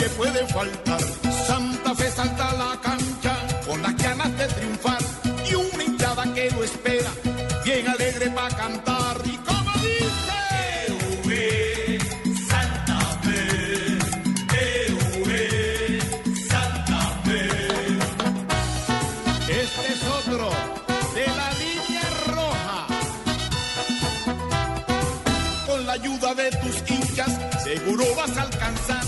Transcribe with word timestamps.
Nadie 0.00 0.16
puede 0.16 0.46
faltar. 0.46 1.00
Santa 1.46 1.94
Fe 1.94 2.10
salta 2.10 2.52
la 2.54 2.89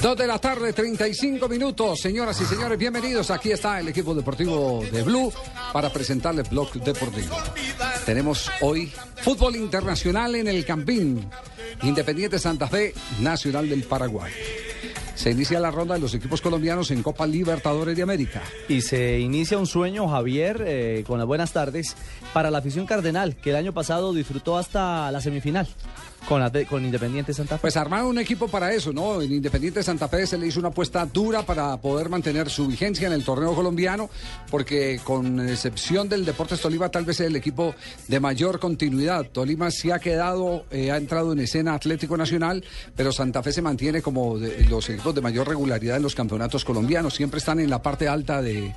Dos 0.02 0.16
de 0.16 0.26
la 0.26 0.40
tarde, 0.40 0.72
35 0.72 1.48
minutos. 1.48 2.00
Señoras 2.00 2.40
y 2.40 2.44
señores, 2.44 2.76
bienvenidos. 2.76 3.30
Aquí 3.30 3.52
está 3.52 3.78
el 3.78 3.86
equipo 3.86 4.12
deportivo 4.12 4.82
de 4.90 5.00
Blue 5.04 5.32
para 5.72 5.90
presentarles 5.90 6.50
Blog 6.50 6.72
Deportivo. 6.72 7.36
Tenemos 8.04 8.50
hoy 8.62 8.92
fútbol 9.18 9.54
internacional 9.54 10.34
en 10.34 10.48
el 10.48 10.64
Campín. 10.64 11.24
Independiente 11.82 12.40
Santa 12.40 12.66
Fe, 12.66 12.92
Nacional 13.20 13.68
del 13.68 13.84
Paraguay. 13.84 14.32
Se 15.14 15.30
inicia 15.30 15.60
la 15.60 15.70
ronda 15.70 15.94
de 15.94 16.00
los 16.00 16.14
equipos 16.14 16.40
colombianos 16.40 16.90
en 16.90 17.00
Copa 17.04 17.24
Libertadores 17.24 17.96
de 17.96 18.02
América. 18.02 18.42
Y 18.68 18.80
se 18.80 19.20
inicia 19.20 19.56
un 19.56 19.68
sueño, 19.68 20.08
Javier, 20.08 20.64
eh, 20.66 21.04
con 21.06 21.18
las 21.18 21.28
buenas 21.28 21.52
tardes, 21.52 21.94
para 22.32 22.50
la 22.50 22.58
afición 22.58 22.86
cardenal, 22.86 23.36
que 23.36 23.50
el 23.50 23.56
año 23.56 23.72
pasado 23.72 24.12
disfrutó 24.12 24.58
hasta 24.58 25.12
la 25.12 25.20
semifinal 25.20 25.68
con, 26.28 26.42
con 26.68 26.84
Independiente 26.84 27.32
Santa 27.34 27.56
Fe. 27.56 27.62
Pues 27.62 27.76
armaron 27.76 28.06
un 28.08 28.18
equipo 28.18 28.48
para 28.48 28.72
eso, 28.72 28.92
¿no? 28.92 29.20
En 29.20 29.32
Independiente 29.32 29.82
Santa 29.82 30.08
Fe 30.08 30.26
se 30.26 30.38
le 30.38 30.46
hizo 30.46 30.58
una 30.60 30.68
apuesta 30.68 31.04
dura 31.06 31.42
para 31.44 31.76
poder 31.80 32.08
mantener 32.08 32.48
su 32.50 32.66
vigencia 32.66 33.06
en 33.06 33.12
el 33.12 33.24
torneo 33.24 33.54
colombiano, 33.54 34.08
porque 34.50 35.00
con 35.04 35.40
excepción 35.48 36.08
del 36.08 36.24
Deportes 36.24 36.60
Tolima, 36.60 36.88
tal 36.90 37.04
vez 37.04 37.20
es 37.20 37.26
el 37.26 37.36
equipo 37.36 37.74
de 38.08 38.20
mayor 38.20 38.58
continuidad. 38.58 39.26
Tolima 39.30 39.70
sí 39.70 39.90
ha 39.90 39.98
quedado, 39.98 40.64
eh, 40.70 40.90
ha 40.90 40.96
entrado 40.96 41.32
en 41.32 41.40
escena 41.40 41.74
Atlético 41.74 42.16
Nacional, 42.16 42.64
pero 42.96 43.12
Santa 43.12 43.42
Fe 43.42 43.52
se 43.52 43.62
mantiene 43.62 44.02
como 44.02 44.36
los 44.68 44.88
equipos 44.90 45.14
de 45.14 45.20
mayor 45.20 45.48
regularidad 45.48 45.96
en 45.96 46.02
los 46.02 46.14
campeonatos 46.14 46.64
colombianos. 46.64 47.14
Siempre 47.14 47.38
están 47.38 47.60
en 47.60 47.70
la 47.70 47.82
parte 47.82 48.08
alta 48.08 48.40
de, 48.42 48.74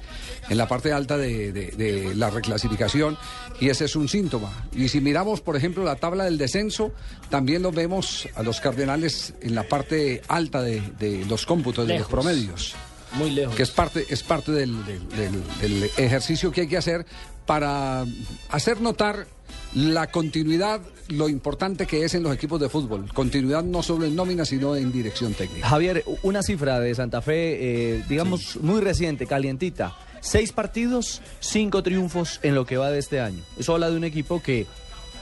en 0.49 0.57
la 0.57 0.67
parte 0.67 0.91
alta 0.93 1.17
de- 1.17 1.51
de 1.53 2.15
la 2.15 2.29
reclasificación, 2.29 3.17
y 3.59 3.69
ese 3.69 3.85
es 3.85 3.95
un 3.95 4.07
síntoma. 4.07 4.65
Y 4.73 4.87
si 4.89 5.01
miramos, 5.01 5.41
por 5.41 5.55
ejemplo, 5.55 5.83
la 5.83 5.95
tabla 5.95 6.25
del 6.25 6.37
descenso, 6.37 6.91
también 7.35 7.61
lo 7.63 7.71
vemos 7.73 8.29
a 8.35 8.43
los 8.43 8.61
Cardenales 8.61 9.33
en 9.41 9.55
la 9.55 9.63
parte 9.63 10.21
alta 10.29 10.61
de, 10.61 10.79
de 10.97 11.25
los 11.25 11.45
cómputos, 11.45 11.85
de 11.85 11.99
los 11.99 12.07
promedios. 12.07 12.75
Muy 13.15 13.31
lejos. 13.31 13.53
Que 13.55 13.63
es 13.63 13.71
parte, 13.71 14.05
es 14.07 14.23
parte 14.23 14.53
del, 14.53 14.85
del- 14.85 15.09
del- 15.09 15.43
del 15.59 15.83
ejercicio 15.97 16.49
que 16.49 16.61
hay 16.61 16.67
que 16.67 16.77
hacer 16.77 17.05
para 17.45 18.05
hacer 18.49 18.79
notar 18.79 19.27
la 19.73 20.07
continuidad, 20.11 20.79
lo 21.09 21.27
importante 21.27 21.85
que 21.85 22.05
es 22.05 22.13
en 22.15 22.23
los 22.23 22.33
equipos 22.33 22.61
de 22.61 22.69
fútbol. 22.69 23.11
Continuidad 23.13 23.63
no 23.63 23.83
solo 23.83 24.05
en 24.05 24.15
nómina, 24.15 24.45
sino 24.45 24.77
en 24.77 24.93
dirección 24.93 25.33
técnica. 25.33 25.67
Javier, 25.67 26.05
una 26.23 26.41
cifra 26.41 26.79
de 26.79 26.95
Santa 26.95 27.21
Fe, 27.21 27.95
eh, 27.97 28.03
digamos, 28.07 28.55
muy 28.61 28.79
reciente, 28.79 29.27
calientita. 29.27 29.93
Seis 30.21 30.53
partidos, 30.53 31.21
cinco 31.41 31.83
triunfos 31.83 32.39
en 32.43 32.55
lo 32.55 32.65
que 32.65 32.77
va 32.77 32.91
de 32.91 32.99
este 32.99 33.19
año. 33.19 33.43
Eso 33.59 33.73
habla 33.73 33.89
de 33.91 33.97
un 33.97 34.05
equipo 34.05 34.41
que 34.41 34.65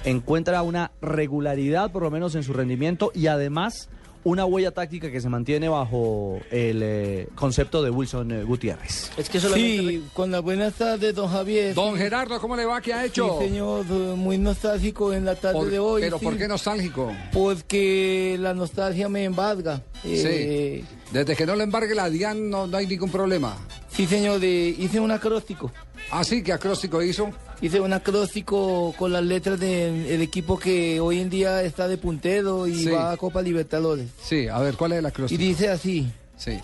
encuentra 0.04 0.62
una 0.64 0.92
regularidad, 1.02 1.92
por 1.92 2.04
lo 2.04 2.12
menos 2.12 2.36
en 2.36 2.44
su 2.44 2.54
rendimiento, 2.54 3.12
y 3.16 3.28
además 3.28 3.90
una 4.26 4.46
huella 4.46 4.72
táctica 4.72 5.12
que 5.12 5.20
se 5.20 5.28
mantiene 5.28 5.68
bajo 5.68 6.40
el 6.50 6.80
eh, 6.82 7.28
concepto 7.36 7.84
de 7.84 7.90
Wilson 7.90 8.32
eh, 8.32 8.44
Gutiérrez. 8.44 9.12
Es 9.18 9.30
que 9.30 9.40
solamente 9.42 9.78
Sí, 9.80 10.04
con 10.14 10.32
las 10.32 10.42
buenas 10.42 10.74
tardes, 10.76 11.14
don 11.14 11.28
Javier. 11.30 11.74
Don 11.76 11.98
Gerardo, 11.98 12.40
¿cómo 12.40 12.56
le 12.56 12.64
va? 12.66 12.80
¿Qué 12.80 12.94
ha 12.94 13.04
hecho? 13.04 13.38
Sí, 13.42 13.48
señor, 13.48 13.84
muy 13.86 14.38
nostálgico 14.38 15.12
en 15.14 15.26
la 15.26 15.36
tarde 15.36 15.60
Por- 15.60 15.70
de 15.70 15.80
hoy. 15.80 16.02
pero 16.04 16.20
sí, 16.20 16.24
¿por 16.26 16.38
qué 16.38 16.48
nostálgico? 16.48 17.12
Porque 17.34 18.38
la 18.40 18.54
nostalgia 18.54 19.10
me 19.10 19.26
embarga. 19.26 19.82
Eh, 20.06 20.84
Sí. 20.86 20.98
Desde 21.12 21.36
que 21.36 21.46
no 21.46 21.56
le 21.56 21.64
embargue 21.64 21.94
la 21.96 22.10
DIAN 22.10 22.50
no, 22.50 22.68
no 22.68 22.78
hay 22.78 22.88
ningún 22.88 23.10
problema. 23.12 23.56
sí, 23.92 24.06
señor, 24.08 24.44
eh, 24.44 24.76
hice 24.78 25.00
un 25.00 25.12
acróstico. 25.12 25.72
Ah, 26.12 26.24
sí, 26.24 26.44
¿qué 26.44 26.52
acróstico 26.54 27.02
hizo? 27.02 27.30
Hice 27.62 27.80
un 27.80 27.94
acróstico 27.94 28.94
con 28.98 29.14
las 29.14 29.24
letras 29.24 29.60
del 29.60 30.22
equipo 30.22 30.60
que 30.60 31.00
hoy 31.00 31.20
en 31.20 31.30
día 31.30 31.62
está 31.64 31.88
de 31.88 31.98
puntero 31.98 32.68
y 32.68 32.76
Sí. 32.84 32.90
va 32.90 33.12
a 33.12 33.18
Copa 33.18 33.42
Libertadores. 33.42 34.10
Sí, 34.22 34.48
a 34.48 34.60
ver, 34.60 34.76
¿cuál 34.76 34.92
es 34.94 34.98
el 35.00 35.06
Y 35.06 35.08
acróstico? 35.08 35.42
dice 35.42 35.70
así. 35.70 36.12
Sí. 36.38 36.60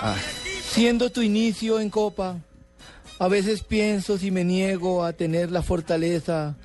Ah, 0.00 0.14
Siendo 0.70 1.10
tu 1.10 1.20
inicio 1.22 1.78
en 1.80 1.90
Copa, 1.90 2.38
a 3.18 3.28
veces 3.28 3.62
pienso 3.62 4.18
si 4.18 4.30
me 4.30 4.42
niego 4.44 5.04
a 5.04 5.12
tener 5.12 5.50
la 5.52 5.62
fortaleza 5.62 6.56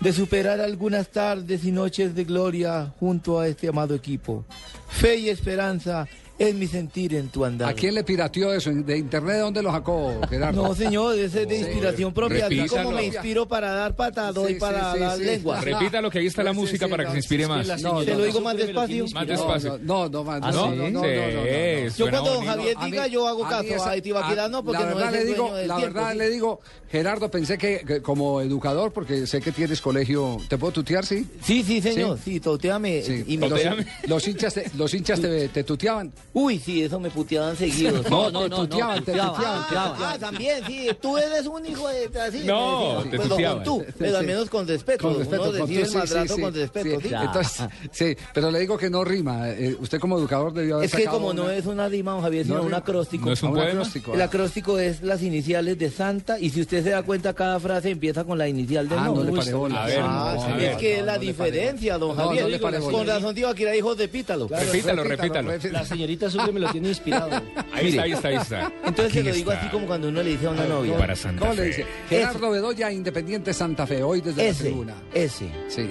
de 0.00 0.12
superar 0.12 0.60
algunas 0.60 1.08
tardes 1.08 1.64
y 1.64 1.72
noches 1.72 2.14
de 2.14 2.24
gloria 2.24 2.92
junto 3.00 3.40
a 3.40 3.48
este 3.48 3.68
amado 3.68 3.94
equipo. 3.94 4.44
Fe 4.88 5.16
y 5.16 5.28
esperanza 5.28 6.06
es 6.38 6.54
mi 6.54 6.66
sentir 6.66 7.14
en 7.14 7.28
tu 7.28 7.44
andar. 7.44 7.68
¿A 7.68 7.74
quién 7.74 7.94
le 7.94 8.04
pirateó 8.04 8.52
eso? 8.54 8.70
¿De 8.70 8.96
internet 8.96 9.34
de 9.36 9.40
dónde 9.40 9.62
lo 9.62 9.72
sacó, 9.72 10.20
Gerardo? 10.28 10.62
No, 10.68 10.74
señor, 10.74 11.18
ese 11.18 11.42
es 11.42 11.48
de 11.48 11.58
inspiración 11.58 12.12
propia. 12.14 12.44
Como 12.48 12.50
Repítalo. 12.56 12.90
me 12.92 13.04
inspiro 13.04 13.48
para 13.48 13.72
dar 13.72 13.96
patada, 13.96 14.32
doy 14.32 14.54
Sí, 14.54 14.60
para 14.60 14.92
sí, 14.92 14.98
sí, 14.98 15.04
dar 15.04 15.18
sí. 15.18 15.24
lengua. 15.24 15.60
Repita 15.60 16.00
lo 16.00 16.10
que 16.10 16.18
ahí 16.20 16.26
está 16.26 16.42
la 16.42 16.52
música 16.52 16.86
sí, 16.86 16.90
para 16.90 17.02
que 17.04 17.08
no, 17.08 17.12
se 17.12 17.18
inspire 17.18 17.46
más. 17.48 17.66
No, 17.82 18.04
¿Te 18.04 18.12
no, 18.12 18.18
lo 18.18 18.24
digo 18.24 18.40
más 18.40 18.56
despacio? 18.56 19.04
Más 19.12 19.26
No, 19.26 19.32
despacio. 19.32 19.78
No, 19.82 20.08
no, 20.08 20.24
man, 20.24 20.40
¿Ah, 20.44 20.52
no, 20.52 20.70
sí? 20.70 20.76
no, 20.76 20.90
no, 20.90 20.90
no, 20.90 21.00
Sí, 21.02 21.08
no, 21.16 21.26
no, 21.26 21.84
no. 21.84 21.88
Yo 21.96 22.10
cuando 22.10 22.34
don. 22.34 22.44
Javier 22.46 22.76
diga, 22.84 23.06
yo 23.08 23.26
hago 23.28 23.42
caso. 23.42 23.84
A 23.84 23.92
Tibaquirá 24.00 24.48
no, 24.48 24.64
porque 24.64 24.82
la 24.84 24.90
no 24.90 25.00
es 25.04 25.12
le 25.12 25.24
digo, 25.24 25.52
La 25.66 25.76
verdad 25.78 26.14
le 26.14 26.30
digo, 26.30 26.60
Gerardo, 26.90 27.30
pensé 27.30 27.58
que, 27.58 28.00
como 28.02 28.40
educador, 28.40 28.92
porque 28.92 29.26
sé 29.26 29.40
que 29.40 29.50
tienes 29.52 29.80
colegio, 29.80 30.38
¿te 30.48 30.56
puedo 30.56 30.72
tutear, 30.72 31.04
sí? 31.04 31.26
Sí, 31.42 31.62
sí, 31.62 31.82
señor. 31.82 32.18
Sí, 32.24 32.38
toteame. 32.40 33.02
Sí. 33.02 33.24
Y 33.26 33.38
me- 33.38 33.48
Los, 33.48 33.58
Tuteame. 33.60 33.86
los 34.06 34.28
hinchas, 34.28 34.54
te, 34.54 34.70
los 34.76 34.94
hinchas 34.94 35.20
te, 35.20 35.48
te 35.48 35.64
tuteaban. 35.64 36.12
Uy, 36.34 36.58
sí, 36.58 36.82
eso 36.82 37.00
me 37.00 37.10
puteaban 37.10 37.56
seguido. 37.56 38.02
No, 38.10 38.30
no, 38.30 38.42
te 38.42 38.48
no, 38.50 38.56
no, 38.58 38.68
tuteaban, 38.68 39.04
te 39.04 39.12
tuteaban. 39.12 39.34
Ah, 39.72 40.16
también, 40.20 40.62
sí, 40.66 40.88
tú 41.00 41.16
eres 41.18 41.46
un 41.46 41.64
hijo 41.66 41.88
de... 41.88 42.10
Así, 42.20 42.40
No, 42.44 43.02
te 43.10 43.16
Pues, 43.16 43.28
tuteaban. 43.28 43.56
con 43.58 43.64
tú, 43.64 43.84
pero 43.98 44.18
al 44.18 44.26
menos 44.26 44.48
con 44.50 44.66
respeto. 44.68 45.08
Con 45.08 45.18
respeto, 45.18 45.42
Uno 45.42 45.58
con 45.58 45.68
decide 45.68 45.82
tú, 45.84 45.92
el 45.92 45.98
madrazo 45.98 46.38
con 46.38 46.54
respeto, 46.54 47.00
¿sí? 47.00 47.08
Entonces, 47.14 47.62
sí, 47.92 48.16
pero 48.34 48.50
le 48.50 48.60
digo 48.60 48.76
que 48.78 48.90
no 48.90 49.04
rima. 49.04 49.50
Eh, 49.50 49.76
usted 49.80 49.98
como 49.98 50.18
educador 50.18 50.52
debió 50.52 50.76
haber 50.76 50.86
Es 50.86 50.94
que 50.94 51.04
como 51.06 51.32
no 51.32 51.50
es 51.50 51.66
una 51.66 51.88
rima, 51.88 52.12
don 52.12 52.22
Javier, 52.22 52.46
No 52.46 52.56
sino 52.56 52.66
un 52.66 52.74
acróstico. 52.74 53.26
No 53.26 53.32
es 53.32 53.42
un 53.42 53.58
acróstico. 53.58 54.14
El 54.14 54.22
acróstico 54.22 54.78
es 54.78 55.02
las 55.02 55.22
iniciales 55.22 55.78
de 55.78 55.90
Santa 55.90 56.38
y 56.38 56.50
si 56.50 56.60
usted 56.60 56.82
se 56.84 56.90
da 56.90 57.02
cuenta 57.02 57.32
cada 57.34 57.58
frase 57.58 57.90
empieza 57.90 58.24
con 58.24 58.38
la 58.38 58.48
inicial 58.48 58.88
del 58.88 58.98
Ah, 58.98 59.04
no 59.06 59.14
nombre. 59.14 59.32
le 59.32 59.38
paré 59.38 59.54
bola. 59.54 59.82
A 59.84 59.86
ver, 59.86 60.00
Ah, 60.02 60.32
no, 60.36 60.44
sí, 60.44 60.52
a 60.52 60.56
ver. 60.56 60.70
es 60.72 60.76
que 60.76 60.92
es 60.94 61.00
no, 61.00 61.06
la 61.06 61.14
no 61.14 61.18
diferencia, 61.20 61.98
don 61.98 62.16
No, 62.16 62.24
Javier. 62.26 62.42
no 62.44 62.48
le 62.50 62.58
bola. 62.58 62.80
Con 62.80 63.06
razón 63.06 63.34
tío, 63.34 63.48
aquí 63.48 63.62
era 63.62 63.74
hijo 63.76 63.94
de 63.94 64.08
Pítalo. 64.08 64.48
Repítalo, 64.48 65.04
repítalo. 65.04 65.52
La 65.72 65.84
señorita 65.84 66.27
Sucre 66.30 66.52
me 66.52 66.60
lo 66.60 66.70
tiene 66.70 66.88
inspirado. 66.88 67.30
Ahí 67.72 67.88
está, 67.88 68.02
ahí 68.02 68.12
está, 68.12 68.28
ahí 68.28 68.36
está. 68.36 68.72
Entonces 68.84 69.12
se 69.12 69.20
Aquí 69.20 69.28
lo 69.28 69.34
digo 69.34 69.52
está. 69.52 69.62
así 69.64 69.70
como 69.70 69.86
cuando 69.86 70.08
uno 70.08 70.22
le 70.22 70.30
dice 70.30 70.46
a 70.46 70.50
una 70.50 70.64
novia. 70.66 70.96
Para 70.96 71.16
Santa 71.16 71.40
¿Cómo 71.40 71.52
le 71.54 71.62
Fe. 71.62 71.66
dice? 71.68 71.86
Gerardo 72.08 72.50
Bedoya, 72.50 72.90
Independiente 72.92 73.52
Santa 73.52 73.86
Fe, 73.86 74.02
hoy 74.02 74.20
desde 74.20 74.48
la 74.52 74.54
tribuna. 74.58 74.94
ese. 75.14 75.50
Sí, 75.68 75.88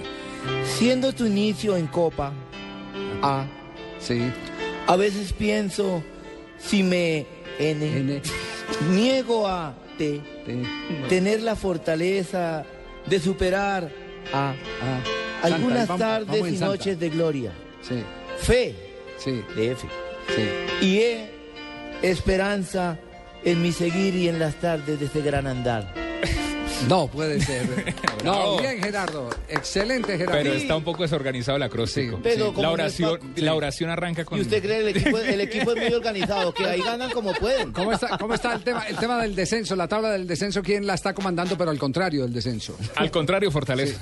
Siendo 0.78 1.12
tu 1.14 1.26
inicio 1.26 1.76
en 1.76 1.88
Copa 1.88 2.32
A, 3.22 3.46
sí. 4.00 4.22
a 4.86 4.96
veces 4.96 5.34
pienso 5.34 6.04
si 6.58 6.84
me 6.84 7.26
N, 7.60 7.98
N, 7.98 8.22
niego 8.92 9.48
a 9.48 9.74
T, 9.98 10.22
T, 10.46 10.64
tener 11.10 11.42
la 11.42 11.56
fortaleza 11.56 12.64
de 13.08 13.20
superar 13.20 13.90
a 14.34 14.50
A. 14.52 14.56
algunas 15.46 15.88
Santa, 15.88 16.06
vamos- 16.08 16.28
tardes 16.28 16.42
vamos 16.42 16.50
y 16.50 16.58
Santa. 16.58 16.66
noches 16.76 17.00
de 17.00 17.10
gloria. 17.10 17.52
Sí, 17.82 18.04
Fe 18.40 18.76
sí, 19.18 19.42
de 19.56 19.72
F. 19.72 19.88
sí. 20.36 20.86
Y 20.86 20.98
E, 21.00 21.30
esperanza 22.02 22.98
en 23.44 23.62
mi 23.62 23.72
seguir 23.72 24.16
y 24.16 24.30
en 24.30 24.40
las 24.40 24.56
tardes 24.56 25.00
de 25.00 25.06
este 25.06 25.22
gran 25.22 25.48
andar. 25.48 25.94
No 26.88 27.08
puede 27.08 27.42
ser. 27.42 27.66
No, 28.24 28.58
bien, 28.60 28.82
Gerardo. 28.84 29.30
Excelente, 29.48 30.18
Gerardo. 30.18 30.42
Pero 30.42 30.54
está 30.54 30.76
un 30.76 30.84
poco 30.84 31.04
desorganizado 31.04 31.56
el 31.56 31.64
acróstico. 31.64 32.18
Sí, 32.18 32.22
Pero 32.24 32.48
como 32.48 32.62
la 32.62 32.68
no 32.68 32.74
oración, 32.74 33.20
la 33.38 33.54
oración 33.56 33.90
arranca 33.90 34.26
con. 34.26 34.38
Y 34.38 34.42
usted 34.42 34.62
cree 34.62 34.80
el 34.80 34.90
equipo, 34.90 35.18
el 35.18 35.40
equipo 35.40 35.72
es 35.72 35.78
muy 35.78 35.94
organizado, 35.94 36.54
que 36.54 36.66
ahí 36.66 36.82
ganan 36.82 37.10
como 37.12 37.34
pueden. 37.34 37.72
¿Cómo 37.72 37.94
está, 37.94 38.18
¿Cómo 38.18 38.34
está 38.34 38.54
el 38.54 38.64
tema, 38.64 38.86
el 38.88 38.98
tema 38.98 39.22
del 39.22 39.34
descenso? 39.36 39.76
La 39.76 39.88
tabla 39.88 40.12
del 40.12 40.28
descenso, 40.28 40.62
¿quién 40.62 40.86
la 40.86 40.96
está 40.96 41.14
comandando? 41.14 41.58
Pero 41.58 41.72
al 41.72 41.80
contrario 41.80 42.24
del 42.24 42.34
descenso. 42.34 42.78
Al 42.96 43.10
contrario, 43.12 43.50
Fortaleza. 43.50 43.98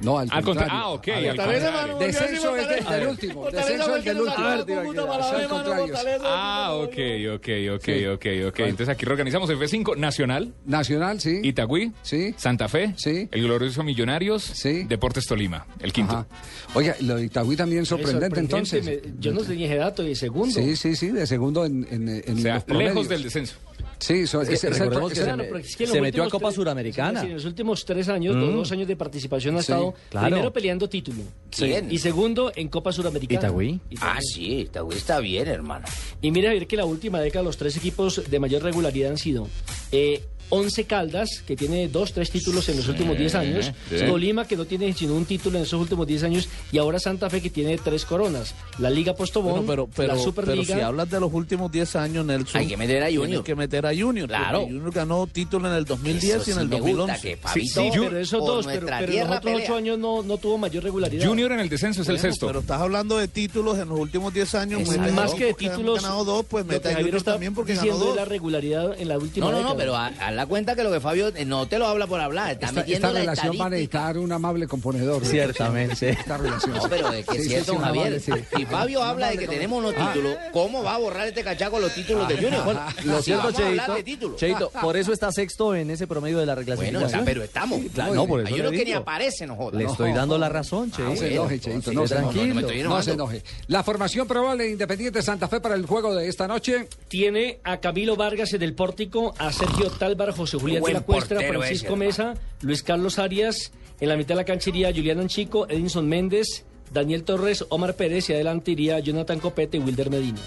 No, 0.00 0.18
al 0.18 0.28
Al 0.30 0.44
contra- 0.44 0.66
contrario. 0.66 0.74
Ah, 0.74 0.88
ok, 0.90 1.08
A 1.08 1.20
ver, 1.20 1.30
al 1.30 1.36
contrario. 1.36 1.98
Descenso 1.98 2.56
es 2.56 2.68
del, 2.68 2.84
del 2.84 3.08
último. 3.08 3.50
Descenso 3.50 3.96
es 3.96 4.04
del 4.04 4.20
último. 4.20 4.48
Es 4.48 5.26
al 5.26 5.48
contrario. 5.48 5.94
Ah, 6.24 6.72
ok, 6.74 6.96
ok, 7.34 7.48
ok, 7.74 7.88
ok, 8.14 8.26
ok. 8.48 8.58
Entonces 8.60 8.88
aquí 8.88 9.04
reorganizamos 9.04 9.48
F5, 9.50 9.96
Nacional, 9.96 10.52
Nacional, 10.66 11.20
sí. 11.20 11.40
Itagüí, 11.42 11.92
Sí. 12.02 12.34
Santa 12.36 12.68
Fe, 12.68 12.94
Sí. 12.96 13.28
el 13.30 13.42
glorioso 13.42 13.82
Millonarios, 13.82 14.42
Sí. 14.42 14.84
Deportes 14.84 15.26
Tolima, 15.26 15.66
el 15.80 15.92
quinto. 15.92 16.14
Ajá. 16.14 16.26
Oiga, 16.74 16.96
lo 17.00 17.16
de 17.16 17.24
Itagüí 17.24 17.56
también 17.56 17.86
sorprendente, 17.86 18.40
entonces. 18.40 18.84
me- 18.84 19.00
yo 19.18 19.32
no 19.32 19.42
tenía 19.42 19.66
ese 19.66 19.76
dato 19.76 20.06
y 20.06 20.14
segundo. 20.14 20.54
Sí, 20.54 20.76
sí, 20.76 20.96
sí, 20.96 21.08
de 21.08 21.26
segundo 21.26 21.64
en, 21.64 21.86
en, 21.90 22.08
en 22.08 22.38
O 22.38 22.40
sea, 22.40 22.54
los 22.56 22.64
promedios. 22.64 22.94
lejos 22.94 23.08
del 23.08 23.22
descenso. 23.22 23.54
Sí, 23.98 24.26
so- 24.26 24.42
Es 24.42 24.62
recordemos 24.62 25.12
que 25.12 25.20
Claro, 25.20 25.42
es 25.56 25.76
que 25.76 25.84
en 25.84 25.90
se 25.90 26.00
metió 26.00 26.22
a 26.24 26.28
Copa 26.30 26.48
tres- 26.48 26.54
Suramericana. 26.56 27.20
sí, 27.20 27.26
en 27.28 27.34
los 27.34 27.44
últimos 27.44 27.84
tres 27.84 28.08
años, 28.08 28.34
los 28.36 28.52
dos 28.54 28.72
años 28.72 28.88
de 28.88 28.96
participación 28.96 29.54
ha 29.56 29.58
Sí, 29.58 29.72
estado 29.72 29.94
claro. 30.10 30.26
primero 30.28 30.52
peleando 30.52 30.88
título. 30.88 31.22
¿Quién? 31.50 31.90
Y 31.90 31.98
segundo 31.98 32.52
en 32.54 32.68
Copa 32.68 32.92
Suramericana. 32.92 33.40
Itagüí. 33.40 33.80
Ah, 34.00 34.18
sí, 34.20 34.62
está, 34.62 34.80
está 34.94 35.20
bien, 35.20 35.48
hermano. 35.48 35.86
Y 36.20 36.30
mira, 36.30 36.50
ver 36.50 36.66
que 36.66 36.76
la 36.76 36.84
última 36.84 37.20
década 37.20 37.42
los 37.44 37.56
tres 37.56 37.76
equipos 37.76 38.22
de 38.28 38.38
mayor 38.40 38.62
regularidad 38.62 39.10
han 39.12 39.18
sido 39.18 39.48
eh, 39.92 40.22
Once 40.54 40.84
Caldas, 40.84 41.42
que 41.46 41.56
tiene 41.56 41.88
dos, 41.88 42.12
tres 42.12 42.30
títulos 42.30 42.68
en 42.68 42.76
los 42.76 42.88
últimos 42.88 43.16
10 43.18 43.34
años, 43.34 43.72
sí. 43.90 43.96
Tolima, 44.06 44.46
que 44.46 44.56
no 44.56 44.64
tiene 44.64 44.92
sino 44.92 45.14
un 45.14 45.24
título 45.24 45.58
en 45.58 45.64
esos 45.64 45.80
últimos 45.80 46.06
10 46.06 46.22
años, 46.24 46.48
y 46.72 46.78
ahora 46.78 46.98
Santa 46.98 47.28
Fe, 47.30 47.40
que 47.40 47.50
tiene 47.50 47.76
tres 47.78 48.04
coronas, 48.04 48.54
la 48.78 48.90
Liga 48.90 49.14
Postobón, 49.14 49.66
Bueno, 49.66 49.66
pero, 49.66 49.88
pero, 49.94 50.08
la 50.08 50.14
pero 50.14 50.24
Superliga. 50.24 50.74
si 50.76 50.80
hablas 50.80 51.10
de 51.10 51.20
los 51.20 51.32
últimos 51.32 51.70
10 51.72 51.96
años, 51.96 52.24
Nelson. 52.24 52.60
Hay 52.60 52.66
que 52.68 52.76
meter 52.76 53.02
a 53.02 53.06
Junior. 53.06 53.26
tienes 53.26 53.44
que 53.44 53.54
meter 53.56 53.86
a 53.86 53.90
Junior. 53.96 54.28
Claro. 54.28 54.62
Junior 54.62 54.92
ganó 54.92 55.26
título 55.26 55.68
en 55.68 55.74
el 55.74 55.84
2010 55.84 56.24
Eso 56.24 56.50
y 56.50 56.52
en 56.52 56.56
sí 56.58 56.62
el 56.62 56.68
me 56.68 56.80
gusta, 56.80 56.96
2011. 56.96 57.20
que 57.20 57.48
Sí, 57.60 57.68
sí, 57.68 57.90
pero 57.94 58.18
esos 58.18 58.44
dos, 58.46 58.66
pero, 58.66 58.86
pero 58.86 59.12
en 59.12 59.18
los 59.18 59.26
otros 59.38 59.40
pelea. 59.42 59.64
ocho 59.64 59.76
años 59.76 59.98
no, 59.98 60.22
no 60.22 60.38
tuvo 60.38 60.58
mayor 60.58 60.82
regularidad. 60.84 61.26
Junior 61.26 61.52
en 61.52 61.60
el 61.60 61.68
descenso 61.68 62.02
es 62.02 62.08
el 62.08 62.14
Bueno, 62.16 62.30
sexto. 62.30 62.46
Pero 62.46 62.60
estás 62.60 62.80
hablando 62.80 63.18
de 63.18 63.28
títulos 63.28 63.78
en 63.78 63.88
los 63.88 63.98
últimos 63.98 64.32
10 64.34 64.54
años. 64.54 64.82
Es 64.82 64.96
a 64.98 65.00
más 65.12 65.30
dos, 65.30 65.34
que 65.34 65.44
de 65.46 65.54
títulos. 65.54 66.02
ganado 66.02 66.24
dos, 66.24 66.44
pues 66.48 66.64
a 66.64 66.68
Javier 66.68 66.96
Junior 66.96 67.22
también 67.22 67.54
porque 67.54 67.74
ganó 67.74 67.96
dos. 67.98 68.10
de 68.10 68.16
la 68.16 68.24
regularidad 68.24 69.00
en 69.00 69.08
la 69.08 69.18
última 69.18 69.46
No, 69.46 69.52
no, 69.52 69.62
no, 69.62 69.76
pero 69.76 69.96
haz 69.96 70.12
haz 70.20 70.34
la 70.34 70.43
cuenta 70.46 70.74
que 70.74 70.82
lo 70.84 70.90
que 70.92 71.00
Fabio 71.00 71.28
eh, 71.34 71.44
no 71.44 71.66
te 71.66 71.78
lo 71.78 71.86
habla 71.86 72.06
por 72.06 72.20
hablar, 72.20 72.52
está 72.52 72.66
esta, 72.66 72.80
metiendo 72.80 73.08
esta 73.08 73.12
la 73.18 73.20
relación 73.20 73.60
va 73.60 73.66
a 73.66 73.70
necesitar 73.70 74.18
un 74.18 74.32
amable 74.32 74.66
componedor. 74.66 75.24
Ciertamente. 75.24 76.10
Esta 76.10 76.36
relación. 76.38 76.74
No, 76.76 76.82
pero 76.88 77.10
es 77.12 77.26
que 77.26 77.32
Sí, 77.34 77.38
es 77.38 77.42
sí, 77.44 77.48
cierto, 77.50 77.72
sí, 77.72 77.76
un 77.78 77.84
Javier. 77.84 78.06
amable, 78.06 78.20
sí. 78.20 78.32
Si 78.56 78.66
Fabio 78.66 79.02
habla 79.02 79.30
de 79.30 79.38
que 79.38 79.48
tenemos 79.48 79.78
unos 79.78 79.94
títulos, 79.94 80.36
¿cómo 80.52 80.82
va 80.82 80.94
a 80.94 80.98
borrar 80.98 81.26
este 81.28 81.42
cachaco 81.42 81.78
los 81.78 81.94
títulos 81.94 82.28
de 82.28 82.36
Junior? 82.36 82.64
Bueno, 82.64 82.80
lo 83.04 83.18
Si 83.18 83.24
cierto, 83.24 83.52
Cheito. 83.52 84.36
Cheito, 84.36 84.70
por 84.80 84.96
eso 84.96 85.12
está 85.12 85.30
sexto 85.32 85.74
en 85.74 85.90
ese 85.90 86.06
promedio 86.06 86.38
de 86.38 86.46
la 86.46 86.54
Bueno, 86.54 86.60
reclasificación. 86.74 87.04
o 87.04 87.08
sea, 87.08 87.24
pero 87.24 87.42
estamos. 87.42 87.80
Claro, 87.94 88.14
no, 88.14 88.26
por 88.26 88.40
eso 88.40 88.48
Hay 88.48 88.54
le 88.54 88.60
uno 88.68 88.70
que 88.70 88.84
ni 88.84 88.92
aparece, 88.92 89.46
no 89.46 89.56
joda. 89.56 89.78
Le 89.78 89.84
estoy 89.84 90.12
dando 90.12 90.38
la 90.38 90.48
razón, 90.48 90.90
Cheito. 90.90 91.10
No 91.10 91.16
se 91.16 91.20
bueno, 91.22 91.34
enoje, 91.42 91.60
Cheito, 91.60 91.90
sí, 91.90 91.96
no 91.96 92.06
se 92.06 92.14
tranquilo. 92.14 92.88
No 92.88 93.02
se 93.02 93.12
enoje. 93.12 93.42
La 93.68 93.82
formación 93.82 94.26
probable 94.26 94.64
de 94.64 94.70
Independiente 94.70 95.22
Santa 95.22 95.48
Fe 95.48 95.60
para 95.60 95.74
el 95.74 95.86
juego 95.86 96.14
de 96.14 96.28
esta 96.28 96.46
noche. 96.48 96.88
Tiene 97.08 97.60
a 97.64 97.78
Camilo 97.78 98.16
Vargas 98.16 98.52
en 98.54 98.62
el 98.62 98.74
pórtico, 98.74 99.34
a 99.38 99.52
Sergio 99.52 99.86
José 100.32 100.58
Julián 100.58 100.82
de 100.82 100.92
la 100.92 101.00
Cuestra, 101.00 101.40
Francisco 101.40 101.88
ese, 101.88 101.96
Mesa, 101.96 102.34
Luis 102.62 102.82
Carlos 102.82 103.18
Arias. 103.18 103.72
En 104.00 104.08
la 104.08 104.16
mitad 104.16 104.30
de 104.30 104.36
la 104.36 104.44
cancha 104.44 104.70
iría 104.70 104.92
Julián 104.92 105.20
Anchico, 105.20 105.68
Edinson 105.68 106.08
Méndez, 106.08 106.64
Daniel 106.92 107.24
Torres, 107.24 107.64
Omar 107.68 107.94
Pérez 107.94 108.28
y 108.30 108.34
adelante 108.34 108.72
iría 108.72 108.98
Jonathan 108.98 109.38
Copete 109.38 109.76
y 109.76 109.80
Wilder 109.80 110.10
Medina. 110.10 110.40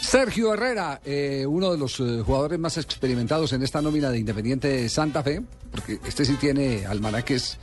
Sergio 0.00 0.52
Herrera, 0.52 1.00
eh, 1.04 1.44
uno 1.46 1.72
de 1.72 1.78
los 1.78 1.98
eh, 1.98 2.22
jugadores 2.24 2.58
más 2.58 2.76
experimentados 2.76 3.52
en 3.52 3.62
esta 3.62 3.80
nómina 3.80 4.10
de 4.10 4.18
Independiente 4.18 4.88
Santa 4.88 5.22
Fe, 5.22 5.42
porque 5.70 5.98
este 6.06 6.24
sí 6.24 6.34
tiene 6.34 6.86
almanaques 6.86 7.58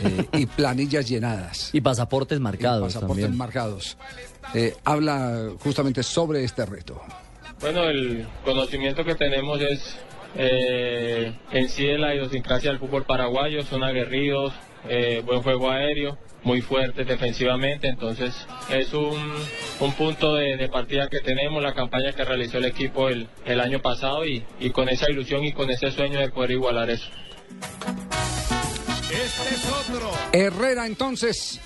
eh, 0.00 0.26
y 0.32 0.46
planillas 0.56 1.08
llenadas. 1.08 1.70
Y 1.72 1.80
pasaportes 1.80 2.38
marcados 2.40 2.92
pasaportes 2.94 3.22
también. 3.22 3.38
marcados. 3.38 3.96
Eh, 4.54 4.76
habla 4.84 5.50
justamente 5.60 6.02
sobre 6.02 6.44
este 6.44 6.66
reto. 6.66 7.00
Bueno, 7.60 7.84
el 7.84 8.26
conocimiento 8.44 9.04
que 9.04 9.14
tenemos 9.14 9.60
es 9.62 9.96
eh, 10.34 11.32
en 11.52 11.68
sí 11.68 11.86
la 11.96 12.14
idiosincrasia 12.14 12.70
del 12.70 12.78
fútbol 12.78 13.04
paraguayo, 13.04 13.62
son 13.62 13.84
aguerridos, 13.84 14.52
eh, 14.88 15.22
buen 15.24 15.42
juego 15.42 15.70
aéreo, 15.70 16.18
muy 16.42 16.60
fuertes 16.60 17.06
defensivamente, 17.06 17.88
entonces 17.88 18.46
es 18.70 18.92
un, 18.94 19.18
un 19.80 19.92
punto 19.94 20.34
de, 20.34 20.56
de 20.56 20.68
partida 20.68 21.08
que 21.08 21.20
tenemos, 21.20 21.62
la 21.62 21.74
campaña 21.74 22.12
que 22.12 22.24
realizó 22.24 22.58
el 22.58 22.66
equipo 22.66 23.08
el, 23.08 23.26
el 23.44 23.60
año 23.60 23.80
pasado 23.80 24.24
y, 24.24 24.44
y 24.60 24.70
con 24.70 24.88
esa 24.88 25.10
ilusión 25.10 25.44
y 25.44 25.52
con 25.52 25.70
ese 25.70 25.90
sueño 25.90 26.20
de 26.20 26.28
poder 26.28 26.52
igualar 26.52 26.90
eso. 26.90 27.08
Este 29.10 29.54
es 29.54 29.68
otro. 29.70 30.10
Herrera 30.32 30.86
entonces 30.86 31.60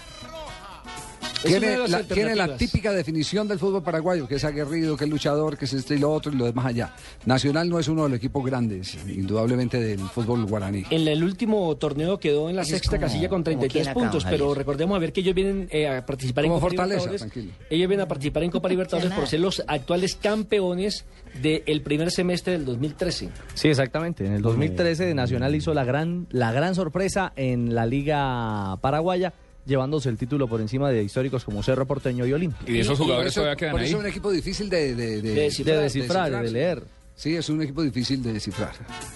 tiene 1.45 1.89
la, 1.89 2.03
tiene 2.03 2.35
la 2.35 2.57
típica 2.57 2.93
definición 2.93 3.49
del 3.49 3.59
fútbol 3.59 3.83
paraguayo, 3.83 4.27
que 4.29 4.37
es 4.37 4.45
aguerrido, 4.45 4.97
que 4.97 5.05
es 5.05 5.11
luchador, 5.11 5.57
que 5.57 5.65
es 5.65 5.73
este 5.73 5.95
y 5.95 5.99
lo 5.99 6.11
otro 6.13 6.33
y 6.33 6.37
lo 6.37 6.45
demás 6.45 6.67
allá. 6.67 6.95
Nacional 7.27 7.69
no 7.69 7.79
es 7.79 7.89
uno 7.89 8.05
de 8.05 8.11
los 8.11 8.19
equipos 8.19 8.45
grandes, 8.45 8.99
indudablemente, 9.09 9.81
del 9.81 9.99
fútbol 10.01 10.45
guaraní. 10.47 10.85
En 10.91 11.07
el 11.09 11.23
último 11.25 11.75
torneo 11.77 12.19
quedó 12.19 12.51
en 12.51 12.57
la 12.57 12.65
sexta 12.65 12.97
como- 12.97 13.01
casilla 13.03 13.29
con 13.29 13.41
como 13.43 13.45
33 13.45 13.73
quién 13.73 13.89
acá, 13.89 13.95
puntos, 14.01 14.25
pero 14.29 14.55
recordemos 14.55 14.97
a 14.97 14.99
ver 14.99 15.13
que 15.13 15.21
ellos 15.21 15.35
vienen 15.35 15.69
eh, 15.71 15.89
a 15.89 16.05
participar 16.05 16.45
en 16.45 16.51
Copa 16.53 16.61
Fortaleza, 16.61 17.05
Libertadores. 17.11 17.49
Ellos 17.71 17.89
vienen 17.89 18.05
a 18.05 18.09
participar 18.09 18.43
en 18.45 18.51
Copa 18.51 18.69
Libertadores 18.69 19.13
por 19.13 19.27
ser 19.27 19.41
los 19.41 19.63
actuales 19.67 20.17
campeones 20.17 21.05
del 21.41 21.83
primer 21.83 22.11
semestre 22.11 22.53
del 22.55 22.65
2013. 22.65 23.29
Sí, 23.55 23.69
exactamente. 23.69 24.27
En 24.27 24.33
el 24.35 24.43
2013 24.43 25.15
Nacional 25.15 25.55
hizo 25.55 25.73
la 25.75 25.85
gran, 25.85 26.27
la 26.31 26.53
gran 26.53 26.75
sorpresa 26.75 27.33
en 27.37 27.75
la 27.75 27.87
Liga 27.87 28.77
Paraguaya, 28.81 29.33
llevándose 29.71 30.09
el 30.11 30.19
título 30.19 30.49
por 30.49 30.61
encima 30.61 30.91
de 30.91 31.03
históricos 31.05 31.45
como 31.45 31.63
Cerro 31.63 31.87
Porteño 31.87 32.27
y 32.27 32.33
Olimpia. 32.33 32.61
Y 32.69 32.73
de 32.75 32.81
esos 32.81 32.99
jugadores 32.99 33.33
eso, 33.33 33.41
todavía 33.41 33.57
quedan 33.57 33.73
por 33.73 33.81
ahí. 33.81 33.87
eso 33.87 33.97
es 33.97 34.03
un 34.03 34.11
equipo 34.11 34.31
difícil 34.33 34.69
de, 34.69 34.95
de, 34.95 35.23
De 35.23 35.33
descifrar, 35.35 35.77
De 35.77 35.83
descifrar, 35.85 36.43
de 36.43 36.51
leer. 36.51 36.83
Sí, 37.15 37.37
es 37.37 37.51
un 37.51 37.61
equipo 37.61 37.83
difícil 37.83 38.23
de 38.23 38.33
descifrar. 38.33 38.73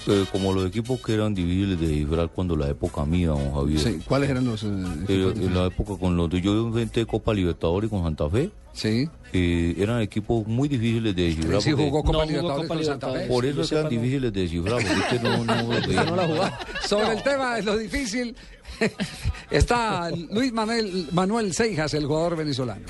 Eh, 0.07 0.27
como 0.31 0.53
los 0.53 0.67
equipos 0.67 1.01
que 1.01 1.15
eran 1.15 1.35
difíciles 1.35 1.81
de 1.81 1.87
descifrar 1.89 2.29
cuando 2.29 2.55
la 2.55 2.69
época 2.69 3.05
mía, 3.07 3.29
don 3.29 3.53
Javier. 3.55 3.81
Sí, 3.81 3.99
¿Cuáles 4.07 4.29
eran 4.29 4.45
los 4.45 4.63
eh, 4.63 4.67
Eh, 5.09 5.29
equipos 5.31 5.47
en 5.49 5.55
la 5.55 5.67
época 5.67 5.97
con 5.99 6.15
los 6.17 6.29
de 6.29 6.41
yo 6.43 6.53
inventé 6.67 7.07
Copa 7.07 7.33
Libertadores 7.33 7.89
con 7.91 8.03
Santa 8.03 8.29
Fe, 8.29 8.51
Sí, 8.75 9.09
eh, 9.33 9.75
eran 9.79 10.03
equipos 10.03 10.47
muy 10.49 10.69
difíciles 10.69 11.15
de 11.17 11.23
descifrar. 11.23 11.63
sí 11.63 11.71
jugó 11.73 12.03
Copa 12.03 12.13
No 12.13 12.19
jugó 12.19 12.27
Libertadores 12.27 12.69
Copa 12.69 12.75
con 12.75 12.85
Santa 12.85 13.13
Fe. 13.13 13.27
Por 13.27 13.47
eso 13.47 13.79
eran 13.79 13.89
difíciles 13.91 14.33
de 14.33 14.41
descifrar, 14.43 14.83
porque 14.83 15.01
usted 15.01 15.23
no, 15.23 15.45
no, 15.45 15.63
lo 15.63 15.69
veía. 15.89 16.05
No 16.11 16.17
la 16.17 16.27
jugaba. 16.27 16.59
Sobre 16.87 17.13
el 17.13 17.23
tema 17.23 17.55
de 17.57 17.63
lo 17.63 17.79
difícil, 17.79 18.37
está 19.51 20.11
Luis 20.31 20.53
Manuel, 20.53 21.09
Manuel 21.13 21.53
Seijas, 21.53 21.95
el 21.95 22.07
jugador 22.07 22.37
venezolano. 22.37 22.87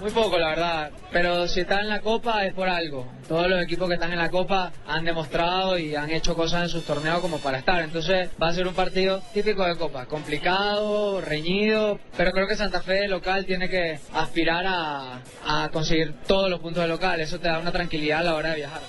Muy 0.00 0.10
poco, 0.10 0.38
la 0.38 0.48
verdad. 0.48 0.90
Pero 1.12 1.46
si 1.46 1.60
está 1.60 1.80
en 1.80 1.88
la 1.88 2.00
Copa 2.00 2.44
es 2.44 2.54
por 2.54 2.68
algo. 2.68 3.06
Todos 3.28 3.48
los 3.48 3.62
equipos 3.62 3.88
que 3.88 3.94
están 3.94 4.12
en 4.12 4.18
la 4.18 4.30
Copa 4.30 4.72
han 4.86 5.04
demostrado 5.04 5.78
y 5.78 5.94
han 5.94 6.10
hecho 6.10 6.34
cosas 6.34 6.62
en 6.64 6.68
sus 6.68 6.84
torneos 6.84 7.20
como 7.20 7.38
para 7.38 7.58
estar. 7.58 7.82
Entonces 7.82 8.30
va 8.42 8.48
a 8.48 8.54
ser 8.54 8.66
un 8.66 8.74
partido 8.74 9.22
típico 9.32 9.64
de 9.64 9.76
Copa. 9.76 10.06
Complicado, 10.06 11.20
reñido. 11.20 11.98
Pero 12.16 12.32
creo 12.32 12.48
que 12.48 12.56
Santa 12.56 12.80
Fe 12.80 13.08
local 13.08 13.44
tiene 13.44 13.68
que 13.68 14.00
aspirar 14.14 14.64
a, 14.66 15.20
a 15.46 15.68
conseguir 15.70 16.14
todos 16.26 16.48
los 16.48 16.60
puntos 16.60 16.82
de 16.82 16.88
local. 16.88 17.20
Eso 17.20 17.38
te 17.38 17.48
da 17.48 17.58
una 17.58 17.72
tranquilidad 17.72 18.20
a 18.20 18.24
la 18.24 18.34
hora 18.34 18.50
de 18.50 18.56
viajar. 18.56 18.80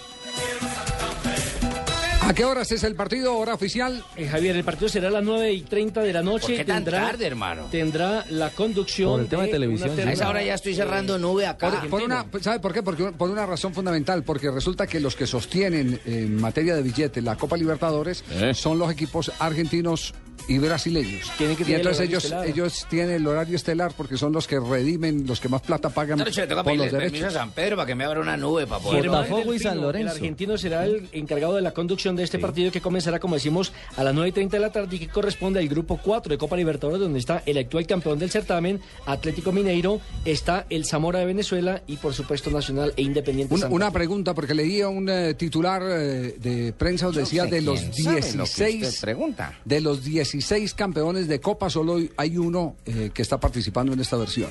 ¿A 2.32 2.34
qué 2.34 2.46
horas 2.46 2.72
es 2.72 2.86
el 2.86 2.96
partido? 2.96 3.36
¿Hora 3.38 3.54
oficial? 3.54 4.06
Eh, 4.16 4.26
Javier, 4.26 4.56
el 4.56 4.64
partido 4.64 4.88
será 4.88 5.10
a 5.10 5.12
las 5.12 5.22
9 5.22 5.52
y 5.52 5.64
30 5.64 6.00
de 6.00 6.14
la 6.14 6.24
noche. 6.24 6.48
¿Por 6.48 6.56
qué 6.56 6.64
tan 6.64 6.86
tendrá, 6.86 7.08
tarde, 7.08 7.28
hermano? 7.28 7.68
Tendrá 7.70 8.26
la 8.30 8.52
conducción. 8.52 9.12
Por 9.12 9.20
el 9.20 9.28
tema 9.28 9.44
de 9.44 9.50
televisión, 9.50 10.00
A 10.08 10.14
esa 10.14 10.30
hora 10.30 10.42
ya 10.42 10.54
estoy 10.54 10.74
cerrando 10.74 11.20
nube 11.20 11.46
acá. 11.46 11.70
Por, 11.70 11.90
por 11.90 12.02
una, 12.04 12.26
¿Sabe 12.40 12.62
por 12.62 12.72
qué? 12.72 12.84
Porque 12.84 13.12
por 13.12 13.30
una 13.30 13.46
razón 13.46 13.74
fundamental, 13.74 14.24
porque 14.24 14.50
resulta 14.50 14.88
que 14.88 15.02
los 15.02 15.18
que 15.18 15.28
sostienen 15.28 16.00
en 16.06 16.40
materia 16.40 16.74
de 16.74 16.84
billetes 16.84 17.22
la 17.22 17.36
Copa 17.36 17.58
Libertadores 17.58 18.24
son 18.54 18.80
los 18.80 18.90
equipos 18.90 19.30
argentinos 19.38 20.14
y 20.48 20.58
brasileños. 20.58 21.32
Tienen 21.38 21.56
que 21.56 21.64
y 21.64 21.74
el 21.74 21.82
entonces 21.82 22.08
ellos, 22.08 22.24
estelar. 22.26 22.48
ellos 22.48 22.88
tienen 22.90 23.16
el 23.16 23.28
horario 23.28 23.56
estelar 23.56 23.94
porque 23.96 24.18
son 24.18 24.34
los 24.34 24.48
que 24.48 24.60
redimen, 24.60 25.26
los 25.28 25.40
que 25.40 25.50
más 25.50 25.62
plata 25.62 25.90
pagan 25.90 26.18
por 26.18 26.28
los 26.28 26.36
permiso 26.36 26.96
a 26.96 27.00
derechos. 27.00 27.34
San 27.34 27.52
Pedro 27.52 27.76
para 27.76 27.88
que 27.88 27.96
me 27.96 28.06
abra 28.06 28.20
una 28.22 28.38
nube 28.38 28.68
para 28.68 28.82
poder. 28.82 29.08
Botafogo 29.08 29.54
y 29.54 29.60
San 29.60 29.82
Lorenzo. 29.82 30.12
El 30.12 30.18
argentino 30.18 30.58
será 30.58 30.86
el 30.86 31.10
encargado 31.12 31.56
de 31.56 31.62
la 31.62 31.72
conducción 31.72 32.16
de 32.16 32.24
este 32.24 32.40
partido 32.40 32.72
que 32.72 32.82
comenzará, 32.82 33.20
como 33.20 33.36
decimos, 33.36 33.72
a 33.98 34.04
las 34.04 34.14
9 34.14 34.30
y 34.30 34.32
30 34.32 34.58
de 34.58 34.62
la 34.62 34.72
tarde 34.72 34.96
y 34.96 35.00
que 35.00 35.08
corresponde 35.08 35.60
al 35.60 35.68
grupo 35.68 36.00
4 36.02 36.32
de 36.32 36.38
Copa 36.38 36.56
Libertadores, 36.56 37.00
donde 37.00 37.20
está 37.20 37.44
el 37.46 37.58
actual 37.58 37.86
campeón 37.88 38.20
del 38.20 38.30
certamen, 38.32 38.80
Atlético 39.06 39.52
Mineiro, 39.52 40.02
está 40.26 40.66
el 40.70 40.86
Zamora 40.86 41.20
de 41.20 41.26
Venezuela 41.26 41.82
y, 41.88 41.98
por 41.98 42.14
supuesto, 42.14 42.50
Nacional 42.52 42.94
e 42.96 43.02
Independiente. 43.02 43.54
Una, 43.70 43.92
pregunta, 43.92 44.34
porque 44.34 44.54
leía 44.54 44.88
un 44.88 45.10
eh, 45.10 45.34
titular 45.34 45.82
eh, 45.84 46.36
de 46.40 46.74
prensa 46.74 47.08
donde 47.08 47.22
decía 47.22 47.44
sé 47.44 47.50
de 47.52 47.62
los 47.62 47.80
quién 47.80 48.04
sabe 48.04 48.22
lo 48.34 48.44
que 48.44 48.50
usted 48.50 48.68
16 48.68 49.02
pregunta. 49.02 49.60
de 49.66 49.82
los 49.82 50.04
16 50.04 50.31
campeones 50.76 51.28
de 51.28 51.40
Copa 51.40 51.70
solo 51.70 52.00
hay 52.18 52.38
uno 52.38 52.76
eh, 52.86 53.12
que 53.14 53.22
está 53.22 53.40
participando 53.40 53.94
en 53.94 54.00
esta 54.00 54.18
versión. 54.18 54.50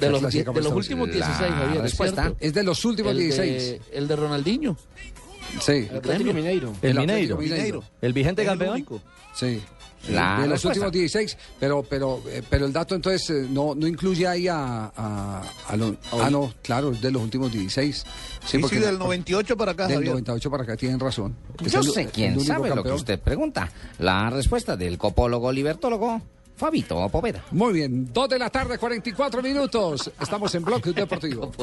De 0.00 0.10
los, 0.10 0.22
de 0.22 0.44
los 0.44 0.72
últimos 0.72 1.08
La 1.08 1.14
16, 1.14 1.38
Javier, 1.38 1.76
¿es 1.76 1.82
respuesta. 1.82 2.34
Es 2.40 2.52
de 2.52 2.62
los 2.64 2.84
últimos 2.84 3.12
el 3.12 3.18
16. 3.18 3.62
De, 3.62 3.80
el 3.92 4.08
de 4.08 4.16
Ronaldinho. 4.16 4.76
Sí. 5.60 5.86
El 5.90 5.96
Atlético 5.96 6.32
Mineiro. 6.32 6.72
El 6.82 6.98
Mineiro. 6.98 7.84
El 8.00 8.12
vigente 8.12 8.42
el 8.42 8.48
campeón. 8.48 8.74
único. 8.74 9.00
Sí. 9.34 9.62
La 10.10 10.34
de 10.42 10.48
los 10.48 10.62
respuesta. 10.62 10.68
últimos 10.86 10.92
16, 10.92 11.38
pero 11.58 11.82
pero 11.82 12.22
eh, 12.28 12.42
pero 12.48 12.66
el 12.66 12.72
dato 12.72 12.94
entonces 12.94 13.30
eh, 13.30 13.46
no 13.50 13.74
no 13.74 13.86
incluye 13.86 14.26
ahí 14.26 14.48
a, 14.48 14.92
a, 14.96 15.42
a 15.68 15.76
lo- 15.76 15.96
ah 16.12 16.28
no, 16.30 16.52
claro, 16.62 16.90
de 16.90 17.10
los 17.10 17.22
últimos 17.22 17.50
16. 17.52 18.04
Sí, 18.46 18.58
porque 18.58 18.76
sí, 18.76 18.82
del 18.82 18.94
la- 18.98 19.04
98 19.04 19.56
para 19.56 19.72
acá, 19.72 19.86
del 19.86 19.96
Javier. 19.96 20.12
98 20.12 20.50
para 20.50 20.62
acá 20.64 20.76
tienen 20.76 21.00
razón. 21.00 21.34
Yo 21.60 21.80
el- 21.80 21.90
sé 21.90 22.06
quién 22.06 22.38
sabe 22.40 22.68
lo 22.68 22.74
que 22.76 22.80
campeón. 22.80 22.96
usted 22.96 23.18
pregunta. 23.20 23.70
La 23.98 24.28
respuesta 24.30 24.76
del 24.76 24.98
copólogo 24.98 25.50
libertólogo, 25.52 26.20
Fabito 26.56 27.08
Poveda. 27.08 27.44
Muy 27.52 27.72
bien, 27.72 28.12
2 28.12 28.28
de 28.28 28.38
la 28.38 28.50
tarde, 28.50 28.78
44 28.78 29.42
minutos. 29.42 30.10
Estamos 30.20 30.54
en 30.54 30.64
Bloque 30.64 30.92
Deportivo. 30.92 31.50
Se 31.58 31.62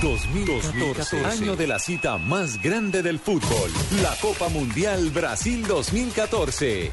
2014, 0.00 1.24
año 1.24 1.56
de 1.56 1.66
la 1.66 1.78
cita 1.78 2.18
más 2.18 2.62
grande 2.62 3.02
del 3.02 3.18
fútbol, 3.18 3.70
la 4.02 4.14
Copa 4.20 4.48
Mundial 4.48 5.10
Brasil 5.10 5.66
2014. 5.66 6.92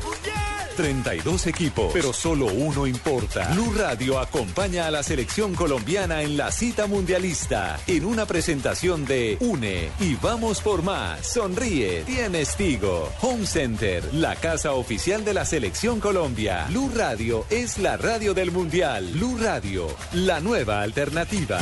32 0.75 1.47
equipos, 1.47 1.91
pero 1.93 2.11
solo 2.11 2.47
uno 2.47 2.85
importa. 2.87 3.49
Blue 3.53 3.73
Radio 3.77 4.19
acompaña 4.19 4.87
a 4.87 4.91
la 4.91 5.03
selección 5.03 5.53
colombiana 5.55 6.21
en 6.21 6.35
la 6.35 6.51
cita 6.51 6.87
mundialista 6.87 7.79
en 7.87 8.05
una 8.05 8.25
presentación 8.25 9.05
de 9.05 9.37
Une 9.39 9.89
y 9.99 10.15
vamos 10.15 10.61
por 10.61 10.81
más. 10.81 11.25
Sonríe, 11.25 12.03
tienes 12.05 12.55
Tigo. 12.55 13.09
Home 13.21 13.45
Center, 13.45 14.03
la 14.15 14.35
casa 14.35 14.73
oficial 14.73 15.23
de 15.23 15.33
la 15.33 15.45
selección 15.45 15.99
Colombia. 15.99 16.65
Blue 16.69 16.91
Radio 16.93 17.45
es 17.49 17.77
la 17.77 17.97
radio 17.97 18.33
del 18.33 18.51
mundial. 18.51 19.11
Blue 19.13 19.37
Radio, 19.37 19.87
la 20.11 20.39
nueva 20.41 20.81
alternativa. 20.81 21.59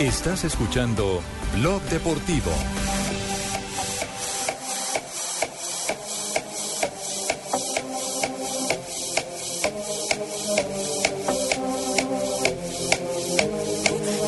Estás 0.00 0.44
escuchando 0.44 1.20
Blog 1.56 1.82
Deportivo. 1.90 2.50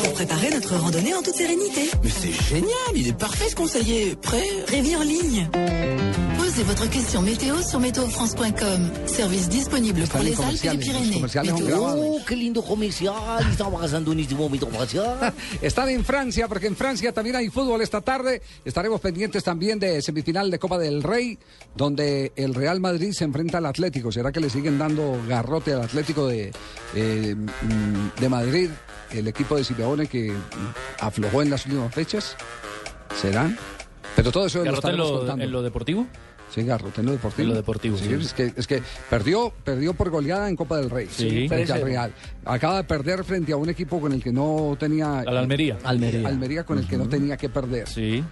Pour 0.03 0.13
préparer 0.13 0.51
notre 0.51 0.77
randonnée 0.77 1.15
en 1.15 1.23
toute 1.23 1.37
sérénité. 1.37 1.91
Mais 2.05 2.11
c'est 2.11 2.33
génial, 2.33 2.71
il 2.95 3.09
est 3.09 3.19
parfait 3.19 3.49
ce 3.49 3.57
conseiller. 3.57 4.15
Prêt? 4.17 4.45
Prévis 4.67 4.97
en 4.97 5.03
ligne. 5.03 5.49
Posez 6.53 6.65
votre 6.65 6.91
question 6.91 7.23
météo 7.23 7.63
sur 7.63 7.81
météofrance.com. 7.81 8.91
Service 9.07 9.49
disponible 9.49 10.03
pour 10.03 10.21
les 10.21 10.39
Alpes 10.39 10.65
et 10.65 10.69
les 10.69 10.77
Pyrénées. 10.77 11.25
Oh, 11.75 12.19
qué 12.29 12.37
lindo 12.37 12.61
comercial. 12.61 13.15
Estamos 13.51 13.81
pasando 13.81 14.15
momento 14.37 14.67
comercial. 14.67 15.33
Están 15.63 15.89
en 15.89 16.05
Francia, 16.05 16.49
porque 16.49 16.67
en 16.67 16.77
Francia 16.77 17.11
también 17.11 17.37
hay 17.37 17.49
fútbol 17.49 17.81
esta 17.81 18.03
tarde. 18.03 18.43
Estaremos 18.67 19.01
pendientes 19.01 19.43
también 19.43 19.79
de 19.79 20.03
semifinal 20.03 20.51
de 20.51 20.59
Copa 20.59 20.77
del 20.77 21.03
Rey, 21.03 21.39
donde 21.75 22.33
el 22.37 22.53
Real 22.55 22.81
Madrid 22.81 23.13
se 23.13 23.25
enfrenta 23.25 23.57
al 23.57 23.65
Atlético. 23.65 24.13
¿Será 24.13 24.31
que 24.31 24.41
le 24.41 24.51
siguen 24.51 24.77
dando 24.77 25.19
garrote 25.27 25.73
al 25.73 25.81
Atlético 25.81 26.27
de, 26.27 26.53
eh, 26.95 27.35
mm, 27.35 28.21
de 28.21 28.29
Madrid, 28.29 28.69
el 29.11 29.27
equipo 29.27 29.57
de 29.57 29.65
Simeone 29.65 30.07
que 30.07 30.35
aflojó 31.01 31.41
en 31.41 31.49
las 31.49 31.65
últimas 31.65 31.95
fechas? 31.95 32.37
¿Será? 33.19 33.51
Pero 34.15 34.31
todo 34.31 34.47
eso 34.47 34.59
lo 34.59 34.65
¿Garrote 34.65 34.89
en 34.89 34.93
estaremos 34.93 35.11
lo, 35.11 35.19
contando. 35.21 35.45
en 35.45 35.51
lo 35.53 35.63
deportivo? 35.63 36.07
Sí, 36.55 36.63
garrote 36.65 37.01
en 37.01 37.07
lo 37.07 37.13
deportivo. 37.13 37.43
En 37.45 37.49
lo 37.51 37.55
deportivo, 37.55 37.97
Sí, 37.97 38.05
sí. 38.09 38.15
Es, 38.15 38.33
que, 38.35 38.53
es 38.57 38.67
que 38.67 38.83
perdió, 39.09 39.53
perdió 39.65 39.95
por 39.95 40.11
goleada 40.11 40.49
en 40.49 40.57
Copa 40.57 40.77
del 40.77 40.91
Rey. 40.91 41.09
Sí. 41.11 41.49
Frente 41.49 41.73
al 41.73 41.81
3-0. 41.81 41.85
Real. 41.85 42.15
Acaba 42.45 42.77
de 42.77 42.85
perder 42.85 43.25
frente 43.25 43.53
a 43.53 43.57
un 43.57 43.69
equipo 43.71 44.01
con 44.01 44.13
el 44.13 44.23
que 44.23 44.33
no 44.33 44.77
tenía... 44.79 45.21
Al 45.21 45.37
Almería. 45.39 45.79
Almería. 45.85 46.29
Almería 46.29 46.65
con 46.65 46.79
el 46.79 46.87
que 46.87 46.97
no 46.99 47.09
tenía 47.09 47.37
que 47.37 47.49
perder. 47.49 47.89
Sí. 47.89 48.23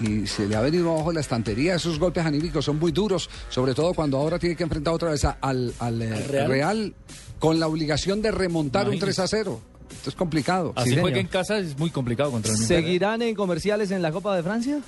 Y 0.00 0.26
se 0.26 0.46
le 0.46 0.54
ha 0.56 0.60
venido 0.60 0.92
abajo 0.92 1.12
la 1.12 1.20
estantería. 1.20 1.74
Esos 1.76 1.98
golpes 1.98 2.24
anímicos 2.24 2.64
son 2.64 2.78
muy 2.78 2.92
duros, 2.92 3.28
sobre 3.48 3.74
todo 3.74 3.94
cuando 3.94 4.16
ahora 4.18 4.38
tiene 4.38 4.54
que 4.56 4.62
enfrentar 4.64 4.94
otra 4.94 5.10
vez 5.10 5.24
a- 5.24 5.38
al, 5.40 5.72
al, 5.78 6.02
eh, 6.02 6.14
Real? 6.28 6.48
Real? 6.48 6.94
con 7.38 7.60
la 7.60 7.68
obligación 7.68 8.20
de 8.22 8.32
remontar 8.32 8.88
un 8.88 8.94
Imagínese. 8.94 9.18
3 9.22 9.24
a 9.24 9.28
0. 9.28 9.60
Esto 9.92 10.10
es 10.10 10.16
complicado. 10.16 10.72
Así 10.76 10.90
Sí, 10.90 10.94
juega 10.96 11.08
señor. 11.16 11.20
en 11.20 11.26
casa 11.28 11.58
es 11.58 11.78
muy 11.78 11.90
complicado 11.90 12.30
contra 12.32 12.50
el 12.52 12.58
mismo. 12.58 12.66
¿Seguirán 12.68 13.22
en 13.22 13.34
comerciales 13.36 13.90
en 13.92 14.02
la 14.02 14.10
Copa 14.12 14.34
de 14.36 14.42
Francia? 14.42 14.80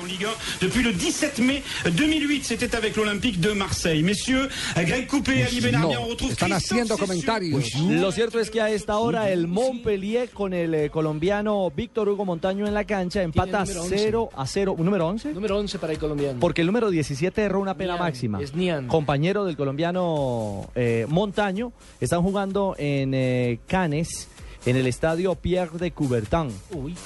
En 0.00 0.06
Ligue 0.06 0.26
1 0.26 0.28
depuis 0.60 0.82
le 0.82 0.92
17 0.92 1.38
mai 1.40 1.62
2008. 1.90 2.44
C'était 2.44 2.74
avec 2.76 2.96
l'Olympique 2.96 3.40
de 3.40 3.52
Marseille. 3.52 4.02
Messieurs, 4.02 4.48
Greg 4.76 5.06
Coupé, 5.06 5.42
Ali 5.42 5.60
Benarbia, 5.60 6.00
on 6.00 6.08
retrouve 6.08 6.32
Están 6.32 6.52
haciendo 6.52 6.96
comentarios. 6.96 7.74
Lo 7.76 8.12
cierto 8.12 8.38
es 8.38 8.50
que 8.50 8.60
a 8.60 8.70
esta 8.70 8.98
hora 8.98 9.30
el 9.30 9.46
Montpellier 9.46 10.30
con 10.30 10.52
el 10.52 10.74
eh, 10.74 10.90
colombiano 10.90 11.70
Víctor 11.70 12.08
Hugo 12.08 12.24
Montaño 12.24 12.66
en 12.66 12.74
la 12.74 12.84
cancha 12.84 13.22
empata 13.22 13.60
número 13.60 13.82
11. 13.82 13.98
0 13.98 14.30
a 14.34 14.46
0. 14.46 14.76
¿Número 14.78 15.08
11? 15.08 15.32
Número 15.32 15.58
11 15.58 15.78
para 15.78 15.92
el 15.92 15.98
colombiano. 15.98 16.40
Porque 16.40 16.60
el 16.60 16.66
número 16.66 16.90
17 16.90 17.42
erró 17.42 17.60
una 17.60 17.76
pena 17.76 17.94
Nian, 17.94 18.04
máxima. 18.04 18.42
es 18.42 18.54
Nian. 18.54 18.88
Compañero 18.88 19.44
del 19.44 19.56
colombiano 19.56 20.68
eh, 20.74 21.06
Montaño. 21.08 21.72
Están 22.00 22.22
jugando 22.22 22.74
en 22.78 23.14
eh, 23.14 23.58
Cannes. 23.66 24.28
En 24.66 24.76
el 24.76 24.86
estadio 24.86 25.34
Pierre 25.36 25.78
de 25.78 25.92
Coubertin. 25.92 26.48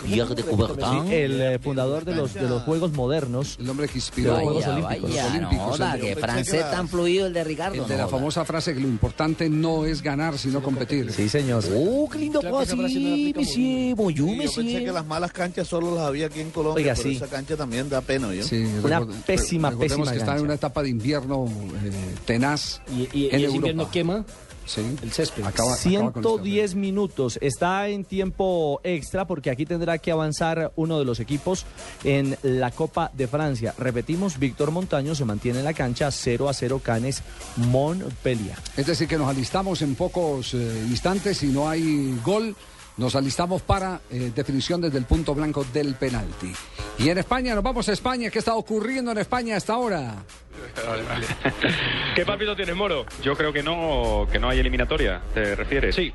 Pierre 0.05 0.35
de 0.35 0.43
Coubertin. 0.43 1.07
Sí, 1.09 1.15
el 1.15 1.41
eh, 1.41 1.59
fundador 1.59 2.05
de 2.05 2.15
los, 2.15 2.35
de 2.35 2.49
los 2.49 2.63
Juegos 2.63 2.93
Modernos. 2.93 3.57
El 3.61 3.69
hombre 3.71 3.87
que 3.87 3.99
inspiró 3.99 4.33
los 4.33 4.41
Juegos 4.43 4.67
Vaya, 4.67 4.75
Olímpicos. 4.77 5.11
vaya, 5.11 5.27
Olímpicos, 5.27 5.79
no, 5.81 5.93
que 5.93 6.01
pensé 6.01 6.17
francés 6.21 6.71
tan 6.71 6.89
fluido 6.89 7.27
el 7.27 7.33
de 7.35 7.45
Ricardo. 7.45 7.83
El 7.83 7.87
de 7.89 7.97
no 7.97 8.03
la 8.03 8.09
famosa 8.09 8.45
frase 8.45 8.75
que 8.75 8.81
lo 8.81 8.89
importante 8.89 9.49
no 9.49 9.85
es 9.85 10.03
ganar, 10.03 10.39
sino 10.39 10.63
competir. 10.63 11.13
Sí, 11.13 11.29
señor. 11.29 11.63
Oh, 11.77 12.09
qué 12.11 12.19
lindo 12.19 12.41
Claro 12.41 12.59
aplica 12.61 12.77
monsieur, 12.77 13.95
bonjour, 13.95 14.15
Sí, 14.15 14.15
yo 14.15 14.27
pensé 14.43 14.63
monsieur. 14.63 14.85
que 14.87 14.93
las 14.93 15.07
malas 15.07 15.33
canchas 15.33 15.69
solo 15.69 15.95
las 15.95 16.05
había 16.07 16.27
aquí 16.27 16.41
en 16.41 16.51
Colombia, 16.51 16.83
Oiga, 16.83 16.95
pero 16.97 17.09
sí. 17.11 17.17
esa 17.17 17.27
cancha 17.27 17.57
también 17.57 17.89
da 17.91 18.01
pena, 18.01 18.33
¿yo? 18.35 18.43
Sí, 18.43 18.65
Una 18.83 19.01
pésima, 19.27 19.71
pésima 19.73 20.11
que 20.11 20.19
está 20.19 20.31
en 20.33 20.37
cancha. 20.39 20.43
una 20.43 20.55
etapa 20.55 20.83
de 20.83 20.89
invierno 20.89 21.47
eh, 21.85 21.91
tenaz 22.25 22.81
Y, 22.91 23.09
y- 23.19 23.27
ese 23.31 23.51
invierno 23.55 23.91
quema 23.91 24.25
Sí. 24.67 24.83
el 25.03 25.13
césped. 25.13 25.43
Acaba- 25.45 25.75
acaba 25.75 26.13
con 26.13 26.23
esto. 26.23 26.39
110 26.39 26.75
minutos. 26.75 27.39
Está 27.41 27.89
en 27.89 28.05
tiempo 28.05 28.81
extra 28.85 29.27
porque 29.27 29.51
aquí 29.51 29.67
tendrá 29.67 29.99
que 29.99 30.13
avanzar 30.13 30.73
uno 30.77 30.99
de 30.99 31.05
los 31.05 31.19
equipos 31.21 31.67
en 32.05 32.37
la 32.43 32.71
Copa 32.71 33.11
de 33.15 33.27
Francia. 33.27 33.75
Repetimos, 33.79 34.39
Víctor 34.39 34.71
Montaño 34.71 35.15
se 35.15 35.25
mantiene 35.25 35.59
en 35.61 35.65
la 35.65 35.75
cancha 35.75 36.11
0 36.11 36.49
a 36.49 36.55
0 36.55 36.81
Canes 36.85 37.23
Montpellier. 37.57 38.57
Es 38.77 38.87
decir, 38.87 39.09
que 39.09 39.19
nos 39.19 39.29
alistamos 39.29 39.83
en 39.83 39.95
pocos 39.95 40.55
eh, 40.55 40.85
instantes. 40.89 41.39
Si 41.39 41.47
no 41.49 41.69
hay 41.69 42.19
gol, 42.25 42.55
nos 42.97 43.15
alistamos 43.17 43.63
para 43.63 44.01
eh, 44.11 44.33
definición 44.35 44.81
desde 44.81 44.99
el 44.99 45.05
punto 45.05 45.35
blanco 45.35 45.65
del 45.73 45.95
penalti. 45.95 46.53
Y 46.99 47.09
en 47.09 47.19
España, 47.19 47.55
nos 47.55 47.65
vamos 47.65 47.89
a 47.89 47.93
España. 47.93 48.31
¿Qué 48.31 48.39
está 48.41 48.55
ocurriendo 48.55 49.11
en 49.13 49.19
España 49.19 49.57
hasta 49.57 49.75
ahora? 49.75 50.17
¿Qué 52.15 52.27
papito 52.27 52.55
tienes, 52.55 52.77
Moro? 52.77 53.07
Yo 53.23 53.37
creo 53.37 53.53
que 53.53 53.63
no, 53.63 54.27
que 54.31 54.39
no 54.39 54.49
hay 54.49 54.59
eliminatoria, 54.59 55.21
¿te 55.33 55.55
refieres? 55.55 55.95
Sí. 55.95 56.13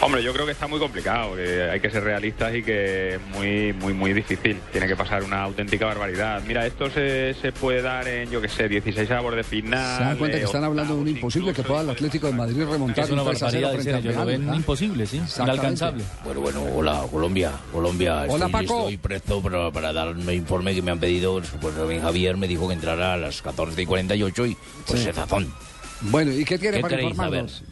Hombre, 0.00 0.22
yo 0.22 0.32
creo 0.32 0.46
que 0.46 0.52
está 0.52 0.66
muy 0.66 0.78
complicado, 0.78 1.36
que 1.36 1.70
hay 1.70 1.80
que 1.80 1.90
ser 1.90 2.04
realistas 2.04 2.54
y 2.54 2.62
que 2.62 3.14
es 3.14 3.20
muy, 3.28 3.72
muy, 3.72 3.94
muy 3.94 4.12
difícil. 4.12 4.60
Tiene 4.72 4.86
que 4.86 4.96
pasar 4.96 5.22
una 5.22 5.42
auténtica 5.42 5.86
barbaridad. 5.86 6.42
Mira, 6.46 6.66
esto 6.66 6.90
se, 6.90 7.34
se 7.34 7.52
puede 7.52 7.82
dar 7.82 8.06
en, 8.08 8.30
yo 8.30 8.40
qué 8.40 8.48
sé, 8.48 8.68
16 8.68 9.10
avos 9.10 9.34
de 9.34 9.44
final. 9.44 9.98
Se 9.98 10.04
dan 10.04 10.18
cuenta 10.18 10.38
que 10.38 10.44
están 10.44 10.64
hablando 10.64 10.94
de 10.94 11.00
un 11.00 11.08
imposible 11.08 11.52
que 11.52 11.62
pueda 11.62 11.80
el 11.82 11.90
Atlético 11.90 12.26
de 12.26 12.32
Madrid 12.34 12.64
remontar 12.68 13.04
Es 13.04 13.10
una 13.10 13.22
un 13.22 13.28
3 13.30 13.42
a 13.42 13.50
0 13.50 13.66
barbaridad, 13.66 13.82
frente 13.82 14.08
en 14.08 14.18
al 14.18 14.20
lo 14.20 14.26
ven 14.26 14.54
imposible, 14.54 15.06
sí, 15.06 15.20
inalcanzable. 15.38 16.04
Bueno, 16.24 16.40
bueno, 16.40 16.62
hola, 16.74 17.02
Colombia. 17.10 17.52
Colombia, 17.72 18.24
Hola, 18.28 18.46
estoy 18.46 18.52
Paco. 18.52 18.60
listo 18.62 18.90
y 18.90 18.96
presto 18.98 19.40
para, 19.42 19.70
para 19.70 19.92
darme 19.92 20.34
informe 20.34 20.74
que 20.74 20.82
me 20.82 20.90
han 20.90 20.98
pedido. 21.00 21.40
Pues 21.60 21.74
Javier 22.02 22.36
me 22.36 22.46
dijo 22.46 22.68
que 22.68 22.74
entrara 22.74 23.14
a 23.14 23.16
las 23.16 23.40
14 23.40 23.80
y 23.80 23.86
48 23.86 24.46
y 24.46 24.56
pues 24.86 25.00
Sí. 25.00 25.08
ese 25.08 25.12
razón. 25.18 25.52
Bueno, 26.02 26.32
¿y 26.32 26.44
qué 26.44 26.58
tiene 26.58 26.78
¿Qué 26.78 26.82
para 26.82 27.02
informarnos? 27.02 27.62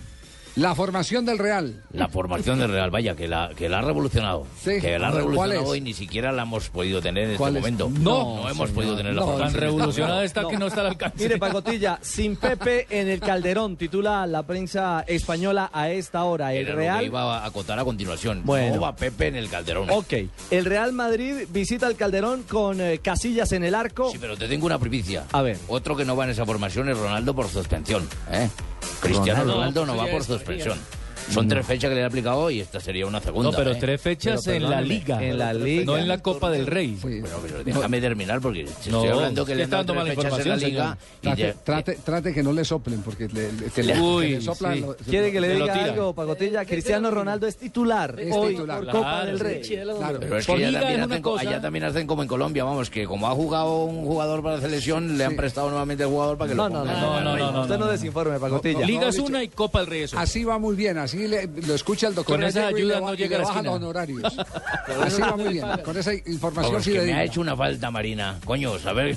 La 0.58 0.74
formación 0.74 1.24
del 1.24 1.38
Real. 1.38 1.84
La 1.92 2.08
formación 2.08 2.58
del 2.58 2.72
Real, 2.72 2.90
vaya, 2.90 3.14
que 3.14 3.28
la, 3.28 3.50
que 3.56 3.68
la 3.68 3.78
ha 3.78 3.82
revolucionado. 3.82 4.44
Sí. 4.60 4.80
Que 4.80 4.98
la 4.98 5.06
ha 5.06 5.10
¿Cuál 5.12 5.22
revolucionado 5.22 5.74
y 5.76 5.80
ni 5.80 5.94
siquiera 5.94 6.32
la 6.32 6.42
hemos 6.42 6.68
podido 6.68 7.00
tener 7.00 7.26
en 7.26 7.30
este 7.32 7.44
momento. 7.52 7.88
No, 7.88 8.00
no 8.00 8.48
hemos 8.50 8.52
señor, 8.56 8.70
podido 8.72 8.96
tener 8.96 9.14
la 9.14 9.20
no. 9.20 9.26
formación. 9.28 9.52
Tan 9.52 9.60
revolucionada 9.60 10.24
está 10.24 10.42
No. 10.42 10.48
que 10.48 10.56
no 10.58 10.66
está 10.66 10.80
al 10.80 10.86
alcance. 10.88 11.22
Mire, 11.22 11.38
Pacotilla, 11.38 12.00
sin 12.02 12.34
Pepe 12.34 12.88
en 12.90 13.06
el 13.08 13.20
Calderón, 13.20 13.76
titula 13.76 14.26
la 14.26 14.42
prensa 14.42 15.04
española 15.06 15.70
a 15.72 15.90
esta 15.90 16.24
hora. 16.24 16.52
El 16.52 16.62
Era 16.66 16.70
lo 16.70 16.76
que 16.76 16.82
Real. 16.82 17.04
iba 17.06 17.38
a 17.38 17.46
acotar 17.46 17.78
a 17.78 17.84
continuación. 17.84 18.42
Bueno. 18.44 18.74
No 18.74 18.80
va 18.80 18.96
Pepe 18.96 19.28
en 19.28 19.36
el 19.36 19.48
Calderón. 19.48 19.88
Ok, 19.90 20.12
el 20.50 20.64
Real 20.64 20.92
Madrid 20.92 21.46
visita 21.50 21.86
el 21.86 21.94
Calderón 21.94 22.42
con 22.42 22.80
eh, 22.80 22.98
Casillas 22.98 23.52
en 23.52 23.62
el 23.62 23.76
arco. 23.76 24.10
Sí, 24.10 24.18
pero 24.20 24.36
te 24.36 24.48
tengo 24.48 24.66
una 24.66 24.80
primicia. 24.80 25.24
A 25.30 25.40
ver. 25.40 25.56
Otro 25.68 25.94
que 25.96 26.04
no 26.04 26.16
va 26.16 26.24
en 26.24 26.30
esa 26.30 26.44
formación 26.44 26.88
es 26.88 26.98
Ronaldo 26.98 27.32
por 27.32 27.46
suspensión. 27.48 28.08
¿eh? 28.32 28.48
Cristiano 29.00 29.40
Ronaldo. 29.40 29.54
Ronaldo 29.54 29.86
no 29.86 29.96
va 29.96 30.06
por 30.06 30.24
suspensión. 30.24 30.78
Son 31.30 31.46
tres 31.48 31.66
fechas 31.66 31.88
que 31.90 31.94
le 31.94 32.00
han 32.02 32.08
aplicado 32.08 32.50
y 32.50 32.60
esta 32.60 32.80
sería 32.80 33.06
una 33.06 33.20
segunda. 33.20 33.50
No, 33.50 33.56
pero 33.56 33.72
¿eh? 33.72 33.76
tres 33.80 34.00
fechas 34.00 34.42
Pero 34.44 34.56
en 34.64 34.70
la 34.70 34.80
liga. 34.80 35.22
en 35.22 35.38
la 35.38 35.52
liga. 35.52 35.84
No 35.84 35.96
en 35.96 36.08
la 36.08 36.18
Copa 36.22 36.50
del 36.50 36.66
Rey. 36.66 36.96
Sí. 37.00 37.20
Bueno, 37.20 37.36
pero 37.42 37.64
déjame 37.64 38.00
terminar 38.00 38.40
porque 38.40 38.64
No, 38.64 38.70
estoy 38.70 39.08
hablando 39.08 39.44
que 39.44 39.54
le 39.54 39.62
han 39.62 39.64
está 39.66 39.76
dado 39.78 39.94
dando 39.94 40.04
tres 40.04 40.16
mala 40.16 40.28
fechas 40.30 40.46
en 40.46 40.48
la 40.50 40.56
información, 40.56 40.70
liga 40.70 40.98
y 41.20 41.26
Trate, 41.36 41.54
trate, 41.64 41.98
trate 42.04 42.34
que 42.34 42.42
no 42.42 42.52
le 42.52 42.64
soplen, 42.64 43.02
porque 43.02 43.28
le, 43.28 43.52
le- 43.52 43.64
que 43.70 43.82
le- 43.82 44.00
Uy, 44.00 44.26
que 44.26 44.34
le 44.36 44.40
soplan 44.40 44.74
sí. 44.74 44.80
lo- 44.80 44.96
¿Quiere 44.96 45.32
que 45.32 45.40
le 45.40 45.54
diga 45.54 45.74
algo, 45.84 46.14
Pacotilla? 46.14 46.64
Cristiano 46.64 47.10
Ronaldo 47.10 47.46
es 47.46 47.56
titular 47.56 48.18
Es 48.18 48.34
hoy 48.34 48.54
titular. 48.54 48.76
por 48.78 48.84
Claro, 48.84 48.98
Copa 48.98 49.24
del 49.26 49.36
sí. 49.38 49.42
Rey. 49.44 49.60
Claro. 49.98 50.18
Pero 50.20 50.38
es 50.38 50.46
Por 50.46 50.56
que 50.58 50.66
allá 50.66 50.80
también, 50.80 51.00
hacen, 51.02 51.22
co- 51.22 51.30
cosa- 51.32 51.42
allá 51.48 51.60
también 51.60 51.84
hacen 51.84 52.06
como 52.06 52.22
en 52.22 52.28
Colombia, 52.28 52.64
vamos, 52.64 52.90
que 52.90 53.04
como 53.06 53.26
ha 53.28 53.32
jugado 53.32 53.84
un 53.84 54.04
jugador 54.06 54.42
para 54.42 54.56
la 54.56 54.62
selección, 54.62 55.18
le 55.18 55.24
han 55.24 55.36
prestado 55.36 55.68
nuevamente 55.68 56.04
el 56.04 56.08
jugador 56.08 56.38
para 56.38 56.48
que 56.50 56.54
No, 56.54 56.68
lo 56.68 56.74
no, 56.74 56.80
ponga. 56.80 56.92
no, 56.92 57.00
No, 57.00 57.20
no, 57.20 57.36
no, 57.36 57.36
no, 57.38 57.52
no, 57.52 57.60
Usted 57.62 57.78
no 57.78 57.86
desinforme, 57.86 58.38
Pacotilla. 58.38 58.86
Liga 58.86 59.08
es 59.08 59.18
una 59.18 59.42
y 59.42 59.48
Copa 59.48 59.80
del 59.80 59.88
Rey 59.88 60.02
es 60.02 60.12
otra. 60.12 60.22
Así 60.22 60.44
va 60.44 60.58
muy 60.58 60.74
bien, 60.76 60.98
así 60.98 61.17
le- 61.26 61.46
lo 61.66 61.74
escucha 61.74 62.06
el 62.08 62.14
doctor 62.14 62.36
Con 62.36 62.44
esa 62.44 62.60
Gallego 62.70 62.78
y 62.78 62.82
ayuda 62.82 62.94
le 63.00 63.06
no 63.06 63.14
y 63.14 63.16
llega 63.16 63.28
le 63.30 63.34
a 63.36 63.38
la 63.38 63.44
bajan 63.48 63.64
los 63.64 63.72
esquina. 63.74 63.88
honorarios. 63.88 64.36
Así 65.02 65.20
va 65.22 65.36
muy 65.36 65.52
bien, 65.54 65.66
con 65.84 65.96
esa 65.96 66.14
información 66.14 66.72
Vamos, 66.74 66.84
que 66.86 67.00
me 67.06 67.12
ha 67.14 67.24
hecho 67.24 67.40
una 67.40 67.56
falta, 67.56 67.90
Marina. 67.90 68.38
Coño, 68.44 68.78
saber. 68.78 69.16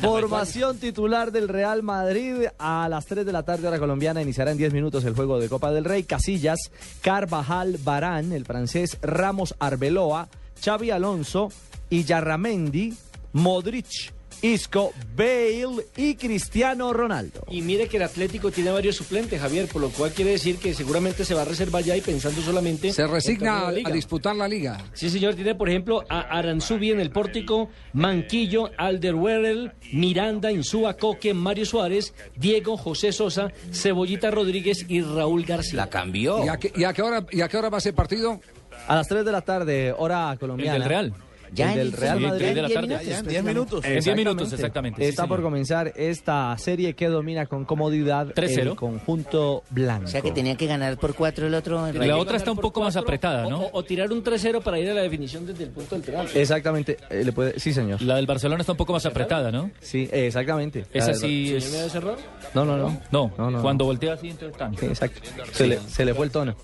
Formación 0.00 0.78
titular 0.78 1.32
del 1.32 1.48
Real 1.48 1.82
Madrid 1.82 2.46
a 2.58 2.88
las 2.88 3.06
3 3.06 3.26
de 3.26 3.32
la 3.32 3.42
tarde 3.42 3.68
hora 3.68 3.78
colombiana 3.78 4.22
iniciará 4.22 4.50
en 4.52 4.58
10 4.58 4.72
minutos 4.72 5.04
el 5.04 5.14
juego 5.14 5.38
de 5.38 5.48
Copa 5.48 5.72
del 5.72 5.84
Rey. 5.84 6.04
Casillas, 6.04 6.58
Carvajal, 7.02 7.78
Barán, 7.82 8.32
el 8.32 8.44
francés 8.44 8.98
Ramos 9.02 9.54
Arbeloa, 9.58 10.28
Xavi 10.64 10.90
Alonso, 10.90 11.50
Iyarramendi, 11.90 12.94
Modric, 13.32 14.12
Isco, 14.42 14.92
Bale 15.16 15.86
y 15.96 16.14
Cristiano 16.14 16.92
Ronaldo. 16.92 17.44
Y 17.50 17.62
mire 17.62 17.88
que 17.88 17.96
el 17.96 18.02
Atlético 18.02 18.50
tiene 18.50 18.70
varios 18.70 18.96
suplentes, 18.96 19.40
Javier, 19.40 19.66
por 19.66 19.82
lo 19.82 19.90
cual 19.90 20.12
quiere 20.12 20.32
decir 20.32 20.58
que 20.58 20.74
seguramente 20.74 21.24
se 21.24 21.34
va 21.34 21.42
a 21.42 21.44
reservar 21.44 21.82
ya 21.82 21.96
y 21.96 22.00
pensando 22.00 22.40
solamente. 22.42 22.92
Se 22.92 23.02
en 23.02 23.10
resigna 23.10 23.60
a, 23.60 23.68
a 23.68 23.90
disputar 23.90 24.36
la 24.36 24.48
liga. 24.48 24.78
Sí, 24.92 25.10
señor, 25.10 25.34
tiene 25.34 25.54
por 25.54 25.68
ejemplo 25.68 26.04
a 26.08 26.20
Aranzubi 26.20 26.90
en 26.90 27.00
el 27.00 27.10
pórtico, 27.10 27.68
Manquillo, 27.92 28.70
Alderweireld, 28.78 29.72
Miranda, 29.92 30.52
Insúa, 30.52 30.94
Coque, 30.94 31.34
Mario 31.34 31.66
Suárez, 31.66 32.14
Diego, 32.36 32.76
José 32.76 33.12
Sosa, 33.12 33.52
Cebollita 33.72 34.30
Rodríguez 34.30 34.84
y 34.88 35.00
Raúl 35.02 35.44
García. 35.44 35.76
La 35.76 35.90
cambió. 35.90 36.44
¿Y 36.44 36.48
a, 36.48 36.56
qué, 36.56 36.72
y 36.74 36.84
a 36.84 36.92
qué 36.92 37.02
hora, 37.02 37.24
¿Y 37.30 37.40
a 37.40 37.48
qué 37.48 37.56
hora 37.56 37.68
va 37.68 37.78
ese 37.78 37.92
partido? 37.92 38.40
A 38.88 38.94
las 38.94 39.08
3 39.08 39.24
de 39.24 39.32
la 39.32 39.40
tarde, 39.40 39.94
hora 39.96 40.36
colombiana. 40.38 40.76
El 40.76 40.82
del 40.82 40.88
Real. 40.88 41.14
Ya 41.52 41.72
el 41.72 41.78
del 41.78 41.92
Real 41.92 42.18
Sí, 42.18 42.24
Madrid. 42.24 42.46
de 42.54 42.62
la 42.62 42.68
tarde. 42.68 43.00
Ya 43.06 43.18
en 43.18 43.26
10 43.26 43.44
minutos. 43.44 43.84
En 43.84 44.00
10 44.00 44.16
minutos, 44.16 44.52
exactamente. 44.52 45.02
sí, 45.02 45.08
Está 45.08 45.26
por 45.26 45.38
señor. 45.38 45.50
comenzar 45.50 45.92
esta 45.96 46.56
serie 46.58 46.94
que 46.94 47.08
domina 47.08 47.46
con 47.46 47.64
comodidad 47.64 48.28
3-0. 48.34 48.58
el 48.60 48.76
conjunto 48.76 49.62
blanco. 49.70 50.04
O 50.04 50.08
sea 50.08 50.20
que 50.22 50.32
tenía 50.32 50.56
que 50.56 50.66
ganar 50.66 50.96
por 50.98 51.14
cuatro 51.14 51.46
el 51.46 51.54
otro. 51.54 51.88
Y 51.88 52.06
la 52.06 52.16
otra 52.16 52.36
está 52.36 52.50
un 52.52 52.58
poco 52.58 52.80
más 52.80 52.96
apretada, 52.96 53.48
¿no? 53.48 53.62
O, 53.62 53.70
o 53.78 53.82
tirar 53.84 54.12
un 54.12 54.22
3-0 54.22 54.62
para 54.62 54.78
ir 54.78 54.90
a 54.90 54.94
la 54.94 55.02
definición 55.02 55.46
desde 55.46 55.64
el 55.64 55.70
punto 55.70 55.94
del 55.94 56.04
penal. 56.04 56.28
Exactamente, 56.34 56.96
eh, 57.10 57.22
le 57.24 57.32
puede... 57.32 57.58
sí 57.58 57.72
señor. 57.72 58.00
La 58.02 58.16
del 58.16 58.26
Barcelona 58.26 58.60
está 58.60 58.72
un 58.72 58.78
poco 58.78 58.92
más 58.92 59.06
apretada, 59.06 59.50
¿no? 59.50 59.70
Sí, 59.80 60.08
exactamente. 60.12 60.84
Esa 60.92 61.14
sí 61.14 61.54
es... 61.54 61.70
¿Tiene 61.70 61.86
ese 61.86 61.98
error? 61.98 62.16
No, 62.54 62.64
no, 62.64 62.76
no. 62.76 63.00
No, 63.10 63.32
No, 63.38 63.50
no, 63.50 63.62
cuando 63.62 63.84
no. 63.84 63.88
voltea 63.88 64.14
así, 64.14 64.28
entonces 64.30 64.56
tan. 64.58 64.76
Sí, 64.76 64.86
exacto. 64.86 65.20
Se, 65.52 65.66
le, 65.66 65.78
se 65.80 66.04
le 66.04 66.14
fue 66.14 66.26
el 66.26 66.32
tono. 66.32 66.54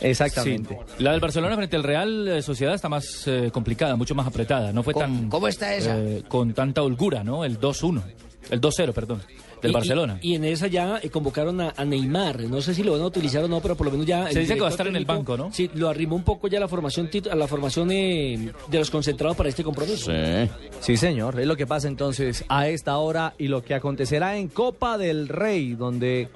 Exactamente. 0.00 0.78
Sí. 0.96 1.02
La 1.04 1.12
del 1.12 1.20
Barcelona 1.20 1.56
frente 1.56 1.76
al 1.76 1.82
Real 1.82 2.28
eh, 2.28 2.42
Sociedad 2.42 2.74
está 2.74 2.88
más 2.88 3.26
eh, 3.26 3.50
complicada, 3.52 3.96
mucho 3.96 4.14
más 4.16 4.26
apretada. 4.26 4.72
No 4.72 4.82
fue 4.82 4.92
¿Cómo- 4.94 5.06
tan. 5.06 5.28
cómo 5.30 5.46
está 5.48 5.74
esa? 5.74 5.96
eh, 5.98 6.22
con 6.26 6.52
tanta 6.54 6.82
holgura, 6.82 7.22
¿no? 7.22 7.44
El 7.44 7.60
2-1. 7.60 8.02
El 8.50 8.60
2-0, 8.60 8.92
perdón. 8.92 9.22
Del 9.62 9.70
Y- 9.70 9.74
Barcelona. 9.74 10.18
Y, 10.20 10.32
y 10.32 10.34
en 10.36 10.44
esa 10.44 10.66
ya 10.66 11.00
eh, 11.02 11.08
convocaron 11.10 11.60
a, 11.60 11.72
a 11.76 11.84
Neymar. 11.84 12.42
No 12.42 12.60
sé 12.60 12.74
si 12.74 12.82
lo 12.82 12.92
van 12.92 13.00
a 13.02 13.06
utilizar 13.06 13.42
o 13.42 13.48
no, 13.48 13.60
pero 13.60 13.74
por 13.74 13.86
lo 13.86 13.90
menos 13.92 14.06
ya. 14.06 14.30
Se 14.30 14.40
dice 14.40 14.54
que 14.54 14.60
va 14.60 14.66
a 14.68 14.70
estar 14.70 14.86
en 14.86 14.94
el 14.96 15.04
banco, 15.06 15.36
¿no? 15.36 15.50
Sí, 15.52 15.70
lo 15.74 15.88
arrimó 15.88 16.14
un 16.14 16.22
poco 16.22 16.46
ya 16.46 16.60
la 16.60 16.68
formación 16.68 17.08
a 17.30 17.34
la 17.34 17.46
formación 17.48 17.90
eh, 17.90 18.52
de 18.68 18.78
los 18.78 18.90
concentrados 18.90 19.36
para 19.36 19.48
este 19.48 19.64
compromiso. 19.64 20.12
Sí, 20.80 20.96
señor. 20.96 21.40
Es 21.40 21.46
lo 21.46 21.56
que 21.56 21.66
pasa 21.66 21.88
entonces 21.88 22.44
a 22.48 22.68
esta 22.68 22.98
hora 22.98 23.34
y 23.38 23.48
lo 23.48 23.62
que 23.62 23.74
acontecerá 23.74 24.36
en 24.36 24.48
Copa 24.48 24.98
del 24.98 25.26
Rey, 25.28 25.74
donde 25.74 26.28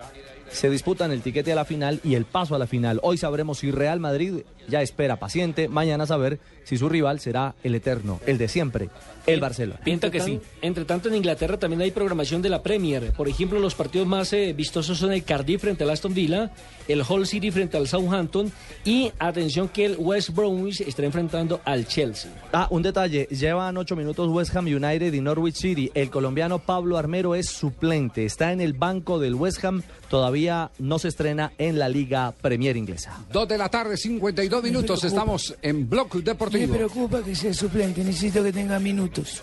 se 0.51 0.69
disputan 0.71 1.13
el 1.13 1.21
tiquete 1.23 1.53
a 1.53 1.55
la 1.55 1.65
final 1.65 2.01
y 2.03 2.15
el 2.15 2.25
paso 2.25 2.55
a 2.57 2.59
la 2.59 2.67
final. 2.67 2.99
Hoy 3.05 3.19
sabremos 3.19 3.59
si 3.59 3.71
Real 3.71 4.01
Madrid 4.01 4.39
ya 4.69 4.83
espera 4.83 5.17
paciente. 5.17 5.69
Mañana 5.69 6.07
saber 6.07 6.39
si 6.65 6.77
su 6.77 6.89
rival 6.89 7.21
será 7.21 7.55
el 7.65 7.75
eterno, 7.75 8.21
el 8.27 8.39
de 8.39 8.49
siempre, 8.49 8.91
el 9.27 9.41
Barcelona. 9.41 9.81
Pinta 9.83 10.11
que 10.11 10.21
sí. 10.21 10.41
Entre 10.63 10.85
tanto, 10.85 11.09
en 11.09 11.17
Inglaterra 11.17 11.59
también 11.59 11.83
hay 11.83 11.91
programación 11.91 12.43
de 12.43 12.49
la 12.49 12.63
Premier. 12.63 13.13
Por 13.13 13.29
ejemplo, 13.29 13.59
los 13.59 13.75
partidos 13.75 14.07
más 14.07 14.33
eh, 14.33 14.53
vistosos 14.53 14.99
son 14.99 15.13
el 15.13 15.25
Cardiff 15.25 15.63
frente 15.63 15.85
al 15.85 15.91
Aston 15.91 16.15
Villa, 16.15 16.51
el 16.89 17.03
Hull 17.09 17.27
City 17.27 17.51
frente 17.51 17.77
al 17.77 17.89
Southampton 17.89 18.53
y 18.85 19.11
atención 19.19 19.69
que 19.69 19.85
el 19.85 19.97
West 19.99 20.31
Bromwich 20.31 20.81
estará 20.83 21.07
enfrentando 21.07 21.61
al 21.65 21.87
Chelsea. 21.87 22.31
Ah, 22.53 22.69
un 22.71 22.83
detalle. 22.83 23.27
Llevan 23.31 23.77
ocho 23.77 23.97
minutos 23.97 24.29
West 24.29 24.55
Ham 24.55 24.67
United 24.67 25.13
y 25.13 25.21
Norwich 25.21 25.57
City. 25.57 25.91
El 25.95 26.11
colombiano 26.11 26.59
Pablo 26.59 26.97
Armero 26.99 27.35
es 27.35 27.49
suplente. 27.49 28.25
Está 28.25 28.53
en 28.53 28.61
el 28.61 28.73
banco 28.73 29.19
del 29.19 29.35
West 29.35 29.65
Ham. 29.65 29.83
Todavía 30.09 30.71
no 30.79 30.99
se 30.99 31.09
estrena 31.09 31.53
en 31.59 31.79
la 31.79 31.89
Liga 31.89 32.33
Premier 32.41 32.77
Inglesa. 32.77 33.25
Dos 33.33 33.49
de 33.49 33.59
la 33.59 33.69
tarde, 33.69 33.97
52 33.97 34.60
minutos. 34.63 35.05
Estamos 35.05 35.55
en 35.63 35.89
Block 35.89 36.15
Me 36.17 36.23
Deportivo. 36.23 36.75
preocupa 36.75 37.23
que 37.23 37.35
sea 37.35 37.53
suplente, 37.55 38.03
necesito 38.05 38.43
que 38.43 38.53
tenga 38.53 38.79
minutos. 38.79 39.43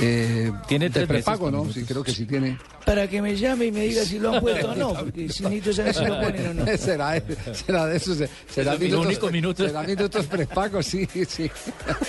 Eh, 0.00 0.50
Tiene 0.66 0.90
tres 0.90 1.06
prepago, 1.06 1.50
¿no? 1.50 1.70
Sí, 1.72 1.84
creo 1.84 2.02
que 2.02 2.10
sí 2.12 2.24
tiene. 2.24 2.58
Para 2.84 3.08
que 3.08 3.20
me 3.22 3.36
llame 3.36 3.66
y 3.66 3.72
me 3.72 3.80
diga 3.82 4.04
si 4.04 4.18
lo 4.18 4.34
han 4.34 4.40
puesto 4.40 4.70
o 4.70 4.74
no, 4.74 4.94
porque 5.00 5.28
si 5.28 5.42
necesito 5.44 5.72
saber 5.72 5.94
si 5.94 6.04
lo 6.04 6.20
ponen 6.20 6.46
o 6.48 6.54
no. 6.54 6.66
será, 6.78 7.22
será 7.52 7.86
de 7.86 7.96
esos. 7.96 8.18
Será 8.48 8.74
Esos 8.74 9.06
únicos 9.06 9.30
minutos. 9.32 9.66
Será 9.66 9.82
minutos 9.82 10.26
prepagos, 10.26 10.86
sí, 10.86 11.06
sí. 11.28 11.50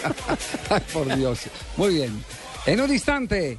Ay, 0.70 0.82
por 0.94 1.16
Dios. 1.16 1.40
Muy 1.78 1.96
bien. 1.96 2.24
En 2.66 2.82
un 2.82 2.92
instante, 2.92 3.58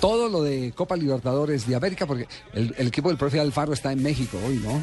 todo 0.00 0.28
lo 0.28 0.42
de 0.42 0.72
Copa 0.74 0.96
Libertadores 0.96 1.66
de 1.66 1.74
América, 1.76 2.06
porque 2.06 2.26
el, 2.52 2.74
el 2.76 2.88
equipo 2.88 3.08
del 3.08 3.18
profe 3.18 3.40
Alfaro 3.40 3.72
está 3.72 3.92
en 3.92 4.02
México 4.02 4.38
hoy, 4.46 4.56
¿no? 4.56 4.80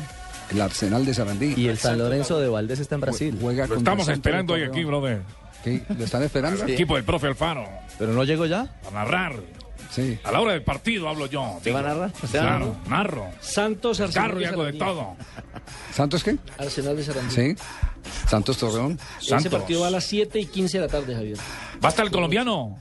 El 0.51 0.61
Arsenal 0.61 1.05
de 1.05 1.13
Sarandí. 1.13 1.53
Y 1.57 1.67
el 1.67 1.77
San 1.77 1.97
Lorenzo 1.97 2.39
de 2.39 2.49
Valdés 2.49 2.79
está 2.79 2.95
en 2.95 3.01
Brasil. 3.01 3.37
Juega 3.39 3.67
Lo 3.67 3.77
estamos 3.77 4.07
esperando 4.07 4.53
hoy 4.53 4.63
aquí, 4.63 4.83
brother. 4.83 5.21
¿Qué? 5.63 5.83
¿Lo 5.97 6.03
están 6.05 6.23
esperando? 6.23 6.63
El 6.63 6.71
equipo 6.71 6.95
del 6.95 7.03
profe 7.03 7.27
Alfaro. 7.27 7.67
¿Pero 7.99 8.13
no 8.13 8.23
llegó 8.23 8.45
ya? 8.45 8.79
A 8.87 8.91
narrar. 8.91 9.35
Sí. 9.91 10.17
A 10.23 10.31
la 10.31 10.41
hora 10.41 10.53
del 10.53 10.63
partido 10.63 11.07
hablo 11.09 11.25
yo. 11.27 11.59
¿Te 11.63 11.71
va 11.71 11.79
a 11.79 11.83
narrar? 11.83 12.11
¿Usted 12.23 12.39
va 12.39 12.43
a 12.43 12.47
Claro, 12.57 12.75
narro. 12.87 13.27
Santos 13.41 13.99
Arsenal 13.99 14.27
Carro 14.29 14.41
y 14.41 14.45
hago 14.45 14.63
de 14.63 14.73
todo. 14.73 15.15
¿Santos 15.93 16.23
qué? 16.23 16.37
Arsenal 16.57 16.95
de 16.95 17.03
Sarandí. 17.03 17.35
Sí. 17.35 17.55
Santos 18.27 18.57
Torreón. 18.57 18.97
Ese 19.19 19.29
Santos. 19.29 19.51
partido 19.51 19.81
va 19.81 19.87
a 19.87 19.91
las 19.91 20.05
7 20.05 20.39
y 20.39 20.45
15 20.45 20.79
de 20.79 20.85
la 20.85 20.91
tarde, 20.91 21.13
Javier. 21.13 21.37
¿Va 21.83 21.87
a 21.87 21.89
estar 21.89 22.05
el 22.05 22.11
colombiano? 22.11 22.79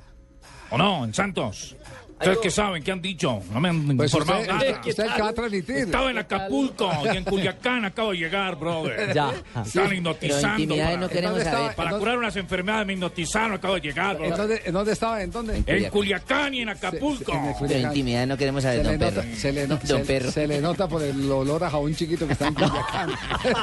¿O 0.70 0.78
no? 0.78 1.04
En 1.04 1.12
Santos. 1.12 1.76
¿Ustedes 2.20 2.38
qué 2.42 2.50
saben? 2.50 2.83
¿Qué 2.83 2.92
han 2.92 3.00
dicho? 3.00 3.40
No 3.52 3.61
me 3.61 3.70
han 3.70 3.96
Pues 3.96 4.12
informado 4.12 4.40
usted, 4.40 4.52
nada. 4.52 4.80
usted 4.87 5.35
transmitir. 5.35 5.76
Estaba 5.76 6.11
en 6.11 6.18
Acapulco 6.18 6.90
y 7.12 7.16
en 7.16 7.24
Culiacán 7.24 7.85
acabo 7.87 8.11
de 8.12 8.18
llegar, 8.18 8.56
brother. 8.56 9.14
Ya. 9.14 9.33
Están 9.64 9.88
Sí. 9.88 9.96
hipnotizando. 9.96 10.76
Para, 10.76 10.96
no 10.98 11.09
queremos 11.09 11.42
saber. 11.42 11.74
para 11.74 11.98
curar 11.98 12.18
unas 12.18 12.37
enfermedades 12.37 12.87
me 12.87 12.92
hipnotizaron, 12.92 13.54
acabo 13.54 13.74
de 13.74 13.80
llegar, 13.80 14.16
¿En 14.16 14.28
brother. 14.28 14.37
dónde, 14.37 14.62
en 14.66 14.72
dónde 14.74 14.92
estaba? 14.92 15.22
¿En 15.22 15.30
dónde? 15.30 15.62
En 15.66 15.90
Culiacán 15.90 16.54
y 16.54 16.61
en 16.61 16.68
Acapulco. 16.68 17.33
En 17.33 17.40
Pero 17.42 17.54
Culiacán. 17.56 17.87
intimidad 17.90 18.26
no 18.26 18.37
queremos 18.37 18.62
Se 18.62 18.68
saber, 18.68 18.85
le, 18.87 18.92
don 18.92 19.00
nota, 19.00 19.22
Perro. 19.22 19.37
se, 19.37 19.52
le 19.52 19.66
no- 19.66 19.76
Don 19.76 19.87
se- 19.87 20.04
Perro. 20.04 20.30
se 20.30 20.46
le 20.46 20.61
nota 20.61 20.88
por 20.88 21.02
el 21.02 21.30
olor 21.33 21.64
a 21.64 21.70
jabón 21.70 21.94
chiquito 21.94 22.26
que 22.26 22.35
está 22.35 22.48
en 22.48 22.54
Culiacán. 22.61 23.11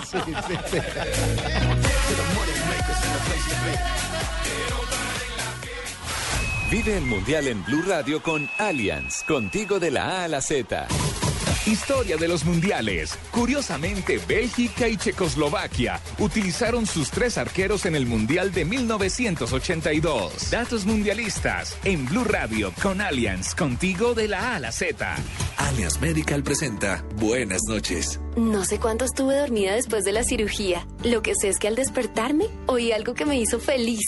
Sí, 0.10 0.17
sí, 0.26 0.34
sí. 0.72 0.78
Vive 6.70 6.98
el 6.98 7.06
Mundial 7.06 7.48
en 7.48 7.64
Blue 7.64 7.82
Radio 7.88 8.22
con 8.22 8.50
Allianz, 8.58 9.24
contigo 9.24 9.80
de 9.80 9.90
la 9.90 10.20
A 10.20 10.24
a 10.26 10.28
la 10.28 10.42
Z. 10.42 10.86
Historia 11.66 12.18
de 12.18 12.28
los 12.28 12.44
mundiales. 12.44 13.18
Curiosamente, 13.32 14.20
Bélgica 14.28 14.90
y 14.90 14.98
Checoslovaquia 14.98 16.02
utilizaron 16.20 16.86
sus 16.86 17.10
tres 17.10 17.38
arqueros 17.38 17.86
en 17.86 17.96
el 17.96 18.06
Mundial 18.06 18.52
de 18.52 18.66
1982. 18.66 20.52
Datos 20.52 20.86
mundialistas 20.86 21.78
en 21.86 22.06
Blue 22.06 22.26
Radio 22.26 22.74
con 22.84 23.00
Allianz, 23.00 23.56
contigo 23.56 24.14
de 24.14 24.28
la 24.28 24.52
A 24.52 24.56
a 24.58 24.60
la 24.60 24.74
Z. 24.74 25.16
Allianz 25.56 26.02
Medical 26.02 26.44
presenta 26.44 27.06
Buenas 27.16 27.62
noches. 27.70 28.20
No 28.36 28.66
sé 28.66 28.78
cuánto 28.78 29.06
estuve 29.06 29.38
dormida 29.38 29.74
después 29.74 30.04
de 30.04 30.12
la 30.12 30.26
cirugía. 30.26 30.86
Lo 31.06 31.22
que 31.22 31.34
sé 31.34 31.48
es 31.48 31.60
que 31.60 31.70
al 31.70 31.76
despertarme 31.76 32.48
oí 32.66 32.92
algo 32.92 33.14
que 33.14 33.26
me 33.26 33.40
hizo 33.40 33.58
feliz. 33.58 34.04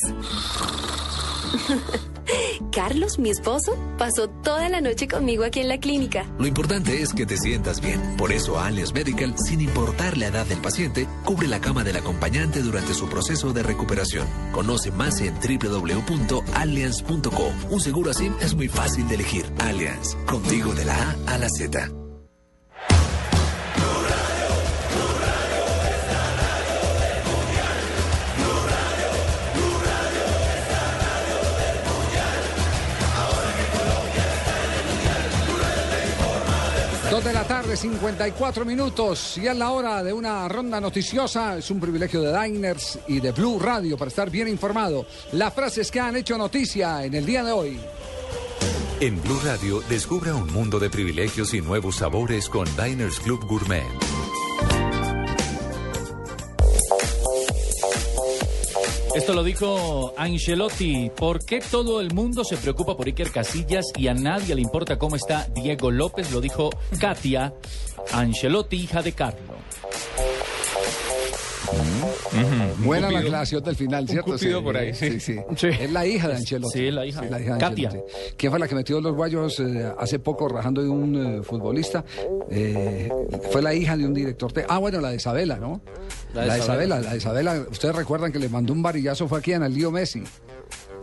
Carlos, 2.72 3.20
mi 3.20 3.30
esposo, 3.30 3.78
pasó 3.98 4.30
toda 4.30 4.70
la 4.70 4.80
noche 4.82 5.08
conmigo 5.08 5.44
aquí 5.44 5.60
en 5.60 5.68
la 5.68 5.80
clínica. 5.80 6.26
Lo 6.38 6.48
importante 6.48 7.02
es 7.02 7.14
que 7.14 7.26
te 7.26 7.38
sientas 7.38 7.82
bien. 7.82 8.16
Por 8.18 8.32
eso 8.32 8.60
Allianz 8.60 8.94
Medical, 8.94 9.36
sin 9.38 9.62
importar 9.62 10.18
la 10.18 10.28
edad 10.28 10.46
del 10.46 10.60
paciente, 10.60 11.08
cubre 11.26 11.48
la 11.48 11.62
cama 11.62 11.84
del 11.84 11.98
acompañante 11.98 12.62
durante 12.62 12.94
su 12.94 13.10
proceso 13.10 13.52
de 13.54 13.64
recuperación. 13.64 14.28
Conoce 14.52 14.92
más 14.92 15.20
en 15.22 15.34
www.allianz.co. 15.36 17.54
Un 17.70 17.82
seguro 17.82 18.12
así 18.12 18.32
es 18.42 18.54
muy 18.56 18.68
fácil 18.68 19.08
de 19.08 19.16
elegir. 19.16 19.46
Allianz, 19.60 20.16
contigo 20.26 20.74
de 20.74 20.86
la 20.86 20.96
A 20.96 21.16
a 21.36 21.38
la 21.38 21.50
Z. 21.50 21.99
Dos 37.10 37.24
de 37.24 37.34
la 37.34 37.44
tarde, 37.44 37.76
54 37.76 38.64
minutos. 38.66 39.38
Y 39.40 39.48
es 39.48 39.58
la 39.58 39.72
hora 39.72 40.04
de 40.04 40.14
una 40.14 40.48
ronda 40.48 40.80
noticiosa. 40.80 41.58
Es 41.58 41.72
un 41.72 41.80
privilegio 41.80 42.22
de 42.22 42.40
Diners 42.40 43.00
y 43.08 43.20
de 43.20 43.32
Blue 43.32 43.58
Radio 43.58 43.98
para 43.98 44.10
estar 44.10 44.30
bien 44.30 44.48
informado. 44.48 45.08
Las 45.32 45.52
frases 45.54 45.90
que 45.90 46.00
han 46.00 46.16
hecho 46.16 46.38
noticia 46.38 47.04
en 47.04 47.16
el 47.16 47.26
día 47.26 47.44
de 47.44 47.52
hoy. 47.52 47.80
En 49.00 49.20
Blue 49.24 49.40
Radio, 49.44 49.82
descubra 49.90 50.36
un 50.36 50.54
mundo 50.54 50.78
de 50.78 50.92
privilegios 50.92 51.54
y 51.56 51.62
nuevos 51.62 51.96
sabores 51.96 52.48
con 52.48 52.68
Diners 52.78 53.20
Club 53.20 53.44
Gourmet. 53.48 53.88
Esto 59.20 59.34
lo 59.34 59.44
dijo 59.44 60.14
Ancelotti. 60.16 61.12
¿Por 61.14 61.44
qué 61.44 61.60
todo 61.60 62.00
el 62.00 62.14
mundo 62.14 62.46
se 62.46 62.56
preocupa 62.56 62.96
por 62.96 63.06
Iker 63.06 63.32
Casillas 63.32 63.88
y 63.98 64.08
a 64.08 64.14
nadie 64.14 64.56
le 64.56 64.62
importa 64.62 64.98
cómo 64.98 65.18
está 65.18 65.46
Diego 65.54 65.92
López? 65.92 66.32
Lo 66.32 66.40
dijo 66.40 66.70
Katia 67.02 67.54
Ancelotti, 68.14 68.78
hija 68.78 69.02
de 69.02 69.12
Carlo. 69.12 69.56
Buena 72.80 73.12
la 73.12 73.20
aclaración 73.20 73.64
del 73.64 73.76
final, 73.76 74.04
Un 74.04 74.08
¿cierto? 74.10 74.32
cupido 74.34 74.64
por 74.64 74.78
ahí, 74.78 74.94
sí. 74.94 75.20
sí. 75.20 75.38
Sí. 75.56 75.68
Es 75.68 75.92
la 75.92 76.06
hija 76.06 76.28
de 76.28 76.36
Ancelotti. 76.36 76.78
Sí, 76.80 76.92
la 76.92 77.06
hija. 77.06 77.22
de 77.22 77.30
Katia. 77.58 77.90
Ancelotti. 77.90 78.12
¿Quién 78.38 78.52
fue 78.52 78.60
la 78.60 78.68
que 78.68 78.76
metió 78.76 79.02
los 79.02 79.16
guayos 79.16 79.60
eh, 79.60 79.92
hace 79.98 80.20
poco 80.20 80.48
rajando 80.48 80.82
de 80.82 80.90
un 80.90 81.40
eh, 81.40 81.44
futbolista? 81.44 82.04
Eh, 82.50 83.10
fue 83.52 83.62
la 83.62 83.74
hija 83.74 83.98
de 83.98 84.06
un 84.06 84.14
director. 84.14 84.52
te- 84.52 84.66
Ah, 84.68 84.78
bueno, 84.78 85.00
la 85.02 85.10
de 85.10 85.16
Isabela, 85.18 85.58
¿no? 85.58 85.82
La 86.34 86.46
La 86.46 86.54
de 86.54 86.60
de, 86.60 86.64
Isabela. 86.66 86.96
Isabela. 86.96 87.02
La 87.02 87.12
de 87.12 87.18
Isabela. 87.18 87.66
Ustedes 87.72 87.96
recuerdan 87.96 88.32
que 88.32 88.40
le 88.40 88.50
mandó 88.50 88.74
un 88.74 88.82
varillazo, 88.82 89.28
fue 89.28 89.40
aquí 89.40 89.54
en 89.54 89.64
el 89.64 89.74
lío 89.74 89.92
Messi. 89.92 90.24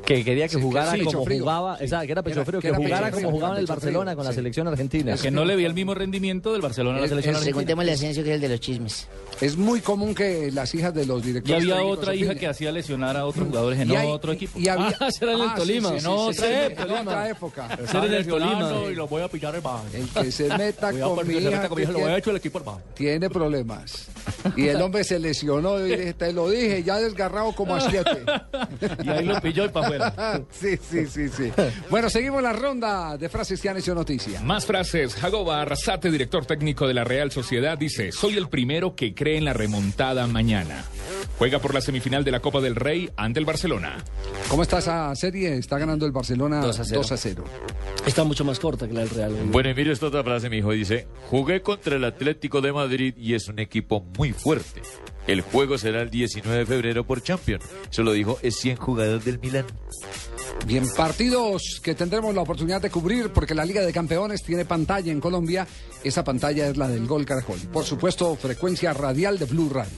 Que 0.06 0.24
quería 0.24 0.46
que 0.46 0.54
Sí, 0.56 0.62
jugara 0.62 0.92
sí, 0.92 1.00
como 1.00 1.24
jugaba, 1.26 1.76
exacto, 1.80 2.06
que 2.06 2.12
era 2.12 2.22
pecho 2.22 2.44
frío, 2.44 2.60
que 2.60 2.68
que, 2.68 2.68
era 2.68 2.76
jugara 2.76 3.10
como 3.10 3.18
frío, 3.22 3.30
jugaba 3.32 3.54
en 3.56 3.60
el 3.60 3.66
pecho 3.66 3.80
frío, 3.80 3.86
Barcelona 3.92 4.14
con 4.16 4.24
la 4.24 4.30
sí. 4.30 4.36
selección 4.36 4.68
argentina. 4.68 5.16
Que 5.16 5.30
no 5.32 5.44
le 5.44 5.56
vi 5.56 5.64
el 5.64 5.74
mismo 5.74 5.94
rendimiento 5.94 6.52
del 6.52 6.62
Barcelona 6.62 6.98
a 6.98 7.00
la 7.02 7.08
selección 7.08 7.34
argentina. 7.34 7.56
Preguntémosle 7.56 7.90
a 7.90 7.94
Asensio 7.94 8.22
que 8.22 8.30
es 8.30 8.34
el 8.36 8.40
de 8.40 8.48
los 8.48 8.60
chismes. 8.60 9.08
Es 9.40 9.56
muy 9.56 9.80
común 9.80 10.14
que 10.14 10.50
las 10.52 10.72
hijas 10.76 10.94
de 10.94 11.04
los 11.06 11.22
Y 11.24 11.26
directores. 11.26 11.60
había 11.62 11.74
técnicos 11.74 11.98
otra 11.98 12.14
hija 12.14 12.34
que 12.36 12.46
hacía 12.46 12.70
lesionar 12.72 13.16
a 13.16 13.26
otros 13.26 13.48
jugadores 13.48 13.80
en 13.80 13.90
Y 13.90 13.96
hay- 13.96 14.08
otro 14.08 14.32
equipo. 14.32 14.58
y 14.58 14.68
había- 14.68 14.94
Ah, 15.00 15.10
será 15.10 15.32
en 15.32 15.40
el 15.40 15.46
Ah, 15.48 15.52
sí, 15.56 15.60
Tolima. 15.60 15.88
sí, 15.90 15.98
sí, 15.98 16.04
no, 16.06 16.32
sí, 16.32 16.38
sé, 16.38 16.46
sí, 16.46 16.52
en 16.70 16.76
Tolima. 16.76 17.00
otra 17.00 17.28
época. 17.28 17.68
Ser 17.90 18.04
en 18.04 18.14
el 18.14 18.26
Tolima. 18.28 18.72
Y 18.90 18.94
lo 18.94 19.08
voy 19.08 19.22
a 19.22 19.28
pillar 19.28 19.54
el 19.56 19.60
baño. 19.60 19.82
El 19.92 20.08
que 20.08 20.30
se 20.30 20.56
meta 20.56 20.92
con 20.92 21.26
mi 21.26 21.34
hija 21.34 21.50
meta 21.50 21.68
con 21.68 21.76
mi 21.76 21.76
que 21.76 21.82
hija, 21.82 21.92
lo 21.92 21.98
voy 21.98 22.10
a 22.12 22.16
echar 22.18 22.30
el 22.30 22.36
equipo 22.36 22.58
al 22.58 22.64
baño. 22.64 22.80
tiene 22.94 23.28
problemas. 23.28 24.06
Y 24.56 24.68
el 24.68 24.80
hombre 24.82 25.04
se 25.04 25.18
lesionó 25.18 25.78
y 25.80 25.90
dije, 25.90 26.14
te 26.14 26.32
lo 26.32 26.48
dije, 26.50 26.82
ya 26.82 26.98
desgarrado 26.98 27.52
como 27.52 27.74
a 27.74 27.80
siete. 27.80 28.22
Y 29.02 29.08
ahí 29.08 29.24
lo 29.24 29.40
pilló 29.40 29.64
y 29.64 29.68
para 29.68 29.86
afuera. 29.86 30.42
Sí, 30.50 30.76
sí, 30.76 31.06
sí, 31.06 31.28
sí. 31.28 31.52
Bueno, 31.90 32.08
seguimos 32.10 32.42
la 32.42 32.52
ronda 32.52 33.16
de 33.16 33.28
frases 33.28 33.60
que 33.60 33.68
han 33.68 33.76
hecho 33.76 33.94
noticia. 33.94 34.40
Más 34.42 34.64
frases. 34.66 35.14
Jagoba 35.14 35.62
Arrasate, 35.62 36.10
director 36.10 36.46
técnico 36.46 36.86
de 36.86 36.94
la 36.94 37.04
Real 37.04 37.30
Sociedad, 37.30 37.76
dice: 37.78 38.12
Soy 38.12 38.36
el 38.36 38.48
primero 38.48 38.94
que 38.94 39.14
cree 39.14 39.36
en 39.38 39.44
la 39.44 39.52
remontada 39.52 40.26
mañana. 40.26 40.84
Juega 41.38 41.58
por 41.58 41.74
la 41.74 41.82
semifinal 41.82 42.24
de 42.24 42.30
la 42.30 42.40
Copa 42.40 42.60
del 42.62 42.74
Rey 42.74 43.10
ante 43.16 43.38
el 43.40 43.44
Barcelona. 43.44 43.98
¿Cómo 44.48 44.62
está 44.62 44.78
esa 44.78 45.14
serie? 45.14 45.58
Está 45.58 45.78
ganando 45.78 46.06
el 46.06 46.12
Barcelona 46.12 46.60
2 46.60 46.80
a 46.80 46.84
0. 46.84 47.00
2 47.02 47.12
a 47.12 47.16
0. 47.16 47.44
Está 48.06 48.24
mucho 48.24 48.44
más 48.44 48.58
corta 48.58 48.88
que 48.88 48.94
la 48.94 49.00
del 49.00 49.10
Real. 49.10 49.34
Bueno, 49.46 49.68
y 49.68 49.74
mire 49.74 49.92
esta 49.92 50.06
otra 50.06 50.24
frase, 50.24 50.48
mi 50.48 50.58
hijo. 50.58 50.72
Dice, 50.72 51.06
jugué 51.28 51.60
contra 51.60 51.96
el 51.96 52.04
Atlético 52.04 52.62
de 52.62 52.72
Madrid 52.72 53.14
y 53.18 53.34
es 53.34 53.48
un 53.48 53.58
equipo 53.58 54.02
muy 54.16 54.32
fuerte. 54.32 54.80
El 55.26 55.40
juego 55.40 55.76
será 55.76 56.02
el 56.02 56.10
19 56.10 56.58
de 56.58 56.66
febrero 56.66 57.04
por 57.04 57.22
Champions. 57.22 57.64
Eso 57.90 58.02
lo 58.02 58.12
dijo 58.12 58.38
es 58.42 58.56
100 58.56 58.76
jugadores 58.76 59.24
del 59.24 59.38
Milan. 59.38 59.66
Bien, 60.66 60.84
partidos 60.96 61.80
que 61.82 61.94
tendremos 61.94 62.34
la 62.34 62.40
oportunidad 62.40 62.80
de 62.80 62.90
cubrir 62.90 63.30
porque 63.30 63.54
la 63.54 63.64
Liga 63.64 63.82
de 63.82 63.92
Campeones 63.92 64.42
tiene 64.42 64.64
pantalla 64.64 65.12
en 65.12 65.20
Colombia. 65.20 65.66
Esa 66.02 66.24
pantalla 66.24 66.68
es 66.68 66.76
la 66.76 66.88
del 66.88 67.06
Gol 67.06 67.24
Caracol. 67.24 67.58
Por 67.72 67.84
supuesto, 67.84 68.34
frecuencia 68.36 68.92
radial 68.92 69.38
de 69.38 69.44
Blue 69.44 69.68
Radio. 69.68 69.90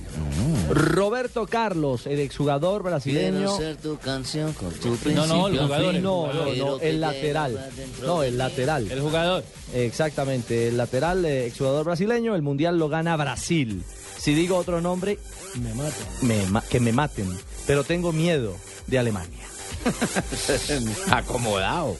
Roberto 0.70 1.46
Carlos, 1.46 2.06
el 2.06 2.20
exjugador 2.20 2.82
brasileño. 2.82 3.56
Quiero 3.56 3.56
ser 3.56 3.76
tu 3.76 3.98
canción 3.98 4.52
con 4.52 4.70
tu 4.74 4.96
No, 5.10 5.26
no, 5.26 5.48
el 5.48 5.58
jugador. 5.58 5.94
No, 5.94 6.32
no, 6.32 6.54
no, 6.54 6.74
el 6.74 6.80
te 6.80 6.92
lateral. 6.94 7.70
No, 8.02 8.22
el 8.22 8.36
lateral. 8.36 8.90
El 8.90 9.00
jugador. 9.00 9.44
Exactamente, 9.74 10.68
el 10.68 10.76
lateral, 10.76 11.24
eh, 11.24 11.46
exjugador 11.46 11.86
brasileño. 11.86 12.34
El 12.34 12.42
mundial 12.42 12.78
lo 12.78 12.88
gana 12.88 13.16
Brasil. 13.16 13.82
Si 14.18 14.34
digo 14.34 14.56
otro 14.56 14.80
nombre, 14.80 15.18
Me 15.54 15.72
mata. 15.74 15.94
me 16.22 16.46
ma- 16.46 16.62
que 16.62 16.80
me 16.80 16.92
maten. 16.92 17.28
Pero 17.66 17.84
tengo 17.84 18.12
miedo 18.12 18.56
de 18.86 18.98
Alemania. 18.98 19.44
Acomodado. 21.10 21.96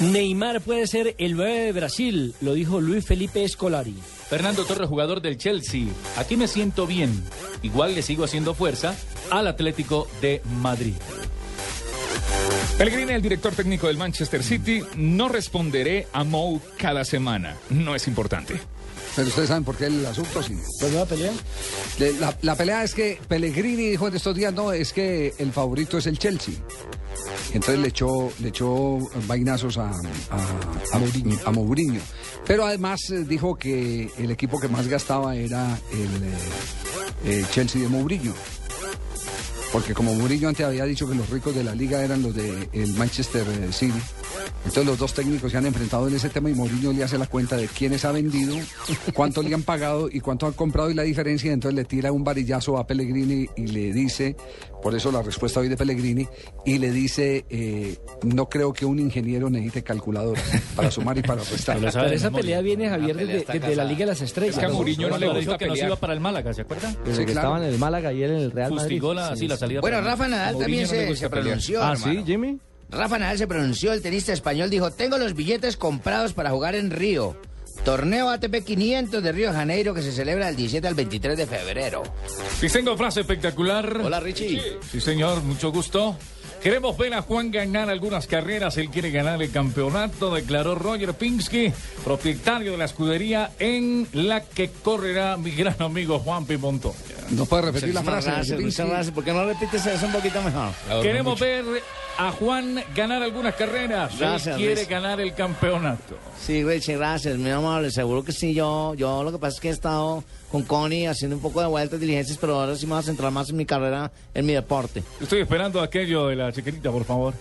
Neymar 0.00 0.60
puede 0.62 0.86
ser 0.86 1.14
el 1.18 1.36
9 1.36 1.58
de 1.60 1.72
Brasil, 1.72 2.34
lo 2.40 2.54
dijo 2.54 2.80
Luis 2.80 3.04
Felipe 3.04 3.44
Escolari. 3.44 3.94
Fernando 4.30 4.64
Torres, 4.64 4.88
jugador 4.88 5.20
del 5.20 5.36
Chelsea. 5.36 5.86
Aquí 6.16 6.36
me 6.36 6.48
siento 6.48 6.86
bien. 6.86 7.22
Igual 7.62 7.94
le 7.94 8.02
sigo 8.02 8.24
haciendo 8.24 8.54
fuerza 8.54 8.94
al 9.30 9.46
Atlético 9.46 10.08
de 10.22 10.40
Madrid. 10.60 10.94
Pellegrini, 12.78 13.12
el 13.12 13.20
director 13.20 13.54
técnico 13.54 13.88
del 13.88 13.98
Manchester 13.98 14.42
City, 14.42 14.82
no 14.96 15.28
responderé 15.28 16.06
a 16.14 16.24
Mou 16.24 16.60
cada 16.78 17.04
semana. 17.04 17.56
No 17.68 17.94
es 17.94 18.08
importante. 18.08 18.58
Pero 19.16 19.28
ustedes 19.28 19.48
saben 19.48 19.64
por 19.64 19.76
qué 19.76 19.86
el 19.86 20.06
asunto, 20.06 20.42
sí. 20.42 20.56
¿Pues 20.80 20.92
la 20.92 21.04
pelea? 21.04 21.32
Le- 21.98 22.12
La, 22.14 22.36
la 22.42 22.54
pelea 22.54 22.84
es 22.84 22.94
que 22.94 23.18
Pellegrini 23.28 23.88
dijo 23.90 24.06
en 24.08 24.14
estos 24.16 24.34
días, 24.36 24.52
no, 24.54 24.72
es 24.72 24.92
que 24.92 25.34
el 25.38 25.52
favorito 25.52 25.98
es 25.98 26.06
el 26.06 26.18
Chelsea. 26.18 26.54
Entonces 27.52 27.80
le 27.80 27.88
echó, 27.88 28.30
le 28.40 28.48
echó 28.48 28.98
vainazos 29.26 29.76
a, 29.78 29.90
a, 29.90 30.92
a 30.92 30.98
Mourinho. 30.98 31.38
a 31.44 31.50
Mourinho. 31.50 32.00
Pero 32.46 32.64
además 32.64 33.00
eh, 33.10 33.24
dijo 33.24 33.56
que 33.56 34.08
el 34.18 34.30
equipo 34.30 34.60
que 34.60 34.68
más 34.68 34.86
gastaba 34.86 35.34
era 35.34 35.76
el 35.92 35.98
eh, 36.24 36.38
eh, 37.40 37.44
Chelsea 37.52 37.82
de 37.82 37.88
Mourinho. 37.88 38.32
Porque 39.72 39.94
como 39.94 40.14
Mourinho 40.14 40.48
antes 40.48 40.66
había 40.66 40.84
dicho 40.84 41.08
que 41.08 41.14
los 41.14 41.30
ricos 41.30 41.54
de 41.54 41.62
la 41.62 41.74
liga 41.74 42.02
eran 42.02 42.22
los 42.22 42.34
del 42.34 42.92
Manchester 42.96 43.46
eh, 43.48 43.72
City, 43.72 43.98
entonces 44.58 44.84
los 44.84 44.98
dos 44.98 45.14
técnicos 45.14 45.52
se 45.52 45.58
han 45.58 45.66
enfrentado 45.66 46.08
en 46.08 46.14
ese 46.14 46.28
tema 46.28 46.50
y 46.50 46.54
Mourinho 46.54 46.92
le 46.92 47.04
hace 47.04 47.18
la 47.18 47.26
cuenta 47.26 47.56
de 47.56 47.68
quiénes 47.68 48.04
ha 48.04 48.12
vendido, 48.12 48.54
cuánto 49.14 49.42
le 49.42 49.54
han 49.54 49.62
pagado 49.62 50.08
y 50.10 50.20
cuánto 50.20 50.46
han 50.46 50.54
comprado 50.54 50.90
y 50.90 50.94
la 50.94 51.04
diferencia, 51.04 51.52
entonces 51.52 51.76
le 51.76 51.84
tira 51.84 52.10
un 52.10 52.24
varillazo 52.24 52.78
a 52.78 52.86
Pellegrini 52.86 53.48
y 53.56 53.68
le 53.68 53.92
dice, 53.92 54.36
por 54.82 54.94
eso 54.94 55.12
la 55.12 55.22
respuesta 55.22 55.60
hoy 55.60 55.68
de 55.68 55.76
Pellegrini, 55.76 56.26
y 56.64 56.78
le 56.78 56.90
dice, 56.90 57.44
eh, 57.50 57.96
no 58.22 58.48
creo 58.48 58.72
que 58.72 58.84
un 58.84 58.98
ingeniero 58.98 59.50
necesite 59.50 59.82
calculadora 59.82 60.40
para 60.76 60.90
sumar 60.90 61.18
y 61.18 61.22
para 61.22 61.42
restar. 61.42 61.78
Pero 61.78 62.06
esa 62.06 62.30
pelea 62.30 62.60
viene, 62.60 62.88
Javier, 62.88 63.16
desde, 63.16 63.44
desde 63.58 63.76
la 63.76 63.84
Liga 63.84 64.00
de 64.00 64.06
las 64.06 64.20
Estrellas. 64.20 64.56
Es 64.56 64.60
que 64.60 64.66
a 64.66 64.68
¿no? 64.68 64.74
Mourinho 64.74 65.08
no 65.08 65.18
le 65.18 65.26
gusta 65.28 65.58
que 65.58 65.66
no 65.66 65.74
se 65.74 65.76
pelear. 65.76 65.76
iba 65.78 65.86
iba 65.86 65.96
para 65.96 66.12
el 66.12 66.20
Málaga, 66.20 66.54
¿se 66.54 66.62
acuerdan? 66.62 66.96
Desde 67.04 67.24
que 67.24 67.32
estaban 67.32 67.62
en 67.62 67.68
el 67.68 67.78
Málaga 67.78 68.12
y 68.12 68.22
él 68.22 68.30
en 68.30 68.36
el 68.38 68.50
Real 68.50 68.70
Madrid. 68.70 68.82
Fustigó 68.82 69.14
la, 69.14 69.36
sí, 69.36 69.48
la 69.48 69.56
salida. 69.56 69.80
Bueno, 69.80 70.00
Rafa 70.00 70.28
Nadal 70.28 70.58
también 70.58 70.82
no 70.82 71.14
se, 71.14 71.30
pronunció. 71.30 71.82
Ah, 71.82 71.92
hermano. 71.92 72.12
sí, 72.12 72.24
Jimmy. 72.24 72.58
Rafa 72.90 73.18
Nadal 73.18 73.38
se 73.38 73.46
pronunció, 73.46 73.92
el 73.92 74.02
tenista 74.02 74.32
español 74.32 74.68
dijo, 74.68 74.90
tengo 74.90 75.16
los 75.16 75.34
billetes 75.34 75.76
comprados 75.76 76.32
para 76.32 76.50
jugar 76.50 76.74
en 76.74 76.90
Río. 76.90 77.36
Torneo 77.84 78.28
ATP 78.28 78.62
500 78.64 79.22
de 79.22 79.32
Río 79.32 79.48
de 79.50 79.56
Janeiro 79.56 79.94
que 79.94 80.02
se 80.02 80.12
celebra 80.12 80.46
del 80.46 80.56
17 80.56 80.86
al 80.86 80.94
23 80.94 81.38
de 81.38 81.46
febrero. 81.46 82.02
Y 82.60 82.68
tengo 82.68 82.96
frase 82.96 83.20
espectacular. 83.20 84.00
Hola, 84.02 84.20
Richie. 84.20 84.60
Sí, 84.90 85.00
señor, 85.00 85.42
mucho 85.42 85.72
gusto. 85.72 86.16
Queremos 86.62 86.98
ver 86.98 87.14
a 87.14 87.22
Juan 87.22 87.50
ganar 87.50 87.88
algunas 87.88 88.26
carreras. 88.26 88.76
Él 88.76 88.90
quiere 88.90 89.10
ganar 89.10 89.42
el 89.42 89.50
campeonato, 89.50 90.34
declaró 90.34 90.74
Roger 90.74 91.14
Pinsky, 91.14 91.72
propietario 92.04 92.72
de 92.72 92.78
la 92.78 92.84
escudería 92.84 93.52
en 93.58 94.06
la 94.12 94.42
que 94.42 94.70
correrá 94.70 95.38
mi 95.38 95.52
gran 95.52 95.76
amigo 95.80 96.18
Juan 96.18 96.44
Pimonto. 96.44 96.94
No 97.30 97.46
puede 97.46 97.62
repetir 97.62 97.94
la 97.94 98.02
frase. 98.02 98.30
gracias, 98.30 98.60
muchas 98.60 98.88
gracias. 98.88 99.14
¿Por 99.14 99.24
qué 99.24 99.32
no 99.32 99.46
repites 99.46 99.86
eso 99.86 100.04
un 100.04 100.12
poquito 100.12 100.42
mejor? 100.42 100.70
Queremos 101.00 101.40
ver 101.40 101.64
a 102.18 102.32
Juan 102.32 102.82
ganar 102.94 103.22
algunas 103.22 103.54
carreras. 103.54 104.18
Gracias, 104.18 104.56
Él 104.56 104.62
quiere 104.62 104.84
ganar 104.84 105.20
el 105.20 105.34
campeonato. 105.34 106.16
Sí, 106.38 106.64
Richie, 106.64 106.96
gracias, 106.96 107.36
muy 107.38 107.50
amable. 107.50 107.90
Seguro 107.90 108.22
que 108.24 108.32
sí, 108.32 108.54
yo, 108.54 108.94
yo 108.94 109.22
lo 109.22 109.32
que 109.32 109.38
pasa 109.38 109.54
es 109.56 109.60
que 109.60 109.68
he 109.68 109.72
estado 109.72 110.24
con 110.50 110.62
Connie 110.62 111.06
haciendo 111.06 111.36
un 111.36 111.42
poco 111.42 111.60
de 111.60 111.66
vueltas, 111.66 112.00
diligencias, 112.00 112.38
pero 112.38 112.60
ahora 112.60 112.76
sí 112.76 112.86
me 112.86 112.92
voy 112.92 113.00
a 113.00 113.02
centrar 113.02 113.30
más 113.30 113.50
en 113.50 113.56
mi 113.56 113.66
carrera, 113.66 114.10
en 114.34 114.46
mi 114.46 114.52
deporte. 114.52 115.02
Estoy 115.20 115.40
esperando 115.40 115.80
aquello 115.80 116.28
de 116.28 116.36
la 116.36 116.52
chiquitita, 116.52 116.90
por 116.90 117.04
favor. 117.04 117.34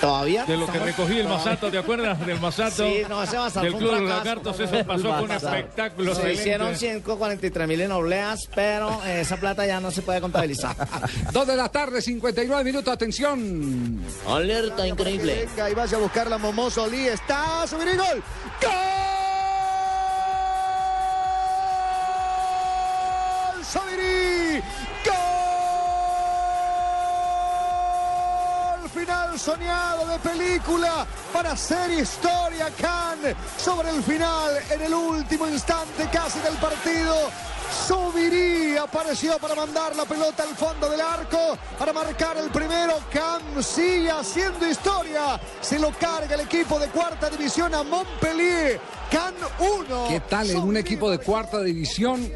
¿Todavía? 0.00 0.44
De 0.44 0.56
lo 0.56 0.66
que 0.66 0.78
recogí 0.78 1.18
el. 1.18 1.28
Masato, 1.28 1.70
¿te 1.70 1.78
acuerdas 1.78 2.24
del 2.26 2.40
Masato? 2.40 2.86
Sí, 2.86 3.02
no, 3.08 3.22
ese 3.22 3.36
Masato 3.36 3.64
Del 3.64 3.74
Club 3.74 3.94
de 3.94 4.00
los. 4.00 4.10
Lagartos, 4.10 4.60
eso 4.60 4.84
pasó 4.86 5.08
con 5.08 5.22
un 5.24 5.30
espectáculo 5.30 6.14
Se 6.14 6.20
excelente. 6.20 6.40
hicieron 6.40 6.76
143 6.76 7.68
mil 7.68 7.80
en 7.80 7.92
obleas, 7.92 8.48
pero 8.54 9.02
eh, 9.04 9.20
esa 9.20 9.36
plata 9.36 9.66
ya 9.66 9.80
no 9.80 9.90
se 9.90 10.02
puede 10.02 10.20
contabilizar. 10.20 10.76
Dos 11.32 11.46
de 11.46 11.56
la 11.56 11.68
tarde, 11.68 12.00
59 12.02 12.64
minutos, 12.64 12.92
atención. 12.92 14.00
Alerta 14.28 14.86
increíble. 14.86 15.46
Venga 15.48 15.70
y 15.70 15.74
vaya 15.74 15.96
a 15.96 16.00
buscar 16.00 16.28
la 16.28 16.38
Momoso 16.38 16.84
Oli. 16.84 17.06
Está 17.08 17.62
a 17.62 17.66
subir 17.66 17.88
y 17.94 17.96
gol. 17.96 18.22
¡Gol! 18.62 19.05
Soñado 29.38 30.06
de 30.06 30.18
película 30.18 31.06
para 31.32 31.52
hacer 31.52 31.90
historia 31.90 32.70
Can 32.80 33.18
sobre 33.58 33.90
el 33.90 34.02
final 34.02 34.58
en 34.70 34.80
el 34.82 34.94
último 34.94 35.46
instante 35.46 36.08
casi 36.10 36.38
del 36.40 36.54
partido. 36.54 37.14
Subirí 37.86 38.76
apareció 38.78 39.38
para 39.38 39.54
mandar 39.54 39.94
la 39.94 40.04
pelota 40.04 40.42
al 40.42 40.56
fondo 40.56 40.88
del 40.88 41.00
arco 41.00 41.58
para 41.78 41.92
marcar 41.92 42.38
el 42.38 42.50
primero. 42.50 42.94
Can 43.12 43.62
sigue 43.62 44.10
haciendo 44.10 44.66
historia. 44.66 45.38
Se 45.60 45.78
lo 45.78 45.90
carga 45.92 46.34
el 46.34 46.40
equipo 46.40 46.78
de 46.78 46.88
cuarta 46.88 47.28
división 47.28 47.74
a 47.74 47.82
Montpellier. 47.82 48.80
Can 49.10 49.34
1. 49.58 50.06
¿Qué 50.08 50.20
tal 50.20 50.50
en 50.50 50.58
un 50.58 50.76
equipo 50.76 51.10
de 51.10 51.18
cuarta 51.18 51.60
división? 51.60 52.32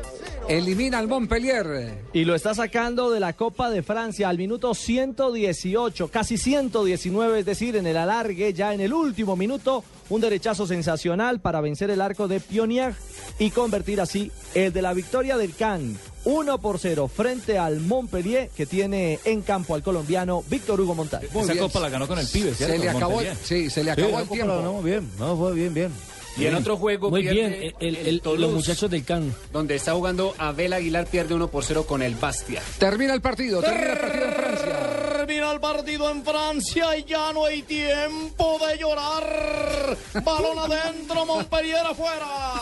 Elimina 0.49 0.99
al 0.99 1.07
Montpellier. 1.07 2.03
Y 2.13 2.25
lo 2.25 2.35
está 2.35 2.55
sacando 2.55 3.11
de 3.11 3.21
la 3.21 3.35
Copa 3.35 3.71
de 3.71 3.83
Francia 3.83 4.29
al 4.29 4.37
minuto 4.37 4.75
118, 4.75 6.09
casi 6.09 6.39
119, 6.39 7.41
es 7.41 7.47
decir, 7.47 7.77
en 7.77 7.87
el 7.87 7.97
alargue, 7.97 8.53
ya 8.53 8.75
en 8.75 8.81
el 8.81 8.93
último 8.93 9.37
minuto, 9.37 9.85
un 10.09 10.21
derechazo 10.21 10.67
sensacional 10.67 11.41
para 11.41 11.61
vencer 11.61 11.91
el 11.91 12.01
arco 12.01 12.27
de 12.27 12.41
Pionier 12.41 12.95
y 13.39 13.51
convertir 13.51 14.01
así 14.01 14.33
el 14.55 14.73
de 14.73 14.83
la 14.83 14.93
victoria 14.93 15.37
del 15.37 15.55
Can. 15.55 15.97
1 16.25 16.59
por 16.59 16.79
0 16.79 17.09
frente 17.09 17.57
al 17.57 17.81
Montpellier 17.81 18.51
que 18.51 18.67
tiene 18.67 19.19
en 19.25 19.41
campo 19.41 19.75
al 19.75 19.83
colombiano 19.83 20.45
Víctor 20.51 20.81
Hugo 20.81 20.95
Montal. 20.95 21.25
Esa 21.25 21.57
copa 21.57 21.81
la 21.81 21.89
ganó 21.89 22.07
con 22.07 22.19
el 22.19 22.27
pibe, 22.27 22.55
¿cierto? 22.55 22.75
Se 22.75 22.79
le 22.79 22.91
acabó, 22.91 23.13
Montpellier. 23.13 23.37
sí, 23.43 23.71
se 23.71 23.85
le 23.85 23.93
acabó 23.93 24.19
el 24.19 24.29
tiempo. 24.29 24.61
No, 24.61 24.83
bien, 24.83 25.09
no, 25.19 25.37
fue 25.37 25.55
bien, 25.55 25.73
bien. 25.73 25.93
Y 26.37 26.47
en 26.47 26.55
otro 26.55 26.77
juego 26.77 27.11
Muy 27.11 27.23
pierde 27.23 27.35
bien, 27.41 27.75
el- 27.81 27.97
el- 27.97 28.07
el 28.07 28.21
Toulouse. 28.23 28.41
los 28.47 28.53
muchachos 28.55 28.91
del 28.91 29.05
CAN. 29.05 29.35
Donde 29.53 29.75
está 29.77 29.93
jugando 29.93 30.35
Abel 30.39 30.73
Aguilar, 30.73 31.07
pierde 31.07 31.35
1 31.35 31.49
por 31.49 31.65
0 31.65 31.85
con 31.87 32.03
el 32.03 32.15
Bastia. 32.15 32.63
Termina 32.79 33.13
el 33.15 33.21
partido, 33.21 33.61
termina 33.61 33.93
el 33.93 33.99
partido 33.99 34.27
en 34.29 34.33
Francia. 34.35 35.17
Termina 35.17 35.53
el 35.53 35.61
partido 35.61 36.11
en 36.11 36.25
Francia 36.25 36.97
y 36.97 37.05
ya 37.05 37.33
no 37.33 37.45
hay 37.45 37.63
tiempo 37.63 38.59
de 38.67 38.79
llorar. 38.79 39.97
Balón 40.25 40.59
adentro, 40.59 41.27
Montpellier 41.27 41.85
afuera. 41.87 42.61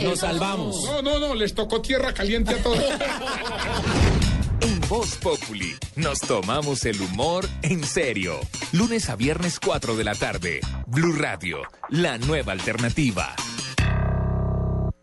nos 0.03 0.19
salvamos. 0.19 0.83
No, 0.85 1.01
no, 1.01 1.19
no, 1.19 1.35
les 1.35 1.53
tocó 1.53 1.81
tierra 1.81 2.13
caliente 2.13 2.53
a 2.53 2.57
todos. 2.57 2.83
En 4.61 4.79
Voz 4.87 5.15
Populi 5.17 5.75
nos 5.95 6.19
tomamos 6.21 6.85
el 6.85 6.99
humor 7.01 7.47
en 7.61 7.83
serio. 7.83 8.39
Lunes 8.71 9.09
a 9.09 9.15
viernes 9.15 9.59
4 9.59 9.95
de 9.95 10.03
la 10.03 10.15
tarde. 10.15 10.61
Blue 10.87 11.13
Radio, 11.13 11.59
la 11.89 12.17
nueva 12.17 12.53
alternativa. 12.53 13.35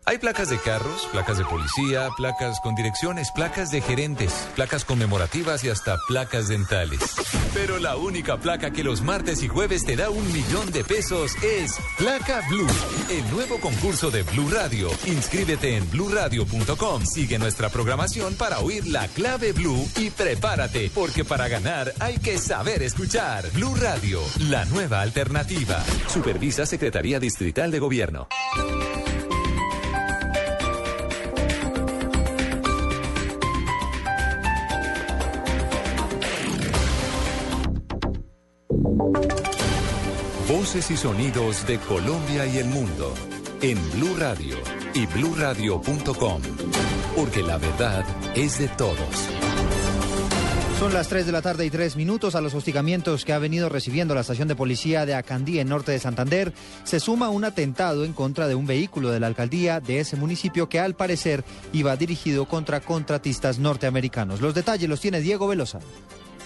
Hay 0.05 0.17
placas 0.17 0.49
de 0.49 0.57
carros, 0.57 1.07
placas 1.11 1.37
de 1.37 1.45
policía, 1.45 2.09
placas 2.17 2.59
con 2.59 2.75
direcciones, 2.75 3.31
placas 3.31 3.71
de 3.71 3.81
gerentes, 3.81 4.33
placas 4.53 4.83
conmemorativas 4.83 5.63
y 5.63 5.69
hasta 5.69 5.97
placas 6.07 6.49
dentales. 6.49 6.99
Pero 7.53 7.79
la 7.79 7.95
única 7.95 8.37
placa 8.37 8.71
que 8.71 8.83
los 8.83 9.01
martes 9.01 9.43
y 9.43 9.47
jueves 9.47 9.85
te 9.85 9.95
da 9.95 10.09
un 10.09 10.25
millón 10.33 10.71
de 10.71 10.83
pesos 10.83 11.35
es 11.41 11.79
Placa 11.97 12.41
Blue, 12.49 12.67
el 13.09 13.31
nuevo 13.31 13.59
concurso 13.59 14.11
de 14.11 14.23
Blue 14.23 14.49
Radio. 14.49 14.89
Inscríbete 15.05 15.77
en 15.77 15.89
bluradio.com, 15.89 17.05
sigue 17.05 17.39
nuestra 17.39 17.69
programación 17.69 18.35
para 18.35 18.59
oír 18.59 18.85
la 18.87 19.07
clave 19.07 19.53
Blue 19.53 19.87
y 19.95 20.09
prepárate, 20.09 20.91
porque 20.93 21.23
para 21.23 21.47
ganar 21.47 21.93
hay 21.99 22.17
que 22.17 22.37
saber 22.37 22.83
escuchar. 22.83 23.49
Blue 23.51 23.75
Radio, 23.75 24.19
la 24.49 24.65
nueva 24.65 24.99
alternativa. 24.99 25.81
Supervisa 26.07 26.65
Secretaría 26.65 27.19
Distrital 27.21 27.71
de 27.71 27.79
Gobierno. 27.79 28.27
Voces 40.47 40.91
y 40.91 40.97
sonidos 40.97 41.65
de 41.65 41.79
Colombia 41.79 42.45
y 42.45 42.59
el 42.59 42.65
mundo 42.65 43.13
en 43.61 43.77
Blue 43.93 44.15
Radio 44.19 44.55
y 44.93 45.07
bluradio.com, 45.07 46.41
porque 47.15 47.41
la 47.41 47.57
verdad 47.57 48.05
es 48.35 48.59
de 48.59 48.67
todos. 48.67 48.97
Son 50.77 50.93
las 50.93 51.07
3 51.07 51.25
de 51.25 51.31
la 51.31 51.41
tarde 51.41 51.65
y 51.65 51.71
3 51.71 51.95
minutos 51.95 52.35
a 52.35 52.41
los 52.41 52.53
hostigamientos 52.53 53.25
que 53.25 53.33
ha 53.33 53.39
venido 53.39 53.67
recibiendo 53.67 54.13
la 54.13 54.21
estación 54.21 54.47
de 54.47 54.55
policía 54.55 55.07
de 55.07 55.15
Acandí 55.15 55.57
en 55.59 55.69
norte 55.69 55.91
de 55.91 55.99
Santander. 55.99 56.53
Se 56.83 56.99
suma 56.99 57.29
un 57.29 57.45
atentado 57.45 58.05
en 58.05 58.13
contra 58.13 58.47
de 58.47 58.55
un 58.55 58.67
vehículo 58.67 59.09
de 59.09 59.19
la 59.19 59.27
alcaldía 59.27 59.79
de 59.79 60.01
ese 60.01 60.17
municipio 60.17 60.69
que 60.69 60.79
al 60.79 60.93
parecer 60.93 61.43
iba 61.71 61.95
dirigido 61.95 62.47
contra 62.47 62.81
contratistas 62.81 63.57
norteamericanos. 63.57 64.41
Los 64.41 64.53
detalles 64.53 64.89
los 64.89 64.99
tiene 64.99 65.21
Diego 65.21 65.47
Velosa. 65.47 65.79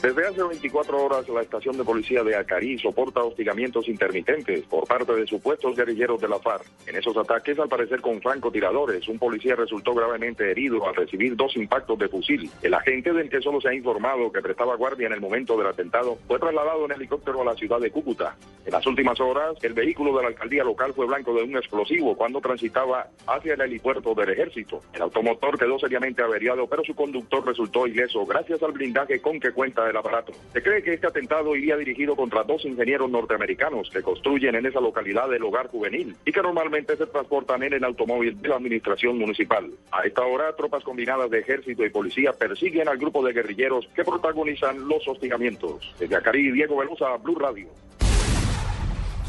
Desde 0.01 0.27
hace 0.27 0.43
24 0.43 1.03
horas, 1.03 1.27
la 1.27 1.41
estación 1.41 1.75
de 1.75 1.83
policía 1.83 2.23
de 2.23 2.35
Acarí 2.35 2.77
soporta 2.77 3.23
hostigamientos 3.23 3.89
intermitentes 3.89 4.63
por 4.65 4.87
parte 4.87 5.11
de 5.15 5.25
supuestos 5.25 5.75
guerrilleros 5.75 6.21
de 6.21 6.27
la 6.27 6.37
FARC. 6.37 6.65
En 6.85 6.97
esos 6.97 7.17
ataques, 7.17 7.57
al 7.57 7.67
parecer 7.67 7.99
con 7.99 8.21
francotiradores, 8.21 9.07
un 9.07 9.17
policía 9.17 9.55
resultó 9.55 9.95
gravemente 9.95 10.51
herido 10.51 10.87
al 10.87 10.93
recibir 10.93 11.35
dos 11.35 11.57
impactos 11.57 11.97
de 11.97 12.09
fusil. 12.09 12.47
El 12.61 12.75
agente 12.75 13.11
del 13.11 13.27
que 13.27 13.41
solo 13.41 13.59
se 13.59 13.69
ha 13.69 13.73
informado 13.73 14.31
que 14.31 14.39
prestaba 14.39 14.75
guardia 14.75 15.07
en 15.07 15.13
el 15.13 15.19
momento 15.19 15.57
del 15.57 15.65
atentado 15.65 16.19
fue 16.27 16.37
trasladado 16.37 16.85
en 16.85 16.91
helicóptero 16.91 17.41
a 17.41 17.45
la 17.45 17.55
ciudad 17.55 17.79
de 17.79 17.89
Cúcuta. 17.89 18.37
En 18.67 18.73
las 18.73 18.85
últimas 18.85 19.19
horas, 19.19 19.55
el 19.63 19.73
vehículo 19.73 20.15
de 20.15 20.21
la 20.21 20.27
alcaldía 20.29 20.63
local 20.63 20.93
fue 20.93 21.07
blanco 21.07 21.33
de 21.33 21.41
un 21.41 21.57
explosivo 21.57 22.15
cuando 22.15 22.39
transitaba 22.39 23.07
hacia 23.25 23.55
el 23.55 23.61
helipuerto 23.61 24.13
del 24.13 24.29
ejército. 24.29 24.83
El 24.93 25.01
automotor 25.01 25.57
quedó 25.57 25.79
seriamente 25.79 26.21
averiado, 26.21 26.67
pero 26.67 26.83
su 26.83 26.93
conductor 26.93 27.47
resultó 27.47 27.87
ileso 27.87 28.25
gracias 28.27 28.61
al 28.61 28.73
blindaje 28.73 29.19
con 29.21 29.39
que 29.39 29.51
cuenta 29.51 29.86
el 29.89 29.97
aparato. 29.97 30.33
Se 30.53 30.61
cree 30.61 30.83
que 30.83 30.93
este 30.93 31.07
atentado 31.07 31.55
iría 31.55 31.77
dirigido 31.77 32.15
contra 32.15 32.43
dos 32.43 32.65
ingenieros 32.65 33.09
norteamericanos 33.09 33.89
que 33.89 34.01
construyen 34.01 34.55
en 34.55 34.65
esa 34.65 34.79
localidad 34.79 35.33
el 35.33 35.43
hogar 35.43 35.67
juvenil 35.67 36.15
y 36.25 36.31
que 36.31 36.41
normalmente 36.41 36.95
se 36.95 37.05
transportan 37.07 37.63
en 37.63 37.73
el 37.73 37.83
automóvil 37.83 38.41
de 38.41 38.49
la 38.49 38.55
administración 38.55 39.17
municipal. 39.17 39.71
A 39.91 40.05
esta 40.05 40.23
hora, 40.23 40.55
tropas 40.55 40.83
combinadas 40.83 41.29
de 41.29 41.39
ejército 41.39 41.85
y 41.85 41.89
policía 41.89 42.33
persiguen 42.33 42.87
al 42.87 42.97
grupo 42.97 43.25
de 43.25 43.33
guerrilleros 43.33 43.87
que 43.95 44.03
protagonizan 44.03 44.87
los 44.87 45.07
hostigamientos. 45.07 45.93
Desde 45.99 46.15
Acari, 46.15 46.51
Diego 46.51 46.77
Velosa, 46.77 47.17
Blue 47.17 47.39
Radio. 47.39 47.67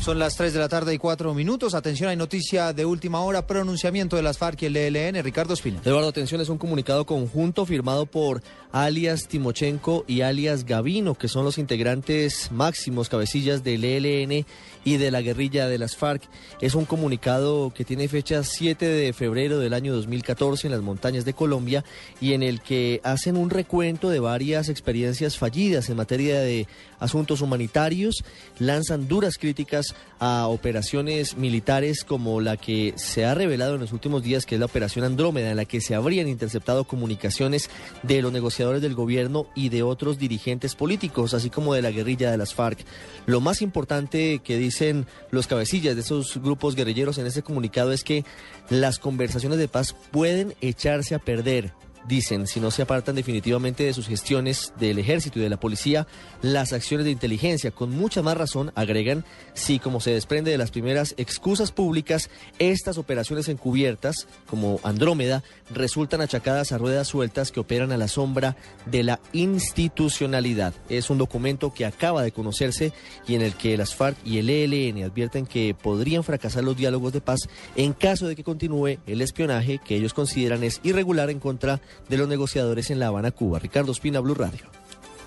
Son 0.00 0.18
las 0.18 0.36
3 0.36 0.54
de 0.54 0.60
la 0.60 0.68
tarde 0.68 0.94
y 0.94 0.98
4 0.98 1.34
minutos. 1.34 1.74
Atención, 1.74 2.08
hay 2.08 2.16
noticia 2.16 2.72
de 2.72 2.86
última 2.86 3.20
hora, 3.20 3.46
pronunciamiento 3.46 4.16
de 4.16 4.22
las 4.22 4.38
FARC 4.38 4.62
y 4.62 4.66
el 4.66 4.76
ELN. 4.76 5.22
Ricardo 5.22 5.54
Espina. 5.54 5.80
Eduardo, 5.84 6.08
atención, 6.08 6.40
es 6.40 6.48
un 6.48 6.56
comunicado 6.56 7.04
conjunto 7.04 7.66
firmado 7.66 8.06
por 8.06 8.40
alias 8.72 9.28
Timochenko 9.28 10.04
y 10.06 10.20
alias 10.20 10.64
Gavino, 10.64 11.14
que 11.14 11.28
son 11.28 11.44
los 11.44 11.58
integrantes 11.58 12.50
máximos 12.52 13.08
cabecillas 13.08 13.64
del 13.64 13.84
ELN 13.84 14.44
y 14.84 14.96
de 14.96 15.10
la 15.10 15.22
guerrilla 15.22 15.68
de 15.68 15.78
las 15.78 15.96
FARC. 15.96 16.22
Es 16.60 16.74
un 16.74 16.84
comunicado 16.84 17.72
que 17.74 17.84
tiene 17.84 18.08
fecha 18.08 18.42
7 18.42 18.86
de 18.86 19.12
febrero 19.12 19.58
del 19.58 19.74
año 19.74 19.94
2014 19.94 20.66
en 20.66 20.72
las 20.72 20.82
montañas 20.82 21.24
de 21.24 21.34
Colombia 21.34 21.84
y 22.20 22.32
en 22.32 22.42
el 22.42 22.60
que 22.60 23.00
hacen 23.04 23.36
un 23.36 23.50
recuento 23.50 24.10
de 24.10 24.20
varias 24.20 24.68
experiencias 24.68 25.38
fallidas 25.38 25.88
en 25.88 25.96
materia 25.96 26.40
de 26.40 26.66
asuntos 27.00 27.40
humanitarios, 27.40 28.24
lanzan 28.58 29.08
duras 29.08 29.38
críticas 29.38 29.94
a 30.18 30.48
operaciones 30.48 31.36
militares 31.36 32.04
como 32.04 32.40
la 32.40 32.56
que 32.56 32.94
se 32.96 33.24
ha 33.24 33.34
revelado 33.34 33.74
en 33.74 33.80
los 33.80 33.92
últimos 33.92 34.22
días, 34.22 34.46
que 34.46 34.56
es 34.56 34.58
la 34.58 34.66
operación 34.66 35.04
Andrómeda, 35.04 35.50
en 35.50 35.56
la 35.56 35.64
que 35.64 35.80
se 35.80 35.94
habrían 35.94 36.28
interceptado 36.28 36.84
comunicaciones 36.84 37.70
de 38.02 38.20
los 38.20 38.32
negociadores 38.32 38.57
del 38.58 38.94
gobierno 38.94 39.46
y 39.54 39.68
de 39.68 39.84
otros 39.84 40.18
dirigentes 40.18 40.74
políticos, 40.74 41.32
así 41.32 41.48
como 41.48 41.74
de 41.74 41.82
la 41.82 41.92
guerrilla 41.92 42.30
de 42.30 42.36
las 42.36 42.54
FARC. 42.54 42.84
Lo 43.26 43.40
más 43.40 43.62
importante 43.62 44.40
que 44.42 44.56
dicen 44.56 45.06
los 45.30 45.46
cabecillas 45.46 45.94
de 45.94 46.00
esos 46.00 46.38
grupos 46.42 46.74
guerrilleros 46.74 47.18
en 47.18 47.26
ese 47.26 47.42
comunicado 47.42 47.92
es 47.92 48.02
que 48.02 48.24
las 48.68 48.98
conversaciones 48.98 49.58
de 49.58 49.68
paz 49.68 49.94
pueden 50.10 50.54
echarse 50.60 51.14
a 51.14 51.20
perder 51.20 51.72
dicen, 52.08 52.46
si 52.46 52.58
no 52.58 52.70
se 52.70 52.82
apartan 52.82 53.14
definitivamente 53.14 53.84
de 53.84 53.92
sus 53.92 54.08
gestiones 54.08 54.72
del 54.80 54.98
ejército 54.98 55.38
y 55.38 55.42
de 55.42 55.50
la 55.50 55.60
policía, 55.60 56.06
las 56.42 56.72
acciones 56.72 57.04
de 57.04 57.12
inteligencia. 57.12 57.70
Con 57.70 57.90
mucha 57.90 58.22
más 58.22 58.36
razón, 58.36 58.72
agregan, 58.74 59.24
si 59.54 59.78
como 59.78 60.00
se 60.00 60.12
desprende 60.12 60.50
de 60.50 60.58
las 60.58 60.70
primeras 60.70 61.14
excusas 61.18 61.70
públicas, 61.70 62.30
estas 62.58 62.98
operaciones 62.98 63.48
encubiertas, 63.48 64.26
como 64.46 64.80
Andrómeda, 64.82 65.44
resultan 65.70 66.20
achacadas 66.20 66.72
a 66.72 66.78
ruedas 66.78 67.08
sueltas 67.08 67.52
que 67.52 67.60
operan 67.60 67.92
a 67.92 67.96
la 67.96 68.08
sombra 68.08 68.56
de 68.86 69.02
la 69.02 69.20
institucionalidad. 69.32 70.74
Es 70.88 71.10
un 71.10 71.18
documento 71.18 71.72
que 71.72 71.84
acaba 71.84 72.22
de 72.22 72.32
conocerse 72.32 72.92
y 73.26 73.34
en 73.34 73.42
el 73.42 73.54
que 73.54 73.76
las 73.76 73.94
FARC 73.94 74.16
y 74.24 74.38
el 74.38 74.48
ELN 74.48 75.04
advierten 75.04 75.46
que 75.46 75.74
podrían 75.74 76.24
fracasar 76.24 76.64
los 76.64 76.76
diálogos 76.76 77.12
de 77.12 77.20
paz 77.20 77.40
en 77.76 77.92
caso 77.92 78.26
de 78.26 78.36
que 78.36 78.44
continúe 78.44 78.98
el 79.06 79.20
espionaje 79.20 79.78
que 79.78 79.96
ellos 79.96 80.14
consideran 80.14 80.64
es 80.64 80.80
irregular 80.82 81.30
en 81.30 81.40
contra 81.40 81.80
los 82.08 82.28
negociadores 82.28 82.90
en 82.90 82.98
La 82.98 83.08
Habana, 83.08 83.30
Cuba. 83.30 83.58
Ricardo 83.58 83.92
Espina, 83.92 84.20
Blue 84.20 84.34
Radio. 84.34 84.66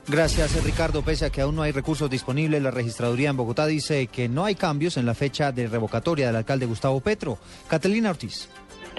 Gracias, 0.07 0.63
Ricardo. 0.63 1.03
Pese 1.03 1.25
a 1.25 1.29
que 1.29 1.41
aún 1.41 1.55
no 1.55 1.62
hay 1.62 1.71
recursos 1.71 2.10
disponibles, 2.10 2.62
la 2.62 2.71
registraduría 2.71 3.29
en 3.29 3.38
Bogotá 3.38 3.67
dice 3.67 4.07
que 4.07 4.27
no 4.27 4.45
hay 4.45 4.55
cambios 4.55 4.97
en 4.97 5.05
la 5.05 5.13
fecha 5.13 5.51
de 5.51 5.67
revocatoria 5.67 6.27
del 6.27 6.36
alcalde 6.36 6.65
Gustavo 6.65 6.99
Petro. 7.01 7.38
Catalina 7.67 8.10
Ortiz. 8.10 8.49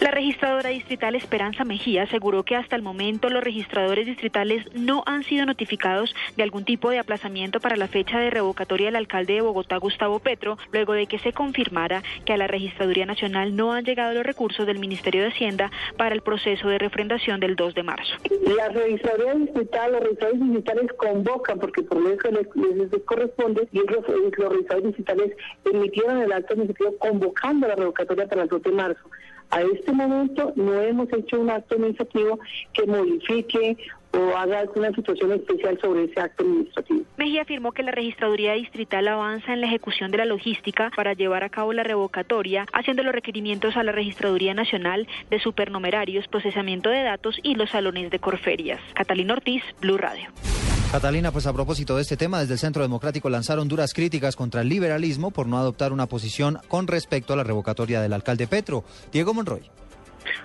La 0.01 0.11
registradora 0.11 0.71
distrital 0.71 1.15
Esperanza 1.15 1.65
Mejía 1.65 2.03
aseguró 2.05 2.43
que 2.43 2.57
hasta 2.57 2.75
el 2.75 2.83
momento 2.83 3.29
los 3.31 3.45
registradores 3.45 4.05
distritales 4.07 4.65
no 4.75 5.05
han 5.07 5.23
sido 5.23 5.47
notificados 5.47 6.13
de 6.37 6.43
algún 6.43 6.65
tipo 6.65 6.91
de 6.91 6.99
aplazamiento 6.99 7.61
para 7.61 7.77
la 7.77 7.87
fecha 7.87 8.19
de 8.19 8.31
revocatoria 8.31 8.87
del 8.87 8.97
alcalde 8.97 9.35
de 9.35 9.43
Bogotá, 9.43 9.77
Gustavo 9.77 10.19
Petro, 10.19 10.59
luego 10.73 10.95
de 10.95 11.07
que 11.07 11.19
se 11.21 11.33
confirmara 11.33 12.03
que 12.25 12.33
a 12.33 12.37
la 12.37 12.49
Registraduría 12.49 13.07
Nacional 13.07 13.55
no 13.55 13.73
han 13.75 13.85
llegado 13.85 14.13
los 14.15 14.25
recursos 14.27 14.67
del 14.67 14.81
Ministerio 14.81 15.23
de 15.23 15.29
Hacienda 15.29 15.71
para 15.97 16.15
el 16.15 16.23
proceso 16.23 16.69
de 16.69 16.79
refrendación 16.79 17.39
del 17.39 17.55
2 17.55 17.75
de 17.75 17.83
marzo. 17.85 18.15
La 18.57 18.71
registraduría 18.71 19.35
distrital, 19.35 19.93
los 19.93 20.01
registradores 20.01 20.41
distritales 20.41 20.93
convocan, 20.95 21.59
porque 21.61 21.83
por 21.83 22.03
que 22.19 22.33
les, 22.33 22.47
les- 22.57 23.03
corresponde, 23.05 23.69
y 23.71 23.79
los, 23.79 24.09
los 24.09 24.51
registradores 24.53 24.85
distritales 24.85 25.33
emitieron 25.65 26.23
el 26.23 26.33
acto 26.33 26.55
administrativo 26.55 26.99
convocando 26.99 27.69
la 27.69 27.77
revocatoria 27.77 28.27
para 28.27 28.43
el 28.43 28.49
2 28.49 28.63
de 28.63 28.73
marzo. 28.73 29.01
A 29.53 29.61
este 29.61 29.93
momento 29.93 30.55
no 30.57 30.81
hemos 30.81 31.13
hecho 31.13 31.39
un 31.39 31.51
acto 31.51 31.75
administrativo 31.75 32.41
que 32.73 32.87
modifique 32.87 33.77
o 34.13 34.35
haga 34.35 34.61
alguna 34.61 34.91
situación 34.93 35.33
especial 35.33 35.79
sobre 35.79 36.05
ese 36.05 36.21
acto 36.21 36.43
administrativo. 36.43 37.03
Mejía 37.19 37.43
afirmó 37.43 37.73
que 37.73 37.83
la 37.83 37.93
registraduría 37.93 38.55
distrital 38.55 39.09
avanza 39.09 39.53
en 39.53 39.61
la 39.61 39.67
ejecución 39.67 40.11
de 40.11 40.19
la 40.19 40.25
logística 40.25 40.91
para 40.97 41.13
llevar 41.13 41.45
a 41.45 41.51
cabo 41.51 41.75
la 41.75 41.83
revocatoria, 41.83 42.65
haciendo 42.73 43.03
los 43.03 43.15
requerimientos 43.15 43.77
a 43.77 43.83
la 43.83 43.93
registraduría 43.93 44.55
nacional 44.55 45.07
de 45.29 45.39
supernumerarios, 45.39 46.29
procesamiento 46.29 46.89
de 46.89 47.03
datos 47.03 47.39
y 47.43 47.55
los 47.55 47.69
salones 47.69 48.11
de 48.11 48.19
corferias. 48.19 48.81
Catalina 48.95 49.35
Ortiz, 49.35 49.63
Blue 49.83 49.99
Radio. 49.99 50.31
Catalina, 50.93 51.33
pues 51.33 51.47
a 51.47 51.55
propósito 51.55 51.97
de 51.97 52.03
este 52.03 52.19
tema, 52.19 52.41
desde 52.41 52.53
el 52.53 52.59
Centro 52.59 52.83
Democrático 52.83 53.31
lanzaron 53.31 53.67
duras 53.67 53.95
críticas 53.95 54.37
contra 54.37 54.61
el 54.61 54.69
liberalismo 54.69 55.31
por 55.31 55.47
no 55.47 55.57
adoptar 55.57 55.91
una 55.91 56.05
posición 56.05 56.59
con 56.69 56.87
respecto 56.87 57.33
a 57.33 57.37
la 57.37 57.45
revocatoria 57.45 58.03
del 58.03 58.13
alcalde 58.13 58.47
Petro. 58.47 58.85
Diego 59.11 59.33
Monroy. 59.33 59.63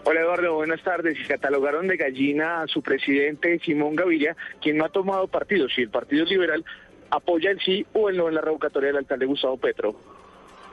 Hola 0.05 0.21
Eduardo, 0.21 0.53
buenas 0.53 0.81
tardes. 0.81 1.17
Catalogaron 1.27 1.89
de 1.89 1.97
gallina 1.97 2.61
a 2.61 2.67
su 2.67 2.81
presidente 2.81 3.59
Simón 3.59 3.97
Gaviria, 3.97 4.37
quien 4.61 4.77
no 4.77 4.85
ha 4.85 4.89
tomado 4.89 5.27
partido. 5.27 5.67
Si 5.67 5.81
el 5.81 5.89
Partido 5.89 6.23
Liberal 6.23 6.63
apoya 7.09 7.51
el 7.51 7.59
sí 7.59 7.85
o 7.91 8.07
el 8.07 8.15
no 8.15 8.29
en 8.29 8.35
la 8.35 8.41
revocatoria 8.41 8.87
del 8.87 8.99
alcalde 8.99 9.25
Gustavo 9.25 9.57
Petro. 9.57 10.16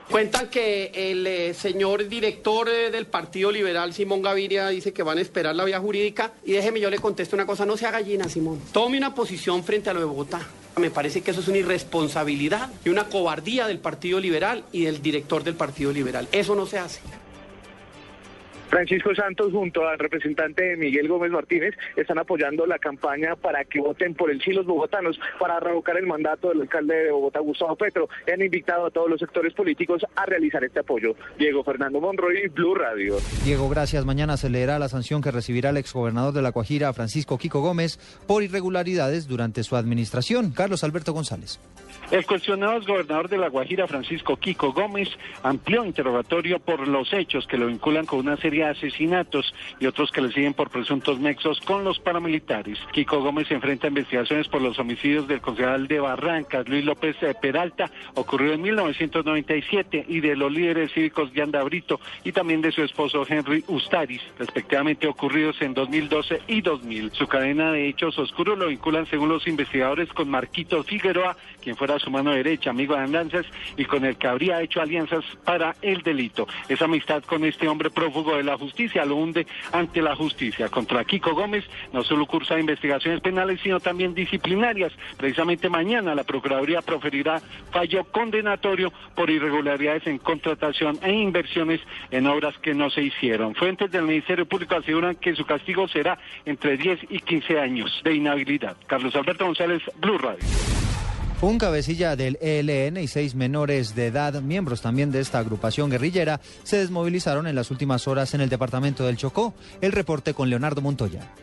Cuentan 0.09 0.49
que 0.49 0.91
el 0.93 1.25
eh, 1.25 1.53
señor 1.53 2.07
director 2.07 2.69
eh, 2.69 2.91
del 2.91 3.07
Partido 3.07 3.51
Liberal, 3.51 3.93
Simón 3.93 4.21
Gaviria, 4.21 4.67
dice 4.67 4.93
que 4.93 5.01
van 5.03 5.17
a 5.17 5.21
esperar 5.21 5.55
la 5.55 5.65
vía 5.65 5.79
jurídica. 5.79 6.31
Y 6.45 6.53
déjeme, 6.53 6.79
yo 6.79 6.89
le 6.89 6.99
contesto 6.99 7.35
una 7.35 7.45
cosa, 7.45 7.65
no 7.65 7.75
sea 7.75 7.91
gallina, 7.91 8.29
Simón. 8.29 8.61
Tome 8.71 8.97
una 8.97 9.15
posición 9.15 9.63
frente 9.63 9.89
a 9.89 9.93
lo 9.93 9.99
de 9.99 10.05
Bogotá. 10.05 10.41
Me 10.77 10.91
parece 10.91 11.21
que 11.21 11.31
eso 11.31 11.39
es 11.39 11.47
una 11.47 11.57
irresponsabilidad 11.57 12.69
y 12.83 12.89
una 12.89 13.05
cobardía 13.05 13.65
del 13.65 13.79
Partido 13.79 14.19
Liberal 14.19 14.63
y 14.71 14.83
del 14.83 15.01
director 15.01 15.43
del 15.43 15.55
Partido 15.55 15.91
Liberal. 15.91 16.27
Eso 16.31 16.53
no 16.55 16.65
se 16.65 16.77
hace. 16.77 16.99
Francisco 18.75 19.15
Santos 19.15 19.53
junto 19.53 19.87
al 19.87 19.97
representante 19.97 20.75
Miguel 20.75 21.07
Gómez 21.07 21.31
Martínez 21.31 21.75
están 21.95 22.19
apoyando 22.19 22.65
la 22.65 22.77
campaña 22.77 23.37
para 23.37 23.63
que 23.63 23.79
voten 23.79 24.13
por 24.15 24.29
el 24.29 24.41
sí 24.41 24.51
los 24.51 24.65
bogotanos 24.65 25.17
para 25.39 25.61
revocar 25.61 25.95
el 25.95 26.05
mandato 26.05 26.49
del 26.49 26.59
alcalde 26.59 26.93
de 26.93 27.11
Bogotá, 27.11 27.39
Gustavo 27.39 27.77
Petro. 27.77 28.09
Y 28.27 28.31
han 28.31 28.41
invitado 28.41 28.87
a 28.87 28.91
todos 28.91 29.09
los 29.09 29.21
sectores 29.21 29.53
políticos 29.53 30.05
a 30.13 30.25
realizar 30.25 30.61
este 30.65 30.81
apoyo. 30.81 31.15
Diego 31.39 31.63
Fernando 31.63 32.01
Monroy, 32.01 32.49
Blue 32.49 32.75
Radio. 32.75 33.15
Diego, 33.45 33.69
gracias. 33.69 34.03
Mañana 34.03 34.35
se 34.35 34.49
leerá 34.49 34.77
la 34.77 34.89
sanción 34.89 35.21
que 35.21 35.31
recibirá 35.31 35.69
el 35.69 35.77
exgobernador 35.77 36.33
de 36.33 36.41
La 36.41 36.51
Guajira, 36.51 36.91
Francisco 36.91 37.37
Kiko 37.37 37.61
Gómez, 37.61 37.97
por 38.27 38.43
irregularidades 38.43 39.29
durante 39.29 39.63
su 39.63 39.77
administración. 39.77 40.51
Carlos 40.51 40.83
Alberto 40.83 41.13
González. 41.13 41.61
El 42.11 42.25
cuestionado 42.25 42.79
gobernador 42.81 43.29
de 43.29 43.37
La 43.37 43.49
Guajira, 43.49 43.87
Francisco 43.87 44.37
Kiko 44.37 44.73
Gómez, 44.73 45.09
amplió 45.41 45.83
interrogatorio 45.83 46.59
por 46.59 46.87
los 46.87 47.11
hechos 47.13 47.47
que 47.47 47.57
lo 47.57 47.67
vinculan 47.67 48.05
con 48.05 48.19
una 48.19 48.37
serie 48.37 48.65
de 48.65 48.71
asesinatos 48.71 49.53
y 49.79 49.87
otros 49.87 50.11
que 50.11 50.21
le 50.21 50.31
siguen 50.31 50.53
por 50.53 50.69
presuntos 50.69 51.19
nexos 51.19 51.59
con 51.61 51.83
los 51.83 51.99
paramilitares. 51.99 52.77
Kiko 52.91 53.21
Gómez 53.21 53.47
se 53.47 53.55
enfrenta 53.55 53.87
a 53.87 53.89
investigaciones 53.89 54.47
por 54.47 54.61
los 54.61 54.77
homicidios 54.77 55.27
del 55.27 55.41
concejal 55.41 55.87
de 55.87 55.99
Barrancas, 55.99 56.69
Luis 56.69 56.85
López 56.85 57.15
eh, 57.21 57.33
Peralta, 57.41 57.89
ocurrido 58.13 58.53
en 58.53 58.61
1997, 58.61 60.05
y 60.07 60.19
de 60.19 60.35
los 60.35 60.51
líderes 60.51 60.91
cívicos 60.93 61.33
Yanda 61.33 61.63
Brito 61.63 61.99
y 62.23 62.31
también 62.31 62.61
de 62.61 62.71
su 62.71 62.83
esposo 62.83 63.25
Henry 63.27 63.63
Ustaris, 63.67 64.21
respectivamente 64.37 65.07
ocurridos 65.07 65.59
en 65.61 65.73
2012 65.73 66.41
y 66.47 66.61
2000. 66.61 67.11
Su 67.13 67.27
cadena 67.27 67.71
de 67.71 67.87
hechos 67.87 68.17
oscuros 68.19 68.57
lo 68.57 68.67
vinculan, 68.67 69.07
según 69.07 69.29
los 69.29 69.47
investigadores, 69.47 70.09
con 70.09 70.29
Marquito 70.29 70.83
Figueroa, 70.83 71.35
quien 71.65 71.75
fuera 71.75 71.97
su 71.97 72.11
mano 72.11 72.29
derecha, 72.29 72.69
amigo 72.69 72.95
de 72.95 73.01
andanzas, 73.01 73.47
y 73.75 73.85
con 73.85 74.05
el 74.05 74.17
que 74.17 74.27
habría 74.27 74.61
hecho 74.61 74.81
alianzas 74.81 75.25
para 75.43 75.75
el 75.81 76.03
delito. 76.03 76.47
Esa 76.69 76.85
amistad 76.85 77.23
con 77.23 77.43
este 77.43 77.67
hombre 77.67 77.89
prófugo 77.89 78.37
de 78.37 78.43
la 78.43 78.55
justicia 78.55 79.03
lo 79.03 79.15
hunde 79.15 79.47
ante 79.71 79.99
la 80.03 80.15
justicia. 80.15 80.69
Contra 80.69 81.03
Kiko 81.03 81.33
Gómez 81.33 81.65
no 81.91 82.03
solo 82.03 82.27
cursa 82.27 82.59
investigaciones 82.59 83.19
penales, 83.21 83.59
sino 83.63 83.79
también 83.79 84.13
disciplinarias. 84.13 84.93
Precisamente 85.17 85.67
mañana 85.67 86.13
la 86.13 86.23
Procuraduría 86.23 86.83
proferirá 86.83 87.41
fallo 87.71 88.03
condenatorio 88.03 88.93
por 89.15 89.31
irregularidades 89.31 90.05
en 90.05 90.19
contratación 90.19 90.99
e 91.01 91.13
inversiones 91.13 91.81
en 92.11 92.27
obras 92.27 92.55
que 92.59 92.75
no 92.75 92.91
se 92.91 93.01
hicieron. 93.01 93.55
Fuentes 93.55 93.89
del 93.89 94.03
Ministerio 94.03 94.45
Público 94.45 94.75
aseguran 94.75 95.15
que 95.15 95.33
su 95.33 95.45
castigo 95.45 95.87
será 95.87 96.19
entre 96.45 96.77
10 96.77 97.07
y 97.09 97.19
15 97.21 97.59
años 97.59 98.01
de 98.03 98.13
inhabilidad. 98.13 98.77
Carlos 98.85 99.15
Alberto 99.15 99.45
González, 99.45 99.81
Blue 99.99 100.19
Radio. 100.19 100.84
Un 101.41 101.57
cabecilla 101.57 102.15
del 102.15 102.37
ELN 102.41 102.97
y 102.97 103.07
seis 103.07 103.35
menores 103.35 103.93
de 103.93 104.07
edad, 104.07 104.41
miembros 104.41 104.81
también 104.81 105.11
de 105.11 105.19
esta 105.19 105.39
agrupación 105.39 105.89
guerrillera, 105.91 106.39
se 106.63 106.77
desmovilizaron 106.77 107.45
en 107.45 107.55
las 107.55 107.71
últimas 107.71 108.07
horas 108.07 108.33
en 108.33 108.41
el 108.41 108.49
departamento 108.49 109.05
del 109.05 109.17
Chocó. 109.17 109.53
El 109.81 109.91
reporte 109.91 110.33
con 110.33 110.49
Leonardo 110.49 110.81
Montoya. 110.81 111.33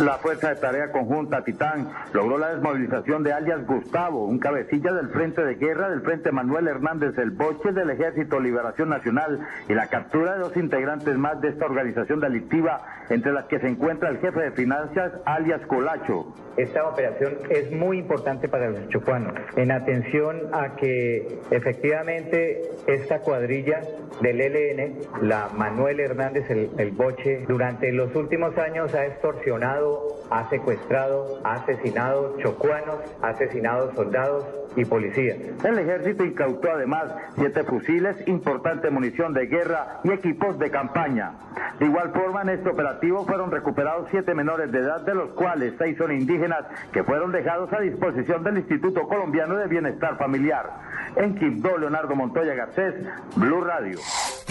La 0.00 0.14
Fuerza 0.18 0.50
de 0.50 0.60
Tarea 0.60 0.92
Conjunta 0.92 1.42
Titán 1.44 1.88
logró 2.12 2.38
la 2.38 2.50
desmovilización 2.50 3.22
de 3.22 3.32
alias 3.32 3.66
Gustavo, 3.66 4.26
un 4.26 4.38
cabecilla 4.38 4.92
del 4.92 5.08
Frente 5.08 5.44
de 5.44 5.54
Guerra 5.54 5.88
del 5.90 6.02
Frente 6.02 6.30
Manuel 6.30 6.68
Hernández 6.68 7.16
El 7.18 7.30
Boche 7.30 7.72
del 7.72 7.90
Ejército 7.90 8.38
Liberación 8.38 8.90
Nacional 8.90 9.40
y 9.68 9.74
la 9.74 9.88
captura 9.88 10.34
de 10.34 10.40
dos 10.40 10.56
integrantes 10.56 11.16
más 11.16 11.40
de 11.40 11.48
esta 11.48 11.66
organización 11.66 12.20
delictiva, 12.20 12.82
entre 13.08 13.32
las 13.32 13.46
que 13.46 13.60
se 13.60 13.68
encuentra 13.68 14.10
el 14.10 14.18
jefe 14.18 14.40
de 14.40 14.52
finanzas 14.52 15.12
alias 15.24 15.60
Colacho. 15.66 16.32
Esta 16.56 16.86
operación 16.86 17.38
es 17.48 17.72
muy 17.72 17.98
importante 17.98 18.48
para 18.48 18.68
los 18.68 18.88
chocuanos, 18.88 19.34
en 19.56 19.72
atención 19.72 20.38
a 20.52 20.76
que 20.76 21.40
efectivamente 21.50 22.62
esta 22.86 23.20
cuadrilla 23.20 23.80
del 24.20 24.40
ELN, 24.40 24.98
la 25.22 25.48
Manuel 25.56 25.98
Hernández 26.00 26.48
el 26.50 26.90
Boche, 26.92 27.44
durante 27.48 27.90
los 27.90 28.14
últimos 28.14 28.56
años 28.58 28.94
ha 28.94 29.06
extorsionado 29.06 29.61
ha 29.62 30.48
secuestrado, 30.48 31.40
ha 31.44 31.54
asesinado 31.54 32.36
chocuanos, 32.42 33.00
ha 33.22 33.28
asesinado 33.28 33.94
soldados 33.94 34.44
y 34.76 34.84
policías. 34.84 35.36
El 35.64 35.78
ejército 35.78 36.24
incautó 36.24 36.70
además 36.70 37.04
siete 37.36 37.62
fusiles, 37.64 38.16
importante 38.26 38.90
munición 38.90 39.34
de 39.34 39.46
guerra 39.46 40.00
y 40.04 40.10
equipos 40.10 40.58
de 40.58 40.70
campaña. 40.70 41.34
De 41.78 41.86
igual 41.86 42.12
forma, 42.12 42.42
en 42.42 42.50
este 42.50 42.70
operativo 42.70 43.24
fueron 43.26 43.50
recuperados 43.50 44.08
siete 44.10 44.34
menores 44.34 44.72
de 44.72 44.78
edad, 44.78 45.02
de 45.02 45.14
los 45.14 45.32
cuales 45.34 45.74
seis 45.78 45.96
son 45.98 46.12
indígenas, 46.12 46.64
que 46.92 47.04
fueron 47.04 47.32
dejados 47.32 47.72
a 47.72 47.80
disposición 47.80 48.42
del 48.42 48.58
Instituto 48.58 49.02
Colombiano 49.02 49.56
de 49.56 49.66
Bienestar 49.66 50.16
Familiar. 50.18 50.70
En 51.16 51.34
Quibdó, 51.34 51.76
Leonardo 51.76 52.14
Montoya 52.14 52.54
Garcés, 52.54 52.94
Blue 53.36 53.62
Radio. 53.62 53.98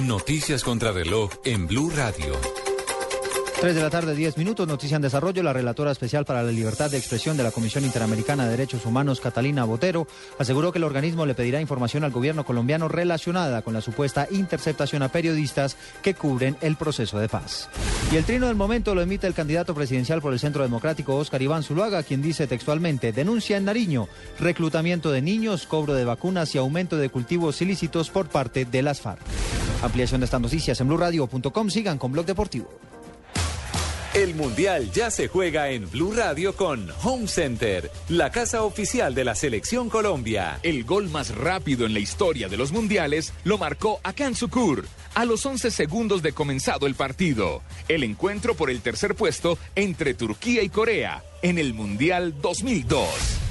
Noticias 0.05 0.63
contra 0.63 0.91
reloj 0.91 1.31
en 1.45 1.67
Blue 1.67 1.91
Radio. 1.95 2.70
3 3.61 3.75
de 3.75 3.81
la 3.83 3.91
tarde, 3.91 4.15
10 4.15 4.37
minutos, 4.37 4.67
noticia 4.67 4.95
en 4.95 5.03
desarrollo. 5.03 5.43
La 5.43 5.53
relatora 5.53 5.91
especial 5.91 6.25
para 6.25 6.41
la 6.41 6.51
libertad 6.51 6.89
de 6.89 6.97
expresión 6.97 7.37
de 7.37 7.43
la 7.43 7.51
Comisión 7.51 7.85
Interamericana 7.85 8.45
de 8.45 8.49
Derechos 8.49 8.87
Humanos, 8.87 9.21
Catalina 9.21 9.65
Botero, 9.65 10.07
aseguró 10.39 10.71
que 10.71 10.79
el 10.79 10.83
organismo 10.83 11.27
le 11.27 11.35
pedirá 11.35 11.61
información 11.61 12.03
al 12.03 12.09
gobierno 12.09 12.43
colombiano 12.43 12.87
relacionada 12.87 13.61
con 13.61 13.75
la 13.75 13.81
supuesta 13.81 14.27
interceptación 14.31 15.03
a 15.03 15.09
periodistas 15.09 15.77
que 16.01 16.15
cubren 16.15 16.57
el 16.61 16.75
proceso 16.75 17.19
de 17.19 17.29
paz. 17.29 17.69
Y 18.11 18.15
el 18.15 18.23
trino 18.23 18.47
del 18.47 18.55
momento 18.55 18.95
lo 18.95 19.03
emite 19.03 19.27
el 19.27 19.35
candidato 19.35 19.75
presidencial 19.75 20.23
por 20.23 20.33
el 20.33 20.39
Centro 20.39 20.63
Democrático, 20.63 21.15
Óscar 21.15 21.43
Iván 21.43 21.61
Zuluaga, 21.61 22.01
quien 22.01 22.23
dice 22.23 22.47
textualmente, 22.47 23.11
denuncia 23.11 23.57
en 23.57 23.65
Nariño, 23.65 24.07
reclutamiento 24.39 25.11
de 25.11 25.21
niños, 25.21 25.67
cobro 25.67 25.93
de 25.93 26.03
vacunas 26.03 26.55
y 26.55 26.57
aumento 26.57 26.97
de 26.97 27.09
cultivos 27.09 27.61
ilícitos 27.61 28.09
por 28.09 28.27
parte 28.27 28.65
de 28.65 28.81
las 28.81 29.01
FARC. 29.01 29.21
Ampliación 29.83 30.21
de 30.21 30.25
estas 30.25 30.41
noticias 30.41 30.81
en 30.81 30.87
blurradio.com. 30.87 31.69
Sigan 31.69 31.99
con 31.99 32.11
Blog 32.11 32.25
Deportivo. 32.25 32.91
El 34.13 34.35
Mundial 34.35 34.91
ya 34.91 35.09
se 35.09 35.29
juega 35.29 35.69
en 35.69 35.89
Blue 35.89 36.11
Radio 36.13 36.53
con 36.53 36.89
Home 37.01 37.29
Center, 37.29 37.89
la 38.09 38.29
casa 38.29 38.63
oficial 38.63 39.15
de 39.15 39.23
la 39.23 39.35
Selección 39.35 39.89
Colombia. 39.89 40.59
El 40.63 40.83
gol 40.83 41.07
más 41.07 41.33
rápido 41.33 41.85
en 41.85 41.93
la 41.93 42.01
historia 42.01 42.49
de 42.49 42.57
los 42.57 42.73
mundiales 42.73 43.31
lo 43.45 43.57
marcó 43.57 44.01
Akan 44.03 44.35
Sukur 44.35 44.85
a 45.15 45.23
los 45.23 45.45
11 45.45 45.71
segundos 45.71 46.21
de 46.21 46.33
comenzado 46.33 46.87
el 46.87 46.95
partido. 46.95 47.61
El 47.87 48.03
encuentro 48.03 48.53
por 48.53 48.69
el 48.69 48.81
tercer 48.81 49.15
puesto 49.15 49.57
entre 49.75 50.13
Turquía 50.13 50.61
y 50.61 50.67
Corea 50.67 51.23
en 51.41 51.57
el 51.57 51.73
Mundial 51.73 52.35
2002. 52.41 53.50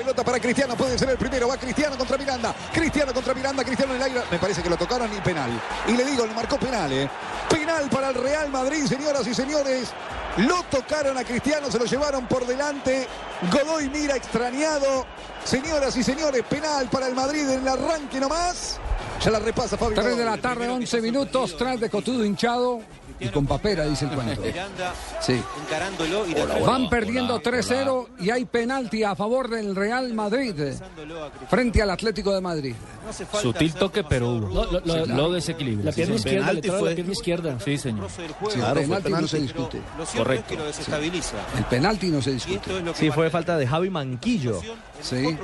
Pelota 0.00 0.24
para 0.24 0.40
Cristiano, 0.40 0.74
puede 0.78 0.98
ser 0.98 1.10
el 1.10 1.18
primero. 1.18 1.46
Va 1.46 1.58
Cristiano 1.58 1.98
contra 1.98 2.16
Miranda. 2.16 2.54
Cristiano 2.72 3.12
contra 3.12 3.34
Miranda. 3.34 3.62
Cristiano 3.62 3.92
en 3.92 4.00
el 4.00 4.06
aire. 4.06 4.22
Me 4.30 4.38
parece 4.38 4.62
que 4.62 4.70
lo 4.70 4.78
tocaron 4.78 5.14
y 5.14 5.20
penal. 5.20 5.50
Y 5.86 5.92
le 5.92 6.06
digo, 6.06 6.24
le 6.24 6.32
marcó 6.32 6.56
penal, 6.58 6.90
¿eh? 6.90 7.06
Penal 7.50 7.90
para 7.90 8.08
el 8.08 8.14
Real 8.14 8.48
Madrid, 8.48 8.86
señoras 8.86 9.26
y 9.26 9.34
señores. 9.34 9.90
Lo 10.38 10.62
tocaron 10.70 11.18
a 11.18 11.24
Cristiano, 11.24 11.70
se 11.70 11.78
lo 11.78 11.84
llevaron 11.84 12.26
por 12.26 12.46
delante. 12.46 13.06
Godoy 13.52 13.90
mira 13.90 14.16
extrañado. 14.16 15.04
Señoras 15.44 15.94
y 15.98 16.02
señores, 16.02 16.44
penal 16.48 16.88
para 16.88 17.06
el 17.06 17.14
Madrid 17.14 17.46
en 17.50 17.60
el 17.60 17.68
arranque 17.68 18.20
nomás. 18.20 18.78
Ya 19.22 19.30
la 19.30 19.38
repasa 19.38 19.76
Fabio. 19.76 20.00
3 20.00 20.16
de 20.16 20.24
la 20.24 20.38
tarde, 20.38 20.66
11 20.66 21.02
minutos. 21.02 21.58
Tras 21.58 21.78
de 21.78 21.90
Cotudo 21.90 22.24
hinchado. 22.24 22.80
Y 23.20 23.28
con 23.28 23.46
papera, 23.46 23.84
dice 23.86 24.06
el 24.06 24.10
cuento. 24.12 24.42
Sí. 25.20 25.40
Van 26.66 26.88
perdiendo 26.88 27.40
3-0 27.40 28.08
y 28.20 28.30
hay 28.30 28.44
penalti 28.46 29.02
a 29.04 29.14
favor 29.14 29.48
del 29.50 29.76
Real 29.76 30.12
Madrid 30.14 30.54
frente 31.48 31.82
al 31.82 31.90
Atlético 31.90 32.32
de 32.34 32.40
Madrid. 32.40 32.74
Sutil 33.40 33.74
toque, 33.74 34.04
pero 34.04 34.30
hubo. 34.30 34.48
No, 34.48 34.64
lo- 34.64 34.80
lo- 34.84 35.06
Lo 35.06 35.32
desequilibra. 35.32 35.86
La 35.86 35.92
pierna 35.92 36.14
Sí, 36.14 36.18
izquierda, 36.20 36.46
penalti 36.46 36.68
le 36.68 36.78
fue- 36.78 36.88
la 36.90 36.94
pierna 36.94 37.12
izquierda. 37.12 37.58
Sí, 37.64 37.78
señor. 37.78 38.08
Sí, 38.10 38.22
el 38.60 38.74
penalti 38.74 39.10
no 39.10 39.26
se 39.28 39.40
discute. 39.40 39.80
Correcto. 40.16 40.54
El 41.56 41.64
penalti 41.64 42.06
no 42.08 42.22
se 42.22 42.32
discute. 42.32 42.70
Sí, 42.94 43.10
fue 43.10 43.30
falta 43.30 43.56
de 43.58 43.66
Javi 43.66 43.90
Manquillo. 43.90 44.60
Sí. 45.02 45.36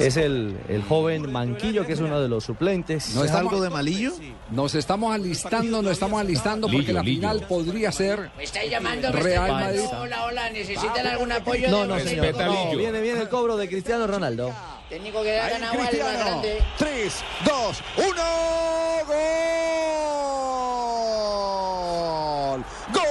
Es 0.00 0.16
el, 0.16 0.56
el 0.68 0.82
joven 0.84 1.30
Manquillo, 1.32 1.84
que 1.86 1.92
es 1.94 2.00
uno 2.00 2.20
de 2.20 2.28
los 2.28 2.44
suplentes. 2.44 3.14
No 3.14 3.24
¿Es 3.24 3.32
algo 3.32 3.60
de 3.60 3.70
malillo? 3.70 4.12
Nos 4.50 4.74
estamos 4.74 5.12
alistando, 5.14 5.82
nos 5.82 5.92
estamos 5.92 6.20
alistando 6.20 6.68
porque 6.68 6.92
la. 6.92 7.03
Final 7.04 7.40
podría 7.48 7.92
ser 7.92 8.30
Me 8.36 8.44
estáis 8.44 8.70
llamando, 8.70 9.12
me 9.12 9.20
Real 9.20 9.50
Madrid. 9.50 9.80
llamando. 9.80 10.00
Hola, 10.02 10.24
hola, 10.24 10.50
¿necesitan 10.50 11.06
algún 11.06 11.32
apoyo? 11.32 11.68
No, 11.70 11.80
de- 11.82 11.86
no, 11.88 11.98
señor. 12.00 12.34
No, 12.36 12.76
viene, 12.76 13.00
viene 13.00 13.20
el 13.20 13.28
cobro 13.28 13.56
de 13.56 13.68
Cristiano 13.68 14.06
Ronaldo. 14.06 14.52
Técnico 14.88 15.22
que 15.22 15.32
da 15.32 15.48
ganado 15.50 15.72
al 15.72 15.78
más 15.78 15.92
grande. 15.92 16.58
3, 16.78 17.14
2, 17.46 17.82
1, 17.96 18.04
gol. 22.54 22.64
Gol. 22.92 23.04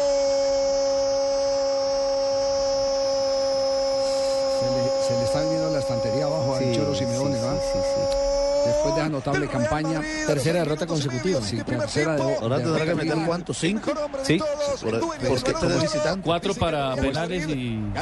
Se 4.60 4.66
le, 4.66 4.82
se 5.08 5.14
le 5.20 5.24
está 5.26 5.42
viniendo 5.42 5.70
la 5.72 5.80
estantería 5.80 6.26
abajo 6.26 6.56
al 6.56 6.72
Cholo 6.76 6.96
Simeone, 6.96 7.40
¿va? 7.42 7.54
Después 8.66 8.96
de 8.96 9.02
esa 9.02 9.10
notable 9.10 9.48
campaña. 9.64 10.02
Tercera 10.28 10.60
derrota 10.60 10.86
consecutiva. 10.88 11.42
Sí, 11.42 11.58
tercera 11.64 12.16
de 12.16 12.36
Ahora 12.42 12.58
tendrá 12.58 12.86
que 12.86 12.96
meter 12.96 13.18
cuántos, 13.26 13.58
cinco. 13.58 13.92
Sí. 14.24 14.40
Por, 14.82 15.00
porque 15.00 15.34
este 15.34 15.68
de. 15.68 16.22
Cuatro 16.24 16.54
para 16.56 16.96
penales 16.96 17.48
y 17.48 17.52
cinco 17.54 17.94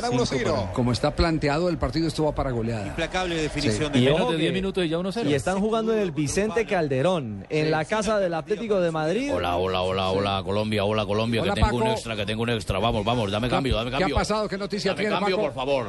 para... 0.43 0.72
Como 0.74 0.91
está 0.91 1.16
planteado, 1.16 1.70
el 1.70 1.78
partido 1.78 2.07
estuvo 2.07 2.32
para 2.34 2.51
goleada. 2.51 2.88
Implacable 2.88 3.36
definición 3.36 3.91
Y 3.95 4.05
de 4.05 4.12
ojo 4.12 4.32
de 4.32 4.38
que- 4.38 4.41
10 4.43 4.53
minutos 4.53 4.86
y 4.86 4.89
ya 4.89 4.97
1-0. 4.97 5.30
Y 5.30 5.34
están 5.34 5.59
jugando 5.59 5.93
en 5.93 5.99
el 5.99 6.12
Vicente 6.12 6.66
Calderón, 6.66 7.45
en 7.49 7.72
la 7.72 7.86
casa 7.86 8.20
del 8.20 8.34
Atlético 8.34 8.80
de 8.80 8.91
Madrid. 8.91 9.32
Hola, 9.34 9.57
hola, 9.57 9.82
hola, 9.82 10.09
hola, 10.09 10.41
Colombia, 10.43 10.84
hola, 10.86 11.05
Colombia, 11.05 11.41
Hola, 11.41 11.53
que 11.53 11.62
tengo 11.62 11.76
un 11.78 11.82
Paco. 11.84 11.93
extra, 11.93 12.16
que 12.16 12.26
tengo 12.26 12.43
un 12.43 12.49
extra. 12.49 12.80
Vamos, 12.80 13.03
vamos, 13.05 13.32
dame 13.32 13.49
cambio, 13.49 13.76
dame 13.76 13.91
¿Qué 13.91 13.97
cambio. 13.97 14.16
ha 14.16 14.20
pasado? 14.20 14.47
¿Qué 14.47 14.57
noticia 14.57 14.91
Dame 14.91 15.01
tiene, 15.03 15.16
cambio, 15.16 15.36
Paco? 15.38 15.47
por 15.47 15.55
favor. 15.55 15.88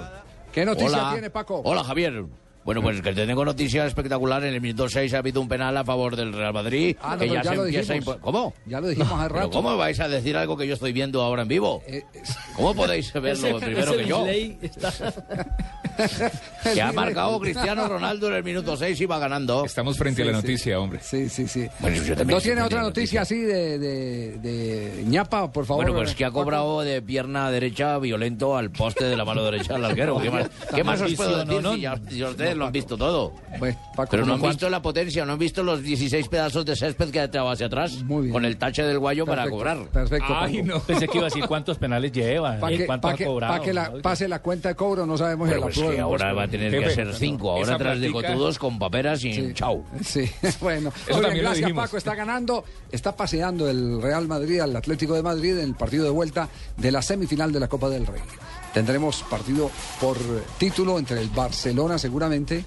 ¿Qué 0.53 0.65
noticia 0.65 0.89
Hola. 0.99 1.11
tiene, 1.13 1.31
Paco? 1.31 1.63
Hola, 1.65 1.83
Javier. 1.85 2.25
Bueno, 2.65 2.81
pues 2.83 3.01
que 3.03 3.13
te 3.13 3.27
tengo 3.27 3.45
noticia 3.45 3.85
espectacular. 3.87 4.45
En 4.45 4.55
el 4.55 4.61
minuto 4.61 4.89
6 4.89 5.13
ha 5.15 5.19
habido 5.19 5.41
un 5.41 5.49
penal 5.49 5.77
a 5.77 5.85
favor 5.85 6.15
del 6.17 6.33
Real 6.33 6.53
Madrid. 6.53 6.97
Ah, 7.03 7.15
no, 7.15 7.19
que 7.21 7.29
ya, 7.29 7.43
ya 7.43 7.51
se 7.51 7.57
lo 7.57 7.65
empieza 7.67 7.93
a 7.93 7.97
dijimos. 7.97 8.17
impo- 8.17 8.21
¿Cómo? 8.21 8.55
Ya 8.67 8.81
lo 8.81 8.89
dijimos 8.89 9.13
hace 9.13 9.23
¿Pero 9.29 9.35
rato. 9.41 9.51
¿Cómo 9.51 9.77
vais 9.77 9.99
a 10.01 10.09
decir 10.09 10.37
algo 10.37 10.57
que 10.57 10.67
yo 10.67 10.75
estoy 10.75 10.93
viendo 10.93 11.23
ahora 11.23 11.43
en 11.43 11.49
vivo? 11.49 11.83
Eh, 11.87 12.03
¿Cómo 12.57 12.75
podéis 12.75 13.13
verlo 13.15 13.49
Ese- 13.59 13.67
primero 13.67 13.93
ese 13.95 14.03
que 14.03 14.09
yo? 14.09 14.27
está- 14.27 14.93
Que 16.73 16.81
ha 16.81 16.93
marcado 16.93 17.39
Cristiano 17.41 17.87
Ronaldo 17.87 18.29
en 18.29 18.35
el 18.35 18.45
minuto 18.45 18.77
6 18.77 18.99
y 19.01 19.07
va 19.07 19.19
ganando. 19.19 19.65
Estamos 19.65 19.99
frente 19.99 20.23
a 20.23 20.27
la 20.27 20.31
sí. 20.33 20.37
noticia, 20.37 20.79
hombre. 20.81 21.01
Sí, 21.03 21.29
sí, 21.29 21.47
sí. 21.47 21.67
Bueno, 21.81 21.97
yo 22.03 22.17
también 22.17 22.37
¿No 22.37 22.41
tiene 22.43 22.63
otra 22.63 22.81
a 22.81 22.85
noticia 22.85 23.23
así 23.23 23.41
de, 23.41 23.79
de, 23.79 24.39
de 24.39 25.05
ñapa, 25.07 25.51
por 25.53 25.67
favor? 25.67 25.85
Bueno, 25.85 25.99
pues 25.99 26.15
que 26.15 26.25
ha 26.25 26.31
cobrado 26.31 26.81
de 26.83 27.03
pierna 27.03 27.51
derecha 27.51 27.99
violento 27.99 28.57
al 28.57 28.71
poste 28.71 29.05
de 29.05 29.17
la 29.17 29.25
mano 29.25 29.45
derecha 29.45 29.75
al 29.75 29.85
arquero. 29.85 30.19
¿Qué 30.21 30.31
más, 30.31 30.51
qué 30.75 30.85
más 30.85 31.01
os 31.03 31.13
puedo 31.15 31.45
decir? 31.45 31.63
Si 31.75 31.81
ya, 31.81 32.01
si 32.09 32.23
ustedes 32.53 32.59
lo 32.59 32.67
han 32.67 32.73
visto 32.73 32.97
todo. 32.97 33.33
Pues, 33.59 33.77
Paco, 33.97 34.11
Pero 34.11 34.27
no 34.27 34.35
han 34.35 34.41
¿cuánto? 34.41 34.57
visto 34.57 34.71
la 34.71 34.83
potencia, 34.83 35.25
no 35.25 35.33
han 35.33 35.39
visto 35.39 35.63
los 35.63 35.83
16 35.83 36.29
pedazos 36.29 36.65
de 36.65 36.77
césped 36.77 37.11
que 37.11 37.21
ha 37.21 37.25
echado 37.25 37.51
hacia 37.51 37.67
atrás 37.67 37.99
con 38.09 38.45
el 38.45 38.57
tache 38.57 38.83
del 38.85 38.99
guayo 38.99 39.27
para 39.27 39.49
cobrar. 39.49 39.87
Perfecto, 39.89 40.35
Ay, 40.37 40.63
Paco. 40.63 40.67
no. 40.67 40.81
Pensé 40.81 41.09
que 41.09 41.19
iba 41.19 41.27
a 41.27 41.31
decir 41.31 41.45
cuántos 41.47 41.79
penales 41.79 42.13
lleva, 42.13 42.59
Para 42.59 42.75
y 42.75 42.79
que, 42.79 42.87
cuántos 42.87 43.11
pa' 43.11 43.15
ha 43.15 43.19
que- 43.19 43.25
cobrado. 43.27 43.55
pa' 43.59 43.61
que 43.63 43.73
la, 43.73 43.93
pase 44.03 44.29
la 44.29 44.41
cuenta 44.41 44.69
de 44.71 44.75
cobro, 44.75 45.07
no 45.07 45.17
sabemos 45.19 45.49
Bueno, 45.49 45.55
el 45.57 45.63
pues 45.63 45.75
apruebo 45.77 45.91
que 45.91 45.97
del 45.97 46.03
ahora 46.05 46.33
va 46.33 46.43
a 46.45 46.49
tener 46.49 46.71
que 46.79 46.85
hacer 46.87 47.15
5. 47.15 47.51
Ahora 47.51 47.63
esa 47.63 47.75
atrás 47.75 48.01
de 48.01 48.13
cotudos 48.13 48.59
con 48.59 48.79
paperas 48.79 49.25
y 49.25 49.53
chau. 49.55 49.85
Sí, 50.05 50.31
bueno. 50.61 50.93
Gracias. 51.09 51.73
Paco. 51.73 51.97
Está 51.97 52.15
ganando, 52.15 52.65
está 52.91 53.17
paseando 53.17 53.69
el 53.69 54.01
Real 54.03 54.27
Madrid 54.29 54.61
al 54.61 54.75
Atlético 54.77 55.15
de 55.15 55.23
Madrid 55.23 55.59
en 55.59 55.65
el 55.69 55.75
partido 55.75 56.05
de 56.05 56.11
vuelta 56.11 56.49
de 56.77 56.93
la 56.93 57.03
semifinal 57.03 57.53
de 57.53 57.61
la 57.61 57.69
Copa 57.69 57.89
del 57.89 58.07
Rey. 58.07 58.21
Tendremos 58.73 59.23
partido 59.25 59.71
por 60.01 60.17
título 60.59 60.99
entre 60.99 61.21
el 61.21 61.29
Barcelona, 61.29 61.99
seguramente, 61.99 62.65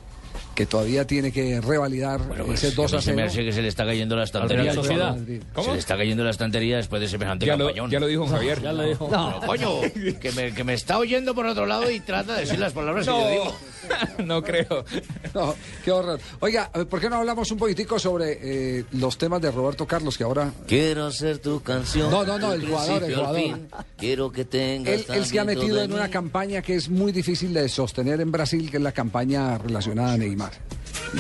que 0.55 0.65
todavía 0.65 1.05
tiene 1.05 1.31
que 1.31 1.59
revalidar 1.61 2.21
Pues 2.45 2.63
ese 2.63 2.75
2 2.75 2.93
a 2.93 2.95
a 2.95 2.99
mí 2.99 3.03
se 3.03 3.11
me 3.11 3.17
0. 3.23 3.27
hace 3.31 3.45
que 3.45 3.51
se 3.51 3.61
le 3.61 3.67
está 3.67 3.85
cayendo 3.85 4.15
la 4.15 4.23
estantería. 4.23 4.63
Real 4.63 4.75
Sociedad. 4.75 5.17
Se 5.17 5.71
le 5.71 5.77
está 5.77 5.97
cayendo 5.97 6.23
la 6.23 6.29
estantería 6.31 6.77
después 6.77 7.01
de 7.01 7.07
semejante 7.09 7.45
Ya 7.45 7.57
lo, 7.57 7.65
campañón. 7.65 7.91
ya 7.91 7.99
lo 7.99 8.07
dijo 8.07 8.25
Javier. 8.27 8.61
Ya 8.61 8.73
lo 8.73 8.83
dijo. 8.83 9.09
No, 9.11 9.39
coño, 9.45 9.81
que 10.19 10.31
me, 10.35 10.53
que 10.53 10.63
me 10.63 10.73
está 10.73 10.97
oyendo 10.97 11.35
por 11.35 11.45
otro 11.45 11.65
lado 11.65 11.91
y 11.91 11.99
trata 11.99 12.35
de 12.35 12.41
decir 12.41 12.57
las 12.59 12.73
palabras 12.73 13.05
que 13.05 13.11
yo 13.11 13.29
digo. 13.29 13.55
no 14.25 14.41
creo. 14.41 14.85
No, 15.33 15.53
qué 15.83 15.91
horror. 15.91 16.19
Oiga, 16.39 16.71
¿por 16.89 16.99
qué 16.99 17.09
no 17.09 17.17
hablamos 17.17 17.51
un 17.51 17.57
poquitico 17.57 17.99
sobre 17.99 18.39
eh, 18.79 18.85
los 18.93 19.17
temas 19.17 19.41
de 19.41 19.51
Roberto 19.51 19.85
Carlos, 19.85 20.17
que 20.17 20.23
ahora... 20.23 20.51
Quiero 20.67 21.11
ser 21.11 21.39
tu 21.39 21.61
canción. 21.61 22.09
No, 22.09 22.23
no, 22.23 22.39
no, 22.39 22.53
el 22.53 22.65
jugador, 22.65 23.03
el 23.03 23.13
al 23.13 23.15
jugador. 23.19 23.41
fin. 23.41 23.67
Quiero 23.97 24.31
que 24.31 24.45
tengas 24.45 24.93
Él, 24.93 25.05
él 25.09 25.25
se 25.25 25.39
ha 25.39 25.43
metido 25.43 25.81
en 25.81 25.89
de 25.89 25.95
una 25.95 26.05
mí. 26.05 26.09
campaña 26.11 26.61
que 26.61 26.75
es 26.75 26.89
muy 26.89 27.11
difícil 27.11 27.53
de 27.53 27.67
sostener 27.69 28.21
en 28.21 28.31
Brasil, 28.31 28.71
que 28.71 28.77
es 28.77 28.83
la 28.83 28.91
campaña 28.93 29.57
relacionada 29.57 30.13
a 30.13 30.17
Neymar. 30.17 30.44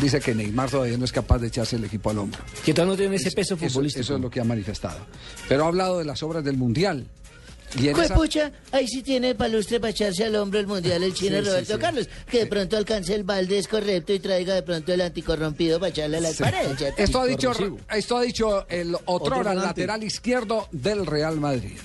Dice 0.01 0.19
que 0.19 0.33
Neymar 0.33 0.69
todavía 0.69 0.97
no 0.97 1.05
es 1.05 1.11
capaz 1.11 1.39
de 1.39 1.47
echarse 1.47 1.75
el 1.75 1.83
equipo 1.85 2.09
al 2.09 2.19
hombro. 2.19 2.39
Que 2.65 2.73
todavía 2.73 2.93
no 2.93 2.97
tiene 2.97 3.15
ese 3.17 3.31
peso 3.31 3.55
Eso, 3.55 3.67
futbolístico. 3.67 4.01
eso 4.01 4.15
es 4.15 4.21
lo 4.21 4.29
que 4.29 4.39
ha 4.39 4.43
manifestado. 4.43 4.99
Pero 5.47 5.65
ha 5.65 5.67
hablado 5.67 5.99
de 5.99 6.05
las 6.05 6.21
obras 6.23 6.43
del 6.43 6.57
Mundial. 6.57 7.05
Y 7.79 7.89
en 7.89 7.99
esa- 7.99 8.13
Pucha, 8.15 8.51
ahí 8.71 8.87
sí 8.87 9.03
tiene 9.03 9.35
palustre 9.35 9.79
para 9.79 9.91
echarse 9.91 10.23
al 10.23 10.35
hombro 10.35 10.59
el 10.59 10.67
mundial 10.67 11.03
el 11.03 11.13
chino 11.13 11.39
Sí, 11.39 11.45
Roberto 11.45 11.73
sí. 11.73 11.79
Carlos. 11.79 12.09
Que 12.29 12.39
de 12.39 12.45
pronto 12.45 12.77
alcance 12.77 13.13
el 13.13 13.23
balde 13.23 13.57
es 13.57 13.67
correcto 13.67 14.13
y 14.13 14.19
traiga 14.19 14.53
de 14.53 14.61
pronto 14.63 14.93
el 14.93 15.01
anticorrompido 15.01 15.77
para 15.79 15.89
echarle 15.89 16.17
a 16.17 16.21
las 16.21 16.35
Sí. 16.37 16.43
paredes. 16.43 16.93
Esto 16.97 17.19
ha 17.21 17.25
dicho, 17.25 17.51
esto 17.91 18.17
ha 18.17 18.21
dicho 18.21 18.65
el 18.69 18.95
otrora 19.05 19.53
lateral 19.53 20.03
izquierdo 20.03 20.67
del 20.71 21.05
Real 21.05 21.37
Madrid. 21.39 21.77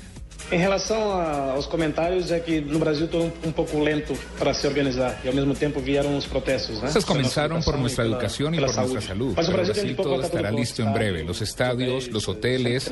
Em 0.53 0.59
relação 0.59 1.13
a- 1.13 1.53
aos 1.53 1.67
comentários, 1.67 2.31
é 2.33 2.41
que 2.41 2.61
no 2.61 2.79
Brasil 2.79 3.07
todo 3.07 3.25
um, 3.25 3.49
um 3.49 3.53
pouco 3.53 3.79
lento 3.81 4.15
para 4.39 4.53
se 4.53 4.67
organizar 4.67 5.21
e 5.25 5.29
ao 5.29 5.35
mesmo 5.35 5.55
tempo 5.55 5.81
vieram 5.81 6.17
os 6.17 6.27
protestos. 6.27 6.81
Né? 6.83 6.89
Estos 6.89 7.05
comenzaron 7.05 7.63
por 7.63 7.75
educação 7.75 7.81
nuestra 7.81 8.05
e 8.05 8.07
pela- 8.09 8.17
educación 8.17 8.55
y 8.55 8.57
por 8.57 8.61
nuestra 8.65 8.83
saúde. 8.85 9.07
salud. 9.07 9.33
Mas 9.37 9.47
Pero 9.47 9.59
Brasil 9.59 9.75
Brasil 9.75 9.97
todo 9.97 10.21
estará 10.23 10.51
listo 10.51 10.83
en 10.83 10.93
breve. 10.93 11.23
Los 11.25 11.41
estadios, 11.41 12.09
los 12.09 12.29
hoteles, 12.29 12.91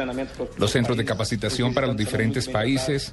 los 0.56 0.70
centros 0.70 0.96
de 0.96 1.04
capacitación 1.04 1.74
para 1.74 1.86
los 1.88 1.96
diferentes 1.96 2.48
países. 2.48 3.12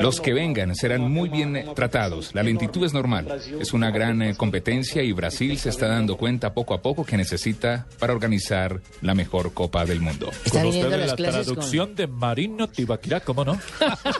Los 0.00 0.20
que 0.20 0.32
vengan 0.34 0.74
serán 0.76 1.10
muy 1.10 1.28
bien 1.30 1.64
tratados. 1.74 2.34
La 2.34 2.42
lentitud 2.42 2.84
es 2.84 2.92
normal. 2.92 3.40
Es 3.60 3.72
una 3.72 3.90
gran 3.90 4.34
competencia 4.34 5.02
y 5.02 5.12
Brasil 5.12 5.58
se 5.58 5.70
está 5.70 5.88
dando 5.88 6.16
cuenta 6.16 6.52
poco 6.52 6.74
a 6.74 6.82
poco 6.82 7.04
que 7.04 7.16
necesita 7.16 7.86
para 7.98 8.12
organizar 8.12 8.80
la 9.00 9.14
mejor 9.14 9.54
Copa 9.54 9.84
del 9.86 10.00
Mundo. 10.00 10.30
Está 10.44 10.60
Con 10.60 10.68
ustedes 10.68 11.06
la 11.10 11.16
traducción 11.16 11.94
de 11.94 12.06
Marino 12.06 12.68
Tibaquirá, 12.68 13.20
¿cómo 13.20 13.44
no? 13.44 13.51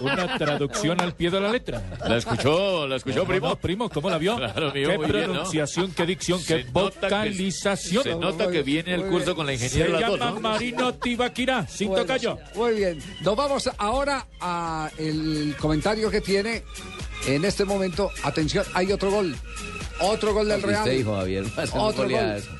Una 0.00 0.38
traducción 0.38 1.00
al 1.00 1.14
pie 1.14 1.30
de 1.30 1.40
la 1.40 1.50
letra. 1.50 1.82
¿La 2.06 2.16
escuchó, 2.16 2.86
la 2.86 2.96
escuchó, 2.96 3.20
¿Cómo 3.20 3.28
primo? 3.30 3.48
no, 3.48 3.56
primo, 3.56 3.90
¿cómo 3.90 4.10
la 4.10 4.18
vio? 4.18 4.36
Claro, 4.36 4.72
mío, 4.72 4.88
qué 4.90 4.96
bien, 4.98 5.00
¿no? 5.00 5.08
pronunciación, 5.32 5.92
qué 5.92 6.06
dicción, 6.06 6.38
qué 6.40 6.44
Se 6.44 6.64
que- 6.64 6.70
vocalización. 6.70 8.02
se 8.02 8.14
nota 8.16 8.50
que 8.50 8.62
viene 8.62 8.94
el 8.94 9.02
curso 9.06 9.34
con 9.34 9.46
la 9.46 9.56
Se 9.56 9.64
ingeniera 9.66 10.08
dos, 10.08 10.18
llama 10.18 10.30
¿no? 10.32 10.40
Marino 10.40 10.94
Tibaquirá, 10.94 11.66
sin 11.66 11.88
Bueno, 11.88 12.02
tocayo. 12.04 12.38
Muy 12.54 12.74
bien. 12.74 12.98
Nos 13.20 13.36
vamos 13.36 13.70
ahora 13.78 14.26
a 14.40 14.90
el 14.98 15.54
comentario 15.58 16.10
que 16.10 16.20
tiene 16.20 16.62
en 17.26 17.44
este 17.44 17.64
momento. 17.64 18.10
Atención, 18.22 18.64
hay 18.74 18.92
otro 18.92 19.10
gol. 19.10 19.34
Otro 20.00 20.34
gol 20.34 20.48
del 20.48 20.62
Real. 20.62 20.80
usted 20.80 20.96
dijo, 20.96 21.14
Javier. 21.16 21.44
Otro 21.74 22.02
goleada 22.04 22.28
gol. 22.34 22.36
eso. 22.38 22.50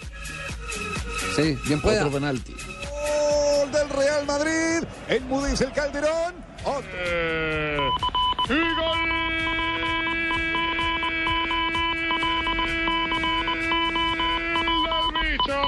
Sí, 1.37 1.59
bien 1.67 1.81
pueda. 1.81 2.01
Otro 2.07 2.13
penalti. 2.19 2.55
Gol 2.55 3.73
del 3.73 3.89
Real 3.89 4.27
Madrid. 4.27 4.87
Enmudece 5.09 5.65
el 5.65 5.73
Calderón. 5.73 6.35
Otro. 6.65 7.93
Y 8.49 8.75
gol 8.75 9.03
del 14.85 15.07
bicho. 15.23 15.61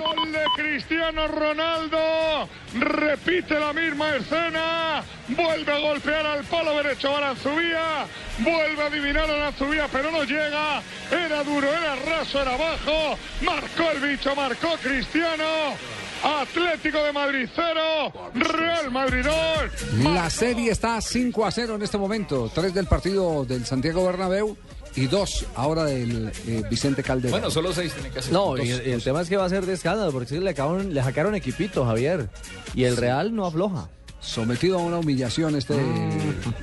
Gol 0.00 0.32
de 0.32 0.44
Cristiano 0.56 1.28
Ronaldo. 1.28 2.48
Repite 2.74 3.60
la 3.60 3.72
misma 3.74 4.16
escena. 4.16 5.02
Vuelve 5.28 5.72
a 5.72 5.78
golpear 5.78 6.26
al 6.26 6.44
palo 6.44 6.74
derecho 6.82 7.14
Aranzubía. 7.14 8.06
Vuelve 8.38 8.82
a 8.82 8.86
adivinar 8.86 9.30
a 9.30 9.34
Aranzubía, 9.34 9.88
pero 9.92 10.10
no 10.10 10.24
llega. 10.24 10.80
Era 11.10 11.44
duro, 11.44 11.68
era 11.68 11.96
raso, 11.96 12.40
era 12.40 12.56
bajo. 12.56 13.18
Marcó 13.42 13.90
el 13.90 14.00
bicho, 14.00 14.34
marcó 14.34 14.76
Cristiano. 14.82 15.76
Atlético 16.22 17.02
de 17.02 17.12
Madrid 17.12 17.48
0, 17.54 18.12
Real 18.34 18.90
Madrid 18.90 19.24
2. 19.24 20.04
La 20.04 20.30
serie 20.30 20.70
está 20.70 21.00
5 21.00 21.44
a 21.46 21.50
0 21.50 21.74
en 21.76 21.82
este 21.82 21.98
momento. 21.98 22.50
Tres 22.54 22.72
del 22.74 22.86
partido 22.86 23.44
del 23.44 23.66
Santiago 23.66 24.06
Bernabéu 24.06 24.56
y 24.94 25.06
dos 25.06 25.46
ahora 25.54 25.84
del 25.84 26.30
eh, 26.46 26.62
Vicente 26.70 27.02
Calderón. 27.02 27.32
Bueno, 27.32 27.50
solo 27.50 27.72
seis 27.72 27.92
tiene 27.94 28.10
que 28.10 28.18
hacer. 28.18 28.32
No, 28.32 28.56
Dos. 28.56 28.60
y 28.64 28.70
el, 28.70 28.86
y 28.86 28.90
el 28.90 29.02
tema 29.02 29.22
es 29.22 29.28
que 29.28 29.36
va 29.36 29.46
a 29.46 29.48
ser 29.48 29.64
de 29.66 29.72
escándalo, 29.72 30.12
porque 30.12 30.38
le, 30.38 30.50
acabaron, 30.50 30.92
le 30.92 31.02
sacaron 31.02 31.34
equipito, 31.34 31.84
Javier. 31.84 32.28
Y 32.74 32.84
el 32.84 32.96
Real 32.96 33.34
no 33.34 33.46
afloja. 33.46 33.88
Sometido 34.22 34.78
a 34.78 34.82
una 34.82 34.98
humillación 34.98 35.56
este 35.56 35.74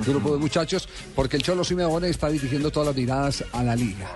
grupo 0.05 0.31
de 0.33 0.37
muchachos 0.39 0.87
porque 1.13 1.37
el 1.37 1.43
Cholo 1.43 1.63
Simeone 1.63 2.09
está 2.09 2.29
dirigiendo 2.29 2.71
todas 2.71 2.87
las 2.87 2.95
miradas 2.95 3.43
a 3.51 3.63
la 3.63 3.75
liga, 3.75 4.07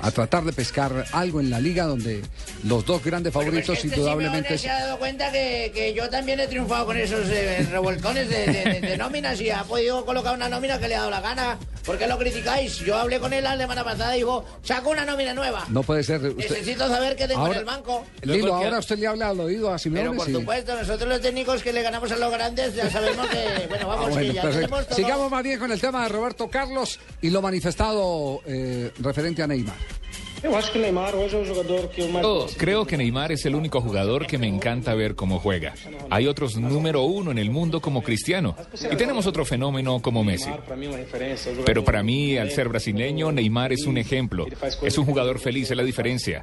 a 0.00 0.10
tratar 0.10 0.44
de 0.44 0.52
pescar 0.52 1.06
algo 1.12 1.40
en 1.40 1.48
la 1.50 1.60
liga 1.60 1.84
donde 1.84 2.22
los 2.64 2.84
dos 2.84 3.02
grandes 3.02 3.32
favoritos 3.32 3.76
Este 3.76 3.88
indudablemente 3.88 4.58
Simeone 4.58 4.58
se 4.58 4.70
ha 4.70 4.86
dado 4.86 4.98
cuenta 4.98 5.32
que, 5.32 5.72
que 5.74 5.94
yo 5.94 6.08
también 6.10 6.40
he 6.40 6.46
triunfado 6.46 6.86
con 6.86 6.96
esos 6.98 7.26
eh, 7.30 7.66
revolcones 7.70 8.28
de, 8.28 8.46
de- 8.46 8.64
de- 8.74 8.80
de 8.80 8.96
nóminas 8.98 9.40
y 9.40 9.50
ha 9.50 9.64
podido 9.64 10.04
colocar 10.04 10.34
una 10.34 10.48
nómina 10.48 10.78
que 10.78 10.88
le 10.88 10.94
ha 10.96 10.98
dado 10.98 11.10
la 11.10 11.20
gana. 11.20 11.58
¿Por 11.84 11.96
qué 11.98 12.06
lo 12.06 12.18
criticáis? 12.18 12.76
Yo 12.80 12.96
hablé 12.96 13.18
con 13.18 13.32
él 13.32 13.42
la 13.42 13.56
semana 13.56 13.82
pasada 13.82 14.14
y 14.14 14.18
dijo, 14.20 14.44
saco 14.62 14.90
una 14.90 15.04
nómina 15.06 15.32
nueva. 15.32 15.64
No 15.70 15.82
puede 15.82 16.02
ser. 16.04 16.20
usted- 16.20 16.36
Necesito 16.50 16.86
saber 16.88 17.16
qué 17.16 17.26
tengo 17.26 17.40
Ahora- 17.40 17.54
en 17.54 17.58
el 17.60 17.64
banco. 17.64 18.04
Lilo, 18.22 18.54
ahora 18.54 18.78
usted 18.78 18.98
le 18.98 19.06
habla 19.06 19.30
al 19.30 19.40
oído 19.40 19.72
a 19.72 19.78
Simeone. 19.78 20.08
Pero 20.10 20.16
por 20.18 20.26
sí. 20.26 20.32
supuesto, 20.34 20.76
nosotros 20.76 21.08
los 21.08 21.20
técnicos 21.22 21.62
que 21.62 21.72
le 21.72 21.82
ganamos 21.82 22.12
a 22.12 22.16
los 22.16 22.30
grandes 22.30 22.74
ya 22.92 23.00
sabemos 23.00 23.26
que, 23.28 23.66
bueno, 23.68 23.84
Ah, 23.84 23.86
vamos, 23.86 24.10
bueno, 24.10 24.20
que 24.28 24.32
ya 24.34 24.42
perfecto. 24.42 24.66
tenemos 24.66 24.86
todo. 24.88 24.96
Sigamos 24.96 25.30
más 25.30 25.42
bien 25.42 25.58
con 25.58 25.72
el 25.72 25.80
tema 25.80 26.02
de 26.02 26.08
Roberto 26.08 26.48
Carlos 26.48 26.98
y 27.22 27.30
lo 27.30 27.40
manifestado 27.42 28.40
eh, 28.46 28.90
referente 28.98 29.42
a 29.42 29.46
Neymar. 29.46 29.76
Eu 30.42 30.56
acho 30.56 30.72
que 30.72 30.78
o 30.78 30.80
Neymar 30.80 31.14
hoje 31.14 31.36
é 31.36 31.38
o 31.38 31.44
jogador 31.44 31.90
que 31.90 32.00
eu 32.00 32.08
mais 32.08 32.24
Yo 32.24 32.46
creo 32.56 32.86
que 32.86 32.96
Neymar 32.96 33.30
es 33.30 33.44
el 33.44 33.54
único 33.54 33.82
jugador 33.82 34.26
que 34.26 34.38
me 34.38 34.46
encanta 34.48 34.94
ver 34.94 35.14
cómo 35.14 35.38
juega. 35.38 35.74
Hay 36.08 36.26
otros 36.26 36.56
número 36.56 37.02
uno 37.02 37.30
en 37.30 37.36
el 37.36 37.50
mundo 37.50 37.82
como 37.82 38.02
Cristiano 38.02 38.56
y 38.90 38.96
tenemos 38.96 39.26
otro 39.26 39.44
fenómeno 39.44 40.00
como 40.00 40.24
Messi. 40.24 40.48
Pero 41.66 41.84
para 41.84 42.02
mí, 42.02 42.38
al 42.38 42.50
ser 42.52 42.70
brasileño, 42.70 43.30
Neymar 43.32 43.74
es 43.74 43.84
un 43.84 43.98
ejemplo. 43.98 44.46
Es 44.82 44.96
un 44.96 45.04
jugador 45.04 45.40
feliz, 45.40 45.70
es 45.70 45.76
la 45.76 45.82
diferencia. 45.84 46.42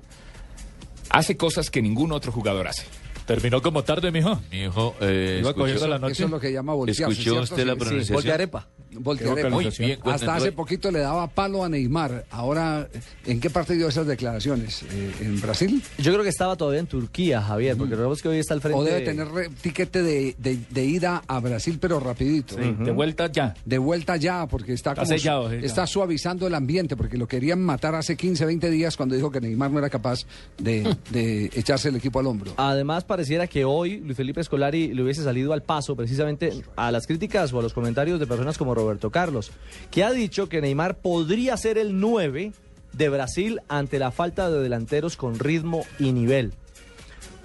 Hace 1.09 1.35
cosas 1.35 1.71
que 1.71 1.81
ningún 1.81 2.11
otro 2.11 2.31
jugador 2.31 2.67
hace. 2.67 2.83
Terminó 3.27 3.61
como 3.61 3.83
tarde, 3.83 4.09
mijo. 4.11 4.41
Mijo, 4.49 4.95
eh, 5.01 5.39
Iba 5.41 5.53
cogiendo 5.53 5.73
escuchó- 5.81 5.87
la 5.89 5.99
noche. 5.99 6.13
Eso 6.13 6.25
es 6.25 6.31
lo 6.31 6.39
que 6.39 6.51
llama 6.53 6.73
voltearse, 6.73 7.03
¿Escuchó 7.03 7.21
¿cierto? 7.31 7.41
usted 7.43 7.65
la 7.67 7.73
Sí, 7.73 7.79
sí. 7.79 7.85
pronunciación? 7.85 8.15
Voltearepa. 8.15 8.67
Voltearepa. 8.99 9.49
Muy 9.49 9.69
bien, 9.77 9.99
cuando 10.01 10.11
Hasta 10.15 10.35
hace 10.35 10.51
poquito 10.51 10.91
le 10.91 10.99
daba 10.99 11.27
palo 11.27 11.63
a 11.63 11.69
Neymar. 11.69 12.25
Ahora, 12.31 12.87
¿en 13.25 13.39
qué 13.39 13.49
parte 13.49 13.75
dio 13.75 13.87
esas 13.87 14.07
declaraciones? 14.07 14.83
Eh, 14.83 15.11
¿En 15.21 15.39
Brasil? 15.41 15.81
Yo 15.97 16.11
creo 16.11 16.23
que 16.23 16.29
estaba 16.29 16.55
todavía 16.55 16.79
en 16.79 16.87
Turquía, 16.87 17.41
Javier, 17.41 17.77
porque 17.77 17.91
recordemos 17.91 18.21
que 18.21 18.29
hoy 18.29 18.37
está 18.39 18.53
al 18.53 18.61
frente. 18.61 18.79
O 18.79 18.83
debe 18.83 19.01
tener 19.01 19.27
tiquete 19.61 20.01
de, 20.03 20.35
de- 20.37 20.59
de 20.69 20.85
ida 20.85 21.23
a 21.27 21.39
Brasil, 21.39 21.77
pero 21.79 21.99
rapidito. 21.99 22.55
Sí, 22.55 22.75
de 22.79 22.91
vuelta 22.91 23.31
ya. 23.31 23.53
De 23.65 23.77
vuelta 23.77 24.17
ya, 24.17 24.47
porque 24.47 24.73
está, 24.73 24.91
Está 24.91 25.03
como 25.03 25.17
sellado, 25.17 25.51
está 25.51 25.85
suavizando 25.87 26.47
el 26.47 26.53
ambiente, 26.55 26.95
porque 26.95 27.17
lo 27.17 27.27
querían 27.27 27.61
matar 27.61 27.95
hace 27.95 28.15
15, 28.15 28.45
20 28.45 28.69
días 28.69 28.97
cuando 28.97 29.15
dijo 29.15 29.31
que 29.31 29.41
Neymar 29.41 29.71
no 29.71 29.79
era 29.79 29.89
capaz 29.89 30.25
de, 30.57 30.95
de 31.11 31.45
echarse 31.55 31.89
el 31.89 31.95
equipo 31.97 32.19
al 32.19 32.27
hombro. 32.27 32.53
Además, 32.57 33.03
pareciera 33.03 33.47
que 33.47 33.65
hoy 33.65 33.99
Luis 33.99 34.15
Felipe 34.17 34.41
Escolari 34.41 34.93
le 34.93 35.03
hubiese 35.03 35.23
salido 35.23 35.53
al 35.53 35.63
paso 35.63 35.95
precisamente 35.95 36.51
a 36.75 36.91
las 36.91 37.05
críticas 37.07 37.51
o 37.53 37.59
a 37.59 37.61
los 37.63 37.73
comentarios 37.73 38.19
de 38.19 38.27
personas 38.27 38.57
como 38.57 38.73
Roberto 38.73 38.86
Carlos, 39.11 39.51
que 39.91 40.03
ha 40.03 40.11
dicho 40.11 40.49
que 40.49 40.61
Neymar 40.61 40.97
podría 40.97 41.57
ser 41.57 41.77
el 41.77 41.99
9 41.99 42.53
de 42.93 43.09
Brasil 43.09 43.61
ante 43.67 43.99
la 43.99 44.11
falta 44.11 44.49
de 44.49 44.61
delanteros 44.61 45.17
con 45.17 45.39
ritmo 45.39 45.85
y 45.99 46.11
nivel. 46.11 46.53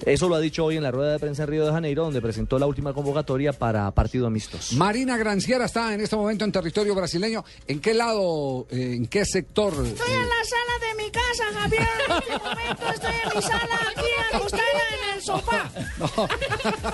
Eso 0.04 0.28
lo 0.28 0.34
ha 0.34 0.40
dicho 0.40 0.64
hoy 0.64 0.76
en 0.76 0.82
la 0.82 0.90
rueda 0.90 1.12
de 1.12 1.18
prensa 1.18 1.44
en 1.44 1.48
Río 1.48 1.66
de 1.66 1.72
Janeiro, 1.72 2.04
donde 2.04 2.20
presentó 2.20 2.58
la 2.58 2.66
última 2.66 2.92
convocatoria 2.92 3.52
para 3.52 3.90
partido 3.92 4.26
amistos. 4.26 4.72
Marina 4.72 5.16
Granciera 5.16 5.64
está 5.66 5.94
en 5.94 6.00
este 6.00 6.16
momento 6.16 6.44
en 6.44 6.52
territorio 6.52 6.94
brasileño. 6.94 7.44
¿En 7.66 7.80
qué 7.80 7.94
lado, 7.94 8.66
eh, 8.70 8.94
en 8.96 9.06
qué 9.06 9.24
sector? 9.24 9.72
Estoy 9.72 10.12
en 10.12 10.28
la 10.28 10.44
sala 10.44 10.78
de 10.80 11.02
mi 11.02 11.10
casa, 11.10 11.44
Javier. 11.60 11.88
En 12.08 12.16
este 12.18 12.38
momento 12.38 12.88
estoy 12.94 13.14
en 13.24 13.36
mi 13.36 13.42
sala 13.42 13.80
aquí 13.90 14.36
acostada 14.36 14.62
en 14.92 15.16
el 15.16 15.22
sofá. 15.22 15.70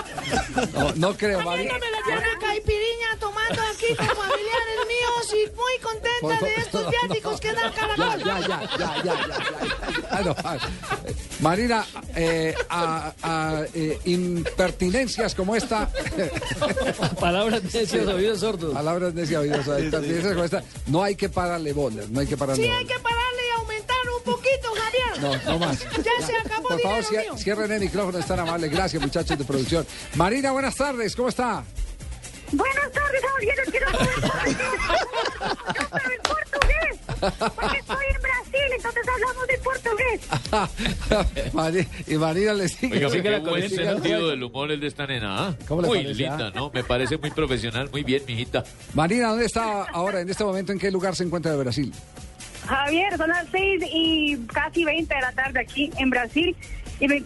No, 0.74 0.92
no 0.96 1.16
creo, 1.16 1.40
Marina. 1.42 1.70
Tomándome 1.74 1.90
la 1.90 2.14
llave 2.14 2.38
caipiriña, 2.40 3.18
tomando 3.18 3.62
aquí 3.72 3.94
con 3.96 4.06
familiares 4.06 4.78
míos 4.86 5.34
y 5.34 5.56
muy 5.56 5.78
contenta 5.80 6.44
de 6.44 6.54
estos 6.56 6.90
viáticos 6.90 7.40
que 7.40 7.52
da 7.52 7.72
Caracol. 7.72 8.24
Ya, 8.24 8.40
ya, 8.40 8.40
ya, 8.40 8.60
ya, 8.78 9.02
ya, 9.02 9.26
ya, 9.26 10.10
ya, 10.10 10.22
no, 10.22 10.34
ah, 10.44 10.56
eh, 11.06 11.14
Marina, 11.40 11.86
eh, 12.14 12.54
a, 12.68 12.97
a, 13.22 13.62
eh, 13.74 13.98
impertinencias 14.04 15.34
como 15.34 15.56
esta. 15.56 15.90
Palabras 17.20 17.62
necias, 17.64 18.06
oídos 18.06 18.40
sordos. 18.40 18.74
Palabras 18.74 19.14
necias, 19.14 19.40
oídos 19.40 19.64
sordos. 19.64 19.82
Impertinencias 19.84 20.32
como 20.32 20.44
esta. 20.44 20.62
No 20.86 21.02
hay 21.02 21.16
que 21.16 21.28
pararle 21.28 21.72
bolas, 21.72 22.08
no 22.10 22.20
hay 22.20 22.26
que 22.26 22.36
pararle 22.36 22.62
Sí, 22.62 22.68
bolas. 22.68 22.80
hay 22.80 22.86
que 22.86 22.98
pararle 23.00 23.42
y 23.46 23.60
aumentar 23.60 23.96
un 24.16 24.22
poquito, 24.32 24.68
Javier. 24.74 25.22
No, 25.44 25.52
no 25.52 25.58
más. 25.58 25.78
Ya 25.98 26.26
se 26.26 26.36
acabó 26.36 26.68
Por 26.68 26.80
favor, 26.80 27.10
mío. 27.12 27.36
cierren 27.36 27.72
el 27.72 27.80
micrófono, 27.80 28.18
es 28.18 28.26
tan 28.26 28.40
amable. 28.40 28.68
Gracias, 28.68 29.00
muchachos 29.02 29.38
de 29.38 29.44
producción. 29.44 29.86
Marina, 30.14 30.52
buenas 30.52 30.74
tardes, 30.74 31.14
¿cómo 31.16 31.28
está? 31.28 31.64
Buenas 32.52 32.90
tardes, 32.92 33.20
Javier. 33.30 33.58
Porque 37.20 37.78
estoy 37.78 38.04
en 38.14 38.22
Brasil, 38.22 38.72
entonces 38.76 39.02
hablamos 39.08 39.46
de 39.46 39.58
portugués. 39.58 41.52
Mari- 41.54 41.86
y 42.06 42.14
Marina 42.16 42.54
le 42.54 42.68
sigue. 42.68 43.04
Oiga, 43.06 43.22
qué 43.22 43.38
buen 43.40 43.68
sentido 43.70 44.28
del 44.28 44.42
humor 44.42 44.70
el 44.70 44.80
de 44.80 44.86
esta 44.86 45.06
nena, 45.06 45.48
¿ah? 45.48 45.54
¿Cómo 45.66 45.82
le 45.82 45.88
Muy 45.88 45.98
parece, 46.02 46.14
linda, 46.22 46.46
ah? 46.48 46.52
¿no? 46.54 46.70
Me 46.72 46.84
parece 46.84 47.16
muy 47.18 47.30
profesional, 47.30 47.88
muy 47.90 48.02
bien, 48.04 48.22
mijita. 48.26 48.64
Marina, 48.94 49.28
¿dónde 49.28 49.46
está 49.46 49.84
ahora, 49.84 50.20
en 50.20 50.28
este 50.28 50.44
momento, 50.44 50.72
en 50.72 50.78
qué 50.78 50.90
lugar 50.90 51.14
se 51.16 51.24
encuentra 51.24 51.52
de 51.52 51.58
Brasil? 51.58 51.92
Javier, 52.66 53.16
son 53.16 53.28
las 53.30 53.46
6 53.50 53.82
y 53.92 54.36
casi 54.52 54.84
20 54.84 55.14
de 55.14 55.20
la 55.20 55.32
tarde 55.32 55.60
aquí 55.60 55.90
en 55.96 56.10
Brasil 56.10 56.54
y 57.00 57.08
me, 57.08 57.22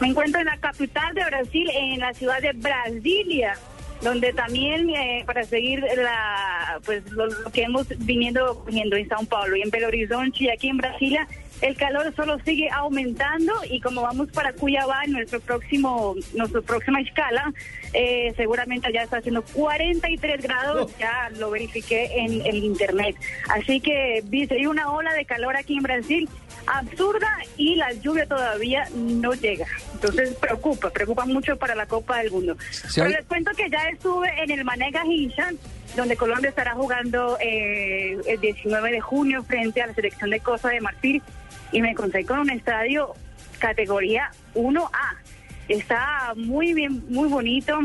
me 0.00 0.08
encuentro 0.08 0.40
en 0.40 0.46
la 0.46 0.58
capital 0.58 1.14
de 1.14 1.24
Brasil, 1.24 1.70
en 1.74 2.00
la 2.00 2.12
ciudad 2.12 2.40
de 2.42 2.52
Brasilia, 2.52 3.56
donde 4.02 4.32
también 4.32 4.90
eh, 4.90 5.22
para 5.26 5.44
seguir 5.44 5.80
la 5.96 6.80
pues 6.84 7.08
lo, 7.12 7.26
lo 7.26 7.50
que 7.52 7.62
hemos 7.62 7.86
viniendo 7.98 8.64
viendo 8.66 8.96
en 8.96 9.08
Sao 9.08 9.24
Paulo 9.26 9.56
y 9.56 9.62
en 9.62 9.70
Belo 9.70 9.88
Horizonte 9.88 10.44
y 10.44 10.48
aquí 10.50 10.68
en 10.68 10.76
Brasilia 10.78 11.26
el 11.60 11.76
calor 11.76 12.12
solo 12.16 12.38
sigue 12.44 12.68
aumentando 12.70 13.52
y 13.70 13.80
como 13.80 14.02
vamos 14.02 14.28
para 14.32 14.52
Cuyabá, 14.52 15.02
nuestro 15.06 15.38
próximo, 15.38 16.16
nuestra 16.34 16.60
próxima 16.60 17.00
escala, 17.00 17.52
eh, 17.92 18.32
seguramente 18.36 18.92
ya 18.92 19.04
está 19.04 19.18
haciendo 19.18 19.42
43 19.42 20.42
grados, 20.42 20.90
ya 20.98 21.30
lo 21.38 21.52
verifiqué 21.52 22.10
en 22.16 22.44
el 22.44 22.64
internet. 22.64 23.14
Así 23.48 23.78
que 23.80 24.22
vi- 24.24 24.48
una 24.66 24.90
ola 24.90 25.12
de 25.14 25.24
calor 25.24 25.56
aquí 25.56 25.76
en 25.76 25.84
Brasil 25.84 26.28
absurda 26.66 27.28
y 27.56 27.74
la 27.76 27.92
lluvia 27.92 28.26
todavía 28.26 28.88
no 28.94 29.32
llega. 29.34 29.66
Entonces 29.94 30.34
preocupa, 30.34 30.90
preocupa 30.90 31.24
mucho 31.26 31.56
para 31.56 31.74
la 31.74 31.86
Copa 31.86 32.18
del 32.18 32.30
Mundo. 32.30 32.56
Pero 32.94 33.06
hay- 33.06 33.12
les 33.14 33.24
cuento 33.26 33.50
que 33.52 33.68
ya 33.70 33.88
estuve 33.88 34.28
en 34.42 34.50
el 34.50 34.64
Manega 34.64 35.04
Hinchan, 35.04 35.58
donde 35.96 36.16
Colombia 36.16 36.48
estará 36.50 36.72
jugando 36.74 37.36
eh, 37.40 38.18
el 38.26 38.40
19 38.40 38.90
de 38.92 39.00
junio 39.00 39.42
frente 39.44 39.82
a 39.82 39.86
la 39.88 39.94
selección 39.94 40.30
de 40.30 40.40
Costa 40.40 40.68
de 40.70 40.80
Marfil 40.80 41.22
y 41.72 41.82
me 41.82 41.90
encontré 41.90 42.24
con 42.24 42.38
un 42.38 42.50
estadio 42.50 43.12
categoría 43.58 44.30
1A. 44.54 44.88
Está 45.68 46.32
muy 46.36 46.72
bien, 46.74 47.04
muy 47.08 47.28
bonito. 47.28 47.78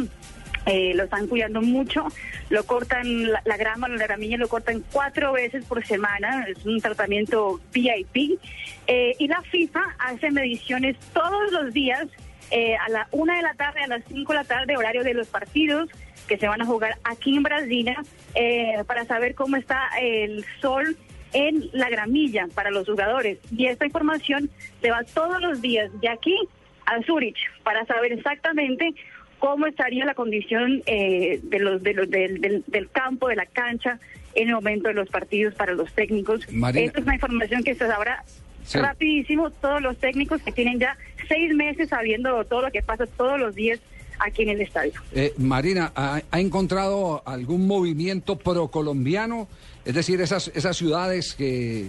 Eh, 0.68 0.94
lo 0.96 1.06
están 1.06 1.28
cuidando 1.28 1.62
mucho, 1.62 2.06
lo 2.50 2.64
cortan 2.66 3.32
la, 3.32 3.42
la 3.46 3.58
grama, 3.58 3.88
la 3.88 4.06
gramilla 4.06 4.38
lo 4.38 4.48
cortan 4.48 4.84
cuatro 4.92 5.34
veces 5.34 5.66
por 5.66 5.86
semana, 5.86 6.46
es 6.48 6.66
un 6.66 6.80
tratamiento 6.80 7.60
VIP. 7.74 8.40
eh, 8.88 9.16
y 9.18 9.28
la 9.28 9.42
FIFA 9.42 9.96
hace 10.00 10.30
mediciones 10.32 10.98
todos 11.14 11.52
los 11.52 11.74
días 11.74 12.08
eh, 12.52 12.76
a 12.78 12.90
la 12.90 13.08
una 13.12 13.36
de 13.36 13.42
la 13.42 13.54
tarde, 13.56 13.82
a 13.82 13.88
las 13.88 14.04
cinco 14.08 14.34
de 14.34 14.40
la 14.40 14.46
tarde, 14.46 14.78
horario 14.78 15.04
de 15.04 15.14
los 15.14 15.28
partidos 15.28 15.90
que 16.28 16.38
se 16.38 16.48
van 16.48 16.62
a 16.62 16.66
jugar 16.66 16.98
aquí 17.04 17.36
en 17.36 17.44
Brasilia, 17.44 18.04
eh, 18.36 18.84
para 18.86 19.06
saber 19.06 19.36
cómo 19.36 19.56
está 19.56 19.90
el 20.00 20.46
sol 20.62 20.98
en 21.34 21.70
la 21.74 21.90
gramilla 21.90 22.48
para 22.54 22.72
los 22.72 22.86
jugadores. 22.88 23.38
Y 23.56 23.68
esta 23.68 23.86
información 23.86 24.50
se 24.82 24.92
va 24.92 25.04
todos 25.04 25.42
los 25.42 25.62
días 25.62 25.90
de 26.02 26.10
aquí 26.10 26.38
a 26.86 27.02
Zurich 27.04 27.38
para 27.64 27.86
saber 27.86 28.14
exactamente 28.14 28.94
cómo 29.40 29.66
estaría 29.68 30.06
la 30.06 30.14
condición 30.14 30.82
eh, 30.86 31.40
de 31.44 31.60
los, 31.60 31.84
de 31.84 31.94
los, 31.94 32.10
del, 32.10 32.42
del- 32.42 32.64
del 32.68 32.90
campo, 32.90 33.28
de 33.30 33.36
la 33.36 33.46
cancha, 33.46 34.00
en 34.36 34.50
el 34.50 34.56
momento 34.56 34.88
de 34.90 34.94
los 34.94 35.10
partidos 35.10 35.54
para 35.56 35.74
los 35.74 35.92
técnicos. 35.94 36.42
Marina. 36.52 36.86
Esta 36.86 37.00
es 37.00 37.06
una 37.06 37.16
información 37.16 37.64
que 37.64 37.74
se 37.76 37.88
sabrá 37.88 38.24
Sí. 38.66 38.80
rapidísimo. 38.80 39.50
Todos 39.50 39.82
los 39.82 39.98
técnicos 39.98 40.42
que 40.42 40.52
tienen 40.52 40.78
ya 40.80 40.98
seis 41.30 41.56
meses 41.56 41.88
sabiendo 41.90 42.44
todo 42.46 42.64
lo 42.64 42.72
que 42.72 42.82
pasa 42.82 43.06
todos 43.08 43.40
los 43.40 43.56
días 43.56 43.80
aquí 44.20 44.44
en 44.44 44.50
el 44.50 44.62
estadio. 44.62 44.92
Eh, 45.14 45.34
Marina, 45.38 45.92
¿ha, 45.96 46.22
ha 46.32 46.40
encontrado 46.42 47.24
algún 47.26 47.66
movimiento 47.66 48.36
procolombiano? 48.38 49.48
Es 49.86 49.94
decir, 49.96 50.20
esas, 50.20 50.50
esas 50.54 50.76
ciudades 50.76 51.34
que 51.34 51.88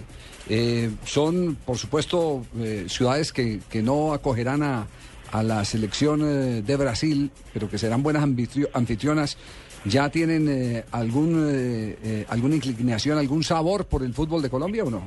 eh, 0.49 0.89
son, 1.03 1.57
por 1.65 1.77
supuesto, 1.77 2.45
eh, 2.59 2.85
ciudades 2.87 3.33
que, 3.33 3.59
que 3.69 3.81
no 3.81 4.13
acogerán 4.13 4.63
a, 4.63 4.87
a 5.31 5.43
la 5.43 5.63
selección 5.65 6.21
eh, 6.21 6.61
de 6.61 6.75
Brasil, 6.77 7.31
pero 7.53 7.69
que 7.69 7.77
serán 7.77 8.03
buenas 8.03 8.23
anfitrio- 8.23 8.69
anfitrionas, 8.73 9.37
¿ya 9.85 10.09
tienen 10.09 10.47
eh, 10.49 10.83
algún, 10.91 11.47
eh, 11.49 11.97
eh, 12.03 12.25
alguna 12.29 12.55
inclinación, 12.55 13.17
algún 13.17 13.43
sabor 13.43 13.85
por 13.85 14.03
el 14.03 14.13
fútbol 14.13 14.41
de 14.41 14.49
Colombia 14.49 14.83
o 14.83 14.89
no? 14.89 15.01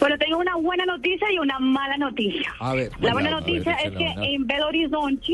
Bueno, 0.00 0.16
tengo 0.16 0.38
una 0.38 0.54
buena 0.56 0.86
noticia 0.86 1.26
y 1.32 1.38
una 1.38 1.58
mala 1.58 1.96
noticia. 1.96 2.52
A 2.60 2.72
ver. 2.74 2.90
La 3.00 3.12
buena 3.12 3.30
ver, 3.30 3.40
noticia 3.40 3.72
es 3.74 3.90
que 3.92 4.06
en 4.34 4.46
Belo 4.46 4.68
Horizonte, 4.68 5.32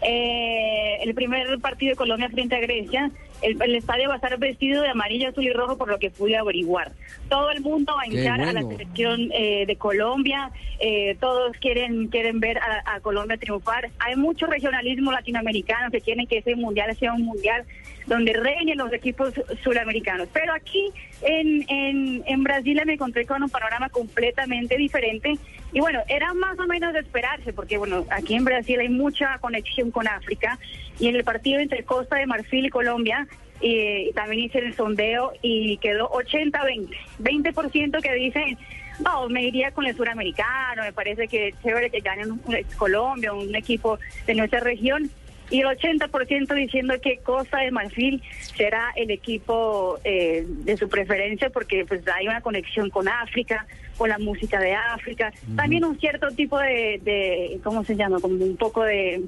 eh, 0.00 0.96
el 1.04 1.14
primer 1.14 1.58
partido 1.60 1.90
de 1.90 1.96
Colombia 1.96 2.28
frente 2.30 2.56
a 2.56 2.60
Grecia, 2.60 3.10
El, 3.42 3.60
el 3.62 3.76
estadio 3.76 4.08
va 4.08 4.14
a 4.14 4.16
estar 4.16 4.36
vestido 4.38 4.82
de 4.82 4.88
amarillo, 4.88 5.28
azul 5.28 5.44
y 5.44 5.52
rojo, 5.52 5.76
por 5.76 5.88
lo 5.88 5.98
que 5.98 6.10
pude 6.10 6.36
averiguar. 6.36 6.92
Todo 7.28 7.50
el 7.50 7.60
mundo 7.60 7.94
va 7.96 8.02
a 8.02 8.06
hinchar 8.06 8.40
a 8.40 8.52
la 8.52 8.62
selección 8.62 9.30
eh, 9.32 9.64
de 9.66 9.76
Colombia. 9.76 10.50
eh, 10.80 11.16
todos 11.20 11.56
quieren 11.58 12.08
quieren 12.08 12.40
ver 12.40 12.58
a, 12.58 12.94
a 12.94 13.00
Colombia 13.00 13.36
triunfar. 13.36 13.90
Hay 13.98 14.16
mucho 14.16 14.46
regionalismo 14.46 15.12
latinoamericano 15.12 15.90
que 15.90 16.00
quieren 16.00 16.26
que 16.26 16.38
ese 16.38 16.54
mundial 16.56 16.96
sea 16.96 17.12
un 17.12 17.22
mundial 17.22 17.64
donde 18.06 18.32
reinen 18.32 18.78
los 18.78 18.92
equipos 18.92 19.34
suramericanos. 19.62 20.28
Pero 20.32 20.52
aquí 20.54 20.90
en, 21.22 21.64
en, 21.68 22.22
en 22.26 22.42
Brasil 22.42 22.80
me 22.86 22.94
encontré 22.94 23.26
con 23.26 23.42
un 23.42 23.50
panorama 23.50 23.88
completamente 23.90 24.76
diferente. 24.76 25.38
Y 25.72 25.80
bueno, 25.80 26.00
era 26.08 26.32
más 26.32 26.58
o 26.58 26.66
menos 26.66 26.94
de 26.94 27.00
esperarse, 27.00 27.52
porque 27.52 27.76
bueno, 27.76 28.06
aquí 28.10 28.34
en 28.34 28.44
Brasil 28.44 28.80
hay 28.80 28.88
mucha 28.88 29.38
conexión 29.38 29.90
con 29.90 30.08
África. 30.08 30.58
Y 30.98 31.08
en 31.08 31.16
el 31.16 31.24
partido 31.24 31.60
entre 31.60 31.84
Costa 31.84 32.16
de 32.16 32.26
Marfil 32.26 32.66
y 32.66 32.70
Colombia, 32.70 33.26
eh, 33.60 34.10
también 34.14 34.44
hice 34.44 34.58
el 34.58 34.74
sondeo 34.74 35.32
y 35.42 35.76
quedó 35.78 36.08
80-20. 36.10 36.88
20% 37.18 38.00
que 38.02 38.12
dicen, 38.14 38.56
no, 39.04 39.28
me 39.28 39.44
iría 39.44 39.70
con 39.70 39.86
el 39.86 39.96
suramericano, 39.96 40.82
me 40.82 40.92
parece 40.92 41.28
que 41.28 41.48
es 41.48 41.62
chévere 41.62 41.90
que 41.90 42.00
gane 42.00 42.24
un- 42.24 42.40
un- 42.44 42.56
Colombia, 42.76 43.32
un 43.32 43.54
equipo 43.54 43.98
de 44.26 44.34
nuestra 44.34 44.60
región. 44.60 45.10
Y 45.50 45.60
el 45.60 45.66
80% 45.66 46.52
diciendo 46.54 46.94
que 47.00 47.16
Costa 47.18 47.60
de 47.60 47.70
Marfil 47.70 48.22
será 48.54 48.92
el 48.96 49.10
equipo 49.10 49.98
eh, 50.04 50.44
de 50.46 50.76
su 50.76 50.90
preferencia 50.90 51.48
porque 51.48 51.86
pues 51.86 52.02
hay 52.08 52.28
una 52.28 52.42
conexión 52.42 52.90
con 52.90 53.08
África, 53.08 53.66
con 53.96 54.10
la 54.10 54.18
música 54.18 54.60
de 54.60 54.74
África. 54.74 55.32
También 55.56 55.84
un 55.86 55.98
cierto 55.98 56.28
tipo 56.32 56.58
de, 56.58 57.00
de, 57.02 57.58
¿cómo 57.64 57.82
se 57.84 57.96
llama? 57.96 58.20
Como 58.20 58.34
un 58.44 58.56
poco 58.58 58.82
de 58.84 59.22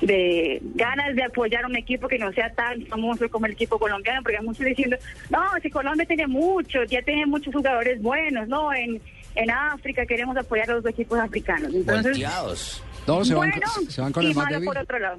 de 0.00 0.60
ganas 0.74 1.14
de 1.16 1.24
apoyar 1.24 1.64
a 1.64 1.66
un 1.66 1.76
equipo 1.76 2.06
que 2.08 2.18
no 2.18 2.32
sea 2.32 2.50
tan 2.50 2.84
famoso 2.86 3.28
como 3.30 3.46
el 3.46 3.52
equipo 3.52 3.78
colombiano, 3.78 4.22
porque 4.22 4.38
hay 4.38 4.44
muchos 4.44 4.64
diciendo, 4.64 4.96
no, 5.30 5.40
si 5.62 5.70
Colombia 5.70 6.06
tiene 6.06 6.26
muchos, 6.26 6.88
ya 6.88 7.02
tiene 7.02 7.26
muchos 7.26 7.52
jugadores 7.54 8.00
buenos, 8.00 8.46
¿no? 8.48 8.72
En, 8.72 9.00
en 9.34 9.50
África 9.50 10.06
queremos 10.06 10.36
apoyar 10.36 10.70
a 10.70 10.74
los 10.74 10.86
equipos 10.86 11.18
africanos. 11.18 11.72
Entonces, 11.74 12.18
No, 13.06 13.24
se 13.24 13.34
van, 13.34 13.50
se 13.88 14.00
van 14.00 14.12
con 14.12 14.22
y 14.22 14.26
el 14.28 14.34
más 14.34 14.48
débil. 14.48 14.66
por 14.66 14.78
otro 14.78 14.98
lado. 14.98 15.18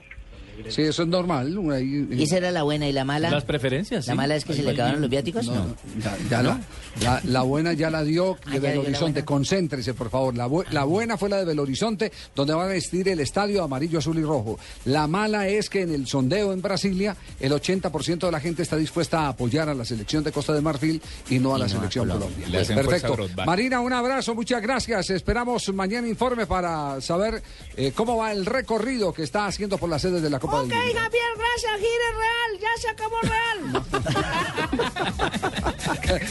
Sí, 0.69 0.81
eso 0.83 1.03
es 1.03 1.07
normal. 1.07 1.57
ahí- 1.71 2.07
¿Y 2.11 2.23
esa 2.23 2.37
era 2.37 2.51
la 2.51 2.63
buena 2.63 2.87
y 2.87 2.91
la 2.91 3.05
mala? 3.05 3.29
Las 3.29 3.43
preferencias, 3.45 4.05
¿La 4.07 4.13
sí. 4.13 4.17
mala 4.17 4.35
es 4.35 4.45
que 4.45 4.53
se 4.53 4.63
le 4.63 4.71
acabaron 4.71 5.01
los 5.01 5.09
viáticos? 5.09 5.47
No. 5.47 5.75
Ya, 6.03 6.17
ya 6.29 6.43
la, 6.43 6.59
la, 7.01 7.21
la 7.23 7.41
buena 7.43 7.73
ya 7.73 7.89
la 7.89 8.03
dio 8.03 8.37
Ah, 8.45 8.51
de 8.51 8.59
Belo 8.59 8.81
Horizonte. 8.81 9.23
Concéntrese, 9.23 9.93
por 9.93 10.09
favor. 10.09 10.35
La, 10.35 10.47
bu- 10.47 10.65
la 10.71 10.83
buena 10.83 11.17
fue 11.17 11.29
la 11.29 11.37
de 11.37 11.45
Belo 11.45 11.63
Horizonte, 11.63 12.11
donde 12.35 12.53
van 12.53 12.65
a 12.65 12.71
vestir 12.71 13.07
el 13.09 13.19
estadio 13.19 13.63
amarillo, 13.63 13.99
azul 13.99 14.17
y 14.17 14.23
rojo. 14.23 14.59
La 14.85 15.07
mala 15.07 15.47
es 15.47 15.69
que 15.69 15.81
en 15.81 15.93
el 15.93 16.07
sondeo 16.07 16.51
en 16.53 16.61
Brasilia, 16.61 17.15
el 17.39 17.51
80% 17.53 18.25
de 18.25 18.31
la 18.31 18.39
gente 18.39 18.63
está 18.63 18.75
dispuesta 18.75 19.21
a 19.21 19.27
apoyar 19.29 19.69
a 19.69 19.73
la 19.73 19.85
selección 19.85 20.23
de 20.23 20.31
Costa 20.31 20.53
de 20.53 20.61
Marfil 20.61 21.01
y 21.29 21.39
no 21.39 21.53
a 21.53 21.57
Y 21.57 21.59
la 21.61 21.65
no 21.67 21.71
a 21.71 21.77
selección 21.77 22.07
Colombia. 22.09 22.47
Perfecto. 22.75 23.15
Marina, 23.45 23.79
un 23.81 23.93
abrazo, 23.93 24.35
muchas 24.35 24.61
gracias. 24.61 25.09
Esperamos 25.09 25.71
mañana 25.73 26.07
informe 26.07 26.45
para 26.45 26.99
saber 27.01 27.41
eh, 27.77 27.91
cómo 27.95 28.17
va 28.17 28.31
el 28.31 28.45
recorrido 28.45 29.13
que 29.13 29.23
está 29.23 29.45
haciendo 29.45 29.77
por 29.77 29.89
las 29.89 30.01
sedes 30.01 30.21
de 30.21 30.29
la 30.29 30.39
Copa 30.39 30.48
Ok. 30.51 30.71
Javier, 30.71 31.31
gracias, 31.37 31.79
gire 31.79 32.09
real, 32.17 32.51
ya 32.59 32.73
se 32.81 32.89
acabó 32.89 33.17
real. 33.21 33.83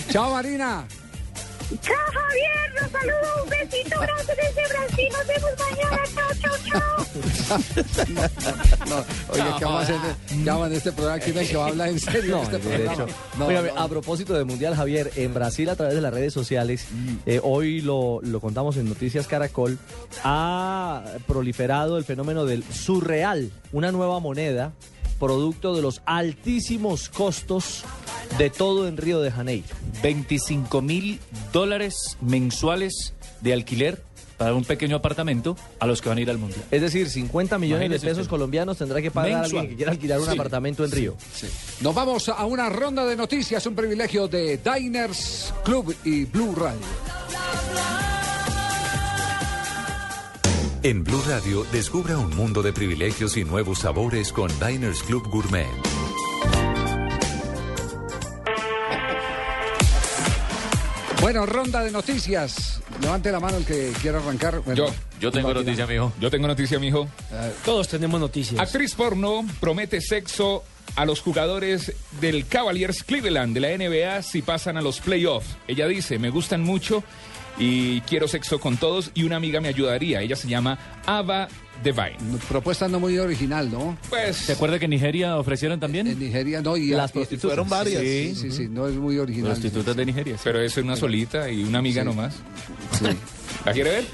Chao, 0.10 0.30
Marina. 0.32 0.86
Chao, 1.82 1.94
Javier, 2.12 2.82
los 2.82 2.90
saludo, 2.90 3.44
un 3.44 3.50
besito 3.50 4.00
grande 4.00 4.32
desde 4.42 4.68
Brasil, 4.72 5.08
nos 5.12 5.26
vemos 5.26 5.50
mañana, 5.58 6.02
chao, 6.14 6.30
chao, 6.40 6.56
chao. 6.66 7.04
No, 8.88 8.96
oye, 9.32 9.42
¿qué 9.58 9.64
vamos 9.64 9.80
a 9.80 9.82
hacer? 9.82 9.96
de- 9.96 10.44
¿Qué 10.44 10.50
vamos 10.50 10.62
a 10.62 10.64
hacer 10.66 10.70
de 10.70 10.76
este 10.78 10.92
programa? 10.92 11.18
¿Quién 11.20 11.36
es 11.38 11.42
el 11.42 11.48
que 11.50 11.56
va 11.56 11.64
a 11.64 11.68
hablar 11.68 11.88
en 11.88 12.00
serio 12.00 12.36
No, 12.36 12.42
este 12.42 12.58
de 12.58 12.84
hecho. 12.86 13.06
No. 13.38 13.48
a 13.80 13.88
propósito 13.88 14.32
de 14.34 14.44
Mundial, 14.44 14.74
Javier, 14.74 15.10
en 15.16 15.34
Brasil 15.34 15.68
a 15.68 15.76
través 15.76 15.94
de 15.94 16.00
las 16.00 16.12
redes 16.12 16.32
sociales, 16.32 16.86
eh, 17.26 17.40
hoy 17.42 17.80
lo, 17.82 18.20
lo 18.22 18.40
contamos 18.40 18.76
en 18.78 18.88
Noticias 18.88 19.26
Caracol, 19.26 19.78
ha 20.24 21.02
proliferado 21.26 21.98
el 21.98 22.04
fenómeno 22.04 22.44
del 22.46 22.64
surreal, 22.64 23.50
una 23.72 23.92
nueva 23.92 24.20
moneda 24.20 24.72
producto 25.18 25.74
de 25.74 25.82
los 25.82 26.00
altísimos 26.06 27.08
costos 27.08 27.84
de 28.38 28.50
todo 28.50 28.86
en 28.88 28.96
Río 28.96 29.20
de 29.20 29.30
Janeiro. 29.30 29.66
25 30.02 30.80
mil 30.82 31.18
dólares 31.52 32.16
mensuales 32.20 33.14
de 33.40 33.52
alquiler 33.52 34.02
para 34.36 34.54
un 34.54 34.64
pequeño 34.64 34.94
apartamento 34.94 35.56
a 35.80 35.86
los 35.86 36.00
que 36.00 36.08
van 36.08 36.18
a 36.18 36.20
ir 36.20 36.30
al 36.30 36.38
mundial. 36.38 36.62
Es 36.70 36.80
decir, 36.80 37.10
50 37.10 37.58
millones 37.58 37.86
Imagínese 37.86 38.06
de 38.06 38.10
pesos 38.12 38.20
usted. 38.22 38.30
colombianos 38.30 38.78
tendrá 38.78 39.02
que 39.02 39.10
pagar 39.10 39.32
a 39.32 39.40
alguien 39.42 39.68
que 39.68 39.74
quiera 39.76 39.90
alquilar 39.90 40.20
un 40.20 40.26
Sí. 40.26 40.30
apartamento 40.32 40.84
en 40.84 40.92
Río. 40.92 41.16
Nos 41.80 41.92
vamos 41.94 42.28
a 42.28 42.44
una 42.46 42.68
ronda 42.68 43.04
de 43.04 43.16
noticias, 43.16 43.66
un 43.66 43.74
privilegio 43.74 44.28
de 44.28 44.58
Diners 44.58 45.52
Club 45.64 45.92
y 46.04 46.24
Blue 46.26 46.54
Radio. 46.54 46.78
En 50.88 51.04
Blue 51.04 51.22
Radio, 51.26 51.66
descubra 51.70 52.16
un 52.16 52.34
mundo 52.34 52.62
de 52.62 52.72
privilegios 52.72 53.36
y 53.36 53.44
nuevos 53.44 53.80
sabores 53.80 54.32
con 54.32 54.50
Diners 54.58 55.02
Club 55.02 55.28
Gourmet. 55.28 55.66
Bueno, 61.20 61.44
ronda 61.44 61.84
de 61.84 61.90
noticias. 61.90 62.80
Levante 63.02 63.30
la 63.30 63.38
mano 63.38 63.58
el 63.58 63.66
que 63.66 63.92
quiera 64.00 64.16
arrancar. 64.16 64.60
Bueno, 64.60 64.86
Yo. 64.86 64.94
Yo 65.20 65.30
tengo 65.30 65.52
noticia, 65.52 65.86
mijo. 65.86 66.10
Yo 66.18 66.30
tengo 66.30 66.46
noticia, 66.46 66.78
mijo. 66.78 67.06
Todos 67.66 67.88
tenemos 67.88 68.18
noticias. 68.18 68.58
Actriz 68.58 68.94
porno 68.94 69.44
promete 69.60 70.00
sexo 70.00 70.64
a 70.96 71.04
los 71.04 71.20
jugadores 71.20 71.92
del 72.20 72.46
Cavaliers 72.46 73.02
Cleveland 73.02 73.52
de 73.52 73.60
la 73.60 73.76
NBA 73.76 74.22
si 74.22 74.40
pasan 74.40 74.78
a 74.78 74.80
los 74.80 75.00
playoffs. 75.00 75.58
Ella 75.68 75.86
dice, 75.86 76.18
me 76.18 76.30
gustan 76.30 76.62
mucho 76.62 77.04
y 77.58 78.00
quiero 78.02 78.28
sexo 78.28 78.60
con 78.60 78.76
todos 78.76 79.10
y 79.14 79.24
una 79.24 79.36
amiga 79.36 79.60
me 79.60 79.68
ayudaría. 79.68 80.20
Ella 80.22 80.36
se 80.36 80.48
llama 80.48 80.78
Ava 81.06 81.48
Devine. 81.82 82.16
Propuesta 82.48 82.88
no 82.88 82.98
muy 83.00 83.18
original, 83.18 83.70
¿no? 83.70 83.96
Pues... 84.08 84.36
¿Se 84.36 84.52
acuerda 84.52 84.78
que 84.78 84.84
en 84.86 84.90
Nigeria 84.92 85.36
ofrecieron 85.36 85.78
también? 85.80 86.06
En 86.06 86.18
Nigeria 86.18 86.60
no, 86.60 86.76
y 86.76 86.88
Las 86.88 87.12
prostitutas. 87.12 87.50
fueron 87.50 87.68
varias. 87.68 88.02
Sí. 88.02 88.34
Sí, 88.34 88.50
sí, 88.50 88.50
sí, 88.50 88.68
no 88.68 88.86
es 88.88 88.94
muy 88.94 89.18
original. 89.18 89.50
Prostitutas 89.52 89.94
de 89.96 90.06
Nigeria. 90.06 90.34
sí. 90.36 90.40
Pero 90.44 90.60
eso 90.60 90.80
es 90.80 90.84
una 90.84 90.96
solita 90.96 91.50
y 91.50 91.62
una 91.64 91.78
amiga 91.78 92.02
Sí. 92.02 92.08
nomás. 92.08 92.34
Sí. 92.98 93.06
¿La 93.64 93.72
quiere 93.72 93.90
ver? 93.90 94.04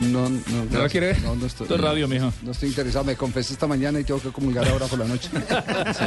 No, 0.00 0.28
no, 0.28 0.40
¿No 0.70 0.78
la 0.82 0.88
quiere 0.88 1.08
ver? 1.08 1.22
No, 1.22 1.34
no 1.34 1.46
estoy, 1.46 1.64
Esto 1.64 1.74
es 1.74 1.80
radio, 1.80 2.08
mijo. 2.08 2.32
No 2.42 2.52
estoy 2.52 2.68
interesado. 2.68 3.04
Me 3.04 3.16
confesé 3.16 3.52
esta 3.54 3.66
mañana 3.66 4.00
y 4.00 4.04
tengo 4.04 4.20
que 4.20 4.30
comulgar 4.30 4.68
ahora 4.68 4.86
por 4.86 4.98
la 4.98 5.06
noche. 5.06 5.28
Sí. 5.92 6.04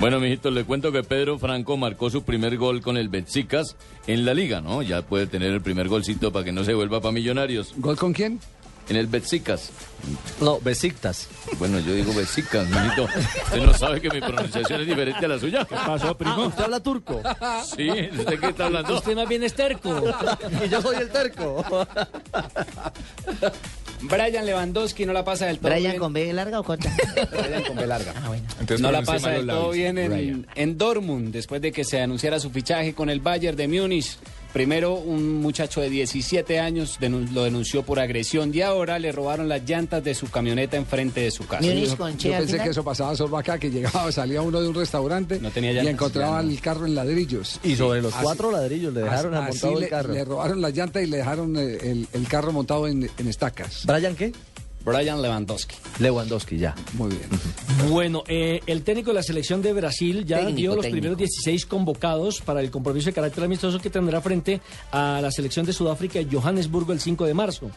Bueno, 0.00 0.20
mijito, 0.20 0.50
le 0.50 0.64
cuento 0.64 0.92
que 0.92 1.02
Pedro 1.02 1.38
Franco 1.38 1.76
marcó 1.76 2.10
su 2.10 2.22
primer 2.22 2.56
gol 2.56 2.80
con 2.80 2.96
el 2.96 3.08
Betsicas 3.08 3.76
en 4.06 4.24
la 4.24 4.34
liga, 4.34 4.60
¿no? 4.60 4.82
Ya 4.82 5.02
puede 5.02 5.26
tener 5.26 5.52
el 5.52 5.60
primer 5.60 5.88
golcito 5.88 6.32
para 6.32 6.44
que 6.44 6.52
no 6.52 6.64
se 6.64 6.74
vuelva 6.74 7.00
para 7.00 7.12
Millonarios. 7.12 7.72
¿Gol 7.76 7.96
con 7.96 8.12
quién? 8.12 8.40
En 8.88 8.96
el 8.96 9.06
Betsicas. 9.06 9.70
No, 10.40 10.58
besiktas. 10.60 11.28
Bueno, 11.58 11.78
yo 11.78 11.94
digo 11.94 12.12
Betsicas, 12.12 12.66
mijito. 12.68 13.04
Usted 13.44 13.62
no 13.64 13.72
sabe 13.74 14.00
que 14.00 14.10
mi 14.10 14.20
pronunciación 14.20 14.80
es 14.80 14.86
diferente 14.88 15.24
a 15.24 15.28
la 15.28 15.38
suya. 15.38 15.64
¿Qué 15.64 15.76
pasó, 15.76 16.16
primo? 16.18 16.46
¿Usted 16.46 16.64
habla 16.64 16.80
turco? 16.80 17.22
Sí, 17.76 17.88
¿usted 18.18 18.40
qué 18.40 18.46
está 18.48 18.66
hablando? 18.66 18.96
Usted 18.96 19.14
más 19.14 19.28
bien 19.28 19.44
es 19.44 19.54
terco. 19.54 20.02
y 20.64 20.68
yo 20.70 20.82
soy 20.82 20.96
el 20.96 21.08
terco. 21.10 21.64
Brian 24.02 24.44
Lewandowski 24.44 25.06
no 25.06 25.12
la 25.12 25.24
pasa 25.24 25.46
del 25.46 25.58
todo 25.60 25.70
¿Brian 25.70 25.92
bien. 25.92 26.00
con 26.00 26.12
B 26.12 26.32
larga 26.32 26.58
o 26.58 26.64
corta? 26.64 26.90
Brian 27.30 27.62
con 27.62 27.76
B 27.76 27.86
larga. 27.86 28.12
Ah, 28.16 28.28
bueno. 28.28 28.44
Entonces 28.58 28.80
no 28.80 28.90
la 28.90 29.02
pasa 29.02 29.30
del 29.30 29.46
todo 29.46 29.70
bien 29.70 29.96
en, 29.98 30.46
en 30.56 30.78
Dortmund 30.78 31.32
después 31.32 31.62
de 31.62 31.70
que 31.70 31.84
se 31.84 32.00
anunciara 32.00 32.40
su 32.40 32.50
fichaje 32.50 32.94
con 32.94 33.08
el 33.10 33.20
Bayern 33.20 33.56
de 33.56 33.68
Múnich. 33.68 34.16
Primero 34.52 34.94
un 34.94 35.40
muchacho 35.40 35.80
de 35.80 35.88
17 35.88 36.60
años 36.60 36.98
denun- 37.00 37.30
lo 37.32 37.44
denunció 37.44 37.82
por 37.82 37.98
agresión 37.98 38.50
y 38.54 38.60
ahora 38.60 38.98
le 38.98 39.10
robaron 39.10 39.48
las 39.48 39.62
llantas 39.68 40.04
de 40.04 40.14
su 40.14 40.28
camioneta 40.30 40.76
enfrente 40.76 41.20
de 41.22 41.30
su 41.30 41.46
casa. 41.46 41.62
Yo, 41.64 41.72
yo 41.72 41.96
pensé 42.32 42.58
que 42.58 42.68
eso 42.70 42.84
pasaba 42.84 43.16
solo 43.16 43.38
acá, 43.38 43.58
que 43.58 43.70
llegaba, 43.70 44.12
salía 44.12 44.42
uno 44.42 44.60
de 44.60 44.68
un 44.68 44.74
restaurante 44.74 45.38
No 45.40 45.50
tenía 45.50 45.72
y 45.82 45.88
encontraba 45.88 46.42
no. 46.42 46.50
el 46.50 46.60
carro 46.60 46.84
en 46.86 46.94
ladrillos. 46.94 47.60
Y 47.64 47.76
sobre 47.76 48.02
los 48.02 48.12
Así- 48.12 48.22
cuatro 48.24 48.50
ladrillos 48.52 48.92
le 48.92 49.00
dejaron 49.02 49.34
así 49.34 49.42
amontado 49.44 49.78
le, 49.78 49.84
el 49.86 49.90
carro. 49.90 50.12
le 50.12 50.24
robaron 50.24 50.60
las 50.60 50.74
llantas 50.74 51.02
y 51.02 51.06
le 51.06 51.16
dejaron 51.16 51.56
eh, 51.56 51.78
el, 51.82 52.08
el 52.12 52.28
carro 52.28 52.52
montado 52.52 52.86
en, 52.88 53.08
en 53.16 53.28
estacas. 53.28 53.86
¿Brian 53.86 54.14
qué? 54.14 54.32
Brian 54.84 55.20
Lewandowski. 55.22 55.76
Lewandowski, 55.98 56.58
ya. 56.58 56.74
Muy 56.94 57.10
bien. 57.10 57.28
Bueno, 57.88 58.22
eh, 58.26 58.60
el 58.66 58.82
técnico 58.82 59.10
de 59.10 59.14
la 59.14 59.22
selección 59.22 59.62
de 59.62 59.72
Brasil 59.72 60.24
ya 60.24 60.38
Técnico, 60.38 60.56
dio 60.56 60.74
los 60.74 60.82
técnico. 60.82 61.00
primeros 61.00 61.18
16 61.18 61.66
convocados 61.66 62.40
para 62.40 62.60
el 62.60 62.70
compromiso 62.70 63.06
de 63.06 63.12
carácter 63.12 63.44
amistoso 63.44 63.78
que 63.78 63.90
tendrá 63.90 64.20
frente 64.20 64.60
a 64.90 65.20
la 65.22 65.30
selección 65.30 65.66
de 65.66 65.72
Sudáfrica 65.72 66.18
en 66.18 66.30
Johannesburgo 66.30 66.92
el 66.92 67.00
5 67.00 67.24
de 67.26 67.34
marzo. 67.34 67.70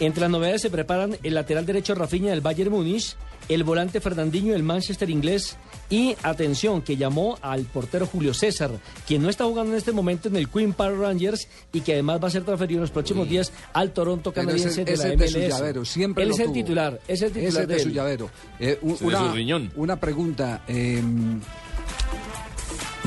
Entre 0.00 0.22
las 0.22 0.30
novedades 0.30 0.62
se 0.62 0.70
preparan 0.70 1.16
el 1.22 1.34
lateral 1.34 1.66
derecho 1.66 1.94
Rafinha 1.94 2.30
del 2.30 2.40
Bayern 2.40 2.70
Múnich, 2.72 3.16
el 3.50 3.64
volante 3.64 4.00
Fernandinho 4.00 4.52
del 4.54 4.62
Manchester 4.62 5.08
inglés, 5.10 5.56
Y 5.92 6.14
atención, 6.22 6.82
que 6.82 6.96
llamó 6.96 7.36
al 7.42 7.64
portero 7.64 8.06
Julio 8.06 8.32
César, 8.32 8.70
quien 9.08 9.22
no 9.22 9.28
está 9.28 9.44
jugando 9.44 9.72
en 9.72 9.78
este 9.78 9.90
momento 9.90 10.28
en 10.28 10.36
el 10.36 10.48
Queen 10.48 10.72
Park 10.72 10.96
Rangers 10.98 11.48
y 11.72 11.80
que 11.80 11.94
además 11.94 12.22
va 12.22 12.28
a 12.28 12.30
ser 12.30 12.44
transferido 12.44 12.78
en 12.78 12.82
los 12.82 12.92
próximos 12.92 13.28
días 13.28 13.52
al 13.72 13.92
Toronto 13.92 14.32
canadiense 14.32 14.68
ese- 14.68 14.84
de 14.84 14.92
ese 14.92 15.08
la 15.08 15.14
es 15.14 15.18
de 15.18 15.28
su 15.28 15.38
MLS. 15.38 15.48
llavero, 15.48 15.84
siempre 15.84 16.22
Él 16.22 16.28
lo 16.28 16.34
es 16.36 16.40
el 16.42 16.52
titular, 16.52 17.00
es 17.08 17.22
el 17.22 17.32
titular 17.32 17.48
Ese 17.48 17.66
de 17.66 17.74
de 17.74 17.80
su 17.80 17.88
él. 17.88 17.94
llavero. 17.94 18.30
Eh, 18.60 18.78
un- 18.82 18.90
Ese 18.92 18.94
es 18.94 19.00
de 19.00 19.06
una, 19.06 19.18
su 19.30 19.34
riñón. 19.34 19.72
una 19.74 19.96
pregunta. 19.98 20.62
eh, 20.68 21.02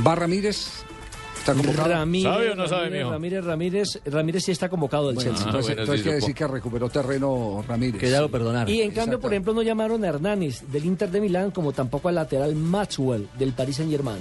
¿Va 0.06 0.16
Ramírez? 0.16 0.84
¿Está 1.44 1.54
convocado? 1.56 1.90
Ramírez, 1.90 2.32
¿Sabe 2.32 2.52
o 2.52 2.56
no 2.56 2.68
sabe, 2.70 2.84
Ramírez, 2.84 3.00
mijo? 3.04 3.12
Ramírez, 3.12 3.44
Ramírez, 3.46 4.00
Ramírez 4.06 4.44
sí 4.46 4.52
está 4.52 4.70
convocado 4.70 5.08
del 5.08 5.16
Bueno, 5.16 5.30
Chelsea. 5.32 5.46
entonces, 5.48 5.68
bueno, 5.76 5.82
entonces 5.82 6.00
sí, 6.00 6.04
quiere 6.04 6.16
decir 6.22 6.36
que 6.36 6.48
recuperó 6.48 6.90
terreno 6.90 7.66
Ramírez. 7.68 8.00
Que 8.00 8.10
ya 8.10 8.22
lo 8.22 8.30
perdonaron. 8.32 8.74
Y 8.74 8.82
en 8.82 8.92
cambio, 8.92 9.20
por 9.20 9.34
ejemplo, 9.34 9.54
no 9.54 9.62
llamaron 9.62 10.04
a 10.06 10.08
Hernández 10.08 10.62
del 10.72 10.86
Inter 10.86 11.12
de 11.12 11.20
Milán 11.20 11.52
como 11.52 11.74
tampoco 11.74 12.08
al 12.08 12.16
lateral 12.16 12.56
Maxwell 12.56 13.28
del 13.38 13.52
Paris 13.52 13.76
Saint 13.76 13.92
Germain. 13.92 14.20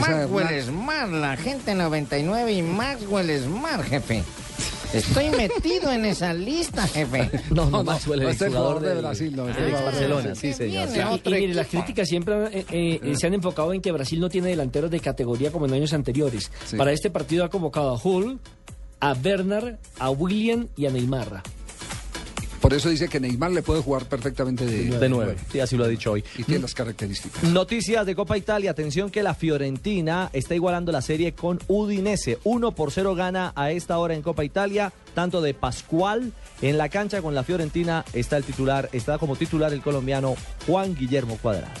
Maxwell 0.00 0.46
Hernán- 0.46 0.62
Smart, 0.66 1.10
la 1.12 1.36
gente 1.38 1.74
99 1.74 2.52
y 2.52 2.62
Maxwell 2.62 3.40
Smart, 3.40 3.82
jefe. 3.84 4.22
Estoy 4.92 5.28
metido 5.30 5.92
en 5.92 6.06
esa 6.06 6.32
lista, 6.32 6.86
jefe. 6.88 7.30
No, 7.50 7.64
no, 7.64 7.70
No, 7.70 7.78
no, 7.78 7.84
Maxwell 7.84 8.22
no 8.22 8.28
el 8.28 8.36
jugador 8.36 8.52
jugador 8.52 8.82
de 8.82 8.94
Brasil, 8.94 9.36
no, 9.36 9.48
es 9.48 9.56
el 9.56 9.64
del 9.64 9.72
jugador 9.72 9.94
de 9.94 10.00
Barcelona, 10.08 10.34
sí, 10.34 10.52
señor. 10.52 10.88
Y, 10.88 11.30
mire, 11.30 11.54
las 11.54 11.66
críticas 11.66 12.08
siempre 12.08 12.34
eh, 12.46 12.64
eh, 12.70 13.00
eh, 13.02 13.16
se 13.16 13.26
han 13.26 13.34
enfocado 13.34 13.72
en 13.72 13.80
que 13.80 13.92
Brasil 13.92 14.18
no 14.20 14.28
tiene 14.28 14.48
delanteros 14.48 14.90
de 14.90 15.00
categoría 15.00 15.52
como 15.52 15.66
en 15.66 15.74
años 15.74 15.92
anteriores. 15.92 16.50
Sí. 16.64 16.76
Para 16.76 16.92
este 16.92 17.10
partido 17.10 17.44
ha 17.44 17.50
convocado 17.50 17.90
a 17.90 18.00
Hull, 18.02 18.38
a 19.00 19.14
Bernard, 19.14 19.76
a 19.98 20.10
William 20.10 20.68
y 20.76 20.86
a 20.86 20.90
Neymar. 20.90 21.42
Por 22.60 22.74
eso 22.74 22.88
dice 22.88 23.08
que 23.08 23.20
Neymar 23.20 23.50
le 23.52 23.62
puede 23.62 23.82
jugar 23.82 24.06
perfectamente 24.06 24.64
de, 24.64 24.98
De 24.98 25.08
nueve, 25.08 25.36
sí, 25.50 25.60
así 25.60 25.76
lo 25.76 25.84
ha 25.84 25.88
dicho 25.88 26.12
hoy. 26.12 26.24
Y 26.36 26.44
tiene 26.44 26.62
las 26.62 26.74
características. 26.74 27.42
Noticias 27.44 28.04
de 28.06 28.14
Copa 28.14 28.36
Italia. 28.36 28.70
Atención 28.70 29.10
que 29.10 29.22
la 29.22 29.34
Fiorentina 29.34 30.30
está 30.32 30.54
igualando 30.54 30.92
la 30.92 31.02
serie 31.02 31.32
con 31.32 31.58
Udinese. 31.68 32.38
1 32.44 32.72
por 32.72 32.90
0 32.90 33.14
gana 33.14 33.52
a 33.54 33.70
esta 33.70 33.98
hora 33.98 34.14
en 34.14 34.22
Copa 34.22 34.44
Italia. 34.44 34.92
Tanto 35.14 35.40
de 35.40 35.54
Pascual 35.54 36.32
en 36.62 36.78
la 36.78 36.88
cancha 36.88 37.22
con 37.22 37.34
la 37.34 37.44
Fiorentina 37.44 38.04
está 38.12 38.36
el 38.36 38.44
titular, 38.44 38.88
está 38.92 39.18
como 39.18 39.36
titular 39.36 39.72
el 39.72 39.82
colombiano 39.82 40.34
Juan 40.66 40.94
Guillermo 40.94 41.38
Cuadrado. 41.40 41.72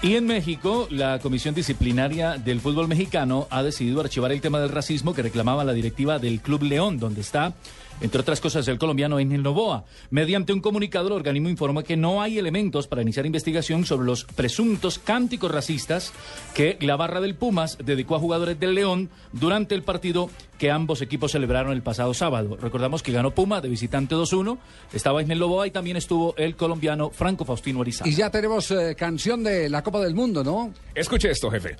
Y 0.00 0.14
en 0.14 0.26
México, 0.26 0.86
la 0.90 1.18
Comisión 1.18 1.56
Disciplinaria 1.56 2.38
del 2.38 2.60
Fútbol 2.60 2.86
Mexicano 2.86 3.48
ha 3.50 3.64
decidido 3.64 4.00
archivar 4.00 4.30
el 4.30 4.40
tema 4.40 4.60
del 4.60 4.68
racismo 4.68 5.12
que 5.12 5.22
reclamaba 5.22 5.64
la 5.64 5.72
directiva 5.72 6.20
del 6.20 6.40
Club 6.40 6.62
León, 6.62 7.00
donde 7.00 7.20
está, 7.20 7.54
entre 8.00 8.20
otras 8.20 8.40
cosas, 8.40 8.66
el 8.68 8.78
colombiano 8.78 9.18
Engel 9.18 9.42
Novoa. 9.42 9.84
Mediante 10.10 10.52
un 10.52 10.60
comunicado, 10.60 11.08
el 11.08 11.14
organismo 11.14 11.48
informa 11.48 11.82
que 11.82 11.96
no 11.96 12.22
hay 12.22 12.38
elementos 12.38 12.86
para 12.86 13.02
iniciar 13.02 13.26
investigación 13.26 13.84
sobre 13.84 14.06
los 14.06 14.24
presuntos 14.24 14.98
cánticos 14.98 15.50
racistas 15.50 16.12
que 16.54 16.76
la 16.80 16.96
barra 16.96 17.20
del 17.20 17.34
Pumas 17.34 17.78
dedicó 17.84 18.14
a 18.14 18.20
jugadores 18.20 18.58
del 18.58 18.74
León 18.74 19.10
durante 19.32 19.74
el 19.74 19.82
partido 19.82 20.30
que 20.58 20.70
ambos 20.70 21.02
equipos 21.02 21.32
celebraron 21.32 21.72
el 21.72 21.82
pasado 21.82 22.14
sábado. 22.14 22.56
Recordamos 22.60 23.02
que 23.02 23.12
ganó 23.12 23.32
Puma 23.32 23.60
de 23.60 23.68
visitante 23.68 24.14
2-1, 24.14 24.58
estaba 24.92 25.20
Engel 25.22 25.38
Novoa 25.38 25.66
y 25.66 25.70
también 25.70 25.96
estuvo 25.96 26.34
el 26.36 26.56
colombiano 26.56 27.10
Franco 27.10 27.44
Faustino 27.44 27.80
Arizaga. 27.80 28.10
Y 28.10 28.14
ya 28.14 28.30
tenemos 28.30 28.70
eh, 28.70 28.94
canción 28.96 29.44
de 29.44 29.68
la 29.68 29.82
Copa 29.82 30.00
del 30.00 30.14
Mundo, 30.14 30.42
¿no? 30.42 30.72
Escuche 30.94 31.30
esto, 31.30 31.50
jefe. 31.50 31.76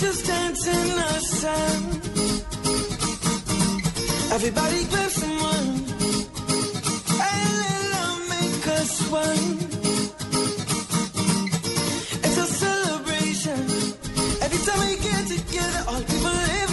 Just 0.00 0.26
dance 0.26 0.66
in 0.66 0.96
the 0.96 1.20
sun. 1.20 2.09
Everybody 4.32 4.84
grab 4.84 5.10
someone. 5.10 5.68
And 7.28 7.50
let 7.62 7.82
love 7.92 8.28
make 8.28 8.66
us 8.68 9.10
one. 9.10 9.59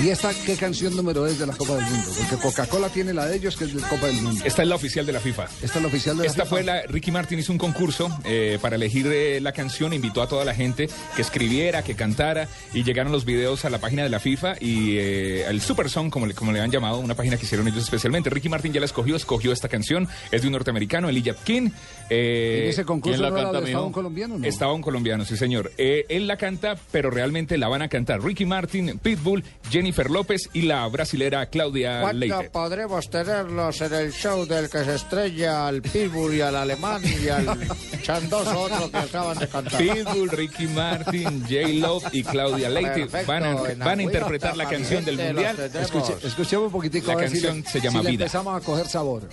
¿Y 0.04 0.10
esta 0.10 0.32
qué 0.46 0.56
canción 0.56 0.96
número 0.96 1.26
es 1.26 1.40
de 1.40 1.48
la 1.48 1.54
Copa 1.54 1.76
del 1.76 1.86
Mundo? 1.86 2.12
Porque 2.16 2.36
Coca-Cola 2.36 2.88
tiene 2.90 3.14
la 3.14 3.26
de 3.26 3.36
ellos, 3.36 3.58
que 3.58 3.64
es 3.64 3.74
de 3.74 3.82
la 3.82 3.90
Copa 3.90 4.06
del 4.06 4.22
Mundo. 4.22 4.44
Esta 4.46 4.62
es 4.62 4.68
la 4.68 4.76
oficial 4.76 5.08
de 5.08 5.12
la 5.12 5.20
FIFA. 5.20 5.46
Esta 5.64 5.80
es 5.80 5.82
la 5.82 5.88
oficial 5.88 6.18
de 6.18 6.24
la 6.24 6.30
Esta 6.30 6.44
FIFA. 6.44 6.50
fue 6.50 6.64
la. 6.64 6.82
Ricky 6.84 7.10
Martin 7.10 7.40
hizo 7.40 7.52
un 7.52 7.58
concurso 7.58 8.16
eh, 8.24 8.60
para 8.62 8.76
elegir 8.76 9.08
eh, 9.08 9.42
la 9.42 9.54
canción, 9.54 9.94
invitó 9.94 10.22
a 10.22 10.28
toda 10.28 10.46
la 10.46 10.54
gente 10.54 10.88
que 11.16 11.22
escribiera, 11.24 11.84
que 11.84 11.96
cantara, 11.96 12.48
y 12.76 12.84
llegaron 12.84 13.12
los 13.12 13.26
videos 13.26 13.66
a 13.66 13.72
la 13.72 13.80
página 13.80 14.04
de 14.04 14.10
la 14.10 14.20
FIFA 14.20 14.58
y 14.62 14.98
eh, 14.98 15.48
el 15.48 15.62
Super 15.62 15.90
Song, 15.90 16.12
como 16.12 16.28
le, 16.28 16.36
como 16.36 16.52
le 16.52 16.62
han 16.62 16.70
llamado, 16.70 17.00
una 17.00 17.16
página 17.16 17.36
que 17.38 17.46
hicieron 17.46 17.68
ellos 17.68 17.84
especialmente. 17.84 18.30
Ricky 18.30 18.50
Martin 18.50 18.72
ya 18.72 18.80
la 18.80 18.86
escogió, 18.86 19.16
escogió 19.16 19.52
esta 19.52 19.68
canción, 19.68 20.08
es 20.32 20.42
de 20.42 20.48
un 20.48 20.54
norteamericano, 20.54 21.10
Elijah 21.10 21.36
King. 21.44 21.72
Eh, 22.10 22.62
¿En 22.64 22.70
ese 22.70 22.86
concurso 22.86 23.14
¿quién 23.18 23.22
la 23.22 23.30
no 23.30 23.36
era 23.36 23.44
canta, 23.46 23.58
donde 23.58 23.70
estaba 23.72 23.86
un 23.86 23.92
colombiano? 23.92 24.38
No. 24.38 24.48
Estaba 24.48 24.74
un 24.74 24.82
colombiano, 24.82 25.26
sí 25.26 25.36
señor. 25.38 25.72
Eh, 25.78 26.06
él 26.10 26.26
la 26.28 26.38
canta, 26.38 26.78
pero 26.92 27.10
realmente 27.10 27.58
la 27.58 27.68
van 27.68 27.82
a 27.82 27.90
cantar 27.90 28.24
Ricky 28.24 28.46
Martin, 28.46 28.98
Pitbull, 29.00 29.44
Jennifer 29.70 30.10
López 30.10 30.50
y 30.54 30.62
la 30.64 30.88
brasilera 30.88 31.46
Claudia 31.48 32.02
¿Cuándo 32.02 32.20
Leite. 32.20 32.50
podremos 32.50 33.10
tenerlos 33.10 33.82
en 33.82 33.94
el 33.94 34.12
show 34.14 34.46
del 34.46 34.70
que 34.70 34.84
se 34.86 34.96
estrella 34.96 35.68
al 35.68 35.82
Pitbull 35.82 36.36
y 36.36 36.42
al 36.42 36.56
alemán 36.56 37.02
y 37.04 37.28
al 37.30 37.46
chandoso 38.04 38.60
otro 38.62 38.90
que 38.90 38.98
acaban 38.98 39.38
de 39.38 39.48
cantar? 39.48 39.78
Pitbull, 39.82 40.30
Ricky 40.30 40.68
Martin, 40.68 41.42
J. 41.42 41.68
Love 41.74 42.06
y 42.14 42.24
Claudia 42.24 42.70
Leite 42.70 43.08
Perfecto, 43.08 43.28
van 43.32 43.44
a, 43.44 43.86
van 43.86 44.00
a 44.00 44.04
interpretar 44.04 44.56
la 44.56 44.68
canción 44.70 45.04
del 45.04 45.18
Mundial. 45.18 45.58
Escuche- 45.74 46.18
escuchemos 46.24 46.68
un 46.68 46.72
poquitico. 46.72 47.08
La 47.08 47.14
a 47.14 47.16
ver 47.18 47.30
si 47.30 47.42
canción 47.42 47.58
le- 47.64 47.70
se 47.70 47.82
llama 47.82 48.02
si 48.02 48.08
Vida. 48.12 48.24
empezamos 48.26 48.62
a 48.62 48.66
coger 48.66 48.88
sabor. 48.88 49.24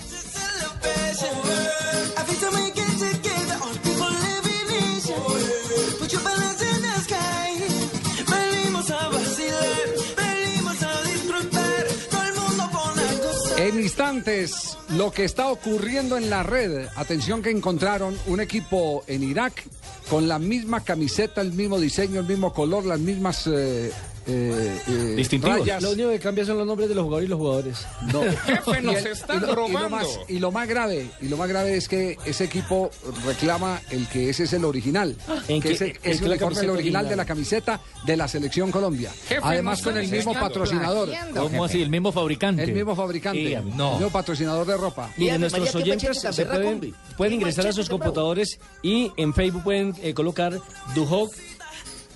En 13.57 13.81
instantes, 13.81 14.77
lo 14.91 15.11
que 15.11 15.25
está 15.25 15.49
ocurriendo 15.49 16.19
en 16.19 16.29
la 16.29 16.43
red. 16.43 16.87
Atención 16.97 17.41
que 17.41 17.51
encontraron 17.51 18.15
un 18.27 18.41
equipo 18.41 19.05
en 19.07 19.23
Irak 19.23 19.65
con 20.11 20.29
la 20.29 20.39
misma 20.39 20.85
camiseta, 20.85 21.41
el 21.41 21.53
mismo 21.53 21.81
diseño, 21.81 22.21
el 22.21 22.27
mismo 22.27 22.53
color, 22.53 22.85
las 22.85 23.01
mismas 23.01 23.47
eh, 23.47 23.91
eh, 24.27 24.81
eh, 24.87 25.15
Distintivos. 25.17 25.59
rayas. 25.61 25.83
Lo 25.83 25.91
único 25.93 26.11
que 26.11 26.19
cambia 26.19 26.45
son 26.45 26.59
los 26.59 26.67
nombres 26.67 26.89
de 26.89 26.95
los 26.95 27.05
jugadores 27.05 27.27
y 27.27 27.31
los 27.31 27.39
jugadores. 27.39 27.87
No. 28.13 28.23
Jefe, 28.47 28.83
nos 28.83 28.95
Y 28.95 28.97
el- 28.99 29.07
están 29.09 29.37
y 29.37 29.41
lo- 29.41 29.47
y 29.47 29.49
lo 29.51 29.55
robando. 29.55 29.89
más- 29.91 30.21
Y 30.29 30.39
lo 30.39 30.51
más 30.53 30.69
grave, 30.69 31.11
y 31.21 31.29
lo 31.29 31.37
más 31.37 31.49
grave 31.49 31.77
es 31.77 31.89
que 31.89 32.19
ese 32.25 32.45
equipo 32.45 32.91
reclama 33.27 33.81
el 33.91 34.07
que 34.09 34.31
ese 34.31 34.45
es 34.45 34.53
el 34.53 34.65
original, 34.65 35.17
¿En 35.49 35.61
que 35.61 35.69
qué- 35.69 35.75
ese 35.75 35.85
en 36.03 36.13
es 36.13 36.21
el 36.23 36.33
original 36.33 36.71
original? 36.71 37.09
de 37.09 37.17
la 37.17 37.25
camiseta 37.25 37.81
de 38.07 38.17
la 38.17 38.29
selección 38.29 38.71
Colombia. 38.71 39.13
Jefe, 39.29 39.41
Además 39.43 39.81
no 39.81 39.85
con 39.91 39.99
el 39.99 40.09
mismo 40.09 40.33
patrocinador, 40.35 41.11
¿Cómo 41.35 41.65
así? 41.65 41.83
El 41.83 41.91
mismo 41.91 42.13
fabricante. 42.13 42.63
el 42.65 42.73
mismo 42.73 42.95
fabricante, 42.97 43.47
Sí, 43.47 43.53
el 43.55 43.65
mismo 43.65 44.11
patrocinador 44.11 44.67
de 44.67 44.77
ropa. 44.77 45.11
Miren, 45.17 45.41
nuestros 45.41 45.61
María, 45.67 45.73
¿qué 45.73 45.79
oyentes 45.93 46.21
se 46.35 46.47
pueden, 46.47 46.95
pueden 47.17 47.31
¿Qué 47.33 47.35
ingresar 47.37 47.67
a 47.67 47.73
sus 47.73 47.89
computadores 47.89 48.59
y 48.83 49.13
en 49.17 49.35
Facebook 49.35 49.65
pueden 49.65 49.95
eh, 50.03 50.15
colocar 50.15 50.59
Duhok 50.95 51.33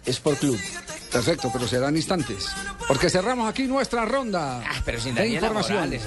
Sport 0.07 0.39
Club. 0.39 0.59
Perfecto, 1.13 1.51
pero 1.53 1.67
serán 1.67 1.97
instantes. 1.97 2.49
Porque 2.87 3.09
cerramos 3.11 3.49
aquí 3.49 3.65
nuestra 3.65 4.05
ronda 4.05 4.63
Ah, 4.65 4.83
pero 4.85 5.01
sin 5.01 5.15
de 5.15 5.23
Daniela 5.23 5.47
información. 5.47 5.79
Morales. 5.79 6.03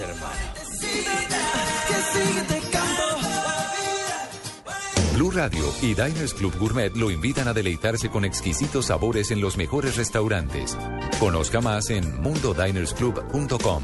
Blue 5.13 5.31
Radio 5.31 5.63
y 5.81 5.93
Diners 5.93 6.33
Club 6.33 6.57
Gourmet 6.57 6.95
lo 6.95 7.11
invitan 7.11 7.47
a 7.47 7.53
deleitarse 7.53 8.09
con 8.09 8.25
exquisitos 8.25 8.87
sabores 8.87 9.29
en 9.31 9.41
los 9.41 9.57
mejores 9.57 9.97
restaurantes. 9.97 10.77
Conozca 11.19 11.61
más 11.61 11.89
en 11.89 12.19
mundodinersclub.com. 12.21 13.83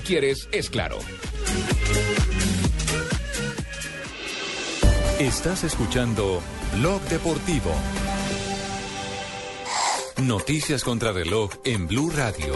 Quieres 0.00 0.48
es 0.52 0.70
claro. 0.70 0.98
Estás 5.18 5.64
escuchando 5.64 6.42
Blog 6.76 7.00
Deportivo. 7.02 7.70
Noticias 10.22 10.84
contra 10.84 11.12
reloj 11.12 11.50
en 11.64 11.86
Blue 11.86 12.10
Radio. 12.10 12.54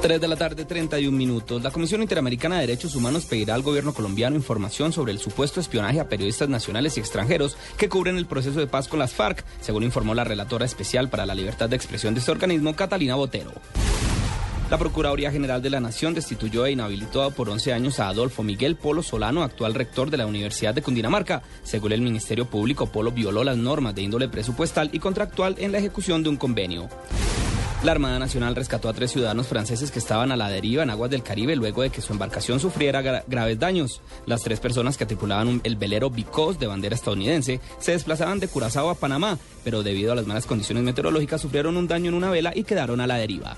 3 0.00 0.20
de 0.20 0.28
la 0.28 0.36
tarde, 0.36 0.64
31 0.64 1.16
minutos. 1.16 1.62
La 1.62 1.70
Comisión 1.70 2.02
Interamericana 2.02 2.56
de 2.56 2.66
Derechos 2.66 2.94
Humanos 2.94 3.24
pedirá 3.24 3.54
al 3.54 3.62
gobierno 3.62 3.92
colombiano 3.92 4.36
información 4.36 4.92
sobre 4.92 5.12
el 5.12 5.18
supuesto 5.18 5.60
espionaje 5.60 5.98
a 5.98 6.08
periodistas 6.08 6.48
nacionales 6.48 6.96
y 6.96 7.00
extranjeros 7.00 7.56
que 7.76 7.88
cubren 7.88 8.16
el 8.16 8.26
proceso 8.26 8.60
de 8.60 8.66
paz 8.66 8.86
con 8.86 9.00
las 9.00 9.12
FARC, 9.12 9.44
según 9.60 9.82
informó 9.82 10.14
la 10.14 10.24
relatora 10.24 10.66
especial 10.66 11.08
para 11.08 11.26
la 11.26 11.34
libertad 11.34 11.68
de 11.68 11.76
expresión 11.76 12.14
de 12.14 12.20
este 12.20 12.30
organismo, 12.30 12.76
Catalina 12.76 13.16
Botero. 13.16 13.52
La 14.70 14.76
Procuraduría 14.76 15.30
General 15.32 15.62
de 15.62 15.70
la 15.70 15.80
Nación 15.80 16.12
destituyó 16.12 16.66
e 16.66 16.72
inhabilitó 16.72 17.30
por 17.30 17.48
11 17.48 17.72
años 17.72 18.00
a 18.00 18.08
Adolfo 18.08 18.42
Miguel 18.42 18.76
Polo 18.76 19.02
Solano, 19.02 19.42
actual 19.42 19.72
rector 19.74 20.10
de 20.10 20.18
la 20.18 20.26
Universidad 20.26 20.74
de 20.74 20.82
Cundinamarca. 20.82 21.42
Según 21.62 21.92
el 21.92 22.02
Ministerio 22.02 22.44
Público, 22.44 22.86
Polo 22.86 23.10
violó 23.12 23.44
las 23.44 23.56
normas 23.56 23.94
de 23.94 24.02
índole 24.02 24.28
presupuestal 24.28 24.90
y 24.92 24.98
contractual 24.98 25.54
en 25.58 25.72
la 25.72 25.78
ejecución 25.78 26.22
de 26.22 26.28
un 26.28 26.36
convenio. 26.36 26.86
La 27.82 27.92
Armada 27.92 28.18
Nacional 28.18 28.56
rescató 28.56 28.90
a 28.90 28.92
tres 28.92 29.12
ciudadanos 29.12 29.46
franceses 29.46 29.90
que 29.90 30.00
estaban 30.00 30.32
a 30.32 30.36
la 30.36 30.50
deriva 30.50 30.82
en 30.82 30.90
aguas 30.90 31.10
del 31.10 31.22
Caribe 31.22 31.56
luego 31.56 31.80
de 31.80 31.90
que 31.90 32.02
su 32.02 32.12
embarcación 32.12 32.60
sufriera 32.60 33.00
gra- 33.02 33.22
graves 33.26 33.58
daños. 33.58 34.02
Las 34.26 34.42
tres 34.42 34.60
personas 34.60 34.98
que 34.98 35.06
tripulaban 35.06 35.60
el 35.64 35.76
velero 35.76 36.10
Bicos 36.10 36.58
de 36.58 36.66
bandera 36.66 36.96
estadounidense 36.96 37.60
se 37.78 37.92
desplazaban 37.92 38.40
de 38.40 38.48
Curazao 38.48 38.90
a 38.90 38.96
Panamá, 38.96 39.38
pero 39.64 39.82
debido 39.82 40.12
a 40.12 40.16
las 40.16 40.26
malas 40.26 40.44
condiciones 40.44 40.82
meteorológicas 40.84 41.40
sufrieron 41.40 41.76
un 41.78 41.88
daño 41.88 42.08
en 42.08 42.14
una 42.14 42.30
vela 42.30 42.52
y 42.54 42.64
quedaron 42.64 43.00
a 43.00 43.06
la 43.06 43.14
deriva. 43.14 43.56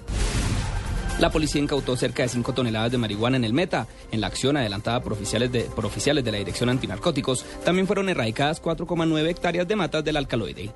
La 1.20 1.30
policía 1.30 1.60
incautó 1.60 1.96
cerca 1.98 2.22
de 2.22 2.30
5 2.30 2.54
toneladas 2.54 2.90
de 2.90 2.96
marihuana 2.96 3.36
en 3.36 3.44
el 3.44 3.52
Meta. 3.52 3.86
En 4.10 4.22
la 4.22 4.28
acción 4.28 4.56
adelantada 4.56 5.02
por 5.02 5.12
oficiales 5.12 5.52
de, 5.52 5.68
oficiales 5.76 6.24
de 6.24 6.32
la 6.32 6.38
Dirección 6.38 6.70
Antinarcóticos, 6.70 7.44
también 7.62 7.86
fueron 7.86 8.08
erradicadas 8.08 8.62
4,9 8.62 9.28
hectáreas 9.28 9.68
de 9.68 9.76
matas 9.76 10.02
del 10.02 10.16
alcaloide. 10.16 10.70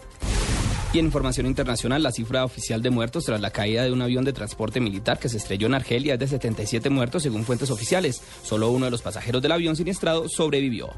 Y 0.93 0.99
en 0.99 1.07
información 1.07 1.47
internacional, 1.47 2.03
la 2.03 2.13
cifra 2.13 2.45
oficial 2.45 2.83
de 2.83 2.91
muertos 2.91 3.25
tras 3.25 3.41
la 3.41 3.51
caída 3.51 3.85
de 3.85 3.93
un 3.93 4.03
avión 4.03 4.23
de 4.27 4.35
transporte 4.35 4.81
militar 4.81 5.19
que 5.19 5.31
se 5.31 5.39
estrelló 5.39 5.67
en 5.67 5.75
Argelia 5.75 6.15
es 6.15 6.21
de 6.21 6.29
77 6.29 6.91
muertos 6.91 7.23
según 7.23 7.45
fuentes 7.45 7.71
oficiales. 7.71 8.21
Solo 8.43 8.69
uno 8.69 8.85
de 8.85 8.91
los 8.91 9.01
pasajeros 9.01 9.41
del 9.41 9.53
avión 9.53 9.77
siniestrado 9.77 10.29
sobrevivió. 10.29 10.91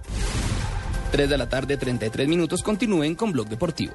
3 1.12 1.30
de 1.30 1.38
la 1.38 1.48
tarde, 1.48 1.76
33 1.76 2.26
minutos. 2.26 2.64
Continúen 2.64 3.14
con 3.14 3.30
Blog 3.30 3.48
Deportivo. 3.48 3.94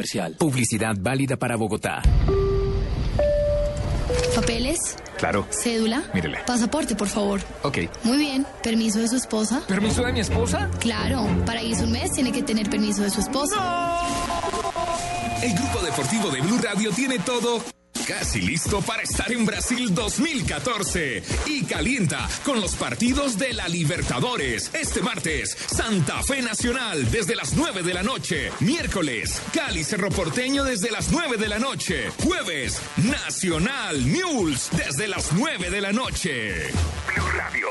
Comercial. 0.00 0.34
Publicidad 0.38 0.96
válida 0.98 1.36
para 1.36 1.56
Bogotá. 1.56 2.00
¿Papeles? 4.34 4.96
Claro. 5.18 5.46
¿Cédula? 5.50 6.02
Mírele. 6.14 6.38
Pasaporte, 6.46 6.94
por 6.96 7.08
favor. 7.08 7.40
Ok. 7.62 7.78
Muy 8.04 8.16
bien. 8.16 8.46
¿Permiso 8.62 8.98
de 8.98 9.08
su 9.08 9.16
esposa? 9.16 9.60
¿Permiso 9.68 10.02
de 10.02 10.12
mi 10.14 10.20
esposa? 10.20 10.70
Claro. 10.80 11.26
Para 11.44 11.62
irse 11.62 11.84
un 11.84 11.92
mes 11.92 12.12
tiene 12.12 12.32
que 12.32 12.42
tener 12.42 12.70
permiso 12.70 13.02
de 13.02 13.10
su 13.10 13.20
esposa. 13.20 13.56
El 15.42 15.52
grupo 15.52 15.82
deportivo 15.84 16.30
de 16.30 16.40
Blue 16.40 16.58
Radio 16.62 16.90
tiene 16.92 17.18
todo 17.18 17.60
casi 18.10 18.40
listo 18.40 18.82
para 18.82 19.04
estar 19.04 19.30
en 19.30 19.46
Brasil 19.46 19.94
2014 19.94 21.22
y 21.46 21.62
calienta 21.62 22.28
con 22.44 22.60
los 22.60 22.74
partidos 22.74 23.38
de 23.38 23.52
la 23.52 23.68
Libertadores. 23.68 24.68
Este 24.74 25.00
martes, 25.00 25.56
Santa 25.68 26.20
Fe 26.24 26.42
Nacional 26.42 27.08
desde 27.12 27.36
las 27.36 27.52
9 27.52 27.84
de 27.84 27.94
la 27.94 28.02
noche. 28.02 28.50
Miércoles, 28.58 29.40
Cali 29.54 29.84
Cerro 29.84 30.08
Porteño 30.08 30.64
desde 30.64 30.90
las 30.90 31.12
9 31.12 31.36
de 31.36 31.48
la 31.48 31.60
noche. 31.60 32.10
Jueves, 32.24 32.80
Nacional 32.96 34.04
News 34.10 34.70
desde 34.72 35.06
las 35.06 35.32
9 35.32 35.70
de 35.70 35.80
la 35.80 35.92
noche. 35.92 36.72
Blue 37.14 37.28
Radio. 37.36 37.68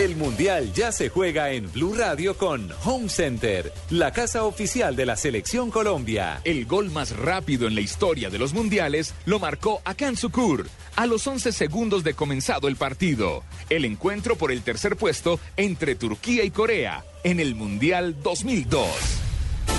El 0.00 0.16
Mundial 0.16 0.72
ya 0.72 0.92
se 0.92 1.10
juega 1.10 1.50
en 1.50 1.70
Blue 1.70 1.94
Radio 1.94 2.34
con 2.38 2.70
Home 2.86 3.10
Center, 3.10 3.70
la 3.90 4.12
casa 4.12 4.44
oficial 4.44 4.96
de 4.96 5.04
la 5.04 5.14
Selección 5.14 5.70
Colombia. 5.70 6.40
El 6.44 6.64
gol 6.64 6.90
más 6.90 7.14
rápido 7.14 7.68
en 7.68 7.74
la 7.74 7.82
historia 7.82 8.30
de 8.30 8.38
los 8.38 8.54
mundiales 8.54 9.12
lo 9.26 9.38
marcó 9.38 9.82
Akan 9.84 10.16
Sukur 10.16 10.66
a 10.96 11.04
los 11.04 11.26
11 11.26 11.52
segundos 11.52 12.02
de 12.02 12.14
comenzado 12.14 12.66
el 12.68 12.76
partido. 12.76 13.44
El 13.68 13.84
encuentro 13.84 14.36
por 14.36 14.52
el 14.52 14.62
tercer 14.62 14.96
puesto 14.96 15.38
entre 15.58 15.96
Turquía 15.96 16.44
y 16.44 16.50
Corea 16.50 17.04
en 17.22 17.38
el 17.38 17.54
Mundial 17.54 18.22
2002. 18.22 19.19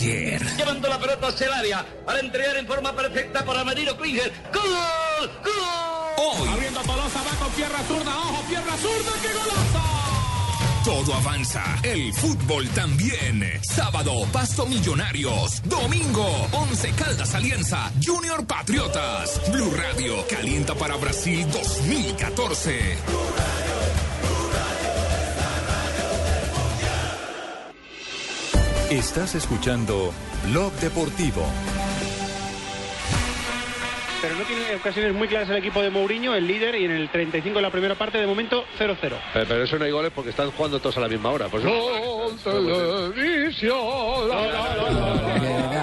Llevando 0.00 0.88
la 0.88 0.98
pelota 0.98 1.28
hacia 1.28 1.46
el 1.46 1.52
área 1.52 1.86
para 2.06 2.20
entregar 2.20 2.56
en 2.56 2.66
forma 2.66 2.94
perfecta 2.94 3.44
para 3.44 3.64
Marino 3.64 3.94
Klinger. 3.98 4.32
¡Gol! 4.52 5.30
¡Gol! 5.44 6.40
Hoy. 6.40 6.48
Abriendo 6.48 6.80
Tolosa, 6.80 7.22
va 7.22 7.44
con 7.44 7.52
pierna 7.52 7.78
zurda, 7.86 8.18
ojo, 8.18 8.44
pierna 8.48 8.76
zurda, 8.78 9.12
¡qué 9.20 9.28
golazo! 9.28 10.00
Todo 10.84 11.14
avanza, 11.14 11.62
el 11.82 12.12
fútbol 12.14 12.66
también. 12.70 13.44
Sábado, 13.62 14.26
Pasto 14.32 14.64
Millonarios. 14.64 15.60
Domingo, 15.64 16.26
Once 16.52 16.90
Caldas 16.92 17.34
Alianza, 17.34 17.92
Junior 18.02 18.46
Patriotas. 18.46 19.38
Blue 19.52 19.70
Radio 19.76 20.26
calienta 20.28 20.74
para 20.74 20.96
Brasil 20.96 21.46
2014. 21.52 22.96
Estás 28.90 29.34
escuchando 29.36 30.12
Blog 30.50 30.72
Deportivo. 30.74 31.44
Pero 34.20 34.34
no 34.34 34.42
tiene 34.44 34.74
ocasiones 34.76 35.14
muy 35.14 35.28
claras 35.28 35.48
el 35.48 35.56
equipo 35.56 35.80
de 35.80 35.90
Mourinho, 35.90 36.34
el 36.34 36.46
líder, 36.46 36.74
y 36.74 36.84
en 36.84 36.90
el 36.90 37.08
35 37.08 37.56
de 37.56 37.62
la 37.62 37.70
primera 37.70 37.94
parte, 37.94 38.18
de 38.18 38.26
momento 38.26 38.64
0-0. 38.78 39.14
Eh, 39.34 39.44
Pero 39.48 39.62
eso 39.64 39.78
no 39.78 39.84
hay 39.86 39.90
goles 39.92 40.12
porque 40.14 40.30
están 40.30 40.50
jugando 40.50 40.78
todos 40.78 40.98
a 40.98 41.00
la 41.00 41.08
misma 41.08 41.30
hora. 41.30 41.48
Por 41.48 41.60
eso- 41.60 41.70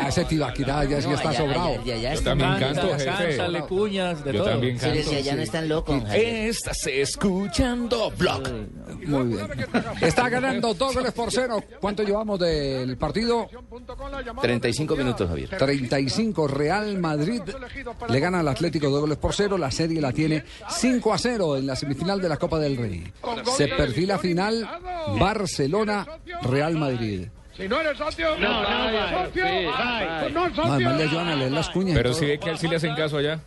Ese 0.07 0.25
Tibaquirá 0.25 0.83
ya 0.85 0.97
está 0.99 1.29
allá- 1.29 1.37
sobrado. 1.37 1.67
allá- 1.67 1.79
allá 1.95 2.09
Yo 2.13 2.17
está- 2.19 2.29
también 2.31 2.49
Canta, 2.51 2.65
canto, 2.65 2.89
canta, 2.97 3.15
jefe. 3.17 3.37
sale 3.37 3.61
cuñas, 3.61 4.23
de 4.23 4.33
Yo 4.33 4.39
todo. 4.39 4.49
también 4.51 4.75
Sí, 4.75 4.81
canto. 4.85 4.97
desde 4.97 5.15
allá 5.17 5.35
no 5.35 5.41
están 5.41 5.69
locos. 5.69 6.03
Estás 6.13 6.87
escuchando. 6.87 8.11
Muy 9.05 9.27
bien. 9.27 9.47
Está 10.01 10.29
ganando 10.29 10.73
dos 10.73 10.93
goles 10.95 11.11
por 11.13 11.31
cero. 11.31 11.63
¿Cuánto 11.79 12.03
llevamos 12.03 12.39
del 12.39 12.97
partido? 12.97 13.47
35 14.41 14.95
minutos, 14.95 15.27
Javier. 15.29 15.49
35. 15.57 16.47
Real 16.47 16.97
Madrid 16.97 17.41
le 18.09 18.19
gana 18.19 18.39
al 18.39 18.47
Atlético 18.47 18.89
dos 18.89 19.01
goles 19.01 19.17
por 19.17 19.33
cero. 19.33 19.57
La 19.57 19.71
serie 19.71 20.01
la 20.01 20.11
tiene 20.11 20.43
5 20.69 21.13
a 21.13 21.17
0 21.17 21.57
en 21.57 21.67
la 21.67 21.75
semifinal 21.75 22.21
de 22.21 22.29
la 22.29 22.37
Copa 22.37 22.59
del 22.59 22.77
Rey. 22.77 23.11
Se 23.55 23.67
perfila 23.67 24.17
final 24.17 24.67
Barcelona-Real 25.19 26.75
Madrid. 26.75 27.27
Si 27.57 27.67
no 27.67 27.81
eres 27.81 27.97
socio, 27.97 28.37
no, 28.37 28.61
no, 28.61 29.09
socio. 29.25 29.43
Pues 29.43 30.33
no, 30.33 30.47
No, 30.47 30.55
socio. 30.55 30.73
además 30.73 30.97
le 30.97 31.03
ayudan 31.03 31.27
a 31.29 31.35
leer 31.35 31.51
las 31.51 31.69
cuñas. 31.69 31.97
Pero 31.97 32.13
si 32.13 32.25
ve 32.25 32.39
que 32.39 32.49
a 32.49 32.51
él 32.51 32.57
sí 32.59 32.67
le 32.67 32.75
hacen 32.75 32.95
caso 32.95 33.17
allá. 33.17 33.39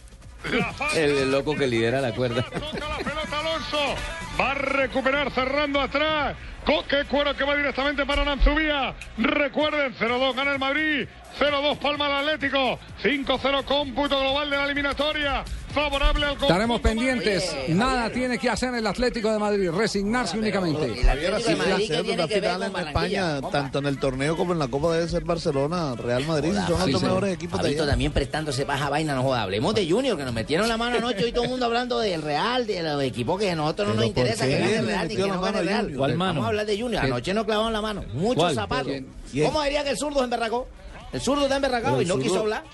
El 0.95 1.31
loco 1.31 1.55
que 1.55 1.67
lidera 1.67 2.01
la 2.01 2.13
cuerda. 2.13 2.45
Alonso 3.33 3.95
va 4.41 4.51
a 4.51 4.55
recuperar 4.55 5.31
cerrando 5.31 5.81
atrás. 5.81 6.35
Coque 6.65 7.05
Cuero 7.09 7.35
que 7.37 7.45
va 7.45 7.57
directamente 7.57 8.05
para 8.05 8.25
Nanzubía. 8.25 8.95
Recuerden, 9.17 9.95
0-2 9.95 10.35
gana 10.35 10.53
el 10.53 10.59
Madrid. 10.59 11.09
0-2 11.39 11.79
palma 11.79 12.07
el 12.07 12.29
Atlético. 12.29 12.79
5-0 13.03 13.65
cómputo 13.65 14.19
global 14.21 14.51
de 14.51 14.57
la 14.57 14.65
eliminatoria. 14.65 15.45
Favorable 15.73 16.27
al 16.27 16.33
Estaremos 16.33 16.81
pendientes. 16.81 17.57
Nada 17.69 18.11
tiene 18.11 18.39
que 18.39 18.51
hacer 18.51 18.75
el 18.75 18.85
Atlético 18.87 19.33
de 19.33 19.39
Madrid. 19.39 19.71
Resignarse 19.71 20.37
únicamente. 20.37 21.03
Javier, 21.05 21.35
así 21.35 21.87
ser 21.87 22.03
una 22.03 22.27
final 22.27 22.63
en 22.65 22.77
España, 22.89 23.41
tanto 23.53 23.79
en 23.79 23.87
el 23.87 23.99
torneo 23.99 24.37
como 24.37 24.53
en 24.53 24.59
la 24.59 24.67
Copa 24.67 24.93
debe 24.93 25.09
ser 25.09 25.23
Barcelona, 25.23 25.95
Real 25.95 26.27
Madrid, 26.27 26.53
si 26.53 26.73
son 26.73 26.91
los 26.91 27.03
mejores 27.03 27.35
equipos 27.35 27.63
de 27.63 27.69
allá. 27.69 27.87
también 27.87 28.11
prestándose 28.11 28.65
baja 28.65 28.91
vaina, 28.91 29.15
no 29.15 29.23
joda. 29.23 29.43
Hablemos 29.43 29.75
de 29.75 29.89
Junior, 29.89 30.17
que 30.17 30.25
nos 30.25 30.35
metieron 30.35 30.69
la 30.69 30.77
mano 30.77 30.97
anoche 30.97 31.29
y 31.29 31.33
todo 31.33 31.45
el 31.45 31.51
mundo 31.51 31.67
hablando 31.67 32.01
del 32.01 32.23
Real, 32.23 32.67
de 32.67 32.83
los 32.83 33.03
equipos 33.03 33.39
que 33.39 33.51
a 33.53 33.55
nosotros 33.55 33.89
no 33.89 33.95
nos 33.95 34.05
Pero 34.05 34.15
¿por 34.15 34.25
interesa 34.25 34.47
qué 34.47 34.57
que 34.57 34.61
gane 34.61 34.77
el 34.77 34.87
Real 34.87 35.09
ni 35.09 35.17
que 35.17 35.23
la 35.23 35.29
no 35.29 35.41
gane 35.41 35.59
el 35.61 35.67
Real. 35.67 35.81
Junior? 35.83 35.99
¿Cuál 35.99 36.17
mano? 36.17 36.31
Vamos 36.33 36.45
a 36.45 36.49
hablar 36.49 36.67
de 36.67 36.81
Junior. 36.81 37.05
Anoche 37.05 37.35
nos 37.35 37.45
clavaron 37.45 37.73
la 37.73 37.81
mano. 37.81 38.05
Muchos 38.13 38.55
zapatos. 38.55 38.93
¿Cómo 39.45 39.63
diría 39.63 39.85
que 39.85 39.91
el 39.91 39.99
zurdo 39.99 40.19
es 40.19 40.25
emberracó? 40.25 40.67
El 41.13 41.21
zurdo 41.21 41.43
está 41.45 41.57
emberracado 41.57 41.97
Pero 41.97 42.03
y 42.03 42.07
no 42.07 42.15
el 42.15 42.21
quiso 42.23 42.35
zurdo- 42.35 42.41
hablar. 42.43 42.65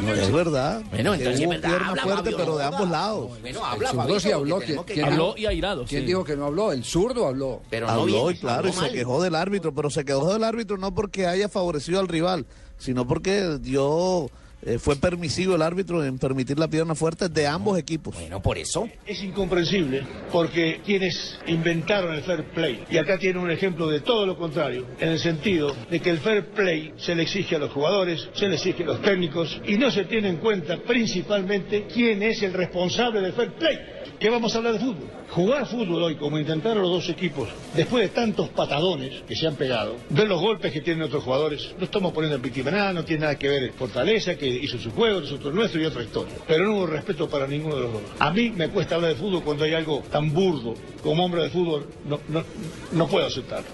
No, 0.00 0.12
es 0.12 0.32
verdad. 0.32 0.82
Bueno, 0.90 1.14
entonces 1.14 1.40
es 1.40 1.48
verdad, 1.48 1.68
pierna 1.68 1.88
habla, 1.90 2.02
fuerte, 2.02 2.22
Fabio, 2.22 2.36
pero 2.38 2.52
no 2.52 2.58
de 2.58 2.64
ambos 2.64 2.90
lados. 2.90 3.28
Bueno, 3.40 3.46
El 3.46 3.56
habla, 3.64 3.88
zurdo 3.90 4.02
Fabito, 4.02 4.20
sí 4.20 4.32
habló. 4.32 4.54
porque 4.56 4.66
¿Quién, 4.66 4.66
tenemos 4.66 4.86
que 4.86 4.92
quién 4.94 5.04
hablar. 5.04 5.18
dijo- 5.20 5.36
y 5.38 5.46
airado, 5.46 5.84
¿Quién 5.84 6.00
sí. 6.02 6.06
dijo 6.08 6.24
que 6.24 6.36
no 6.36 6.44
habló? 6.46 6.72
El 6.72 6.84
zurdo 6.84 7.26
habló. 7.28 7.60
Pero 7.70 7.86
no 7.86 7.92
habló 7.92 8.24
bien, 8.26 8.36
y 8.36 8.40
claro, 8.40 8.58
habló 8.58 8.70
y 8.70 8.72
se 8.72 8.80
mal. 8.80 8.92
quejó 8.92 9.22
del 9.22 9.34
árbitro, 9.36 9.72
pero 9.74 9.90
se 9.90 10.04
quejó 10.04 10.32
del 10.32 10.42
árbitro 10.44 10.76
no 10.76 10.92
porque 10.92 11.26
haya 11.28 11.48
favorecido 11.48 12.00
al 12.00 12.08
rival, 12.08 12.46
sino 12.78 13.06
porque 13.06 13.58
dio, 13.60 14.28
eh, 14.62 14.78
fue 14.78 14.96
permisivo 14.96 15.54
el 15.54 15.62
árbitro 15.62 16.04
en 16.04 16.18
permitir 16.18 16.58
la 16.58 16.68
pierna 16.68 16.94
fuerte 16.94 17.28
de 17.28 17.46
ambos 17.46 17.78
equipos. 17.78 18.14
Bueno, 18.14 18.42
por 18.42 18.58
eso. 18.58 18.88
Es 19.06 19.22
incomprensible 19.22 20.02
porque 20.30 20.80
quienes 20.84 21.38
inventaron 21.46 22.14
el 22.14 22.22
fair 22.22 22.44
play, 22.44 22.84
y 22.90 22.98
acá 22.98 23.18
tiene 23.18 23.38
un 23.38 23.50
ejemplo 23.50 23.88
de 23.88 24.00
todo 24.00 24.26
lo 24.26 24.36
contrario, 24.36 24.86
en 24.98 25.08
el 25.08 25.18
sentido 25.18 25.74
de 25.90 26.00
que 26.00 26.10
el 26.10 26.18
fair 26.18 26.46
play 26.50 26.92
se 26.98 27.14
le 27.14 27.22
exige 27.22 27.56
a 27.56 27.58
los 27.58 27.70
jugadores, 27.70 28.28
se 28.34 28.48
le 28.48 28.56
exige 28.56 28.82
a 28.82 28.86
los 28.86 29.02
técnicos, 29.02 29.60
y 29.66 29.76
no 29.76 29.90
se 29.90 30.04
tiene 30.04 30.28
en 30.28 30.36
cuenta 30.36 30.76
principalmente 30.78 31.86
quién 31.92 32.22
es 32.22 32.42
el 32.42 32.52
responsable 32.52 33.20
del 33.20 33.32
fair 33.32 33.52
play. 33.52 33.78
¿Qué 34.18 34.28
vamos 34.28 34.54
a 34.54 34.58
hablar 34.58 34.74
de 34.74 34.80
fútbol? 34.80 35.10
Jugar 35.30 35.66
fútbol 35.66 36.02
hoy, 36.02 36.16
como 36.16 36.38
intentaron 36.38 36.82
los 36.82 36.90
dos 36.90 37.08
equipos, 37.08 37.48
después 37.74 38.02
de 38.02 38.08
tantos 38.10 38.50
patadones 38.50 39.22
que 39.22 39.34
se 39.34 39.46
han 39.46 39.54
pegado, 39.54 39.96
ver 40.10 40.28
los 40.28 40.40
golpes 40.40 40.72
que 40.72 40.82
tienen 40.82 41.04
otros 41.04 41.24
jugadores, 41.24 41.74
no 41.78 41.84
estamos 41.84 42.12
poniendo 42.12 42.36
en 42.36 42.42
víctima 42.42 42.70
nada, 42.70 42.92
no 42.92 43.04
tiene 43.04 43.22
nada 43.22 43.38
que 43.38 43.48
ver 43.48 43.72
Fortaleza, 43.72 44.34
que 44.34 44.49
hizo 44.50 44.78
su 44.78 44.90
juego, 44.90 45.20
nosotros 45.20 45.54
nuestro 45.54 45.80
y 45.80 45.84
otra 45.84 46.02
historia. 46.02 46.34
Pero 46.46 46.64
no 46.66 46.76
hubo 46.76 46.86
respeto 46.86 47.28
para 47.28 47.46
ninguno 47.46 47.76
de 47.76 47.82
los 47.82 47.92
dos. 47.92 48.02
A 48.18 48.30
mí 48.32 48.50
me 48.50 48.68
cuesta 48.68 48.96
hablar 48.96 49.12
de 49.12 49.16
fútbol 49.16 49.42
cuando 49.42 49.64
hay 49.64 49.74
algo 49.74 50.02
tan 50.10 50.32
burdo 50.32 50.74
como 51.02 51.24
hombre 51.24 51.42
de 51.42 51.50
fútbol, 51.50 51.86
no, 52.06 52.20
no, 52.28 52.44
no 52.92 53.06
puedo 53.08 53.26
aceptarlo. 53.26 53.68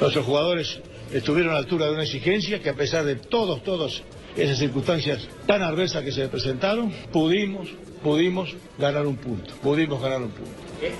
Nuestros 0.00 0.24
jugadores 0.24 0.80
estuvieron 1.12 1.50
a 1.50 1.54
la 1.54 1.60
altura 1.60 1.86
de 1.86 1.92
una 1.92 2.02
exigencia 2.04 2.60
que 2.60 2.70
a 2.70 2.74
pesar 2.74 3.04
de 3.04 3.16
todos, 3.16 3.62
todos 3.62 4.02
esas 4.36 4.58
circunstancias 4.58 5.28
tan 5.46 5.62
adversas 5.62 6.02
que 6.02 6.12
se 6.12 6.28
presentaron, 6.28 6.92
pudimos, 7.12 7.68
pudimos 8.02 8.54
ganar 8.78 9.06
un 9.06 9.16
punto, 9.16 9.54
pudimos 9.62 10.02
ganar 10.02 10.22
un 10.22 10.30
punto. 10.30 10.50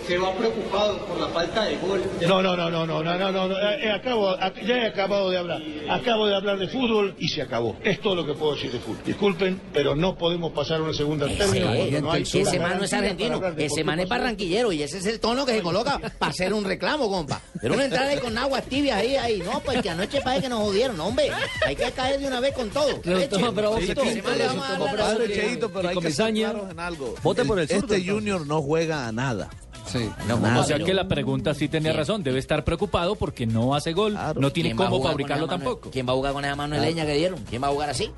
Se 0.06 0.18
va 0.18 0.32
preocupado 0.34 0.98
por 1.06 1.18
la 1.20 1.28
falta 1.28 1.64
de 1.64 1.76
gol. 1.76 2.02
No, 2.26 2.42
no, 2.42 2.56
no, 2.56 2.70
no, 2.70 2.86
no, 2.86 3.02
no, 3.02 3.18
no, 3.18 3.32
no, 3.32 3.48
no, 3.48 3.58
eh, 3.58 3.90
acabo, 3.92 4.30
ac- 4.36 4.64
ya 4.66 4.76
he 4.78 4.86
acabado 4.86 5.30
de 5.30 5.38
hablar. 5.38 5.62
Acabo 5.90 6.26
de 6.26 6.34
hablar 6.36 6.58
de 6.58 6.68
fútbol 6.68 7.14
y 7.18 7.28
se 7.28 7.42
acabó. 7.42 7.76
Es 7.82 8.00
todo 8.00 8.14
lo 8.16 8.26
que 8.26 8.34
puedo 8.34 8.54
decir 8.54 8.70
de 8.72 8.78
fútbol. 8.78 8.98
Disculpen, 9.04 9.60
pero 9.72 9.94
no 9.94 10.16
podemos 10.16 10.52
pasar 10.52 10.80
a 10.80 10.82
una 10.84 10.92
segunda 10.94 11.26
término. 11.26 11.66
no 12.00 12.14
ese 12.14 12.58
man 12.58 12.78
no 12.78 12.84
es 12.84 12.92
argentino, 12.92 13.40
ese 13.56 13.84
man 13.84 14.00
es 14.00 14.08
barranquillero 14.08 14.72
y 14.72 14.82
ese 14.82 14.98
es 14.98 15.06
el 15.06 15.20
tono 15.20 15.44
que 15.46 15.52
se 15.52 15.62
coloca 15.62 16.00
para 16.18 16.30
hacer 16.30 16.52
un 16.52 16.64
reclamo, 16.64 17.08
compa. 17.10 17.40
Pero 17.60 17.74
uno 17.74 17.82
entrar 17.82 18.06
ahí 18.06 18.18
con 18.18 18.36
aguas 18.36 18.64
tibias 18.64 18.98
ahí, 18.98 19.16
ahí, 19.16 19.42
no, 19.44 19.60
pues 19.60 19.80
que 19.82 19.90
anoche 19.90 20.20
parece 20.22 20.42
que 20.44 20.48
nos 20.48 20.60
jodieron, 20.60 20.98
hombre. 21.00 21.30
Hay 21.66 21.76
que 21.76 21.90
caer 21.92 22.20
de 22.20 22.26
una 22.26 22.40
vez 22.40 22.54
con 22.54 22.70
todo. 22.70 23.00
Resultó 23.04 23.38
más 23.40 23.54
bravo 23.54 23.78
Eche, 23.78 23.94
que 23.94 24.08
ese 24.10 24.22
man 24.22 24.38
le 24.38 24.46
vamos 24.46 24.64
a 24.66 24.70
dar 24.72 24.80
la 24.80 24.86
Padre 24.92 25.26
razón. 25.26 25.32
Cheito, 25.32 25.70
pero 25.70 25.88
hay 25.88 25.96
que 25.96 26.10
ser 26.10 26.32
claros 26.34 26.70
en 26.70 26.80
algo. 26.80 27.14
Vote 27.22 27.44
por 27.44 27.58
el 27.58 27.70
Este. 27.70 28.04
Junior 28.04 28.46
no 28.46 28.62
juega 28.62 29.06
a 29.06 29.12
nada. 29.12 29.50
Sí. 29.86 30.10
o 30.30 30.64
sea 30.64 30.78
que 30.78 30.94
la 30.94 31.06
pregunta 31.06 31.54
sí 31.54 31.68
tenía 31.68 31.92
razón. 31.92 32.22
Debe 32.22 32.38
estar 32.38 32.64
preocupado 32.64 33.14
porque 33.16 33.46
no 33.46 33.74
hace 33.74 33.92
gol, 33.92 34.14
no 34.36 34.50
tiene 34.50 34.70
¿Quién 34.70 34.80
va 34.80 34.86
a 34.86 34.90
cómo 34.90 35.02
fabricarlo 35.02 35.46
tampoco. 35.46 35.90
¿Quién 35.90 36.06
va 36.08 36.12
a 36.12 36.16
jugar 36.16 36.32
con 36.32 36.44
esa 36.44 36.56
mano 36.56 36.76
de 36.76 36.82
leña 36.82 37.04
que 37.06 37.14
dieron? 37.14 37.40
¿Quién 37.48 37.62
va 37.62 37.68
a 37.68 37.70
jugar 37.70 37.90
así? 37.90 38.10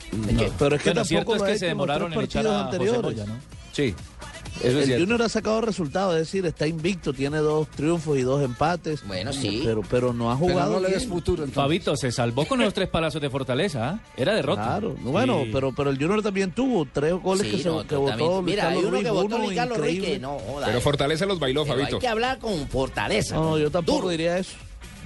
Pero 0.58 0.76
es 0.76 0.82
que 0.82 0.90
Bueno, 0.90 1.04
cierto 1.04 1.36
es 1.36 1.42
que 1.42 1.58
se 1.58 1.66
demoraron 1.66 2.12
en 2.12 2.20
echar 2.20 2.46
a 2.46 2.64
José. 2.64 3.02
Moya, 3.02 3.26
¿no? 3.26 3.34
Sí. 3.72 3.94
Eso 4.62 4.78
el. 4.80 5.00
Junior 5.00 5.22
ha 5.22 5.28
sacado 5.28 5.60
resultados, 5.60 6.14
es 6.14 6.20
decir, 6.20 6.46
está 6.46 6.66
invicto, 6.66 7.12
tiene 7.12 7.38
dos 7.38 7.68
triunfos 7.68 8.16
y 8.18 8.22
dos 8.22 8.42
empates. 8.42 9.06
Bueno, 9.06 9.32
sí. 9.32 9.62
Pero, 9.64 9.82
pero 9.88 10.12
no 10.12 10.30
ha 10.30 10.36
jugado. 10.36 10.80
bien. 10.80 11.00
futuro. 11.08 11.46
Fabito 11.48 11.96
se 11.96 12.10
salvó 12.10 12.46
con 12.46 12.58
los 12.60 12.72
tres 12.74 12.88
palazos 12.88 13.20
de 13.20 13.28
Fortaleza. 13.30 13.88
¿ah? 13.90 14.00
Era 14.16 14.34
derrota. 14.34 14.62
Claro, 14.62 14.96
no, 15.02 15.10
bueno, 15.10 15.42
Sí. 15.44 15.50
pero, 15.52 15.72
pero 15.74 15.90
el 15.90 15.98
Junior 15.98 16.22
también 16.22 16.52
tuvo 16.52 16.86
tres 16.90 17.12
goles 17.14 17.46
Sí, 17.46 17.56
que, 17.56 17.62
se, 17.62 17.68
no, 17.68 17.86
que 17.86 17.96
votó 17.96 18.42
Mira, 18.42 18.68
hay 18.68 18.78
uno 18.78 18.90
Ruiz, 18.90 19.04
que 19.04 19.10
votó 19.10 19.36
uno 19.36 19.74
Ruiz 19.76 20.00
que 20.02 20.18
no, 20.18 20.38
joda. 20.38 20.66
Pero 20.66 20.80
Fortaleza 20.80 21.26
los 21.26 21.38
bailó, 21.38 21.64
Pero 21.64 21.76
Fabito. 21.76 21.96
hay 21.96 22.00
que 22.00 22.08
hablar 22.08 22.38
con 22.38 22.66
fortaleza. 22.68 23.34
No, 23.36 23.50
con 23.50 23.60
yo 23.60 23.70
tampoco 23.70 23.98
duro. 23.98 24.08
diría 24.10 24.38
eso. 24.38 24.56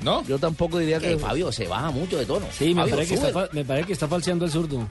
¿No? 0.03 0.25
Yo 0.27 0.39
tampoco 0.39 0.79
diría 0.79 0.99
Que 0.99 1.09
que. 1.11 1.19
Fabio 1.19 1.53
se 1.53 1.67
baja 1.69 1.91
mucho 1.91 2.17
de 2.17 2.25
tono. 2.25 2.47
Sí, 2.53 2.75
me 2.75 2.87
parece, 2.87 3.17
que 3.21 3.27
está, 3.27 3.49
me 3.53 3.65
parece 3.67 3.87
que 3.89 3.93
está 3.93 4.09
falseando 4.09 4.47
el 4.47 4.51
zurdo. 4.51 4.87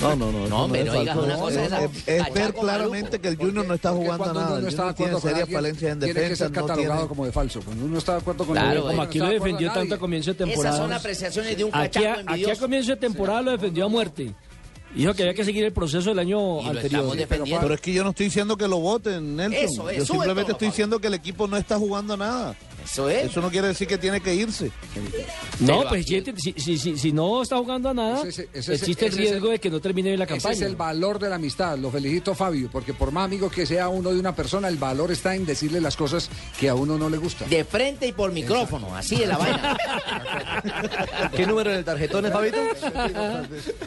No, 0.00 0.16
no, 0.16 0.32
no. 0.32 0.48
No, 0.48 0.74
es 0.74 0.84
no 0.86 0.92
digas 1.00 1.16
una 1.16 1.36
cosa 1.36 1.60
Es- 1.60 1.66
esa. 1.66 1.84
es, 1.84 1.90
es 2.06 2.18
Cachaco 2.22 2.34
ver 2.34 2.54
claramente 2.54 3.18
que 3.20 3.28
el 3.28 3.36
Junior 3.36 3.66
no 3.66 3.74
está 3.74 3.90
jugando 3.92 4.18
cuando 4.24 4.40
nada. 4.40 4.60
no 4.60 4.68
está 4.68 4.86
de 4.88 4.94
tiene 4.94 5.20
serias 5.20 5.48
falencias 5.50 5.92
en 5.92 5.98
tiene 6.00 6.14
que 6.14 6.20
defensa. 6.20 6.44
ser 6.44 6.50
No 6.56 6.66
catalogado 6.66 6.94
tiene... 7.00 7.08
como 7.08 7.24
de 7.26 7.32
falso. 7.32 7.60
Cuando 7.64 7.84
uno 7.84 7.98
está 7.98 8.12
de 8.12 8.18
acuerdo 8.18 8.44
con 8.44 8.54
Claro, 8.54 8.80
el 8.80 8.82
como 8.82 9.02
aquí 9.02 9.18
lo 9.18 9.28
defendió 9.28 9.72
tanto 9.72 9.94
a 9.94 9.98
comienzo 9.98 10.30
de 10.32 10.38
temporada. 10.38 10.74
Esas 10.74 10.84
son 10.86 10.92
apreciaciones 10.92 11.56
de 11.56 11.64
un 11.64 11.70
Aquí, 11.74 12.00
cachaco 12.00 12.20
a- 12.30 12.32
aquí 12.34 12.50
a 12.50 12.56
comienzo 12.56 12.90
de 12.90 12.96
temporada 12.96 13.42
lo 13.42 13.50
defendió 13.52 13.84
a 13.84 13.88
muerte. 13.88 14.34
Dijo 14.94 15.14
que 15.14 15.22
había 15.22 15.32
que 15.34 15.44
seguir 15.44 15.64
el 15.64 15.72
proceso 15.72 16.10
del 16.10 16.18
año 16.18 16.60
Y 16.60 16.66
anterior. 16.68 17.16
Pero 17.16 17.72
es 17.74 17.80
que 17.80 17.94
yo 17.94 18.04
no 18.04 18.10
estoy 18.10 18.26
diciendo 18.26 18.58
que 18.58 18.68
lo 18.68 18.78
voten, 18.78 19.36
Nelson. 19.36 19.64
Eso 19.64 19.88
es, 19.90 19.98
yo 19.98 20.04
simplemente 20.04 20.42
todo, 20.42 20.52
estoy 20.52 20.68
diciendo 20.68 20.98
que 21.00 21.06
el 21.06 21.14
equipo 21.14 21.48
no 21.48 21.56
está 21.56 21.78
jugando 21.78 22.14
nada. 22.14 22.54
Eso 22.84 23.08
es. 23.08 23.26
Eso 23.30 23.40
no 23.40 23.50
quiere 23.50 23.68
decir 23.68 23.86
que 23.88 23.98
tiene 23.98 24.20
que 24.20 24.34
irse. 24.34 24.70
No, 25.60 25.78
Pero 25.78 25.88
pues 25.88 26.02
aquí- 26.04 26.22
si, 26.36 26.52
si, 26.56 26.78
si, 26.78 26.98
si 26.98 27.12
no 27.12 27.42
está 27.42 27.56
jugando 27.58 27.88
a 27.90 27.94
nada, 27.94 28.22
Ese 28.26 28.48
ese 28.52 28.74
existe 28.74 29.06
el 29.06 29.12
ese 29.12 29.22
es 29.22 29.30
riesgo 29.30 29.48
de 29.50 29.58
que 29.58 29.70
no 29.70 29.80
termine 29.80 30.08
bien 30.10 30.18
la 30.18 30.24
Ese 30.24 30.34
campaña. 30.34 30.54
es 30.54 30.60
el 30.62 30.76
valor 30.76 31.18
de 31.18 31.28
la 31.28 31.36
amistad. 31.36 31.78
Lo 31.78 31.90
felicito, 31.90 32.34
Fabio, 32.34 32.68
porque 32.72 32.92
por 32.94 33.10
más 33.12 33.24
amigo 33.24 33.50
que 33.50 33.66
sea 33.66 33.88
uno 33.88 34.10
de 34.12 34.18
una 34.20 34.34
persona, 34.34 34.68
el 34.68 34.76
valor 34.76 35.10
está 35.12 35.34
en 35.34 35.46
decirle 35.46 35.80
las 35.80 35.96
cosas 35.96 36.28
que 36.58 36.68
a 36.68 36.74
uno 36.74 36.98
no 36.98 37.08
le 37.08 37.18
gustan. 37.18 37.48
De 37.48 37.64
frente 37.64 38.06
y 38.06 38.12
por 38.12 38.32
micrófono, 38.32 38.94
así 38.96 39.22
es 39.22 39.28
la 39.28 39.36
vaina. 39.38 39.76
¿Qué 41.36 41.46
número 41.46 41.70
en 41.70 41.78
el 41.78 41.84
tarjetón 41.84 42.26
es, 42.26 42.32
Fabito? 42.32 42.56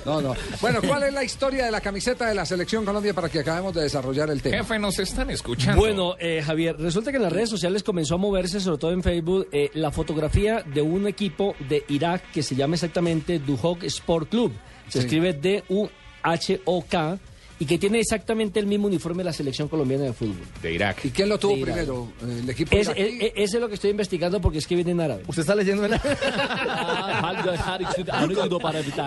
No, 0.06 0.22
no. 0.22 0.36
Bueno, 0.62 0.80
¿cuál 0.86 1.04
es 1.04 1.14
la 1.14 1.24
historia 1.24 1.66
de 1.66 1.72
la 1.72 1.82
camiseta 1.82 2.28
de 2.28 2.36
la 2.36 2.46
Selección 2.46 2.86
Colombia 2.86 3.14
para 3.14 3.30
que 3.30 3.40
acabemos 3.40 3.74
de 3.74 3.82
desarrollar 3.84 4.30
el 4.30 4.42
tema? 4.42 4.58
Jefe, 4.58 4.80
nos 4.80 5.00
están 5.00 5.30
escuchando. 5.30 5.80
Bueno, 5.82 6.16
eh, 6.20 6.42
Javier, 6.46 6.78
resulta 6.80 7.12
que 7.12 7.18
en 7.18 7.24
las 7.24 7.34
redes 7.34 7.50
sociales 7.50 7.84
comenzó 7.84 8.16
a 8.16 8.18
moverse, 8.18 8.60
sobre 8.60 8.78
todo 8.78 8.85
en 8.92 9.04
Facebook, 9.04 9.48
eh, 9.52 9.70
la 9.74 9.92
fotografía 9.92 10.62
de 10.64 10.82
un 10.82 11.08
equipo 11.08 11.56
de 11.70 11.84
Irak 11.90 12.32
que 12.32 12.44
se 12.44 12.56
llama 12.56 12.76
exactamente 12.76 13.40
Duhok 13.40 13.84
Sport 13.84 14.30
Club. 14.30 14.52
Se 14.88 15.00
Sí. 15.00 15.06
escribe 15.06 15.34
D-U-H-O-K 15.34 17.20
y 17.60 17.66
que 17.66 17.78
tiene 17.78 18.00
exactamente 18.00 18.60
el 18.60 18.68
mismo 18.68 18.88
uniforme 18.88 19.20
de 19.20 19.26
la 19.26 19.34
selección 19.34 19.68
colombiana 19.68 20.04
de 20.06 20.14
fútbol. 20.14 20.36
De 20.62 20.74
Irak. 20.74 21.06
¿Y 21.06 21.10
quién 21.12 21.30
lo 21.30 21.40
tuvo 21.40 21.54
primero? 21.62 22.10
¿El 22.22 22.50
equipo 22.50 22.76
Es, 22.76 22.88
iraquí? 22.88 23.02
es- 23.02 23.14
es- 23.22 23.32
ese 23.36 23.58
es 23.58 23.62
lo 23.62 23.68
que 23.70 23.76
estoy 23.76 23.92
investigando 23.92 24.42
porque 24.42 24.58
es 24.58 24.68
que 24.68 24.76
viene 24.76 24.92
en 24.92 25.00
árabe. 25.02 25.24
¿Usted 25.28 25.42
está 25.42 25.56
leyendo 25.56 25.86
en 25.86 25.94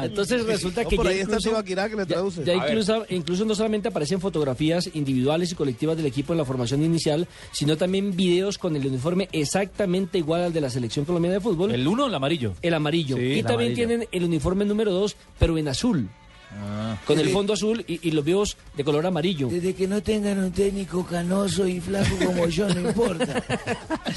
Entonces 0.04 0.44
resulta 0.44 0.82
No, 0.82 0.88
que 0.88 0.96
por 0.96 1.06
está 1.08 1.22
incluso, 1.22 1.48
Tibaquirá 1.50 1.88
que 1.88 1.96
le 1.96 2.02
ya- 2.02 2.06
traduce. 2.06 2.42
incluso, 2.42 3.06
incluso 3.10 3.44
no 3.44 3.54
solamente 3.54 3.88
aparecen 3.88 4.20
fotografías 4.20 4.90
individuales 4.94 5.52
y 5.52 5.54
colectivas 5.54 5.96
del 5.96 6.06
equipo 6.06 6.32
en 6.32 6.38
la 6.38 6.44
formación 6.44 6.82
inicial, 6.82 7.26
sino 7.52 7.76
también 7.76 8.16
videos 8.16 8.58
con 8.58 8.76
el 8.76 8.86
uniforme 8.86 9.28
exactamente 9.32 10.18
igual 10.18 10.42
al 10.42 10.52
de 10.52 10.60
la 10.60 10.70
selección 10.70 11.04
colombiana 11.04 11.34
de 11.34 11.40
fútbol. 11.40 11.72
¿El 11.72 11.86
uno 11.86 12.04
o 12.04 12.08
el 12.08 12.14
amarillo? 12.14 12.54
El 12.62 12.74
amarillo. 12.74 13.16
Sí, 13.16 13.22
y 13.22 13.38
el 13.40 13.44
también 13.46 13.72
amarillo. 13.72 13.74
tienen 13.88 14.08
el 14.12 14.24
uniforme 14.24 14.64
número 14.64 14.92
2, 14.92 15.16
pero 15.38 15.56
en 15.58 15.68
azul. 15.68 16.08
Con 17.06 17.18
el 17.18 17.28
fondo 17.30 17.52
azul 17.52 17.84
y, 17.86 18.08
y 18.08 18.10
los 18.12 18.24
videos 18.24 18.56
de 18.76 18.82
color 18.82 19.06
amarillo. 19.06 19.48
Desde 19.48 19.74
que 19.74 19.86
no 19.86 20.02
tengan 20.02 20.38
un 20.38 20.50
técnico 20.52 21.04
canoso 21.04 21.66
y 21.66 21.80
flaco 21.80 22.16
como 22.24 22.46
yo, 22.48 22.68
no 22.68 22.88
importa. 22.88 23.42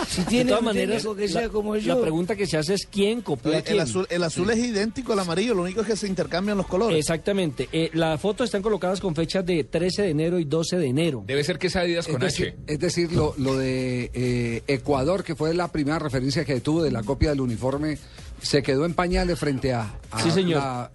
Si 0.07 0.21
De 0.21 0.27
tienen 0.27 0.47
todas 0.47 0.61
un 0.61 0.65
maneras, 0.65 0.97
técnico 1.03 1.15
que 1.15 1.27
la, 1.27 1.39
sea 1.41 1.49
como 1.49 1.75
la 1.75 1.81
yo. 1.81 2.01
pregunta 2.01 2.35
que 2.35 2.47
se 2.47 2.57
hace 2.57 2.73
es 2.73 2.85
quién 2.89 3.21
copió 3.21 3.51
a 3.53 3.57
El, 3.57 3.63
quién. 3.63 3.79
azul, 3.79 4.07
el 4.09 4.23
azul 4.23 4.49
es 4.49 4.57
idéntico 4.57 5.13
al 5.13 5.19
amarillo, 5.19 5.53
lo 5.53 5.63
único 5.63 5.81
es 5.81 5.87
que 5.87 5.95
se 5.95 6.07
intercambian 6.07 6.57
los 6.57 6.67
colores. 6.67 6.97
Exactamente. 6.97 7.67
Eh, 7.71 7.89
las 7.93 8.19
fotos 8.19 8.45
están 8.45 8.61
colocadas 8.61 8.99
con 8.99 9.13
fechas 9.15 9.45
de 9.45 9.63
13 9.63 10.03
de 10.03 10.09
enero 10.09 10.39
y 10.39 10.45
12 10.45 10.77
de 10.77 10.87
enero. 10.87 11.23
Debe 11.27 11.43
ser 11.43 11.59
que 11.59 11.67
es 11.67 11.75
Adidas 11.75 12.07
Es 12.07 12.11
con 12.11 12.21
decir, 12.21 12.55
H. 12.63 12.73
es 12.73 12.79
decir, 12.79 13.11
lo, 13.13 13.33
lo 13.37 13.57
de 13.57 14.09
eh, 14.13 14.63
Ecuador, 14.67 15.23
que 15.23 15.35
fue 15.35 15.53
la 15.53 15.67
primera 15.69 15.99
referencia 15.99 16.43
que 16.45 16.59
tuvo 16.61 16.81
de 16.83 16.91
la 16.91 17.03
copia 17.03 17.29
del 17.29 17.41
uniforme, 17.41 17.97
se 18.41 18.63
quedó 18.63 18.85
en 18.85 18.93
pañales 18.93 19.37
frente 19.39 19.73
a, 19.73 19.93
a 20.11 20.21
Sí, 20.23 20.31
señor. 20.31 20.59
La, 20.61 20.83
a 20.85 20.91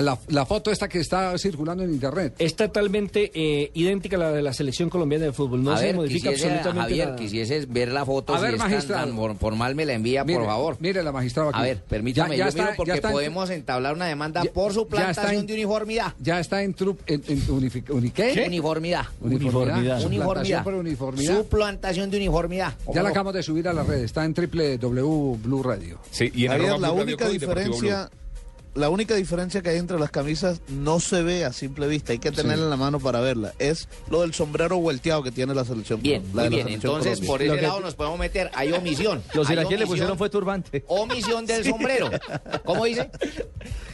la, 0.00 0.18
la 0.28 0.46
foto 0.46 0.70
esta 0.70 0.88
que 0.88 1.00
está 1.00 1.36
circulando 1.38 1.82
en 1.84 1.92
internet. 1.92 2.34
Es 2.38 2.56
totalmente 2.56 3.30
eh, 3.34 3.70
idéntica 3.74 4.16
a 4.16 4.20
la 4.20 4.32
de 4.32 4.40
la 4.40 4.52
selección 4.52 4.88
colombiana 4.88 5.26
de 5.26 5.32
fútbol. 5.32 5.62
No 5.62 5.72
a 5.72 5.78
se 5.78 5.86
ver, 5.86 5.96
modifica 5.96 6.30
quisiese, 6.30 6.46
absolutamente 6.54 6.80
Javier, 6.82 7.06
nada. 7.08 7.18
quisieses 7.18 7.72
ver 7.72 7.88
la 7.92 8.06
foto, 8.06 8.34
A 8.34 8.38
si 8.38 8.44
ver, 8.44 8.56
magistrado. 8.58 9.06
tan 9.16 9.38
formal 9.38 9.74
me 9.74 9.84
la 9.84 9.92
envía, 9.92 10.24
Mire, 10.24 10.38
por 10.38 10.46
favor. 10.48 10.76
Mire 10.80 11.02
la 11.02 11.12
magistrada 11.12 11.50
aquí. 11.50 11.58
A 11.58 11.62
ver, 11.62 11.82
permítame, 11.82 12.30
Ya- 12.30 12.36
ya 12.36 12.44
yo 12.44 12.48
está- 12.48 12.62
miro 12.62 12.72
ya 12.72 12.76
porque 12.76 12.92
está 12.92 13.08
en- 13.08 13.12
podemos 13.14 13.50
entablar 13.50 13.94
una 13.94 14.06
demanda 14.06 14.42
Ya- 14.44 14.52
por 14.52 14.70
ya 14.70 14.74
suplantación 14.74 15.26
está 15.26 15.34
en- 15.40 15.46
de 15.46 15.54
uniformidad. 15.54 16.14
Ya 16.20 16.40
está 16.40 16.62
en, 16.62 16.74
tru- 16.74 16.96
en, 17.06 17.22
en 17.28 17.46
unifi- 17.48 17.90
uni- 17.90 18.10
¿qué? 18.10 18.44
Uniformidad. 18.46 19.06
Uniformidad. 19.20 20.02
Uniformidad. 20.02 20.02
Suplantación 20.02 20.64
por 20.64 20.74
uniformidad. 20.74 21.36
Suplantación 21.36 22.10
de 22.10 22.16
uniformidad. 22.16 22.74
Ya 22.94 23.02
la 23.02 23.10
acabamos 23.10 23.34
de 23.34 23.42
subir 23.42 23.68
a 23.68 23.72
la 23.72 23.82
red, 23.82 24.02
está 24.04 24.24
en 24.24 24.32
www 24.34 25.36
Blue 25.42 25.62
Radio. 25.62 25.98
Sí, 26.10 26.30
y 26.34 26.44
en 26.46 26.52
Javier, 26.52 26.78
la 26.78 26.92
única 26.92 27.28
diferencia, 27.28 28.10
la 28.74 28.88
única 28.88 29.14
diferencia 29.14 29.60
que 29.62 29.68
hay 29.70 29.78
entre 29.78 29.98
las 29.98 30.10
camisas 30.10 30.60
no 30.68 30.98
se 31.00 31.22
ve 31.22 31.44
a 31.44 31.52
simple 31.52 31.86
vista, 31.88 32.12
hay 32.12 32.18
que 32.18 32.32
tenerla 32.32 32.64
en 32.64 32.70
la 32.70 32.76
mano 32.76 33.00
para 33.00 33.20
verla. 33.20 33.52
Es 33.58 33.88
lo 34.10 34.22
del 34.22 34.32
sombrero 34.34 34.78
vuelteado 34.78 35.22
que 35.22 35.30
tiene 35.30 35.54
la 35.54 35.64
selección. 35.64 36.00
Bien, 36.02 36.22
la 36.22 36.28
muy 36.28 36.42
la 36.44 36.48
bien. 36.48 36.66
selección 36.68 36.92
Entonces, 36.92 37.18
Colombia. 37.20 37.28
por 37.28 37.42
ese 37.42 37.48
Lo 37.50 37.56
que- 37.60 37.66
lado 37.66 37.80
nos 37.80 37.94
podemos 37.94 38.18
meter. 38.18 38.50
Hay 38.54 38.72
omisión. 38.72 39.22
Los 39.34 39.50
iraquíes 39.50 39.78
le 39.80 39.86
pusieron 39.86 40.16
fue 40.16 40.30
turbante. 40.30 40.84
Omisión 40.88 41.44
del 41.46 41.64
sombrero. 41.68 42.10
¿Cómo 42.64 42.84
dice? 42.86 43.10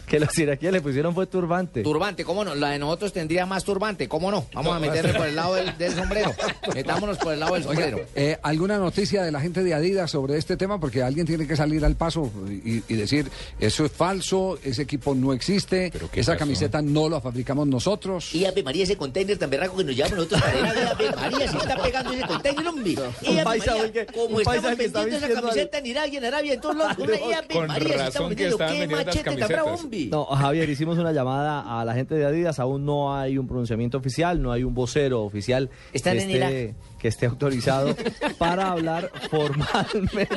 Que 0.09 0.19
los 0.21 0.37
iraquíes 0.39 0.73
le 0.73 0.81
pusieron 0.81 1.15
fue 1.15 1.27
turbante. 1.27 1.83
Turbante, 1.83 2.25
¿cómo 2.25 2.45
no? 2.45 2.55
La 2.55 2.71
de 2.71 2.79
nosotros 2.79 3.13
tendría 3.13 3.45
más 3.47 3.65
turbante, 3.65 4.09
¿cómo 4.09 4.31
no? 4.31 4.47
Vamos 4.55 4.75
a 4.77 4.81
meterle 4.81 5.13
por 5.15 5.27
el 5.27 5.37
lado 5.37 5.55
del, 5.55 5.77
del 5.77 5.93
sombrero. 5.97 6.35
Metámonos 6.75 7.19
por 7.19 7.33
el 7.35 7.41
lado 7.41 7.55
del 7.55 7.65
sombrero. 7.65 8.01
eh, 8.15 8.39
¿Alguna 8.43 8.79
noticia 8.79 9.23
de 9.23 9.31
la 9.33 9.41
gente 9.41 9.63
de 9.63 9.75
Adidas 9.75 10.11
sobre 10.11 10.37
este 10.39 10.57
tema? 10.57 10.81
Porque 10.81 11.03
alguien 11.03 11.27
tiene 11.27 11.47
que 11.47 11.57
salir 11.57 11.85
al 11.85 11.95
paso 11.97 12.31
y, 12.49 12.83
y 12.89 12.97
decir, 12.97 13.31
eso 13.61 13.85
es 13.85 13.93
falso, 13.93 14.59
ese 14.65 14.83
equipo 14.83 15.15
no 15.15 15.33
existe, 15.33 15.93
esa 16.15 16.37
camiseta 16.37 16.81
no 16.83 17.09
la 17.09 17.21
fabricamos 17.21 17.67
nosotros. 17.67 18.35
Y 18.35 18.45
Ave 18.47 18.63
María, 18.63 18.85
ese 18.85 18.97
container 18.97 19.37
tan 19.39 19.51
berraco 19.51 19.77
que 19.77 19.85
nos 19.85 19.95
llevamos 19.97 20.17
nosotros 20.19 20.41
para 20.41 20.59
ir 20.59 20.65
a 20.87 20.91
Ave 20.91 21.11
María, 21.17 21.51
se 21.51 21.57
está 21.59 21.83
pegando 21.83 22.13
ese 22.13 22.27
container, 22.27 22.67
hombre. 22.67 22.91
Y 23.23 23.39
Ave 23.39 23.45
María, 23.45 24.07
como 24.15 24.41
estamos 24.41 24.77
vendiendo 24.77 25.17
esa 25.17 25.29
camiseta 25.29 25.79
en 25.79 25.87
Irak 25.87 26.13
y 26.13 26.17
en 26.17 26.25
Arabia, 26.25 26.55
en 26.55 26.61
todos 26.61 26.77
lados, 26.77 26.97
una, 26.99 27.15
Ave 27.39 27.67
María, 27.67 27.99
se 27.99 28.07
estamos 28.09 28.29
vendiendo, 28.31 28.59
qué 28.59 28.87
machete 28.89 29.23
tan 29.23 29.35
bravo, 29.49 29.69
camisetas. 29.69 29.81
No, 30.07 30.25
Javier, 30.25 30.69
hicimos 30.69 30.99
una 30.99 31.13
llamada 31.13 31.81
a 31.81 31.85
la 31.85 31.95
gente 31.95 32.15
de 32.15 32.25
Adidas. 32.25 32.59
Aún 32.59 32.85
no 32.85 33.15
hay 33.15 33.39
un 33.39 33.47
pronunciamiento 33.47 33.99
oficial, 33.99 34.41
no 34.41 34.53
hay 34.53 34.65
un 34.65 34.75
vocero 34.75 35.23
oficial 35.23 35.71
Están 35.93 36.19
en 36.19 36.31
esté, 36.31 36.75
que 36.99 37.09
esté 37.09 37.27
autorizado 37.27 37.95
para 38.39 38.73
hablar 38.73 39.11
formalmente. 39.31 40.29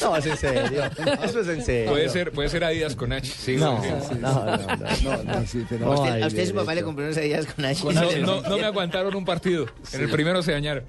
no, 0.00 0.16
es 0.16 0.26
en 0.26 0.36
serio. 0.36 0.82
Eso 1.22 1.40
es 1.40 1.48
en 1.48 1.64
serio. 1.64 1.90
Puede 1.90 2.08
ser, 2.08 2.32
puede 2.32 2.48
ser 2.48 2.64
Adidas 2.64 2.96
con 2.96 3.12
H. 3.12 3.32
Sí, 3.36 3.56
No, 3.56 3.82
no, 3.82 4.14
no, 4.20 4.44
no, 4.44 4.56
no, 5.02 5.22
no, 5.22 5.46
sí, 5.46 5.64
pero 5.68 5.92
A 5.92 5.94
no 5.94 6.00
usted, 6.02 6.14
hay 6.14 6.22
a 6.22 6.26
usted 6.26 6.48
su 6.48 6.54
papá 6.54 6.74
le 6.74 6.82
compró 6.82 7.04
unas 7.04 7.16
ideas 7.18 7.46
con 7.46 7.64
H. 7.64 7.84
No, 7.92 8.12
no, 8.20 8.40
no 8.42 8.58
me 8.58 8.64
aguantaron 8.64 9.14
un 9.14 9.24
partido. 9.24 9.66
En 9.92 10.00
el 10.02 10.10
primero 10.10 10.42
se 10.42 10.52
dañaron. 10.52 10.84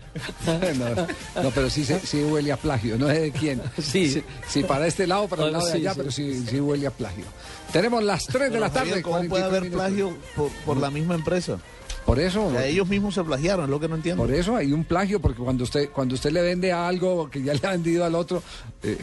no, 0.45 1.41
no, 1.43 1.49
pero 1.51 1.69
sí, 1.69 1.83
sí 1.85 2.23
huele 2.23 2.51
a 2.51 2.57
plagio, 2.57 2.97
no 2.97 3.07
sé 3.07 3.19
de 3.19 3.31
quién. 3.31 3.61
Sí. 3.81 4.23
Sí, 4.47 4.63
para 4.63 4.87
este 4.87 5.07
lado, 5.07 5.27
para 5.27 5.45
el 5.45 5.51
lado 5.53 5.65
de 5.65 5.73
allá, 5.73 5.91
sí. 5.93 5.97
pero 5.97 6.11
sí, 6.11 6.45
sí 6.49 6.59
huele 6.59 6.87
a 6.87 6.91
plagio. 6.91 7.25
Tenemos 7.71 8.03
las 8.03 8.25
3 8.27 8.51
de 8.51 8.59
la 8.59 8.69
tarde. 8.69 9.01
¿Cómo 9.01 9.15
puede 9.29 9.29
45 9.29 9.45
haber 9.45 9.61
minutos. 9.63 9.81
plagio 9.85 10.17
por, 10.35 10.49
por 10.65 10.77
la 10.77 10.89
misma 10.91 11.15
empresa? 11.15 11.57
Por 12.05 12.19
eso. 12.19 12.45
O 12.47 12.51
sea, 12.51 12.65
ellos 12.65 12.87
mismos 12.87 13.13
se 13.13 13.23
plagiaron, 13.23 13.65
es 13.65 13.69
lo 13.69 13.79
que 13.79 13.87
no 13.87 13.95
entiendo. 13.95 14.23
Por 14.23 14.33
eso 14.33 14.55
hay 14.55 14.71
un 14.73 14.83
plagio, 14.83 15.19
porque 15.19 15.41
cuando 15.41 15.63
usted 15.63 15.89
cuando 15.89 16.15
usted 16.15 16.31
le 16.31 16.41
vende 16.41 16.71
algo 16.71 17.29
que 17.29 17.41
ya 17.41 17.53
le 17.53 17.59
ha 17.63 17.71
vendido 17.71 18.03
al 18.05 18.15
otro... 18.15 18.41
eh, 18.83 18.97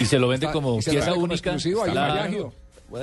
Y 0.00 0.04
se 0.04 0.18
lo 0.18 0.28
vende 0.28 0.46
está- 0.46 0.52
como 0.52 0.76
pieza 0.78 0.90
vende 0.92 1.10
como 1.10 1.24
única. 1.24 1.34
exclusivo, 1.50 1.82
hay 1.82 1.88
un 1.88 1.94
Claro. 1.94 2.14
plagio. 2.14 2.52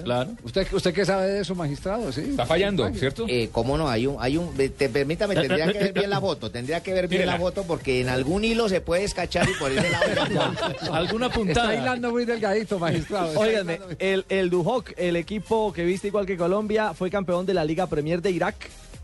Claro. 0.05 0.29
¿Usted, 0.43 0.67
¿Usted 0.71 0.93
qué 0.93 1.03
sabe 1.05 1.27
de 1.27 1.41
eso, 1.41 1.53
magistrado? 1.53 2.13
Sí. 2.13 2.21
Está 2.29 2.45
fallando, 2.45 2.87
¿cierto? 2.93 3.25
Eh, 3.27 3.49
¿Cómo 3.51 3.77
no? 3.77 3.89
Hay 3.89 4.07
un, 4.07 4.15
hay 4.19 4.37
un, 4.37 4.55
te, 4.55 4.69
permítame, 4.87 5.35
tendría 5.35 5.69
que 5.69 5.79
ver 5.79 5.91
bien 5.93 6.09
la 6.09 6.21
foto, 6.21 6.49
tendría 6.49 6.81
que 6.81 6.93
ver 6.93 7.09
bien 7.09 7.23
Mírela. 7.23 7.33
la 7.33 7.39
foto 7.39 7.63
porque 7.63 7.99
en 7.99 8.07
algún 8.07 8.45
hilo 8.45 8.69
se 8.69 8.79
puede 8.79 9.03
escachar 9.03 9.49
y 9.49 9.53
por 9.59 9.69
ese 9.69 9.89
lado 9.89 10.05
Alguna 10.93 11.25
Está 11.25 11.37
puntada. 11.37 11.75
hilando 11.75 12.09
muy 12.11 12.23
delgadito, 12.23 12.79
magistrado. 12.79 13.43
Está 13.45 13.63
muy- 13.65 13.77
el, 13.99 14.23
el 14.29 14.49
Duhok, 14.49 14.91
el 14.95 15.17
equipo 15.17 15.73
que 15.73 15.83
viste 15.83 16.07
igual 16.07 16.25
que 16.25 16.37
Colombia, 16.37 16.93
fue 16.93 17.09
campeón 17.09 17.45
de 17.45 17.53
la 17.53 17.65
Liga 17.65 17.85
Premier 17.87 18.21
de 18.21 18.31
Irak 18.31 18.55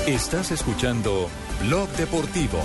Estás 0.06 0.50
escuchando 0.50 1.28
Blog 1.62 1.88
Deportivo. 1.90 2.58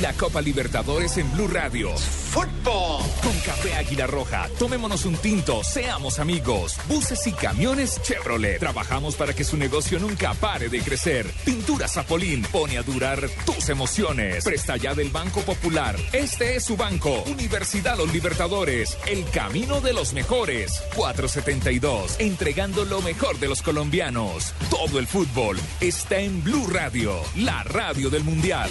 La 0.00 0.12
Copa 0.12 0.40
Libertadores 0.40 1.16
en 1.16 1.32
Blue 1.32 1.48
Radio. 1.48 1.90
Fútbol. 1.96 3.02
Con 3.20 3.32
Café 3.44 3.74
Águila 3.74 4.06
Roja. 4.06 4.48
Tomémonos 4.56 5.04
un 5.04 5.16
tinto. 5.16 5.64
Seamos 5.64 6.20
amigos. 6.20 6.76
Buses 6.86 7.26
y 7.26 7.32
camiones 7.32 8.00
Chevrolet. 8.02 8.60
Trabajamos 8.60 9.16
para 9.16 9.32
que 9.32 9.42
su 9.42 9.56
negocio 9.56 9.98
nunca 9.98 10.34
pare 10.34 10.68
de 10.68 10.82
crecer. 10.82 11.26
Pintura 11.44 11.88
Zapolín. 11.88 12.42
Pone 12.42 12.78
a 12.78 12.82
durar 12.82 13.28
tus 13.44 13.70
emociones. 13.70 14.44
Presta 14.44 14.76
ya 14.76 14.94
del 14.94 15.10
Banco 15.10 15.40
Popular. 15.40 15.96
Este 16.12 16.54
es 16.54 16.64
su 16.64 16.76
banco. 16.76 17.24
Universidad 17.24 17.98
Los 17.98 18.12
Libertadores. 18.12 18.96
El 19.08 19.28
camino 19.30 19.80
de 19.80 19.94
los 19.94 20.12
mejores. 20.12 20.80
472. 20.94 22.20
Entregando 22.20 22.84
lo 22.84 23.02
mejor 23.02 23.40
de 23.40 23.48
los 23.48 23.62
colombianos. 23.62 24.54
Todo 24.70 25.00
el 25.00 25.08
fútbol 25.08 25.58
está 25.80 26.20
en 26.20 26.44
Blue 26.44 26.68
Radio. 26.68 27.16
La 27.34 27.64
radio 27.64 28.10
del 28.10 28.22
Mundial. 28.22 28.70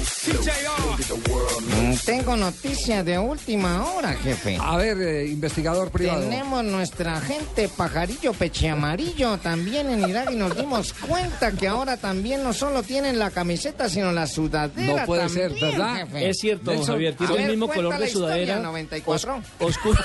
Mm, 1.81 1.95
Tengo 2.05 2.35
noticia 2.35 3.03
de 3.03 3.17
última 3.19 3.85
hora, 3.85 4.13
jefe. 4.13 4.57
A 4.59 4.77
ver, 4.77 4.99
eh, 5.01 5.27
investigador 5.27 5.91
privado. 5.91 6.21
Tenemos 6.21 6.63
nuestra 6.63 7.17
agente 7.17 7.69
pajarillo 7.69 8.33
peche 8.33 8.69
amarillo 8.69 9.37
también 9.37 9.89
en 9.89 10.07
Irak 10.09 10.31
y 10.31 10.35
nos 10.35 10.55
dimos 10.55 10.93
cuenta 10.93 11.51
que 11.51 11.67
ahora 11.67 11.97
también 11.97 12.43
no 12.43 12.53
solo 12.53 12.83
tienen 12.83 13.19
la 13.19 13.31
camiseta, 13.31 13.89
sino 13.89 14.11
la 14.11 14.27
sudadera. 14.27 15.01
No 15.01 15.05
puede 15.05 15.23
también, 15.25 15.49
ser, 15.51 15.59
¿verdad? 15.71 15.95
jefe. 15.97 16.29
Es 16.29 16.37
cierto, 16.39 16.71
Nelson, 16.71 16.95
Javier, 16.95 17.15
tiene 17.15 17.43
el 17.43 17.49
mismo 17.51 17.67
color 17.67 17.97
de 17.97 18.07
sudadera. 18.09 18.41
historia, 18.41 18.63
94. 18.63 19.41
Oscuro. 19.59 20.03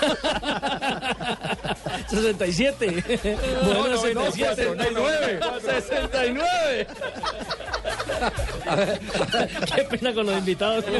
67. 2.11 3.05
Bueno, 3.65 4.01
67. 4.01 4.55
69. 4.77 5.41
69. 5.65 6.87
Qué 9.75 9.83
pena 9.85 10.15
con 10.15 10.27
los 10.27 10.39
invitados. 10.39 10.85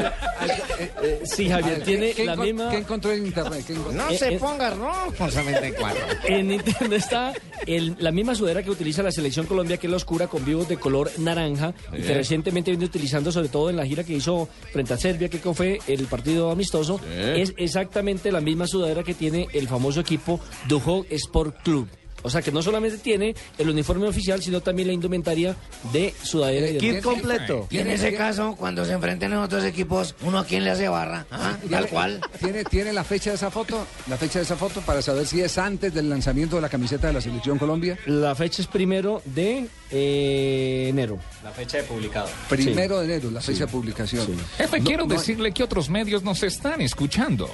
Sí, 1.23 1.49
Javier, 1.49 1.83
tiene 1.83 2.11
¿Qué 2.13 2.25
la 2.25 2.35
misma. 2.35 2.69
¿Qué 2.69 2.77
encontró 2.77 3.11
en 3.11 3.25
internet? 3.25 3.63
¿Qué 3.65 3.73
encontró? 3.73 3.93
No 4.03 4.09
Eh, 4.09 4.17
se 4.17 4.33
eh. 4.35 4.37
ponga 4.39 4.69
rojo, 4.69 5.13
94. 5.27 6.01
En 6.25 6.51
internet 6.51 6.93
está 6.93 7.33
el- 7.65 7.95
la 7.99 8.11
misma 8.11 8.35
sudadera 8.35 8.63
que 8.63 8.69
utiliza 8.69 9.03
la 9.03 9.11
selección 9.11 9.45
Colombia, 9.45 9.77
que 9.77 9.87
es 9.87 9.91
la 9.91 9.97
oscura 9.97 10.27
con 10.27 10.45
vivos 10.45 10.67
de 10.67 10.77
color 10.77 11.11
naranja, 11.17 11.73
y 11.91 12.01
que 12.01 12.13
recientemente 12.13 12.71
viene 12.71 12.85
utilizando 12.85 13.31
sobre 13.31 13.49
todo 13.49 13.69
en 13.69 13.75
la 13.77 13.85
gira 13.85 14.03
que 14.03 14.13
hizo 14.13 14.47
frente 14.71 14.93
a 14.93 14.97
Serbia, 14.97 15.29
que 15.29 15.39
fue 15.39 15.79
el 15.87 16.05
partido 16.05 16.51
amistoso. 16.51 16.99
Es 17.17 17.53
exactamente 17.57 18.31
la 18.31 18.41
misma 18.41 18.67
sudadera 18.67 19.03
que 19.03 19.13
tiene 19.13 19.47
el 19.53 19.67
famoso 19.67 19.99
equipo 19.99 20.39
Duhok 20.67 21.07
Sport 21.11 21.61
Club. 21.63 21.87
O 22.23 22.29
sea 22.29 22.41
que 22.41 22.51
no 22.51 22.61
solamente 22.61 22.97
tiene 22.97 23.35
el 23.57 23.69
uniforme 23.69 24.07
oficial, 24.07 24.41
sino 24.41 24.61
también 24.61 24.87
la 24.87 24.93
indumentaria 24.93 25.55
de 25.93 26.13
sudadera 26.21 26.67
y 26.67 26.73
de 26.73 26.79
Kit 26.79 27.01
completo. 27.01 27.67
Y 27.69 27.77
en 27.79 27.87
ese 27.87 28.13
caso, 28.13 28.55
cuando 28.57 28.85
se 28.85 28.93
enfrenten 28.93 29.33
a 29.33 29.41
otros 29.41 29.63
equipos, 29.63 30.15
¿uno 30.21 30.39
a 30.39 30.45
quién 30.45 30.63
le 30.63 30.71
hace 30.71 30.87
barra? 30.89 31.25
¿Ah? 31.31 31.57
Tal 31.69 31.87
cual. 31.87 32.21
¿Tiene, 32.39 32.63
¿Tiene 32.63 32.93
la 32.93 33.03
fecha 33.03 33.29
de 33.31 33.35
esa 33.35 33.51
foto? 33.51 33.85
¿La 34.09 34.17
fecha 34.17 34.39
de 34.39 34.45
esa 34.45 34.55
foto 34.55 34.81
para 34.81 35.01
saber 35.01 35.25
si 35.25 35.41
es 35.41 35.57
antes 35.57 35.93
del 35.93 36.09
lanzamiento 36.09 36.55
de 36.55 36.61
la 36.61 36.69
camiseta 36.69 37.07
de 37.07 37.13
la 37.13 37.21
Selección 37.21 37.57
Colombia? 37.57 37.97
La 38.05 38.35
fecha 38.35 38.61
es 38.61 38.67
primero 38.67 39.21
de 39.25 39.67
eh, 39.91 40.87
enero. 40.89 41.19
La 41.43 41.51
fecha 41.51 41.77
de 41.77 41.83
publicado. 41.83 42.27
Primero 42.49 42.99
de 42.99 43.05
enero, 43.05 43.31
la 43.31 43.41
fecha 43.41 43.65
de 43.65 43.71
publicación. 43.71 44.27
Jefe, 44.57 44.79
No, 44.79 44.85
quiero 44.85 45.05
no, 45.05 45.13
decirle 45.13 45.51
que 45.51 45.63
otros 45.63 45.89
medios 45.89 46.23
nos 46.23 46.43
están 46.43 46.81
escuchando. 46.81 47.49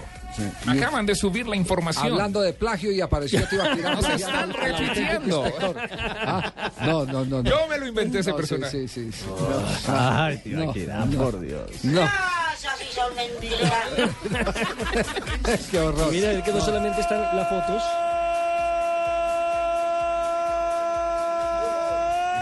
Acaban 0.68 1.06
de 1.06 1.16
subir 1.16 1.48
la 1.48 1.56
información. 1.56 2.06
Hablando 2.08 2.42
de 2.42 2.54
plagio 2.54 2.92
y 2.92 3.02
apareció 3.02 3.48
Tibaquirá. 3.48 3.96
Nos 3.96 4.10
están 4.10 4.54
repitiendo. 4.54 5.44
Ah, 6.26 6.52
no, 6.82 7.06
no, 7.06 7.26
no, 7.26 7.44
no. 7.44 7.50
Yo 7.50 7.68
me 7.68 7.78
lo 7.78 7.88
inventé 7.88 8.20
ese 8.20 8.32
No, 8.32 8.36
personaje. 8.38 8.88
Sí, 8.88 8.88
sí, 8.88 9.12
sí. 9.12 9.26
Ay, 9.88 10.42
No, 10.46 10.62
Tibaquirá, 10.74 11.06
no. 11.06 11.18
por 11.24 11.40
Dios. 11.40 11.70
No, 11.84 12.02
qué 15.72 15.80
horror. 15.80 16.12
Mira, 16.12 16.32
es 16.32 16.44
que 16.44 16.52
no 16.52 16.62
solamente 16.62 17.02
están 17.02 17.22
las 17.36 17.50
fotos. 17.50 17.84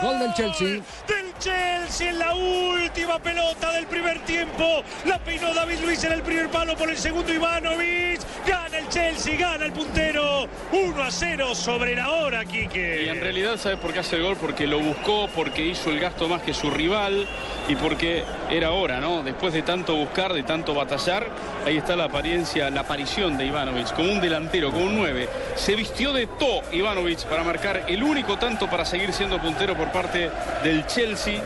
Gol 0.02 0.20
del 0.20 0.34
Chelsea. 0.34 0.68
del 1.08 1.32
Chelsea 1.40 2.10
en 2.10 2.20
la 2.20 2.34
última 2.34 3.20
pelota 3.20 3.72
del 3.74 3.86
primer 3.88 4.20
tiempo. 4.26 4.84
La 5.06 5.20
peinó 5.20 5.54
David 5.54 5.80
Luis 5.84 6.04
en 6.04 6.14
el 6.14 6.22
primer 6.22 6.50
palo 6.50 6.76
por 6.76 6.90
el 6.90 6.98
segundo 6.98 7.32
Ivanovic. 7.34 8.20
Gana 8.48 8.80
el 8.80 8.90
Chelsea, 8.90 9.38
gana 9.38 9.66
el 9.66 9.72
puntero. 9.72 10.48
1 10.72 11.04
a 11.04 11.12
0 11.12 11.54
sobre 11.56 11.96
la 11.96 12.10
hora, 12.10 12.44
Y 12.44 12.48
Quique. 12.48 13.10
en 13.10 13.22
realidad, 13.22 13.58
¿sabes 13.58 13.78
por 13.78 13.94
qué 13.94 14.00
hace 14.00 14.16
el 14.16 14.24
gol? 14.24 14.38
Porque 14.38 14.66
lo 14.66 14.80
buscó, 14.80 15.28
porque 15.36 15.64
hizo 15.66 15.92
el 15.92 16.00
gasto 16.00 16.28
más 16.28 16.42
que 16.42 16.54
su 16.54 16.72
rival 16.72 17.28
y 17.68 17.76
porque 17.76 18.24
era 18.50 18.72
hora, 18.72 19.00
¿no? 19.00 19.22
Después 19.24 19.54
de 19.54 19.62
tanto 19.62 19.96
buscar, 19.96 20.34
de 20.34 20.44
tanto 20.44 20.74
batallar, 20.74 21.28
ahí 21.66 21.78
está 21.78 21.96
la 21.96 22.06
apariencia, 22.06 22.70
la 22.72 22.82
aparición 22.82 23.38
de 23.38 23.46
Ivanovic 23.46 23.94
como 23.94 24.12
un 24.12 24.22
delantero, 24.22 24.72
como 24.72 24.86
un 24.86 24.96
9. 24.98 25.30
Se 25.56 25.76
vistió 25.76 26.12
de 26.14 26.26
to 26.28 26.62
Ivanovic 26.72 27.24
para 27.26 27.44
marcar 27.44 27.84
el 27.88 28.02
único 28.04 28.38
tanto 28.38 28.68
para 28.70 28.86
seguir 28.86 29.14
siendo 29.14 29.40
puntero 29.40 29.76
por 29.76 29.91
parte 29.92 30.30
del 30.64 30.86
Chelsea. 30.88 31.42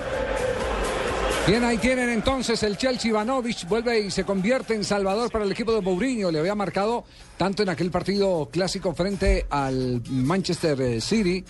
Bien, 1.48 1.64
ahí 1.64 1.78
tienen 1.78 2.10
entonces 2.10 2.64
el 2.64 2.76
Chelsea 2.76 3.10
Ivanovic 3.10 3.68
vuelve 3.68 4.00
y 4.00 4.10
se 4.10 4.24
convierte 4.24 4.74
en 4.74 4.84
salvador 4.84 5.32
para 5.32 5.46
el 5.46 5.52
equipo 5.52 5.74
de 5.74 5.82
Mourinho. 5.82 6.32
Le 6.32 6.40
había 6.40 6.56
marcado 6.56 7.06
tanto 7.38 7.64
en 7.64 7.70
aquel 7.70 7.92
partido 7.92 8.50
clásico 8.52 8.94
frente 8.94 9.46
al 9.50 10.02
Manchester 10.10 10.80
eh, 10.82 11.02
City, 11.02 11.44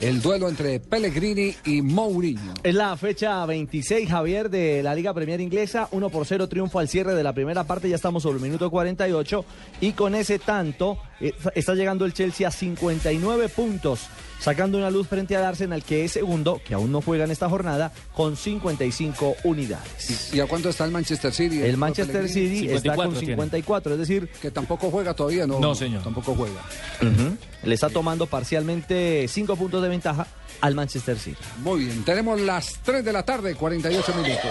el 0.00 0.20
duelo 0.22 0.48
entre 0.48 0.80
Pellegrini 0.80 1.54
y 1.64 1.82
Mourinho. 1.82 2.54
Es 2.62 2.74
la 2.74 2.96
fecha 2.96 3.44
26, 3.46 4.08
Javier, 4.08 4.50
de 4.50 4.82
la 4.82 4.94
Liga 4.94 5.12
Premier 5.14 5.40
Inglesa. 5.40 5.88
1 5.90 6.10
por 6.10 6.26
0 6.26 6.48
triunfo 6.48 6.78
al 6.78 6.88
cierre 6.88 7.14
de 7.14 7.22
la 7.22 7.32
primera 7.32 7.64
parte. 7.64 7.88
Ya 7.88 7.96
estamos 7.96 8.22
sobre 8.22 8.36
el 8.36 8.42
minuto 8.42 8.70
48. 8.70 9.44
Y 9.80 9.92
con 9.92 10.14
ese 10.14 10.38
tanto 10.38 10.98
eh, 11.20 11.32
está 11.54 11.74
llegando 11.74 12.04
el 12.04 12.12
Chelsea 12.12 12.46
a 12.46 12.50
59 12.50 13.48
puntos. 13.48 14.08
Sacando 14.42 14.76
una 14.76 14.90
luz 14.90 15.06
frente 15.06 15.36
al 15.36 15.44
Arsenal, 15.44 15.84
que 15.84 16.04
es 16.04 16.10
segundo, 16.10 16.60
que 16.64 16.74
aún 16.74 16.90
no 16.90 17.00
juega 17.00 17.22
en 17.22 17.30
esta 17.30 17.48
jornada, 17.48 17.92
con 18.12 18.36
55 18.36 19.36
unidades. 19.44 20.34
¿Y 20.34 20.40
a 20.40 20.46
cuánto 20.46 20.68
está 20.68 20.84
el 20.84 20.90
Manchester 20.90 21.32
City? 21.32 21.62
El 21.62 21.76
Manchester 21.76 22.22
Pellegrini? 22.22 22.58
City 22.58 22.72
está 22.72 22.96
con 22.96 23.14
54 23.14 23.20
tiene. 23.20 23.36
54, 23.36 23.92
es 23.92 23.98
decir... 24.00 24.28
Que 24.42 24.50
tampoco 24.50 24.90
juega 24.90 25.14
todavía, 25.14 25.31
¿no? 25.46 25.58
No, 25.58 25.74
señor. 25.74 26.02
Tampoco 26.02 26.34
juega. 26.34 26.60
Le 27.62 27.74
está 27.74 27.88
tomando 27.88 28.26
parcialmente 28.26 29.26
5 29.28 29.56
puntos 29.56 29.82
de 29.82 29.88
ventaja 29.88 30.26
al 30.60 30.74
Manchester 30.74 31.18
City. 31.18 31.36
Muy 31.58 31.84
bien, 31.84 32.04
tenemos 32.04 32.40
las 32.40 32.78
3 32.82 33.04
de 33.04 33.12
la 33.12 33.24
tarde, 33.24 33.54
48 33.54 34.14
minutos. 34.14 34.50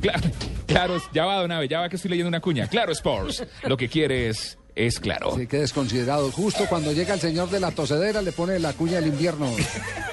Claro, 0.00 0.30
claro, 0.66 1.02
ya 1.12 1.24
va, 1.26 1.36
Donave, 1.36 1.68
ya 1.68 1.80
va 1.80 1.88
que 1.88 1.96
estoy 1.96 2.10
leyendo 2.10 2.28
una 2.28 2.40
cuña. 2.40 2.66
Claro 2.68 2.92
Sports, 2.92 3.44
lo 3.64 3.76
que 3.76 3.88
quieres 3.88 4.56
es 4.74 4.98
claro. 5.00 5.34
Sí, 5.36 5.46
qué 5.46 5.58
desconsiderado. 5.58 6.30
Justo 6.32 6.66
cuando 6.68 6.92
llega 6.92 7.12
el 7.14 7.20
señor 7.20 7.50
de 7.50 7.60
la 7.60 7.70
tosedera 7.70 8.22
le 8.22 8.32
pone 8.32 8.58
la 8.58 8.72
cuña 8.72 8.94
del 9.00 9.08
invierno, 9.08 9.50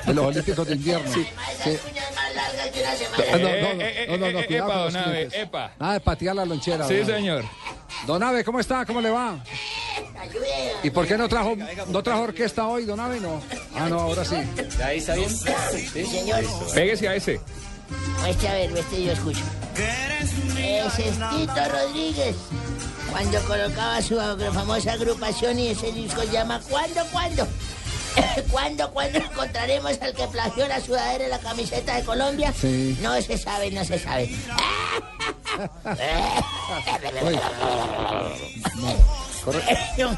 de 0.05 0.13
los 0.13 0.25
Olímpicos 0.25 0.67
de 0.67 0.75
invierno. 0.75 1.11
Sí. 1.13 1.25
Ah, 3.33 3.37
No, 3.37 3.37
no, 3.37 3.49
no, 3.49 4.17
no, 4.17 4.17
no, 4.17 4.31
no, 4.31 4.39
eh, 4.39 4.45
cuidado 4.47 4.67
epa, 4.69 4.73
con 4.75 4.83
los 4.85 4.93
don 4.93 5.01
Abe, 5.03 5.11
clientes. 5.13 5.39
epa. 5.41 5.71
Nada 5.79 5.93
de 5.93 5.99
patear 5.99 6.35
la 6.35 6.45
lonchera. 6.45 6.87
Sí, 6.87 6.95
don 6.95 7.03
Abe. 7.03 7.13
señor. 7.15 7.45
Don 8.05 8.23
Abe, 8.23 8.43
¿cómo 8.43 8.59
está? 8.59 8.85
¿Cómo 8.85 9.01
le 9.01 9.09
va? 9.09 9.43
¿Y 10.83 10.89
por 10.91 11.07
qué 11.07 11.17
no 11.17 11.27
trajo, 11.27 11.55
no 11.87 12.03
trajo 12.03 12.21
orquesta 12.23 12.67
hoy, 12.67 12.85
Don 12.85 12.99
Abe? 12.99 13.19
No. 13.19 13.41
Ah, 13.75 13.87
no, 13.89 13.99
ahora 14.01 14.23
sí. 14.25 14.35
Ahí 14.83 14.97
está 14.99 15.15
bien. 15.15 15.29
Sí, 15.29 16.05
señor. 16.05 16.43
Pégese 16.73 17.07
a 17.07 17.15
ese. 17.15 17.39
Muestre 18.21 18.47
a 18.47 18.53
ver, 18.53 18.71
muestre 18.71 19.03
yo 19.03 19.11
escucho. 19.11 19.43
Es 19.75 20.93
Tito 20.95 21.69
Rodríguez. 21.71 22.35
Cuando 23.11 23.39
colocaba 23.43 24.01
su 24.01 24.17
famosa 24.17 24.93
agrupación 24.93 25.59
y 25.59 25.69
ese 25.69 25.91
disco 25.91 26.23
llama 26.31 26.59
¿Cuándo, 26.69 27.01
cuándo? 27.11 27.47
¿Cuándo, 28.51 28.89
cuándo 28.91 29.19
encontraremos 29.19 30.01
al 30.01 30.13
que 30.13 30.27
plagió 30.27 30.67
la 30.67 30.79
sudadera 30.81 31.27
y 31.27 31.29
la 31.29 31.39
camiseta 31.39 31.95
de 31.95 32.03
Colombia? 32.03 32.53
Sí. 32.53 32.97
No 33.01 33.19
se 33.21 33.37
sabe, 33.37 33.71
no 33.71 33.83
se 33.85 33.99
sabe. 33.99 34.29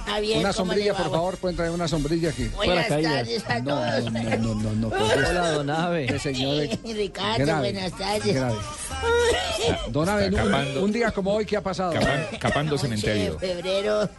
Javier, 0.05 0.39
Una 0.39 0.53
¿cómo 0.53 0.53
sombrilla, 0.53 0.93
por 0.95 1.11
favor, 1.11 1.37
pueden 1.37 1.55
traer 1.55 1.71
una 1.71 1.87
sombrilla 1.87 2.29
aquí. 2.29 2.45
Buenas 2.55 2.87
tardes 2.87 3.43
a 3.47 3.59
No, 3.59 3.75
todos. 3.75 4.11
no, 4.11 4.21
no, 4.21 4.53
no, 4.55 4.71
no. 4.73 4.87
Hola, 4.87 5.51
don 5.51 6.19
señor. 6.19 6.67
Ricardo, 6.83 7.45
Grave, 7.45 7.71
buenas 7.71 7.97
tardes. 7.97 8.35
grave. 8.35 8.57
Don 9.89 10.09
Abel, 10.09 10.33
un, 10.81 10.91
día 10.91 11.11
como 11.11 11.33
hoy, 11.33 11.45
¿qué 11.45 11.57
ha 11.57 11.61
pasado? 11.61 11.93
Capan- 11.93 12.25
capando 12.39 12.73
11 12.75 12.87
de 12.87 12.97
cementerio. 12.97 13.39
febrero, 13.39 14.09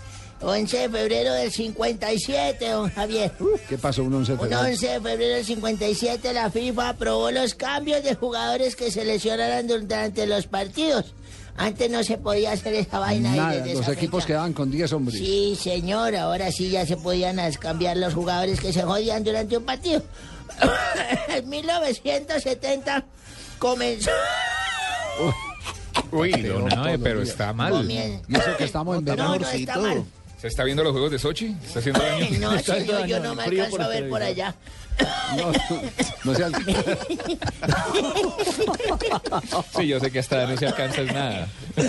11 0.42 0.78
de 0.78 0.88
febrero 0.88 1.32
del 1.34 1.50
57, 1.52 2.68
don 2.70 2.90
Javier. 2.90 3.30
¿Qué 3.68 3.76
pasó 3.78 4.02
un 4.04 4.14
11 4.14 4.32
de 4.32 4.38
Un 4.38 4.40
febrero? 4.48 4.62
11 4.70 4.86
de 4.88 5.00
febrero 5.00 5.34
del 5.36 5.44
57 5.44 6.32
la 6.32 6.50
FIFA 6.50 6.88
aprobó 6.90 7.30
los 7.30 7.54
cambios 7.54 8.02
de 8.02 8.14
jugadores 8.14 8.74
que 8.76 8.90
se 8.90 9.04
lesionaran 9.04 9.66
durante 9.66 10.26
los 10.26 10.46
partidos. 10.46 11.12
Antes 11.56 11.90
no 11.90 12.02
se 12.02 12.16
podía 12.16 12.52
hacer 12.52 12.72
esa 12.74 12.98
vaina. 13.00 13.34
Nada, 13.36 13.52
desde 13.56 13.72
los 13.74 13.82
esa 13.82 13.92
equipos 13.92 14.22
fecha- 14.22 14.28
quedaban 14.28 14.52
con 14.54 14.70
10 14.70 14.92
hombres. 14.94 15.18
Sí, 15.18 15.58
señor, 15.60 16.16
ahora 16.16 16.50
sí 16.52 16.70
ya 16.70 16.86
se 16.86 16.96
podían 16.96 17.38
cambiar 17.58 17.98
los 17.98 18.14
jugadores 18.14 18.60
que 18.60 18.72
se 18.72 18.82
jodían 18.82 19.22
durante 19.24 19.58
un 19.58 19.64
partido. 19.64 20.02
en 21.28 21.48
1970 21.48 23.04
comenzó... 23.58 24.10
Uy, 26.12 26.30
don 26.42 26.72
Abe, 26.72 26.98
pero 26.98 27.20
está 27.22 27.52
mal. 27.52 27.72
Comien- 27.74 28.22
Y 28.26 28.36
eso 28.36 28.56
que 28.56 28.64
estamos 28.64 28.96
en 28.98 29.04
No, 29.04 29.10
verano. 29.12 29.36
no 29.36 29.48
está 29.50 29.76
mal. 29.78 30.04
¿Se 30.40 30.48
está 30.48 30.64
viendo 30.64 30.82
los 30.82 30.92
juegos 30.92 31.10
de 31.10 31.18
Sochi? 31.18 31.54
¿Está 31.62 31.80
haciendo 31.80 32.00
daño? 32.00 32.26
No, 32.40 32.58
señor, 32.62 33.04
yo 33.06 33.20
no 33.20 33.34
me 33.34 33.42
alcanzo 33.42 33.82
a 33.82 33.88
ver 33.88 34.08
por 34.08 34.22
allá. 34.22 34.54
No, 35.36 35.52
no 36.24 36.34
sea... 36.34 36.48
Sí, 39.76 39.86
yo 39.86 40.00
sé 40.00 40.10
que 40.10 40.18
hasta 40.18 40.46
no 40.46 40.56
se 40.56 40.66
alcanza 40.66 41.02
es 41.02 41.12
nada. 41.12 41.48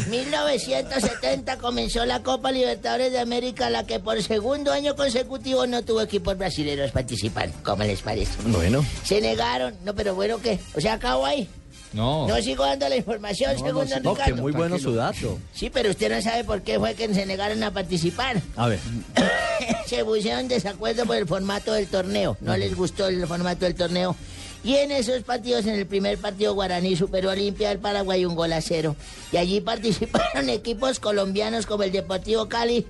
1970 0.09 1.57
comenzó 1.57 2.05
la 2.05 2.21
Copa 2.21 2.51
Libertadores 2.51 3.11
de 3.11 3.19
América, 3.19 3.69
la 3.69 3.85
que 3.85 3.99
por 3.99 4.21
segundo 4.21 4.71
año 4.71 4.95
consecutivo 4.95 5.65
no 5.67 5.83
tuvo 5.83 6.01
equipos 6.01 6.37
brasileños 6.37 6.91
participando. 6.91 7.55
¿Cómo 7.63 7.83
les 7.83 8.01
parece? 8.01 8.31
Bueno. 8.45 8.85
Se 9.03 9.21
negaron. 9.21 9.75
No, 9.83 9.93
pero 9.95 10.15
bueno, 10.15 10.39
¿qué? 10.39 10.59
O 10.75 10.81
sea, 10.81 10.93
acabo 10.93 11.25
ahí. 11.25 11.49
No. 11.93 12.27
No 12.27 12.41
sigo 12.41 12.63
dando 12.65 12.87
la 12.87 12.95
información, 12.95 13.53
No, 13.53 13.65
según 13.65 13.89
no, 13.89 13.95
don 13.95 14.03
no, 14.03 14.13
que 14.15 14.33
muy 14.33 14.51
bueno 14.51 14.79
su 14.79 14.93
dato. 14.95 15.37
Sí, 15.53 15.69
pero 15.69 15.89
usted 15.89 16.09
no 16.09 16.21
sabe 16.21 16.43
por 16.43 16.61
qué 16.61 16.79
fue 16.79 16.95
que 16.95 17.13
se 17.13 17.25
negaron 17.25 17.61
a 17.63 17.71
participar. 17.71 18.41
A 18.55 18.67
ver. 18.67 18.79
se 19.85 20.03
pusieron 20.05 20.41
en 20.41 20.47
desacuerdo 20.47 21.05
por 21.05 21.15
el 21.15 21.27
formato 21.27 21.73
del 21.73 21.87
torneo. 21.87 22.37
No 22.41 22.55
les 22.57 22.75
gustó 22.75 23.07
el 23.07 23.25
formato 23.27 23.65
del 23.65 23.75
torneo. 23.75 24.15
Y 24.63 24.75
en 24.75 24.91
esos 24.91 25.23
partidos, 25.23 25.65
en 25.65 25.73
el 25.75 25.87
primer 25.87 26.19
partido, 26.19 26.53
Guaraní 26.53 26.95
superó 26.95 27.29
a 27.29 27.33
Olimpia 27.33 27.69
del 27.69 27.79
Paraguay 27.79 28.25
un 28.25 28.35
gol 28.35 28.53
a 28.53 28.61
cero. 28.61 28.95
Y 29.31 29.37
allí 29.37 29.59
participaron 29.61 30.49
equipos 30.49 30.99
colombianos 30.99 31.65
como 31.65 31.83
el 31.83 31.91
Deportivo 31.91 32.47
Cali 32.47 32.85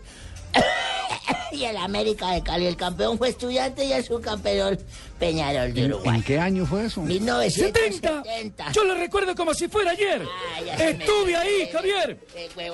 y 1.54 1.64
el 1.64 1.78
América 1.78 2.32
de 2.32 2.44
Cali. 2.44 2.66
El 2.66 2.76
campeón 2.76 3.18
fue 3.18 3.30
Estudiante 3.30 3.86
y 3.86 3.94
el 3.94 4.04
subcampeón 4.04 4.80
Peñarol 5.18 5.74
de 5.74 5.86
¿En, 5.86 5.94
Uruguay. 5.94 6.18
en 6.18 6.24
qué 6.24 6.40
año 6.40 6.66
fue 6.66 6.86
eso? 6.86 7.02
1970. 7.04 8.72
Yo 8.74 8.84
lo 8.84 8.96
recuerdo 8.96 9.34
como 9.36 9.54
si 9.54 9.68
fuera 9.68 9.92
ayer. 9.92 10.28
me 10.78 10.90
Estuve 10.92 11.36
ahí, 11.36 11.70
Javier. 11.72 12.18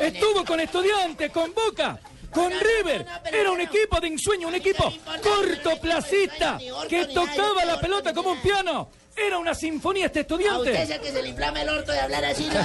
Estuvo 0.01 0.43
con 0.45 0.59
estudiantes, 0.59 1.31
con 1.31 1.53
Boca. 1.53 1.99
Con 2.31 2.51
River, 2.51 3.05
era 3.31 3.51
un 3.51 3.61
equipo 3.61 3.99
de 3.99 4.07
ensueño, 4.07 4.47
un 4.47 4.55
equipo 4.55 4.93
cortoplacista 5.23 6.59
que 6.87 7.05
tocaba 7.05 7.65
la 7.65 7.79
pelota 7.79 8.13
como 8.13 8.31
un 8.31 8.41
piano. 8.41 8.89
Era 9.18 9.39
una 9.39 9.56
sinfonía 9.56 10.06
este 10.06 10.19
A 10.19 10.23
usted 10.23 10.39
es 10.39 10.45
estudiante. 10.45 10.94
el 10.95 11.02
que 11.02 11.11
se 11.11 11.22
le 11.23 11.30
inflama 11.30 11.61
el 11.61 11.69
orto 11.69 11.91
de 11.91 11.99
hablar 11.99 12.23
así, 12.26 12.48
no 12.53 12.60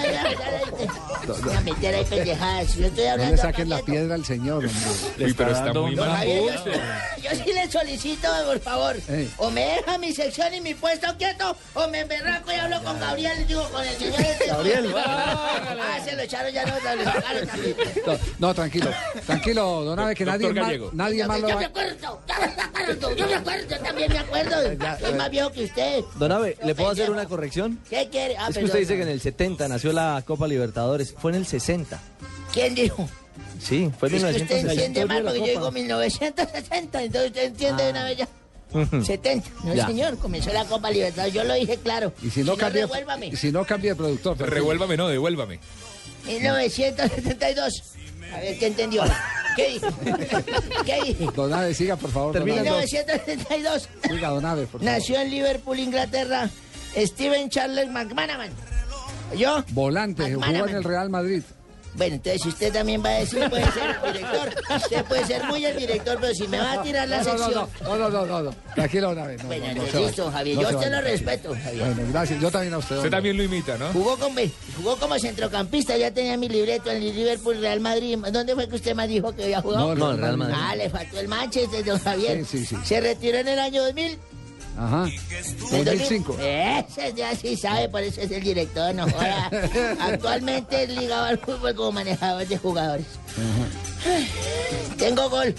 A 1.56 1.60
meter 1.62 1.94
ahí 1.94 2.04
pendejadas. 2.04 2.74
Yo 2.76 2.86
estoy 2.86 3.04
No 3.04 3.10
hablando. 3.12 3.36
le 3.36 3.42
saquen 3.42 3.68
la 3.70 3.78
piedra 3.80 4.14
al 4.14 4.24
señor, 4.24 4.64
hombre. 4.66 5.24
Uy, 5.24 5.32
pero 5.34 5.50
está 5.52 5.72
muy 5.72 5.96
mal. 5.96 6.26
Yo, 6.26 6.48
yo 7.22 7.30
sí 7.44 7.52
le 7.54 7.70
solicito, 7.70 8.28
por 8.46 8.60
favor, 8.60 8.96
Ey. 9.08 9.32
o 9.38 9.50
me 9.50 9.64
deja 9.76 9.96
mi 9.98 10.12
sección 10.12 10.52
y 10.54 10.60
mi 10.60 10.74
puesto 10.74 11.06
quieto, 11.16 11.56
o 11.74 11.88
me 11.88 12.00
emberraco 12.00 12.52
y 12.52 12.56
hablo 12.56 12.82
con 12.82 13.00
Gabriel, 13.00 13.46
digo, 13.46 13.66
con 13.70 13.84
el 13.86 13.96
señor 13.96 14.20
este. 14.20 14.46
Gabriel. 14.46 14.94
Ah, 15.84 15.98
se 16.04 16.14
lo 16.14 16.22
echaron 16.22 16.52
ya, 16.52 16.64
no, 16.64 16.74
se 16.80 16.96
lo 16.96 17.04
sacaron 17.04 17.46
también. 17.48 17.76
No, 18.06 18.18
no, 18.38 18.54
tranquilo. 18.54 18.90
Tranquilo, 19.26 19.84
don 19.84 19.98
Abe, 19.98 20.14
que 20.14 20.24
nadie 20.24 20.52
más, 20.52 20.72
nadie 20.92 21.26
más 21.26 21.40
lo 21.40 21.48
Yo 21.48 21.54
va 21.54 21.60
me 21.60 21.66
acuerdo, 21.66 21.96
yo 22.28 22.36
me 22.36 22.44
acuerdo, 22.64 23.14
yo 23.16 23.26
me 23.26 23.34
acuerdo, 23.34 23.68
yo 23.68 23.78
también 23.80 24.12
me 24.12 24.18
acuerdo. 24.18 24.56
Soy 25.00 25.14
más 25.14 25.30
viejo 25.30 25.50
que 25.52 25.64
usted. 25.64 26.04
Don 26.16 26.32
¿le 26.42 26.74
puedo 26.74 26.90
hacer 26.90 27.10
una 27.10 27.26
corrección? 27.26 27.78
¿Qué 27.88 28.08
quiere? 28.10 28.36
Ah, 28.36 28.42
es 28.42 28.46
que 28.48 28.54
perdón. 28.54 28.64
usted 28.66 28.78
dice 28.80 28.96
que 28.96 29.02
en 29.02 29.08
el 29.08 29.20
70 29.20 29.68
nació 29.68 29.92
la 29.92 30.22
Copa 30.26 30.46
Libertadores. 30.48 31.14
Fue 31.18 31.30
en 31.32 31.38
el 31.38 31.46
60. 31.46 32.00
¿Quién 32.52 32.74
dijo? 32.74 33.08
Sí, 33.60 33.90
fue 33.98 34.08
en 34.08 34.14
Es 34.16 34.22
que 34.22 34.42
usted 34.42 34.56
1960. 34.56 34.72
entiende 34.72 35.06
mal 35.06 35.22
porque 35.22 35.38
yo 35.40 35.46
digo 35.46 35.70
1960, 35.70 37.02
entonces 37.02 37.30
usted 37.30 37.44
entiende 37.44 37.84
de 37.84 37.90
una 37.90 38.04
vez 38.04 38.18
ya. 38.18 38.28
70. 39.04 39.48
No, 39.64 39.74
Ya. 39.74 39.86
señor, 39.86 40.18
comenzó 40.18 40.52
la 40.52 40.64
Copa 40.64 40.90
Libertadores. 40.90 41.34
Yo 41.34 41.44
lo 41.44 41.54
dije 41.54 41.76
claro. 41.76 42.12
Y 42.22 42.30
si 42.30 42.42
no, 42.42 42.56
cambia, 42.56 42.82
revuélvame. 42.86 43.26
y 43.26 43.36
si 43.36 43.52
no 43.52 43.64
cambia 43.64 43.92
de 43.92 43.96
productor. 43.96 44.36
tranquilo. 44.36 44.54
Revuélvame, 44.60 44.96
no, 44.96 45.08
devuélvame. 45.08 45.58
1972. 46.26 47.82
A 48.34 48.40
ver, 48.40 48.58
¿qué 48.58 48.66
entendió? 48.66 49.02
¿Qué 49.56 49.68
dije? 49.68 49.86
¿Qué 50.86 51.00
dije? 51.04 51.28
Don 51.36 51.74
siga, 51.74 51.96
por 51.96 52.10
favor. 52.10 52.36
Abe. 52.36 52.44
1972. 52.52 53.88
Siga, 54.08 54.28
don 54.28 54.42
por 54.42 54.66
favor. 54.66 54.82
Nació 54.82 55.20
en 55.20 55.30
Liverpool, 55.30 55.78
Inglaterra, 55.78 56.48
Steven 56.96 57.50
Charles 57.50 57.90
McManaman. 57.90 58.50
¿Yo? 59.36 59.64
Volante, 59.70 60.34
jugó 60.34 60.66
en 60.66 60.76
el 60.76 60.84
Real 60.84 61.10
Madrid. 61.10 61.42
Bueno, 61.94 62.14
entonces 62.16 62.42
si 62.42 62.48
usted 62.48 62.72
también 62.72 63.02
va 63.04 63.10
a 63.10 63.18
decir, 63.18 63.48
puede 63.50 63.70
ser 63.72 63.96
el 64.04 64.12
director. 64.12 64.54
Usted 64.76 65.04
puede 65.04 65.26
ser 65.26 65.44
muy 65.44 65.64
el 65.64 65.76
director, 65.76 66.18
pero 66.20 66.34
si 66.34 66.48
me 66.48 66.58
va 66.58 66.72
a 66.72 66.82
tirar 66.82 67.08
la 67.08 67.18
No, 67.18 67.24
sección... 67.24 67.68
no, 67.84 67.96
no, 67.96 68.08
no, 68.10 68.26
no, 68.26 68.42
no. 68.42 68.54
Tranquilo, 68.74 69.10
Abe. 69.10 69.36
No, 69.36 69.44
Bueno, 69.44 69.82
listo, 69.94 70.30
Javier. 70.30 70.56
No 70.56 70.62
Yo 70.70 70.76
usted 70.78 70.90
lo 70.90 71.00
respeto, 71.02 71.54
Javier. 71.62 71.94
Bueno, 71.94 72.10
gracias. 72.12 72.40
Yo 72.40 72.50
también 72.50 72.74
a 72.74 72.78
usted. 72.78 72.96
Usted 72.96 73.10
también 73.10 73.36
lo 73.36 73.42
imita, 73.42 73.76
¿no? 73.76 73.92
Jugó, 73.92 74.16
con, 74.16 74.32
jugó 74.76 74.96
como 74.96 75.18
centrocampista, 75.18 75.96
ya 75.96 76.10
tenía 76.10 76.36
mi 76.36 76.48
libreto 76.48 76.90
en 76.90 77.02
el 77.02 77.14
Liverpool, 77.14 77.60
Real 77.60 77.80
Madrid. 77.80 78.18
¿Dónde 78.32 78.54
fue 78.54 78.68
que 78.68 78.76
usted 78.76 78.94
más 78.94 79.08
dijo 79.08 79.34
que 79.34 79.44
había 79.44 79.60
jugado? 79.60 79.88
No, 79.88 79.94
no, 79.94 80.10
el 80.12 80.18
Real 80.18 80.36
Madrid. 80.38 80.54
Ah, 80.58 80.74
le 80.76 80.88
faltó 80.90 81.20
el 81.20 81.28
Manchester, 81.28 81.84
don 81.84 81.98
Javier. 81.98 82.44
Sí, 82.46 82.58
sí, 82.58 82.66
sí. 82.66 82.76
Se 82.84 83.00
retiró 83.00 83.38
en 83.38 83.48
el 83.48 83.58
año 83.58 83.82
2000. 83.84 84.18
Ajá. 84.76 85.06
¿En 85.72 85.84
2005. 85.84 86.36
Ese 86.40 87.12
ya 87.14 87.34
sí 87.36 87.56
sabe, 87.56 87.88
por 87.88 88.02
eso 88.02 88.20
es 88.20 88.30
el 88.30 88.42
director, 88.42 88.94
no 88.94 89.04
joda. 89.10 89.50
Actualmente 90.00 90.84
es 90.84 90.88
ligado 90.90 91.24
al 91.26 91.38
fútbol 91.38 91.74
como 91.74 91.92
manejador 91.92 92.46
de 92.46 92.58
jugadores. 92.58 93.06
Tengo 94.98 95.28
gol. 95.28 95.54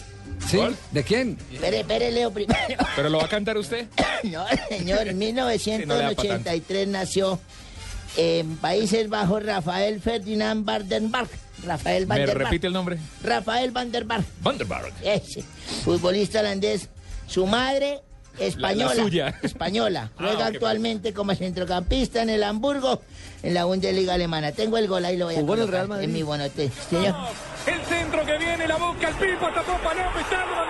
¿Sí? 0.50 0.60
¿De 0.92 1.04
quién? 1.04 1.38
Espere, 1.52 1.80
espere, 1.82 2.12
Leo 2.12 2.32
primero. 2.32 2.60
¿Pero 2.96 3.10
lo 3.10 3.18
va 3.20 3.26
a 3.26 3.30
cantar 3.30 3.58
usted? 3.58 3.88
No, 4.24 4.46
señor, 4.70 5.10
en 5.10 5.20
Sí, 5.20 5.34
no 5.86 5.96
le 5.98 6.04
da 6.04 6.12
pa' 6.16 6.24
1983 6.24 6.88
nació 6.88 7.40
en 8.16 8.56
Países 8.58 9.10
Bajos 9.10 9.44
Rafael 9.44 10.00
Ferdinand 10.00 10.64
Vandenberg. 10.66 11.28
Rafael 11.66 12.04
¿Me 12.08 12.16
Vandenberg. 12.16 12.38
repite 12.38 12.68
el 12.68 12.74
nombre? 12.74 12.98
Rafael 13.22 13.72
Vandenberg. 13.72 14.24
Vandenberg. 14.42 14.94
Ese, 15.02 15.44
futbolista 15.84 16.40
holandés. 16.40 16.88
Su 17.28 17.48
madre, 17.48 18.02
española. 18.40 18.96
suya. 18.96 19.40
Española. 19.42 20.10
Ah, 20.18 20.24
Juega 20.26 20.48
ok. 20.48 20.54
actualmente 20.56 21.14
como 21.14 21.34
centrocampista 21.36 22.22
en 22.22 22.30
el 22.30 22.44
Hamburgo, 22.44 23.02
en 23.42 23.54
la 23.54 23.66
Bundesliga 23.66 24.14
alemana. 24.14 24.52
Tengo 24.52 24.78
el 24.78 24.88
gol 24.88 25.06
ahí, 25.06 25.18
lo 25.18 25.26
voy 25.26 25.36
a 25.36 25.40
¿Jugó 25.40 25.56
en 25.56 25.62
el 25.62 25.68
Real 25.68 25.88
Madrid? 25.88 26.06
En 26.06 26.14
mi 26.14 26.24
bonote. 26.24 26.72
Señor. 26.90 27.16
El 27.66 27.82
centro 27.84 28.26
que 28.26 28.38
viene, 28.38 28.68
la 28.68 28.78
boca, 28.78 29.10
el 29.10 29.16
pipo, 29.16 29.48
tapó 29.54 29.78
Paloma, 29.84 30.22
está 30.22 30.44
el 30.44 30.50
gol. 30.50 30.64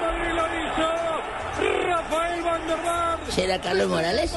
Madrid 0.00 0.32
lo 0.34 0.46
hizo. 0.58 1.86
Rafael 1.86 2.42
Van 2.42 2.66
der 2.66 2.76
Vaart. 3.58 3.62
¿Será 3.62 3.62
Carlos 3.62 3.88
Morales? 3.88 4.30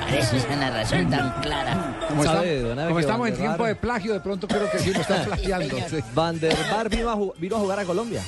Parece 0.00 0.36
esa 0.36 0.56
narración 0.56 1.10
tan 1.10 1.40
clara. 1.40 1.96
Como, 2.08 2.24
¿Sabe, 2.24 2.56
estamos, 2.56 2.86
como 2.86 3.00
estamos 3.00 3.28
en 3.28 3.36
tiempo 3.36 3.66
de 3.66 3.74
plagio, 3.74 4.12
de 4.12 4.20
pronto 4.20 4.48
creo 4.48 4.70
que 4.70 4.78
sí 4.78 4.92
lo 4.92 5.00
están 5.00 5.24
plagiando. 5.26 5.76
Van 6.14 6.38
der 6.38 6.56
Bar 6.70 6.88
vino 6.88 7.10
a, 7.10 7.40
vino 7.40 7.56
a 7.56 7.60
jugar 7.60 7.78
a 7.80 7.84
Colombia. 7.84 8.22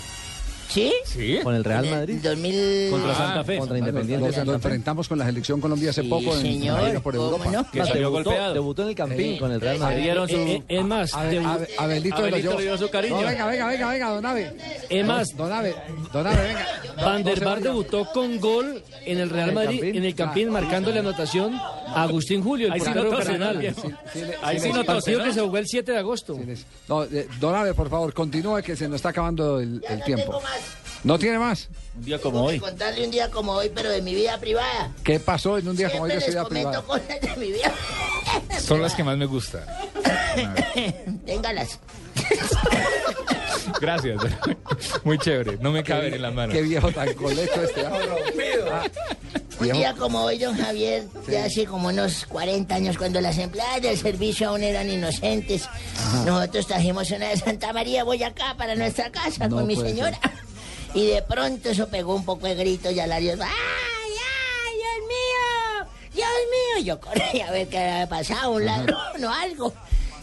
¿Sí? 0.76 0.92
Sí. 1.06 1.38
Con 1.42 1.54
el 1.54 1.64
Real 1.64 1.86
En 1.86 1.90
Madrid. 1.90 2.18
2000... 2.22 2.90
Contra 2.90 3.12
Ah, 3.12 3.14
Santa 3.14 3.44
Fe. 3.44 3.58
Contra 3.58 3.78
Independiente 3.78 4.22
de 4.24 4.26
nos 4.28 4.34
Santa 4.34 4.50
Fe. 4.52 4.56
enfrentamos 4.56 5.08
con 5.08 5.18
la 5.18 5.24
selección 5.24 5.58
Colombia 5.58 5.88
hace 5.88 6.02
Sí, 6.02 6.08
poco 6.08 6.34
en 6.34 6.42
señor, 6.42 6.80
la 6.82 6.88
gira 6.88 7.00
por 7.00 7.14
¿cómo 7.16 7.26
Europa. 7.30 7.50
no? 7.50 7.70
Que 7.70 7.78
salió 7.78 7.94
debutó, 8.10 8.24
golpeado. 8.30 8.52
debutó 8.54 8.82
en 8.82 8.88
el 8.88 8.94
Campín 8.94 9.38
con 9.38 9.52
el 9.52 9.60
Real 9.62 9.78
Madrid. 9.78 10.10
su- 10.28 10.36
Eh, 10.36 10.54
eh, 10.56 10.62
es 10.68 10.84
más, 10.84 11.12
debu- 11.14 11.46
Abe- 11.46 11.68
Abelito, 11.78 12.16
Abelito 12.16 12.50
lo 12.52 12.58
le 12.58 12.62
dio 12.64 12.76
su 12.78 12.90
cariño. 12.90 13.20
No, 13.22 13.26
venga, 13.26 13.46
venga, 13.46 13.66
venga, 13.68 13.88
venga, 13.90 14.10
don 14.10 14.26
Abe. 14.26 14.52
es 14.90 15.06
más, 15.06 15.34
Don 15.34 15.50
Abe, 15.50 15.74
don 16.12 16.26
Abe, 16.26 16.42
venga. 16.46 16.66
Van 17.02 17.24
der 17.24 17.42
Bar 17.44 17.60
debutó 17.62 18.06
con 18.12 18.38
gol 18.38 18.82
en 19.06 19.18
el 19.18 19.30
Real 19.30 19.48
¿En 19.50 19.54
Madrid, 19.54 19.82
en 19.84 20.04
el 20.04 20.14
Campín, 20.14 20.50
marcando 20.50 20.90
la 20.90 21.00
anotación 21.00 21.54
a 21.54 22.02
Agustín 22.02 22.42
Julio, 22.42 22.66
el 22.66 22.72
Ahí 22.74 22.80
sí 22.80 22.86
portero 22.86 23.08
profesional. 23.10 23.60
sí, 23.62 23.80
sí, 23.80 23.88
sí, 24.12 24.20
Ahí 24.42 24.60
sí 24.60 24.70
sí 24.72 24.82
Partido 24.84 25.22
que 25.24 25.32
se 25.32 25.40
jugó 25.40 25.56
el 25.58 25.66
7 25.66 25.92
de 25.92 25.98
agosto. 25.98 26.38
No, 26.88 27.04
eh, 27.04 27.28
don 27.40 27.54
Abe, 27.54 27.72
por 27.72 27.88
favor, 27.88 28.12
continúe 28.12 28.62
que 28.62 28.76
se 28.76 28.86
nos 28.88 28.96
está 28.96 29.08
acabando 29.10 29.58
el, 29.60 29.80
tiempo. 30.04 30.40
¿No 31.04 31.18
tiene 31.18 31.38
más? 31.38 31.68
Un 31.96 32.04
día 32.04 32.18
como 32.20 32.38
Tengo 32.38 32.48
hoy. 32.48 32.58
contarle 32.60 33.04
un 33.04 33.10
día 33.10 33.30
como 33.30 33.52
hoy, 33.52 33.70
pero 33.74 33.90
de 33.90 34.02
mi 34.02 34.14
vida 34.14 34.38
privada. 34.38 34.90
¿Qué 35.04 35.20
pasó 35.20 35.56
en 35.58 35.68
un 35.68 35.76
día 35.76 35.90
como 35.90 36.04
hoy 36.04 36.10
de 36.10 36.20
su 36.20 36.30
vida 36.30 36.44
privada? 36.48 36.82
cosas 36.82 37.08
de 37.20 37.36
mi 37.36 37.52
vida. 37.52 37.72
Son 38.60 38.82
las 38.82 38.94
que 38.94 39.04
más 39.04 39.16
me 39.16 39.26
gustan. 39.26 39.62
Téngalas. 41.24 41.78
Gracias. 43.80 44.20
Muy 45.04 45.18
chévere. 45.18 45.58
No 45.60 45.70
me 45.70 45.82
caben 45.84 46.14
en 46.14 46.22
las 46.22 46.34
manos. 46.34 46.54
Qué 46.54 46.62
viejo 46.62 46.90
tan 46.92 47.12
coleto 47.14 47.62
este. 47.62 47.84
ah. 47.86 48.84
Un 49.58 49.72
día 49.72 49.94
como 49.94 50.20
hoy, 50.22 50.38
don 50.38 50.56
Javier, 50.56 51.04
de 51.26 51.38
hace 51.38 51.64
como 51.64 51.88
unos 51.88 52.26
40 52.26 52.74
años, 52.74 52.98
cuando 52.98 53.20
las 53.22 53.38
empleadas 53.38 53.80
del 53.80 53.96
servicio 53.96 54.50
aún 54.50 54.62
eran 54.62 54.90
inocentes, 54.90 55.66
nosotros 56.26 56.66
trajimos 56.66 57.10
una 57.10 57.28
de 57.30 57.38
Santa 57.38 57.72
María 57.72 58.04
Boyacá 58.04 58.54
para 58.58 58.74
nuestra 58.74 59.10
casa 59.10 59.48
No 59.48 59.56
con 59.56 59.66
mi 59.66 59.74
señora. 59.76 60.18
Y 60.96 61.08
de 61.08 61.20
pronto 61.20 61.68
eso 61.68 61.88
pegó 61.88 62.14
un 62.14 62.24
poco 62.24 62.46
de 62.46 62.54
gritos 62.54 62.90
y 62.90 63.00
alarios. 63.00 63.38
¡Ay, 63.38 63.50
ay, 63.52 64.74
Dios 64.78 65.06
mío! 65.06 65.92
¡Dios 66.14 66.28
mío! 66.50 66.86
Yo 66.86 66.98
corrí 66.98 67.42
a 67.42 67.50
ver 67.50 67.68
qué 67.68 67.76
había 67.76 68.08
pasado, 68.08 68.52
un 68.52 68.64
ladrón 68.64 69.22
o 69.22 69.30
algo. 69.30 69.74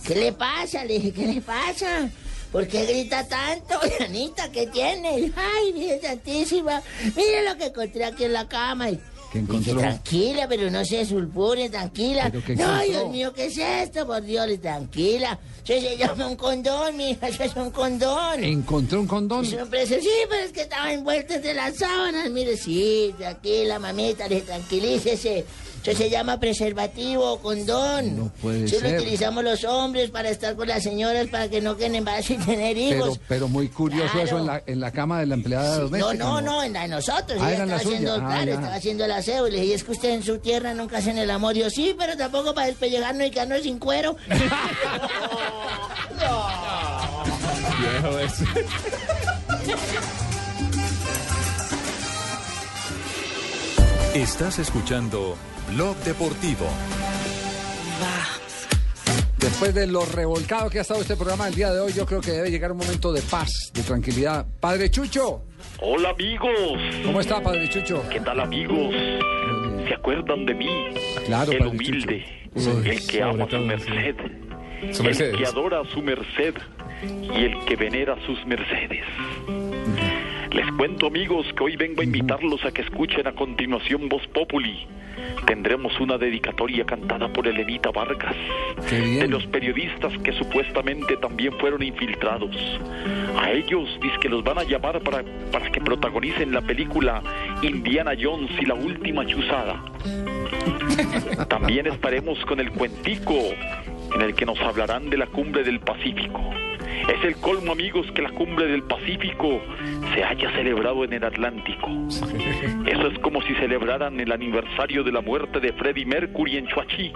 ¿Qué 0.04 0.16
le 0.16 0.34
pasa? 0.34 0.84
Le 0.84 0.96
dije, 0.96 1.14
¿qué 1.14 1.28
le 1.28 1.42
pasa? 1.42 2.10
¿Por 2.52 2.68
qué 2.68 2.88
grita 2.88 3.28
tanto? 3.28 3.80
Anita, 4.04 4.52
¿qué 4.52 4.66
tiene? 4.66 5.32
Ay, 5.36 5.74
Virgen 5.74 6.02
Santísima, 6.02 6.82
mire 7.16 7.48
lo 7.48 7.56
que 7.56 7.66
encontré 7.66 8.06
aquí 8.06 8.24
en 8.24 8.34
la 8.34 8.48
cama. 8.48 8.90
Y, 8.90 9.00
¿Qué 9.34 9.40
Dije, 9.42 9.74
tranquila, 9.74 10.48
pero 10.48 10.70
no 10.70 10.86
se 10.86 11.04
sulpure, 11.08 11.68
tranquila. 11.68 12.30
¿Pero 12.32 12.46
qué 12.46 12.56
no? 12.56 12.80
Dios 12.82 13.10
mío, 13.10 13.34
¿qué 13.34 13.46
es 13.46 13.58
esto? 13.58 14.06
Por 14.06 14.22
Dios, 14.22 14.46
tranquila. 14.62 15.40
Eso 15.68 15.90
se 15.90 15.98
llama 15.98 16.28
un 16.28 16.36
condón, 16.36 16.96
mija, 16.96 17.30
eso 17.30 17.44
es 17.44 17.56
un 17.56 17.72
condón. 17.72 18.44
¿Encontró 18.44 19.00
un 19.00 19.08
condón? 19.08 19.44
Sí, 19.44 19.58
pero 19.70 20.44
es 20.46 20.52
que 20.52 20.62
estaba 20.62 20.94
envuelto 20.94 21.34
entre 21.34 21.56
las 21.56 21.78
sábanas. 21.78 22.30
Mire, 22.30 22.56
sí, 22.56 23.12
tranquila, 23.18 23.80
mamita, 23.80 24.28
le 24.28 24.42
tranquilícese. 24.42 25.46
Eso 25.86 25.98
se 25.98 26.10
llama 26.10 26.40
preservativo 26.40 27.34
o 27.34 27.40
condón. 27.40 28.16
No 28.18 28.32
puede 28.42 28.66
Eso 28.66 28.76
lo 28.80 28.88
ser. 28.90 29.02
utilizamos 29.02 29.44
los 29.44 29.64
hombres 29.66 30.10
para 30.12 30.30
estar 30.30 30.56
con 30.56 30.68
las 30.68 30.82
señoras 30.82 31.28
para 31.28 31.50
que 31.50 31.60
no 31.60 31.76
queden 31.76 31.96
embarazos 31.96 32.32
y 32.32 32.38
tener 32.38 32.78
hijos. 32.78 33.18
Pero, 33.18 33.28
pero 33.28 33.48
muy 33.50 33.68
curioso 33.68 34.10
Claro. 34.14 34.26
eso 34.28 34.38
en 34.40 34.46
la, 34.46 34.64
en 34.66 34.80
la 34.80 34.92
cama 34.92 35.20
de 35.20 35.26
la 35.26 35.34
empleada 35.34 35.76
No, 35.76 35.82
doméstica. 35.84 36.14
no, 36.14 36.40
no, 36.42 36.64
en 36.64 36.72
la 36.74 36.82
de 36.84 36.88
nosotros. 36.88 37.38
Ah, 37.42 37.52
ella 37.54 37.66
la 37.66 37.76
estaba 37.76 37.82
haciendo, 37.82 38.16
suya. 38.16 38.26
Ah, 38.26 38.30
claro, 38.30 38.46
ya. 38.46 38.54
estaba 38.54 38.76
haciendo 38.76 39.06
el 39.06 39.12
aseo. 39.12 39.48
Y 39.48 39.52
le 39.52 39.60
dije, 39.62 39.74
es 39.74 39.84
que 39.84 39.92
usted 39.92 40.10
en 40.12 40.24
su 40.24 40.38
tierra 40.38 40.74
nunca 40.74 41.00
hacen 41.00 41.18
el 41.18 41.30
amor. 41.30 41.58
Y 41.58 41.60
yo, 41.60 41.70
sí, 41.70 41.94
pero 41.98 42.16
tampoco 42.16 42.54
para 42.54 42.68
despellejarnos 42.68 43.28
y 43.28 43.32
quedarnos 43.32 43.62
sin 43.64 43.78
cuero. 43.80 44.16
Viejo 47.80 48.20
eso. 48.20 48.46
Estás 54.14 54.60
escuchando 54.60 55.36
Blog 55.72 55.96
Deportivo. 56.04 56.68
Después 59.38 59.74
de 59.76 59.88
lo 59.88 60.06
revolcado 60.06 60.70
que 60.70 60.80
ha 60.80 60.82
estado 60.82 61.02
este 61.02 61.16
programa 61.18 61.48
el 61.48 61.56
día 61.56 61.72
de 61.74 61.80
hoy, 61.82 61.92
yo 61.94 62.06
creo 62.06 62.22
que 62.22 62.32
debe 62.32 62.50
llegar 62.50 62.72
un 62.72 62.78
momento 62.78 63.12
de 63.12 63.22
paz, 63.22 63.50
de 63.74 63.82
tranquilidad. 63.84 64.46
Padre 64.60 64.90
Chucho, 64.90 65.44
Hola 65.80 66.10
amigos, 66.12 66.50
¿cómo 67.06 67.20
está, 67.20 67.42
Padre 67.42 67.68
Chucho? 67.70 68.04
¿qué 68.10 68.20
tal 68.22 68.40
amigos? 68.40 68.94
¿Se 69.88 69.94
acuerdan 69.96 70.46
de 70.46 70.54
mí? 70.54 70.68
Claro, 71.26 71.52
el 71.52 71.58
Padre 71.60 71.72
humilde, 71.72 72.26
Chucho. 72.56 72.78
Uy, 72.78 72.90
el 72.90 73.08
que 73.08 73.22
ama 73.22 73.44
a 73.44 73.50
su 73.50 73.58
merced, 73.60 74.16
Su 74.94 75.04
merced. 75.04 75.30
el 75.32 75.38
que 75.38 75.46
adora 75.46 75.82
a 75.82 75.86
su 75.90 76.02
merced 76.02 76.54
y 77.04 77.44
el 77.44 77.66
que 77.66 77.76
venera 77.76 78.16
sus 78.26 78.46
mercedes. 78.46 79.04
Les 80.54 80.72
cuento 80.74 81.08
amigos 81.08 81.48
que 81.58 81.64
hoy 81.64 81.76
vengo 81.76 82.02
a 82.02 82.04
invitarlos 82.04 82.64
a 82.64 82.72
que 82.72 82.84
escuchen 82.84 83.26
a 83.26 83.32
continuación 83.32 84.08
Voz 84.08 84.28
Populi. 84.28 84.86
Tendremos 85.48 86.00
una 86.00 86.20
dedicatoria 86.20 86.86
cantada 86.86 87.28
por 87.34 87.48
Elenita 87.48 87.90
Vargas, 87.90 88.36
de 88.92 89.28
los 89.28 89.46
periodistas 89.48 90.16
que 90.20 90.32
supuestamente 90.34 91.18
también 91.18 91.54
fueron 91.54 91.82
infiltrados. 91.82 92.56
A 93.36 93.52
ellos 93.52 93.90
dice 94.00 94.16
que 94.22 94.30
los 94.30 94.44
van 94.44 94.60
a 94.60 94.64
llamar 94.64 95.02
para, 95.02 95.24
para 95.52 95.72
que 95.72 95.82
protagonicen 95.82 96.52
la 96.52 96.62
película 96.62 97.24
Indiana 97.64 98.12
Jones 98.20 98.52
y 98.62 98.66
la 98.66 98.76
última 98.76 99.26
chuzada. 99.26 99.84
También 101.50 101.88
estaremos 101.88 102.38
con 102.46 102.60
el 102.60 102.72
cuentico 102.72 103.34
en 104.14 104.22
el 104.22 104.36
que 104.36 104.46
nos 104.46 104.60
hablarán 104.62 105.10
de 105.10 105.18
la 105.18 105.26
cumbre 105.26 105.64
del 105.64 105.80
Pacífico. 105.80 106.54
Es 107.10 107.24
el 107.26 107.36
colmo, 107.38 107.72
amigos, 107.74 108.06
que 108.14 108.22
la 108.22 108.32
cumbre 108.32 108.66
del 108.68 108.84
Pacífico 108.84 109.62
se 110.14 110.24
haya 110.24 110.52
celebrado 110.52 111.04
en 111.04 111.14
el 111.14 111.24
Atlántico. 111.24 111.90
Eso 112.86 113.08
es 113.08 113.20
como 113.20 113.42
si 113.42 113.54
celebraran 113.56 114.20
el 114.20 114.32
aniversario 114.32 115.04
de 115.04 115.12
la 115.12 115.22
muerte 115.22 115.60
de 115.60 115.74
Freddie 115.74 116.06
Mercury 116.06 116.58
en 116.58 116.68
Chuachi. 116.68 117.12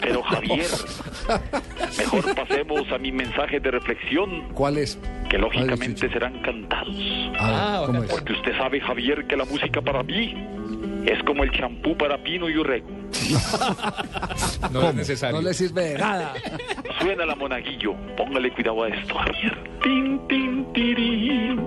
Pero 0.00 0.22
Javier, 0.22 0.66
mejor 1.98 2.34
pasemos 2.34 2.90
a 2.90 2.98
mi 2.98 3.12
mensaje 3.12 3.60
de 3.60 3.70
reflexión, 3.70 4.48
¿Cuál 4.54 4.78
es? 4.78 4.98
que 5.28 5.38
lógicamente 5.38 6.08
serán 6.10 6.40
cantados. 6.42 6.96
Ah, 7.38 7.82
¿cómo 7.86 8.02
es? 8.02 8.10
Porque 8.10 8.32
usted 8.32 8.56
sabe, 8.56 8.80
Javier, 8.80 9.26
que 9.26 9.36
la 9.36 9.44
música 9.44 9.80
para 9.80 10.02
mí 10.02 10.34
es 11.06 11.22
como 11.24 11.44
el 11.44 11.50
champú 11.52 11.96
para 11.96 12.18
Pino 12.18 12.48
y 12.50 12.56
Urrego. 12.58 12.88
No 14.72 14.88
es 14.88 14.94
necesario. 14.94 15.40
No 15.40 15.42
le 15.48 15.54
sirve 15.54 15.82
de 15.82 15.98
nada. 15.98 16.34
Suena 17.00 17.26
la 17.26 17.34
monaguillo. 17.34 17.94
Póngale 18.16 18.52
cuidado 18.52 18.84
a 18.84 18.88
esto, 18.88 19.14
Javier. 19.14 19.58
Tin, 19.82 20.28
tin, 20.28 20.72
tirín. 20.72 21.60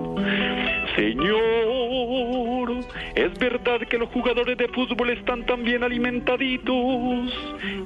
Señor, 0.96 2.84
es 3.14 3.38
verdad 3.38 3.80
que 3.88 3.98
los 3.98 4.08
jugadores 4.10 4.56
de 4.56 4.68
fútbol 4.68 5.10
están 5.10 5.44
tan 5.44 5.64
bien 5.64 5.82
alimentaditos 5.82 7.32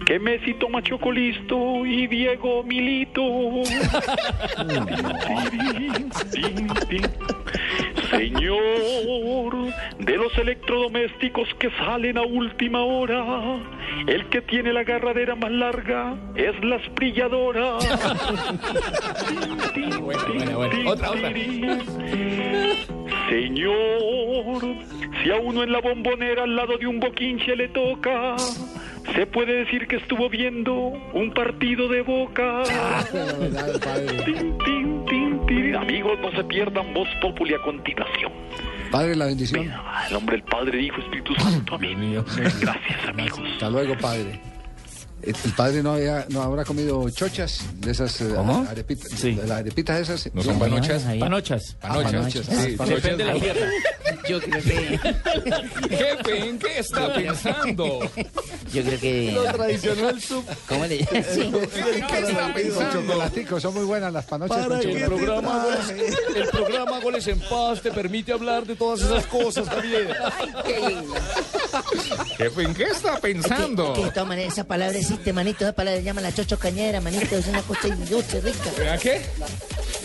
que 0.06 0.18
Messi 0.18 0.54
toma 0.54 0.82
chocolisto 0.82 1.86
y 1.86 2.06
Diego 2.06 2.62
Milito. 2.64 3.22
Tin, 5.78 6.10
tin, 6.30 6.68
tin. 6.88 7.02
Señor, 8.10 9.54
de 9.98 10.16
los 10.16 10.36
electrodomésticos 10.38 11.48
que 11.58 11.70
salen 11.72 12.18
a 12.18 12.22
última 12.22 12.82
hora, 12.82 13.22
el 14.06 14.28
que 14.28 14.40
tiene 14.42 14.72
la 14.72 14.80
agarradera 14.80 15.34
más 15.34 15.50
larga 15.50 16.16
es 16.34 16.54
la. 16.64 16.78
Otra, 20.86 21.10
otra. 21.10 21.32
Señor, 23.28 24.62
si 25.22 25.30
a 25.30 25.36
uno 25.36 25.62
en 25.62 25.72
la 25.72 25.80
bombonera 25.80 26.44
al 26.44 26.56
lado 26.56 26.78
de 26.78 26.86
un 26.86 26.98
boquinche 27.00 27.54
le 27.56 27.68
toca, 27.68 28.36
se 29.14 29.26
puede 29.26 29.64
decir 29.64 29.86
que 29.86 29.96
estuvo 29.96 30.28
viendo 30.28 30.74
un 31.12 31.32
partido 31.32 31.88
de 31.88 32.02
boca. 32.02 32.62
Tin, 34.24 34.58
tin, 34.58 35.04
tin, 35.06 35.46
tin. 35.46 35.76
Amigos, 35.76 36.18
no 36.20 36.30
se 36.32 36.44
pierdan 36.44 36.94
Voz 36.94 37.08
Populi 37.20 37.54
a 37.54 37.58
continuación. 37.58 38.32
Padre, 38.90 39.16
la 39.16 39.26
bendición. 39.26 39.72
El 40.06 40.12
nombre 40.12 40.36
del 40.36 40.44
Padre, 40.44 40.82
Hijo, 40.82 41.00
Espíritu 41.00 41.34
Santo. 41.36 41.74
Amén. 41.74 42.24
Gracias, 42.60 43.08
amigos. 43.08 43.40
Hasta 43.54 43.70
luego, 43.70 43.96
padre. 43.98 44.40
El 45.22 45.34
el 45.44 45.52
padre 45.52 45.82
no, 45.82 45.94
había, 45.94 46.26
no 46.28 46.42
habrá 46.42 46.64
comido 46.64 47.08
chochas 47.10 47.62
de 47.80 47.90
esas 47.90 48.20
eh, 48.20 48.32
¿Cómo? 48.34 48.66
arepitas, 48.68 49.20
de 49.20 49.34
las 49.34 49.50
arepitas 49.58 50.00
esas. 50.00 50.34
¿No 50.34 50.42
son 50.42 50.58
panochas? 50.58 51.02
Panochas. 51.02 51.76
Ah, 51.82 52.00
panochas. 52.02 52.46
Sí, 52.46 52.76
Panochas. 52.76 53.02
Depende 53.02 53.24
de 53.24 53.32
la 53.32 53.40
tierra. 53.40 53.70
Yo 54.28 54.40
creo 54.40 54.62
que. 54.62 54.98
Jefe, 55.96 56.48
¿en 56.48 56.58
qué 56.58 56.78
está 56.78 57.14
pensando? 57.14 58.00
Yo 58.72 58.82
creo 58.82 59.00
que. 59.00 59.32
Lo 59.32 59.44
tradicional 59.44 60.20
sub. 60.20 60.44
¿Cómo 60.68 60.86
le 60.86 60.98
llaman? 60.98 61.24
Sí. 61.32 61.50
Con 62.74 62.92
chocolatico, 62.92 63.60
son 63.60 63.74
muy 63.74 63.84
buenas 63.84 64.12
las 64.12 64.24
panochas 64.26 64.66
Para 64.66 64.80
que 64.80 64.92
el 64.92 65.04
programa, 65.04 65.64
Goles, 65.64 66.16
el 66.36 66.48
programa 66.48 67.00
Goles 67.00 67.26
en 67.26 67.40
Paz 67.40 67.80
te 67.82 67.90
permite 67.90 68.32
hablar 68.32 68.66
de 68.66 68.76
todas 68.76 69.00
esas 69.00 69.26
cosas, 69.26 69.68
Javier. 69.68 70.16
Qué 70.64 70.80
lindo. 70.88 71.14
Jefe, 72.36 72.62
¿en 72.62 72.74
qué 72.74 72.84
está 72.84 73.18
pensando? 73.18 73.94
Que 73.94 74.10
toma 74.10 74.38
esa 74.40 74.64
palabra 74.64 74.98
existe, 75.08 75.32
manito. 75.32 75.64
Esa 75.64 75.72
palabra 75.72 75.98
se 76.00 76.04
llama 76.04 76.20
la 76.20 76.32
chocho 76.34 76.58
cañera, 76.58 77.00
manito. 77.00 77.36
Es 77.36 77.46
una 77.46 77.62
cosa 77.62 77.88
dulce, 77.88 78.40
rica. 78.40 78.92
¿A 78.92 78.98
qué? 78.98 79.22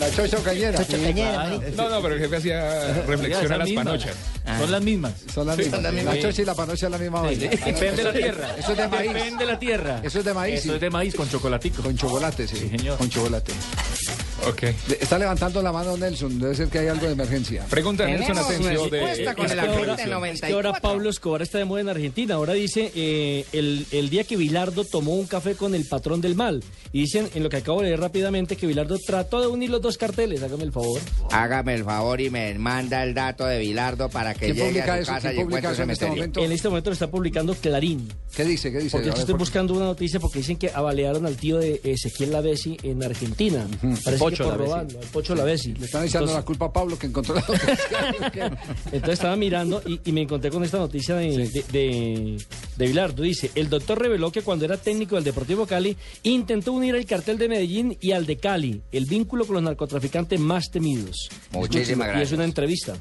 La 0.00 0.10
chocho 0.10 0.42
cañera. 0.42 0.78
Chocho 0.84 1.02
cañera, 1.02 1.36
manito. 1.38 1.64
No, 1.76 1.88
no, 1.90 2.02
pero 2.02 2.14
el 2.14 2.20
jefe 2.20 2.36
hacía 2.36 3.02
reflexión 3.06 3.52
a 3.52 3.58
las 3.58 3.68
mismas. 3.68 3.84
panochas. 3.84 4.16
Son 4.58 4.70
las 4.72 4.82
mismas. 4.82 5.12
Son 5.32 5.46
las 5.46 5.56
mismas. 5.56 5.74
Son 5.74 5.82
las 5.82 5.94
La 5.94 6.02
mismas. 6.02 6.18
chocha 6.20 6.42
y 6.42 6.44
la 6.44 6.54
panocha 6.54 6.86
es 6.86 6.92
la 6.92 6.98
misma 6.98 7.20
vaina. 7.22 7.50
Depende 7.50 7.92
de 7.96 8.04
la 8.04 8.12
tierra. 8.12 8.56
Eso 8.58 8.72
es 8.72 8.78
de 8.78 8.88
maíz. 8.88 9.12
Depende 9.12 9.44
de 9.46 9.52
la 9.52 9.58
tierra. 9.58 10.00
Eso 10.02 10.18
es 10.18 10.24
de 10.24 10.34
maíz. 10.34 10.54
Eso 10.60 10.68
sí. 10.68 10.74
es 10.74 10.80
de 10.80 10.90
maíz 10.90 11.14
con 11.14 11.28
chocolatico. 11.28 11.82
Con 11.82 11.96
chocolate, 11.96 12.46
sí. 12.48 12.56
Sí, 12.56 12.68
señor. 12.70 12.98
Con 12.98 13.08
chocolate. 13.10 13.52
Ok. 14.48 14.62
Le- 14.62 14.98
Está 15.00 15.18
levantando 15.18 15.62
la 15.62 15.72
mano 15.72 15.96
Nelson, 15.96 16.38
debe 16.38 16.54
ser 16.54 16.68
que 16.68 16.78
hay 16.80 16.88
algo 16.88 17.06
de 17.06 17.12
emergencia. 17.12 17.64
Pregunta 17.70 18.06
Nelson 18.06 18.38
Asensio 18.38 18.88
de... 18.88 19.00
respuesta 19.00 19.34
con 19.34 19.46
Es 19.46 19.52
el 19.52 19.58
que, 19.60 19.66
ahora, 19.66 19.74
agente 19.94 20.02
es 20.02 20.06
que 20.06 20.12
ahora 20.52 20.68
94. 20.70 20.82
Pablo 20.82 21.10
Escobar 21.10 21.42
está 21.42 21.58
de 21.58 21.64
moda 21.64 21.80
en 21.80 21.88
Argentina. 21.88 22.34
Ahora 22.34 22.52
dice 22.54 22.90
eh, 22.94 23.44
el, 23.52 23.86
el 23.92 24.10
día 24.10 24.24
que 24.24 24.36
Bilardo 24.36 24.84
tomó 24.84 25.14
un 25.14 25.26
café 25.26 25.54
con 25.54 25.74
el 25.74 25.84
patrón 25.86 26.20
del 26.20 26.34
mal. 26.34 26.62
Y 26.92 27.00
dicen, 27.02 27.28
en 27.34 27.42
lo 27.42 27.48
que 27.48 27.56
acabo 27.58 27.80
de 27.80 27.88
leer 27.88 28.00
rápidamente, 28.00 28.56
que 28.56 28.66
Bilardo 28.66 28.98
trató 28.98 29.40
de 29.40 29.46
unir 29.48 29.70
los 29.70 29.80
dos 29.82 29.98
carteles. 29.98 30.42
Hágame 30.42 30.64
el 30.64 30.72
favor. 30.72 31.00
Hágame 31.30 31.74
el 31.74 31.84
favor 31.84 32.20
y 32.20 32.30
me 32.30 32.54
manda 32.54 33.02
el 33.02 33.14
dato 33.14 33.44
de 33.46 33.58
Bilardo 33.58 34.08
para 34.08 34.34
que 34.34 34.46
¿Quién 34.46 34.56
llegue 34.56 34.68
publica 34.68 34.94
a 34.94 34.96
su 34.96 35.02
eso? 35.02 35.12
casa 35.12 35.28
¿Quién 35.30 35.40
y 35.40 35.42
encuentre 35.54 35.82
en 35.82 35.90
este? 35.90 36.44
En 36.44 36.52
este 36.52 36.68
momento 36.68 36.90
lo 36.90 36.94
está 36.94 37.10
publicando 37.10 37.54
Clarín. 37.54 38.08
¿Qué 38.34 38.44
dice? 38.44 38.70
¿Qué 38.72 38.78
dice? 38.78 38.90
Porque 38.92 39.10
ver, 39.10 39.18
estoy 39.18 39.32
por- 39.34 39.38
buscando 39.40 39.74
una 39.74 39.84
noticia 39.86 40.20
porque 40.20 40.38
dicen 40.38 40.56
que 40.56 40.70
abalearon 40.70 41.26
al 41.26 41.36
tío 41.36 41.58
de 41.58 41.80
Ezequiel 41.84 42.32
Lavesi 42.32 42.76
en 42.82 43.02
Argentina. 43.02 43.66
Parece 44.04 44.18
Pocho 44.38 44.50
por 44.50 44.58
robando, 44.58 44.98
al 44.98 45.06
Pocho 45.06 45.34
Lavesi. 45.34 45.74
Le 45.74 45.86
están 45.86 46.04
echando 46.04 46.32
la 46.32 46.42
culpa 46.42 46.66
a 46.66 46.72
Pablo 46.72 46.98
que 46.98 47.06
encontró 47.06 47.34
la 47.34 47.40
noticia. 47.48 48.58
Entonces 48.86 49.14
estaba 49.14 49.36
mirando 49.36 49.82
y, 49.86 50.00
y 50.04 50.12
me 50.12 50.22
encontré 50.22 50.50
con 50.50 50.64
esta 50.64 50.78
noticia 50.78 51.16
de, 51.16 51.48
de, 51.48 51.64
de, 51.72 52.36
de 52.76 52.86
Bilardo. 52.86 53.22
Dice, 53.22 53.50
el 53.54 53.68
doctor 53.68 53.98
reveló 54.00 54.30
que 54.32 54.42
cuando 54.42 54.64
era 54.64 54.76
técnico 54.76 55.14
del 55.16 55.24
Deportivo 55.24 55.66
Cali, 55.66 55.96
intentó 56.22 56.72
unir 56.72 56.94
el 56.94 57.06
cartel 57.06 57.38
de 57.38 57.48
Medellín 57.48 57.96
y 58.00 58.12
al 58.12 58.26
de 58.26 58.36
Cali, 58.36 58.82
el 58.92 59.06
vínculo 59.06 59.46
con 59.46 59.54
los 59.54 59.62
narcotraficantes 59.62 60.38
más 60.40 60.70
temidos. 60.70 61.28
Muchísimas 61.52 62.06
Y 62.06 62.10
gracias. 62.10 62.28
es 62.28 62.32
una 62.34 62.44
entrevista. 62.44 62.94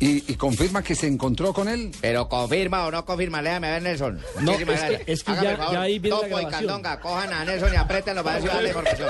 Y, 0.00 0.30
y 0.32 0.36
confirma 0.36 0.82
que 0.82 0.94
se 0.94 1.06
encontró 1.06 1.52
con 1.52 1.68
él. 1.68 1.90
Pero 2.00 2.28
confirma 2.28 2.86
o 2.86 2.90
no 2.90 3.04
confirma, 3.04 3.42
léame 3.42 3.66
a 3.68 3.70
ver 3.72 3.82
Nelson. 3.82 4.20
No, 4.40 4.52
es 4.52 4.58
que- 4.58 4.64
gracias. 4.64 5.02
es 5.06 5.24
que 5.24 5.32
Hágame 5.32 5.56
ya- 5.72 5.80
ahí 5.82 5.98
viene 5.98 6.16
la 6.20 6.28
Topo 6.28 6.40
y. 6.40 6.46
Candonga, 6.50 7.00
cojan 7.00 7.32
a 7.32 7.44
Nelson 7.44 7.72
y 7.72 7.76
apriétenlo 7.76 8.22
para 8.24 8.38
va 8.40 8.62
la 8.62 8.68
información. 8.68 9.08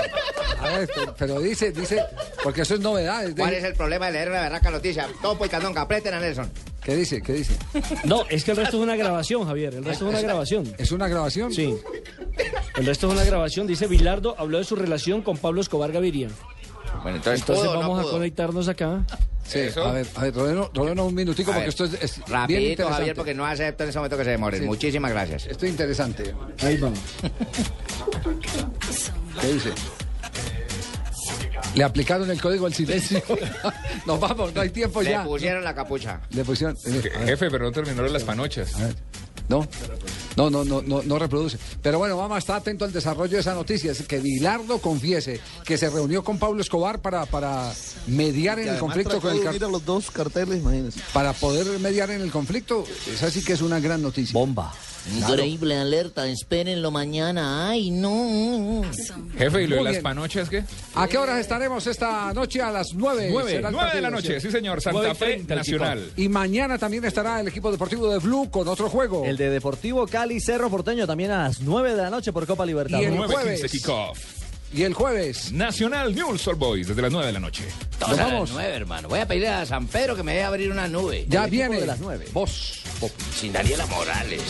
A 0.61 0.67
ver, 0.77 0.89
pero, 0.93 1.15
pero 1.17 1.39
dice, 1.41 1.71
dice, 1.71 2.03
porque 2.43 2.61
eso 2.63 2.73
es 2.75 2.79
novedad. 2.81 3.23
es 3.23 3.35
de- 3.35 3.41
¿Cuál 3.41 3.53
es 3.53 3.63
el 3.63 3.73
problema 3.75 4.07
de 4.07 4.13
leer 4.13 4.29
una 4.29 4.41
berraca 4.41 4.71
noticia? 4.71 5.07
Topo 5.21 5.45
y 5.45 5.49
Candonga, 5.49 5.81
aprieten 5.81 6.13
a 6.15 6.19
Nelson. 6.19 6.49
¿Qué 6.83 6.95
dice? 6.95 7.21
¿Qué 7.21 7.33
dice? 7.33 7.53
No, 8.05 8.23
es 8.29 8.43
que 8.43 8.51
el 8.51 8.57
resto 8.57 8.77
es 8.77 8.83
una 8.83 8.95
grabación, 8.95 9.45
Javier. 9.45 9.75
El 9.75 9.85
resto 9.85 10.05
es 10.07 10.11
una 10.13 10.21
grabación. 10.21 10.73
¿Es 10.77 10.91
una 10.91 11.07
grabación? 11.07 11.53
Sí. 11.53 11.75
El 12.77 12.85
resto 12.85 13.07
es 13.07 13.13
una 13.13 13.23
grabación. 13.25 13.67
Dice 13.67 13.85
Bilardo 13.85 14.33
habló 14.39 14.57
de 14.57 14.63
su 14.63 14.75
relación 14.75 15.21
con 15.21 15.37
Pablo 15.37 15.61
Escobar 15.61 15.91
Gaviria. 15.91 16.29
Bueno, 17.03 17.17
entonces, 17.17 17.41
Entonces 17.41 17.65
¿pudo 17.65 17.71
o 17.71 17.81
no 17.81 17.89
vamos 17.89 18.07
a 18.07 18.11
conectarnos 18.11 18.67
acá. 18.67 19.03
Sí, 19.47 19.59
a 19.83 19.91
ver, 19.91 20.05
a 20.15 20.21
ver, 20.23 20.35
Rodeno, 20.35 20.69
Rodeno, 20.73 21.05
un 21.05 21.15
minutico 21.15 21.49
A 21.51 21.55
porque 21.55 21.61
ver, 21.61 21.69
esto 21.69 21.85
es, 21.85 21.93
es 22.03 22.15
bien 22.17 22.27
Rapidito, 22.29 22.63
interesante. 22.69 22.95
Javier, 22.97 23.15
porque 23.15 23.33
no 23.33 23.45
acepto 23.45 23.83
en 23.83 23.89
ese 23.89 23.97
momento 23.97 24.17
que 24.17 24.23
se 24.23 24.29
demoren. 24.31 24.59
Sí. 24.61 24.65
Muchísimas 24.67 25.11
gracias. 25.11 25.47
Esto 25.47 25.65
es 25.65 25.71
interesante. 25.71 26.35
Ahí 26.61 26.77
va. 26.77 26.91
¿Qué 29.41 29.47
dice? 29.53 29.71
Le 31.75 31.83
aplicaron 31.83 32.29
el 32.29 32.41
código 32.41 32.65
al 32.65 32.73
silencio. 32.73 33.21
Nos 34.05 34.19
vamos, 34.19 34.53
no 34.53 34.61
hay 34.61 34.69
tiempo 34.69 35.01
Le 35.01 35.11
ya. 35.11 35.23
pusieron 35.23 35.63
la 35.63 35.73
capucha. 35.73 36.19
Le 36.31 36.43
pusieron. 36.43 36.75
eh, 36.85 37.11
a 37.15 37.19
ver. 37.19 37.27
Jefe, 37.29 37.49
pero 37.51 37.65
no 37.65 37.71
terminaron 37.71 38.11
las 38.13 38.23
panochas. 38.23 38.73
No, 39.47 39.67
no, 40.35 40.49
no, 40.49 40.63
no, 40.63 40.81
no, 40.81 41.01
no 41.03 41.19
reproduce. 41.19 41.57
Pero 41.81 41.97
bueno, 41.99 42.17
vamos 42.17 42.35
a 42.35 42.39
estar 42.39 42.57
atento 42.57 42.85
al 42.85 42.91
desarrollo 42.93 43.33
de 43.35 43.39
esa 43.41 43.53
noticia. 43.53 43.91
Es 43.91 44.01
que 44.03 44.19
Bilardo 44.19 44.79
confiese 44.79 45.39
que 45.65 45.77
se 45.77 45.89
reunió 45.89 46.23
con 46.23 46.37
Pablo 46.37 46.61
Escobar 46.61 46.99
para, 46.99 47.25
para 47.25 47.73
mediar 48.07 48.59
en 48.59 48.69
el 48.69 48.77
conflicto 48.79 49.19
con 49.21 49.31
el 49.31 49.37
de 49.37 49.43
car- 49.43 49.51
unir 49.53 49.63
a 49.65 49.67
los 49.69 49.85
dos 49.85 50.11
carteles, 50.11 50.59
imagínense. 50.59 50.99
para 51.13 51.33
poder 51.33 51.67
mediar 51.79 52.09
en 52.11 52.21
el 52.21 52.31
conflicto. 52.31 52.83
Esa 53.13 53.29
sí 53.31 53.43
que 53.43 53.53
es 53.53 53.61
una 53.61 53.79
gran 53.79 54.01
noticia. 54.01 54.33
Bomba. 54.33 54.73
Increíble 55.17 55.75
alerta, 55.77 56.27
espérenlo 56.27 56.91
mañana. 56.91 57.69
Ay, 57.69 57.91
no. 57.91 58.81
Jefe, 59.37 59.63
¿y 59.63 59.67
lo 59.67 59.77
de 59.77 59.83
las 59.83 59.97
panochas 59.99 60.49
qué? 60.49 60.63
¿A 60.95 61.07
qué 61.07 61.17
horas 61.17 61.39
estaremos 61.39 61.85
esta 61.87 62.33
noche? 62.33 62.61
A 62.61 62.71
las 62.71 62.93
nueve. 62.93 63.29
Nueve, 63.31 63.51
será 63.51 63.69
el 63.69 63.75
nueve 63.75 63.91
de 63.93 64.01
la 64.01 64.09
noche, 64.09 64.39
¿sí? 64.39 64.51
señor, 64.51 64.81
Santa 64.81 65.15
Fe 65.15 65.43
Nacional. 65.47 66.11
Y 66.15 66.29
mañana 66.29 66.77
también 66.77 67.05
estará 67.05 67.39
el 67.39 67.47
equipo 67.47 67.71
deportivo 67.71 68.11
de 68.11 68.19
Blue 68.19 68.49
con 68.49 68.67
otro 68.67 68.89
juego. 68.89 69.25
El 69.25 69.37
de 69.37 69.49
Deportivo 69.49 70.07
Cali 70.07 70.39
Cerro 70.39 70.69
Porteño 70.69 71.07
también 71.07 71.31
a 71.31 71.43
las 71.43 71.61
9 71.61 71.91
de 71.95 72.01
la 72.01 72.09
noche 72.09 72.31
por 72.33 72.45
Copa 72.45 72.63
Y 72.65 72.69
el 72.69 72.75
Libertadores. 72.75 73.11
9.15 73.13 73.27
jueves. 73.27 73.71
kickoff. 73.71 74.38
Y 74.73 74.83
el 74.83 74.93
jueves. 74.93 75.51
Nacional 75.51 76.13
News 76.13 76.47
All 76.47 76.55
Boys 76.55 76.87
desde 76.87 77.01
las 77.01 77.11
9 77.11 77.27
de 77.27 77.33
la 77.33 77.39
noche. 77.39 77.63
Todos 77.97 78.11
Nos 78.11 78.19
a 78.19 78.23
las 78.23 78.31
vamos. 78.33 78.51
nueve, 78.51 78.73
hermano. 78.75 79.09
Voy 79.09 79.19
a 79.19 79.27
pedir 79.27 79.47
a 79.47 79.65
San 79.65 79.87
Pedro 79.87 80.15
que 80.15 80.23
me 80.23 80.33
deje 80.33 80.43
abrir 80.45 80.71
una 80.71 80.87
nube. 80.87 81.25
Ya 81.27 81.47
viene. 81.47 81.79
de 81.79 81.87
las 81.87 81.99
nueve. 81.99 82.27
Vos. 82.33 82.81
Sin 83.35 83.51
Daniela 83.51 83.85
Morales. 83.87 84.41